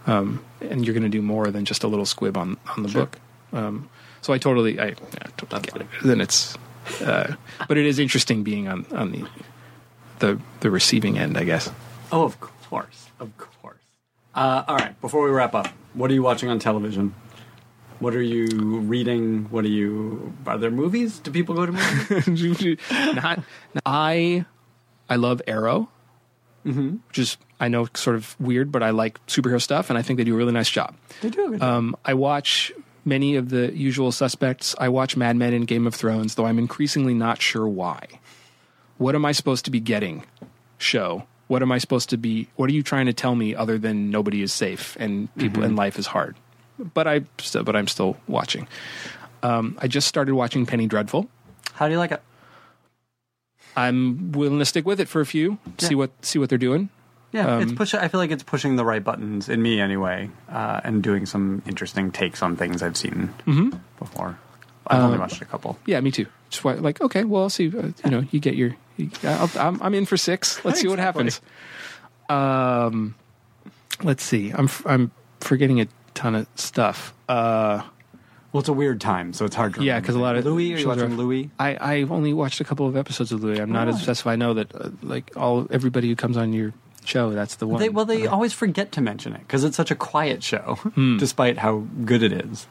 um, 0.08 0.44
and 0.62 0.84
you're 0.86 0.94
going 0.96 1.04
to 1.04 1.10
do 1.10 1.22
more 1.22 1.52
than 1.52 1.64
just 1.66 1.84
a 1.84 1.88
little 1.88 2.06
squib 2.08 2.36
on 2.36 2.58
on 2.76 2.82
the 2.84 2.90
book. 2.90 3.20
Um, 3.54 3.90
so 4.22 4.34
i 4.34 4.38
totally 4.38 4.80
i, 4.80 4.88
I 4.88 4.94
totally 5.38 5.62
get 5.62 5.82
it 5.82 5.88
then 6.04 6.22
it's 6.22 6.58
uh, 7.02 7.36
but 7.68 7.78
it 7.78 7.86
is 7.86 8.00
interesting 8.00 8.44
being 8.44 8.68
on 8.68 8.86
on 8.92 9.12
the 9.12 9.26
the 10.20 10.40
the 10.62 10.70
receiving 10.72 11.18
end 11.18 11.38
i 11.38 11.44
guess 11.44 11.70
Oh, 12.14 12.24
of 12.26 12.40
course, 12.42 13.08
of 13.22 13.32
course. 13.38 13.80
Uh, 14.36 14.64
all 14.68 14.76
right, 14.76 15.00
before 15.00 15.24
we 15.24 15.30
wrap 15.32 15.56
up, 15.56 15.68
what 15.94 16.12
are 16.12 16.14
you 16.14 16.22
watching 16.22 16.50
on 16.50 16.60
television? 16.60 17.16
What 18.00 18.14
are 18.16 18.22
you 18.22 18.80
reading? 18.82 19.46
What 19.50 19.64
are 19.64 19.70
you? 19.70 20.34
Are 20.46 20.58
there 20.58 20.72
movies? 20.72 21.20
Do 21.20 21.32
people 21.32 21.56
go 21.56 21.68
to 21.68 21.72
movies? 21.72 22.78
not 23.16 23.40
i 23.86 24.44
i 25.10 25.16
love 25.16 25.42
arrow 25.48 25.88
which 26.64 27.18
is 27.18 27.38
i 27.62 27.68
know 27.70 27.88
sort 27.96 28.16
of 28.18 28.36
weird 28.42 28.72
but 28.74 28.84
i 28.84 28.90
like 28.90 29.26
superhero 29.28 29.62
stuff 29.62 29.90
and 29.90 29.98
i 29.98 30.02
think 30.02 30.18
they 30.18 30.24
do 30.26 30.34
a 30.34 30.38
really 30.38 30.52
nice 30.52 30.70
job 30.70 30.96
they 31.22 31.30
do. 31.30 31.46
a 31.46 31.50
good 31.52 31.60
job. 31.62 31.70
um, 31.78 31.96
i 32.06 32.14
watch 32.14 32.72
many 33.06 33.36
of 33.36 33.50
the 33.50 33.76
usual 33.76 34.12
suspects. 34.12 34.76
I 34.78 34.90
watch 34.90 35.18
mad 35.18 35.36
men 35.36 35.54
and 35.54 35.68
game 35.68 35.88
of 35.88 35.96
thrones 35.96 36.36
though 36.36 36.46
i'm 36.46 36.60
increasingly 36.60 37.14
not 37.14 37.42
sure 37.42 37.68
why. 37.68 38.08
What 38.98 39.16
am 39.16 39.26
i 39.26 39.32
supposed 39.32 39.66
to 39.66 39.72
be 39.72 39.80
getting 39.80 40.26
show? 40.78 41.24
What 41.48 41.62
am 41.62 41.72
i 41.72 41.78
supposed 41.78 42.10
to 42.10 42.18
be 42.18 42.48
what 42.56 42.70
are 42.70 42.74
you 42.74 42.84
trying 42.84 43.08
to 43.08 43.14
tell 43.14 43.36
me 43.36 43.56
other 43.56 43.78
than 43.78 44.10
nobody 44.10 44.42
is 44.42 44.54
safe 44.54 44.96
and 45.00 45.34
people 45.36 45.64
and 45.64 45.76
life 45.76 45.98
is 45.98 46.08
hard? 46.08 46.36
But 46.80 47.08
i 47.08 47.22
still 47.40 47.64
but 47.64 47.76
i'm 47.76 47.88
still 47.88 48.18
watching. 48.28 48.68
Um, 49.44 49.78
i 49.80 49.88
just 49.88 50.08
started 50.08 50.36
watching 50.36 50.66
penny 50.66 50.88
dreadful. 50.88 51.30
How 51.74 51.88
do 51.88 51.94
you 51.94 52.00
like 52.00 52.12
it? 52.12 52.22
I'm 53.76 54.32
willing 54.34 54.60
to 54.60 54.66
stick 54.66 54.86
with 54.86 55.00
it 55.00 55.08
for 55.08 55.22
a 55.22 55.26
few, 55.26 55.58
see 55.78 55.96
what 55.96 56.12
see 56.22 56.40
what 56.40 56.50
they're 56.50 56.58
doing. 56.58 56.90
Yeah, 57.32 57.60
it's 57.60 57.72
Um, 57.72 57.78
push. 57.78 57.94
I 57.94 58.08
feel 58.10 58.20
like 58.20 58.32
it's 58.32 58.44
pushing 58.44 58.76
the 58.76 58.84
right 58.86 59.04
buttons 59.04 59.48
in 59.48 59.62
me 59.62 59.80
anyway, 59.80 60.30
uh, 60.50 60.82
and 60.84 61.02
doing 61.02 61.26
some 61.26 61.62
interesting 61.66 62.12
takes 62.12 62.42
on 62.44 62.56
things 62.58 62.84
I've 62.84 62.98
seen 62.98 63.34
before. 64.00 64.38
I've 64.88 65.00
only 65.02 65.14
Um, 65.16 65.22
watched 65.22 65.42
a 65.42 65.46
couple. 65.46 65.78
Yeah, 65.86 66.02
me 66.02 66.12
too. 66.12 66.26
Just 66.50 66.66
like 66.66 67.00
okay, 67.00 67.24
well, 67.24 67.44
I'll 67.44 67.50
see. 67.50 67.68
Uh, 67.68 67.92
you 68.04 68.12
know, 68.12 68.26
you 68.32 68.40
get 68.42 68.56
your. 68.56 68.76
You, 68.98 69.10
I'll, 69.24 69.50
I'm, 69.58 69.82
I'm 69.82 69.94
in 69.94 70.06
for 70.06 70.18
six. 70.18 70.64
Let's 70.66 70.82
see 70.82 70.88
what 70.90 71.00
happens. 71.00 71.40
Um, 72.30 73.16
let's 74.04 74.24
see. 74.24 74.52
I'm 74.52 74.66
f- 74.66 74.84
I'm 74.86 75.12
forgetting 75.40 75.80
a 75.82 75.88
ton 76.14 76.36
of 76.36 76.48
stuff. 76.56 77.14
Uh, 77.30 77.84
Well, 78.52 78.60
it's 78.60 78.68
a 78.70 78.74
weird 78.74 79.00
time, 79.00 79.32
so 79.32 79.46
it's 79.46 79.56
hard 79.56 79.76
to. 79.76 79.84
Yeah, 79.84 80.00
because 80.02 80.16
a 80.16 80.20
lot 80.20 80.36
of. 80.36 80.44
Louis. 80.44 80.74
Are 80.74 80.78
you 80.78 80.88
watching 80.88 81.16
Louis? 81.16 81.50
I 81.58 81.78
I've 81.80 82.12
only 82.12 82.34
watched 82.34 82.60
a 82.60 82.66
couple 82.66 82.86
of 82.86 82.98
episodes 82.98 83.32
of 83.32 83.42
Louis. 83.42 83.60
I'm 83.62 83.72
not 83.72 83.88
as 83.88 83.96
Oh. 83.96 83.98
obsessive. 84.00 84.28
I 84.28 84.36
know 84.36 84.54
that 84.56 84.76
uh, 84.76 84.90
like 85.02 85.32
all 85.38 85.68
everybody 85.72 86.10
who 86.10 86.18
comes 86.18 86.36
on 86.36 86.52
your 86.52 86.74
show, 87.06 87.32
that's 87.32 87.56
the 87.56 87.68
one. 87.68 87.80
They, 87.80 87.90
well, 87.90 88.06
they 88.06 88.28
always 88.28 88.54
forget 88.54 88.92
to 88.94 89.02
mention 89.02 89.34
it 89.34 89.40
because 89.40 89.64
it's 89.64 89.76
such 89.78 89.92
a 89.92 89.96
quiet 89.96 90.44
show, 90.44 90.76
Hmm. 90.96 91.18
despite 91.18 91.58
how 91.58 91.86
good 92.06 92.24
it 92.24 92.32
is. 92.32 92.68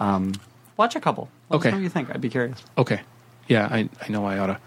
Um, 0.00 0.32
watch 0.76 0.96
a 0.96 1.00
couple. 1.00 1.28
Let 1.50 1.56
us 1.56 1.60
Okay. 1.62 1.70
know 1.70 1.76
what 1.78 1.82
you 1.82 1.88
think? 1.88 2.10
I'd 2.10 2.20
be 2.20 2.28
curious. 2.30 2.62
Okay. 2.76 3.00
Yeah, 3.48 3.68
I 3.70 3.88
I 4.00 4.08
know 4.08 4.24
I 4.26 4.38
oughta. 4.38 4.58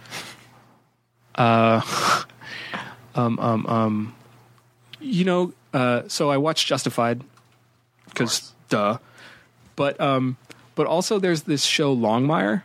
Uh, 1.36 1.82
um, 3.16 3.40
um, 3.40 3.66
um, 3.68 4.16
you 5.00 5.26
know, 5.26 5.54
uh, 5.74 6.04
so 6.08 6.30
I 6.30 6.38
watched 6.38 6.68
Justified 6.68 7.24
because 8.06 8.54
duh, 8.70 8.98
but 9.76 10.00
um, 10.02 10.38
but 10.76 10.88
also 10.88 11.20
there's 11.20 11.44
this 11.44 11.64
show 11.64 11.96
Longmire. 11.96 12.64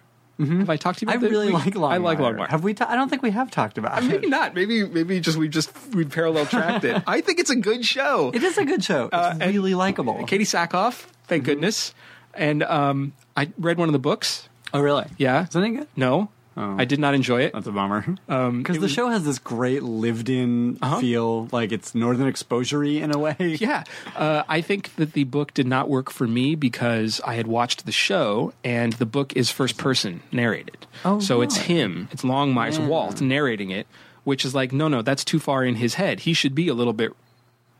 Have 0.60 0.70
I 0.70 0.76
talked 0.76 0.98
to 1.00 1.06
you 1.06 1.10
I 1.10 1.14
about 1.14 1.22
that? 1.22 1.30
really 1.30 1.46
We- 1.48 1.52
like 1.52 1.74
Longmire. 1.74 1.92
I 1.92 1.96
like 1.98 2.18
Longmire. 2.18 2.48
Have 2.48 2.64
we? 2.64 2.74
Ta- 2.74 2.86
I 2.88 2.94
don't 2.96 3.08
think 3.08 3.22
we 3.22 3.30
have 3.30 3.50
talked 3.50 3.78
about 3.78 4.02
Maybe 4.02 4.14
it. 4.14 4.20
Maybe 4.22 4.28
not. 4.30 4.54
Maybe 4.54 4.84
maybe 4.86 5.20
just 5.20 5.36
we 5.38 5.48
just 5.48 5.70
we 5.94 6.04
parallel 6.04 6.46
tracked 6.46 6.84
it. 6.84 7.02
I 7.06 7.20
think 7.20 7.38
it's 7.38 7.50
a 7.50 7.56
good 7.56 7.84
show. 7.84 8.30
It 8.34 8.42
is 8.42 8.58
a 8.58 8.64
good 8.64 8.82
show. 8.84 9.06
It's 9.06 9.14
Uh, 9.14 9.36
really 9.46 9.74
likable. 9.74 10.14
Katee 10.26 10.42
Sackhoff, 10.46 11.06
thank 11.26 11.44
goodness. 11.44 11.94
And 12.34 12.62
um, 12.62 13.12
I 13.36 13.50
read 13.58 13.78
one 13.78 13.88
of 13.88 13.92
the 13.92 13.98
books. 13.98 14.48
oh, 14.74 14.80
really? 14.80 15.04
Yeah. 15.18 15.46
Isn't 15.48 15.62
it 15.64 15.70
good? 15.70 15.88
No, 15.96 16.30
Oh. 16.54 16.76
I 16.78 16.84
did 16.84 16.98
not 17.00 17.14
enjoy 17.14 17.42
it. 17.42 17.52
That's 17.54 17.66
a 17.66 17.72
bummer. 17.72 18.04
Um, 18.28 18.58
Because 18.58 18.76
it 18.76 18.80
the 18.80 18.84
was- 18.84 18.92
show 18.92 19.08
has 19.08 19.24
this 19.24 19.38
great 19.38 19.82
lived-in 19.82 20.78
Uh-huh. 20.82 20.98
feel, 21.00 21.48
like 21.52 21.72
it's 21.72 21.94
northern 21.94 22.26
exposure 22.26 22.84
in 22.84 23.14
a 23.14 23.18
way. 23.18 23.36
Yeah, 23.60 23.84
uh, 24.16 24.42
I 24.48 24.60
think 24.60 24.94
that 24.96 25.12
the 25.14 25.24
book 25.24 25.54
did 25.54 25.66
not 25.66 25.88
work 25.88 26.10
for 26.10 26.26
me 26.26 26.54
because 26.54 27.20
I 27.26 27.34
had 27.36 27.46
watched 27.46 27.86
the 27.86 27.92
show 27.92 28.52
and 28.64 28.92
the 28.94 29.06
book 29.06 29.34
is 29.34 29.50
first 29.50 29.78
person 29.78 30.20
narrated. 30.30 30.86
Oh, 31.04 31.20
so 31.20 31.40
it's 31.40 31.56
him, 31.56 32.08
it's 32.12 32.22
Longmire's 32.22 32.78
Yeah. 32.78 32.86
Walt 32.86 33.20
narrating 33.20 33.70
it, 33.70 33.86
which 34.24 34.44
is 34.44 34.54
like, 34.54 34.72
no, 34.72 34.88
no, 34.88 35.00
that's 35.02 35.24
too 35.24 35.38
far 35.40 35.64
in 35.64 35.76
his 35.76 35.94
head. 35.94 36.20
He 36.20 36.34
should 36.34 36.54
be 36.54 36.68
a 36.68 36.74
little 36.74 36.92
bit 36.92 37.12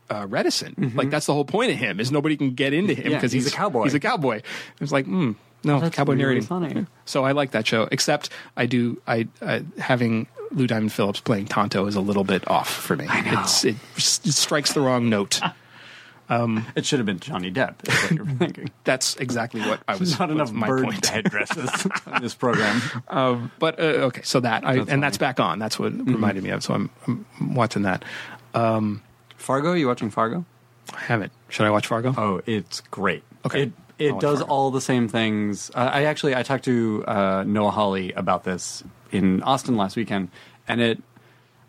uh, 0.09 0.25
reticent. 0.27 0.95
Like 0.95 1.09
that's 1.09 1.25
the 1.27 1.33
whole 1.33 1.45
point 1.45 1.71
of 1.71 1.77
him 1.77 1.99
is 1.99 2.11
nobody 2.11 2.35
can 2.37 2.53
get 2.55 2.73
into 2.73 2.93
him 2.93 3.03
Mm-hmm. 3.03 3.11
Yeah, 3.11 3.17
because 3.17 3.31
he's 3.31 3.47
a 3.47 3.51
cowboy. 3.51 3.83
He's 3.83 3.93
a 3.93 3.99
cowboy. 3.99 4.41
It's 4.81 4.91
like, 4.91 5.05
mm, 5.05 5.35
no, 5.63 5.79
That's 5.79 5.95
cowboy 5.95 6.13
really 6.13 6.23
narrating. 6.41 6.43
funny. 6.47 6.85
So 7.05 7.23
I 7.25 7.31
like 7.31 7.51
that 7.51 7.65
show. 7.67 7.87
Except 7.91 8.29
I 8.57 8.65
do, 8.65 9.01
I 9.07 9.27
uh, 9.41 9.61
having 9.77 10.27
Lou 10.51 10.67
Diamond 10.67 10.91
Phillips 10.91 11.19
playing 11.19 11.45
Tonto 11.47 11.85
is 11.87 11.95
a 11.95 12.01
little 12.01 12.23
bit 12.23 12.47
off 12.49 12.69
for 12.69 12.95
me. 12.95 13.05
I 13.07 13.21
know. 13.21 13.41
It's, 13.41 13.63
it, 13.65 13.75
it 13.97 14.01
strikes 14.01 14.73
the 14.73 14.81
wrong 14.81 15.09
note. 15.09 15.39
It 16.75 16.85
should 16.85 16.97
have 16.97 17.05
been 17.05 17.19
Johnny 17.19 17.51
Depp. 17.51 17.87
Is 17.87 18.01
what 18.03 18.11
you're 18.11 18.25
thinking. 18.37 18.71
That's 18.85 19.15
exactly 19.17 19.61
what 19.61 19.81
I 19.87 19.95
was. 19.95 20.17
Not 20.17 20.29
was 20.29 20.35
enough 20.35 20.51
my 20.51 20.67
bird 20.67 20.85
point. 20.85 21.05
headdresses 21.05 21.85
in 22.07 22.21
this 22.23 22.33
program. 22.33 22.81
Um, 23.07 23.51
but 23.59 23.79
uh, 23.79 24.07
okay, 24.07 24.21
so 24.23 24.39
that 24.39 24.65
I, 24.65 24.77
That's 24.77 24.89
and 24.89 25.03
that's 25.03 25.17
back 25.19 25.39
on. 25.39 25.59
That's 25.59 25.77
what 25.77 25.93
reminded 25.93 26.43
me 26.43 26.49
of. 26.49 26.63
So 26.63 26.73
I'm, 26.73 26.89
I'm 27.07 27.53
watching 27.53 27.83
that. 27.83 28.03
Fargo, 28.53 29.73
you 29.73 29.87
watching 29.87 30.09
Fargo? 30.09 30.43
I 30.93 30.99
haven't. 31.01 31.31
Should 31.49 31.65
I 31.67 31.69
watch 31.69 31.85
Fargo? 31.87 32.15
Oh, 32.17 32.41
it's 32.47 32.81
great. 32.81 33.23
Okay. 33.45 33.63
It 33.63 33.71
it 34.09 34.19
does 34.19 34.41
all 34.41 34.71
the 34.71 34.81
same 34.81 35.07
things. 35.07 35.71
Uh, 35.73 35.89
I 35.93 36.03
actually 36.03 36.35
I 36.35 36.43
talked 36.43 36.65
to 36.65 37.03
uh, 37.07 37.43
Noah 37.45 37.71
Hawley 37.71 38.11
about 38.13 38.43
this 38.43 38.83
in 39.11 39.41
Austin 39.43 39.75
last 39.77 39.95
weekend, 39.95 40.29
and 40.67 40.81
it. 40.81 41.01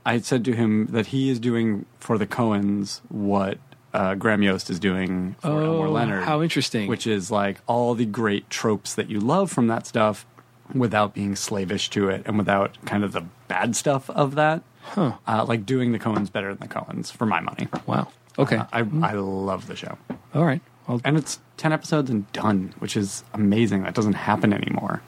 I 0.06 0.18
said 0.20 0.44
to 0.44 0.52
him 0.52 0.86
that 0.86 1.06
he 1.06 1.30
is 1.30 1.40
doing 1.40 1.86
for 1.98 2.18
the 2.18 2.26
Coens 2.26 3.00
what 3.08 3.56
uh, 3.94 4.14
Graham 4.16 4.42
Yost 4.42 4.68
is 4.68 4.78
doing 4.78 5.34
for 5.40 5.48
Elmore 5.48 5.88
Leonard. 5.88 6.22
Oh, 6.24 6.26
how 6.26 6.42
interesting. 6.42 6.88
Which 6.88 7.06
is 7.06 7.30
like 7.30 7.60
all 7.66 7.94
the 7.94 8.04
great 8.04 8.50
tropes 8.50 8.94
that 8.96 9.08
you 9.08 9.18
love 9.18 9.50
from 9.50 9.66
that 9.68 9.86
stuff, 9.86 10.26
without 10.74 11.14
being 11.14 11.36
slavish 11.36 11.88
to 11.90 12.08
it, 12.10 12.22
and 12.26 12.36
without 12.36 12.76
kind 12.84 13.02
of 13.02 13.12
the 13.12 13.22
bad 13.48 13.74
stuff 13.76 14.10
of 14.10 14.34
that. 14.34 14.62
Huh. 14.82 15.14
Uh, 15.26 15.46
like 15.48 15.64
doing 15.64 15.92
the 15.92 15.98
Coens 15.98 16.30
better 16.30 16.54
than 16.54 16.68
the 16.68 16.74
Coens, 16.74 17.10
for 17.10 17.24
my 17.24 17.40
money. 17.40 17.68
Wow. 17.86 18.08
Okay. 18.38 18.56
Uh, 18.56 18.66
I 18.74 18.80
I 19.02 19.12
love 19.14 19.66
the 19.68 19.76
show. 19.76 19.96
all 20.34 20.44
right. 20.44 20.60
Well, 20.86 21.00
And 21.02 21.16
it's 21.16 21.38
10 21.56 21.72
episodes 21.72 22.10
and 22.10 22.30
done, 22.32 22.74
which 22.78 22.96
is 22.96 23.24
amazing. 23.32 23.82
That 23.84 23.94
doesn't 23.94 24.14
happen 24.14 24.52
anymore. 24.52 25.02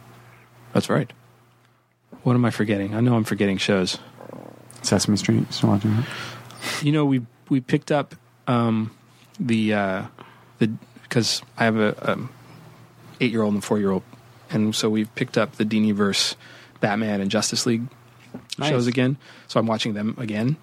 that's 0.72 0.88
right. 0.88 1.12
What 2.22 2.34
am 2.34 2.44
I 2.44 2.50
forgetting? 2.50 2.94
I 2.94 3.00
know 3.00 3.14
I'm 3.16 3.24
forgetting 3.24 3.56
shows. 3.58 3.98
Sesame 4.82 5.16
Street, 5.16 5.36
you 5.40 5.46
still 5.50 5.70
watching 5.70 5.94
that? 5.96 6.06
You 6.82 6.92
know, 6.92 7.04
we 7.04 7.22
we 7.48 7.60
picked 7.60 7.90
up 7.92 8.14
um, 8.46 8.90
the 9.38 9.74
uh, 9.74 10.02
the 10.58 10.70
because 11.02 11.42
I 11.56 11.64
have 11.64 11.76
a 11.76 12.12
um, 12.12 12.30
eight 13.20 13.30
year 13.32 13.42
old 13.42 13.54
and 13.54 13.62
four 13.64 13.78
year 13.78 13.90
old, 13.90 14.02
and 14.50 14.74
so 14.74 14.88
we've 14.90 15.12
picked 15.14 15.38
up 15.38 15.52
the 15.56 15.64
Diniverse, 15.64 16.34
Batman 16.80 17.20
and 17.20 17.30
Justice 17.30 17.64
League 17.66 17.82
Nice. 18.58 18.70
shows 18.70 18.86
again. 18.86 19.16
So 19.48 19.58
I'm 19.60 19.66
watching 19.66 19.94
them 19.94 20.14
again. 20.18 20.56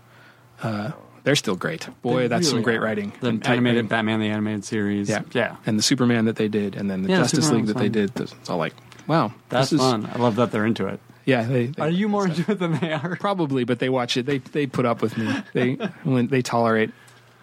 Uh, 0.62 0.92
they're 1.24 1.36
still 1.36 1.56
great. 1.56 1.88
Boy, 2.02 2.22
They 2.24 2.28
that's 2.28 2.50
some 2.50 2.62
great 2.62 2.78
are. 2.78 2.82
writing. 2.82 3.14
The 3.22 3.30
And 3.30 3.48
animated. 3.48 3.90
Batman, 3.90 4.20
the 4.20 4.28
animated 4.30 4.66
series. 4.66 5.10
Yeah, 5.10 5.22
Yeah. 5.34 5.56
and 5.66 5.78
the 5.78 5.84
Superman 5.84 6.26
that 6.26 6.36
they 6.36 6.48
did, 6.48 6.76
and 6.76 6.90
then 6.90 7.04
the 7.04 7.10
Yeah, 7.10 7.18
Justice 7.20 7.46
Superman 7.46 7.66
League 7.66 7.76
that 7.76 7.80
they 7.82 7.90
did. 7.90 8.20
It's 8.20 8.50
all 8.50 8.58
like, 8.58 8.74
wow, 9.08 9.32
That's 9.50 9.70
this 9.70 9.80
is, 9.80 9.86
fun. 9.86 10.10
I 10.14 10.18
love 10.20 10.36
that 10.38 10.52
they're 10.52 10.66
into 10.66 10.88
it. 10.88 11.00
Yeah, 11.26 11.44
they, 11.44 11.68
they 11.68 11.82
Are 11.82 11.90
you 11.90 12.10
more 12.10 12.26
into 12.28 12.52
it 12.52 12.60
than 12.60 12.78
they 12.80 12.92
are? 12.92 13.16
probably, 13.16 13.64
but 13.64 13.80
they 13.80 13.88
watch 13.90 14.18
it. 14.18 14.26
They 14.26 14.40
they 14.40 14.68
put 14.68 14.86
up 14.86 15.02
with 15.02 15.18
me. 15.18 15.34
They 15.54 15.74
when 16.04 16.28
they 16.28 16.42
tolerate. 16.42 16.92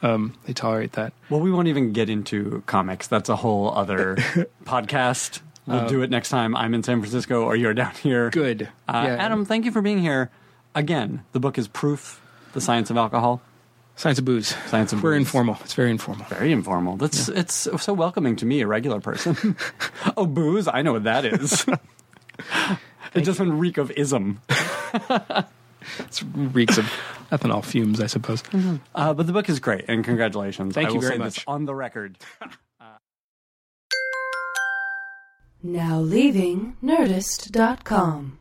Um, 0.02 0.34
they 0.46 0.52
tolerate 0.54 0.92
that. 0.92 1.12
Well, 1.30 1.40
we 1.40 1.50
won't 1.50 1.68
even 1.68 1.92
get 1.92 2.08
into 2.10 2.62
comics. 2.66 3.06
That's 3.06 3.28
a 3.28 3.36
whole 3.36 3.70
other 3.70 4.16
podcast. 4.64 5.40
We'll 5.66 5.88
do 5.88 6.02
it 6.02 6.10
next 6.10 6.30
time. 6.30 6.56
I'm 6.56 6.74
in 6.74 6.82
San 6.82 7.00
Francisco 7.00 7.42
or 7.44 7.54
you're 7.54 7.74
down 7.74 7.92
here. 8.02 8.30
Good. 8.30 8.68
Uh, 8.88 9.04
Yeah. 9.06 9.16
Adam, 9.16 9.44
thank 9.44 9.64
you 9.64 9.70
for 9.70 9.82
being 9.82 9.98
here. 10.00 10.30
Again, 10.74 11.22
the 11.32 11.38
book 11.40 11.58
is 11.58 11.68
Proof, 11.68 12.20
The 12.54 12.60
Science 12.60 12.90
of 12.90 12.96
Alcohol. 12.96 13.40
Science 14.00 14.18
of 14.18 14.24
booze. 14.24 14.56
Science 14.68 14.94
of 14.94 14.96
Booze. 14.96 15.02
We're 15.02 15.10
Booze. 15.10 15.18
informal. 15.18 15.58
It's 15.62 15.74
very 15.74 15.90
informal. 15.90 16.24
Very 16.24 16.52
informal. 16.52 16.96
That's 16.96 17.28
it's 17.28 17.68
so 17.82 17.92
welcoming 17.92 18.34
to 18.36 18.46
me, 18.46 18.62
a 18.62 18.66
regular 18.66 18.98
person. 18.98 19.58
oh, 20.16 20.24
booze! 20.24 20.66
I 20.66 20.80
know 20.80 20.94
what 20.94 21.04
that 21.04 21.26
is. 21.26 21.66
it 23.14 23.26
doesn't 23.26 23.58
reek 23.58 23.76
of 23.76 23.90
ism. 23.90 24.40
It 25.98 26.22
reeks 26.34 26.76
of 26.76 26.84
ethanol 27.32 27.64
fumes, 27.64 28.00
I 28.02 28.06
suppose. 28.06 28.42
Uh, 28.94 29.14
but 29.14 29.26
the 29.26 29.32
book 29.32 29.48
is 29.48 29.60
great, 29.60 29.86
and 29.88 30.04
congratulations. 30.04 30.74
Thank 30.74 30.88
I 30.88 30.90
you 30.90 30.96
will 30.96 31.02
very 31.02 31.14
say 31.14 31.18
much. 31.18 31.34
This 31.36 31.44
on 31.46 31.64
the 31.64 31.74
record. 31.74 32.18
Now 35.62 36.00
leaving 36.00 36.76
Nerdist.com. 36.82 38.38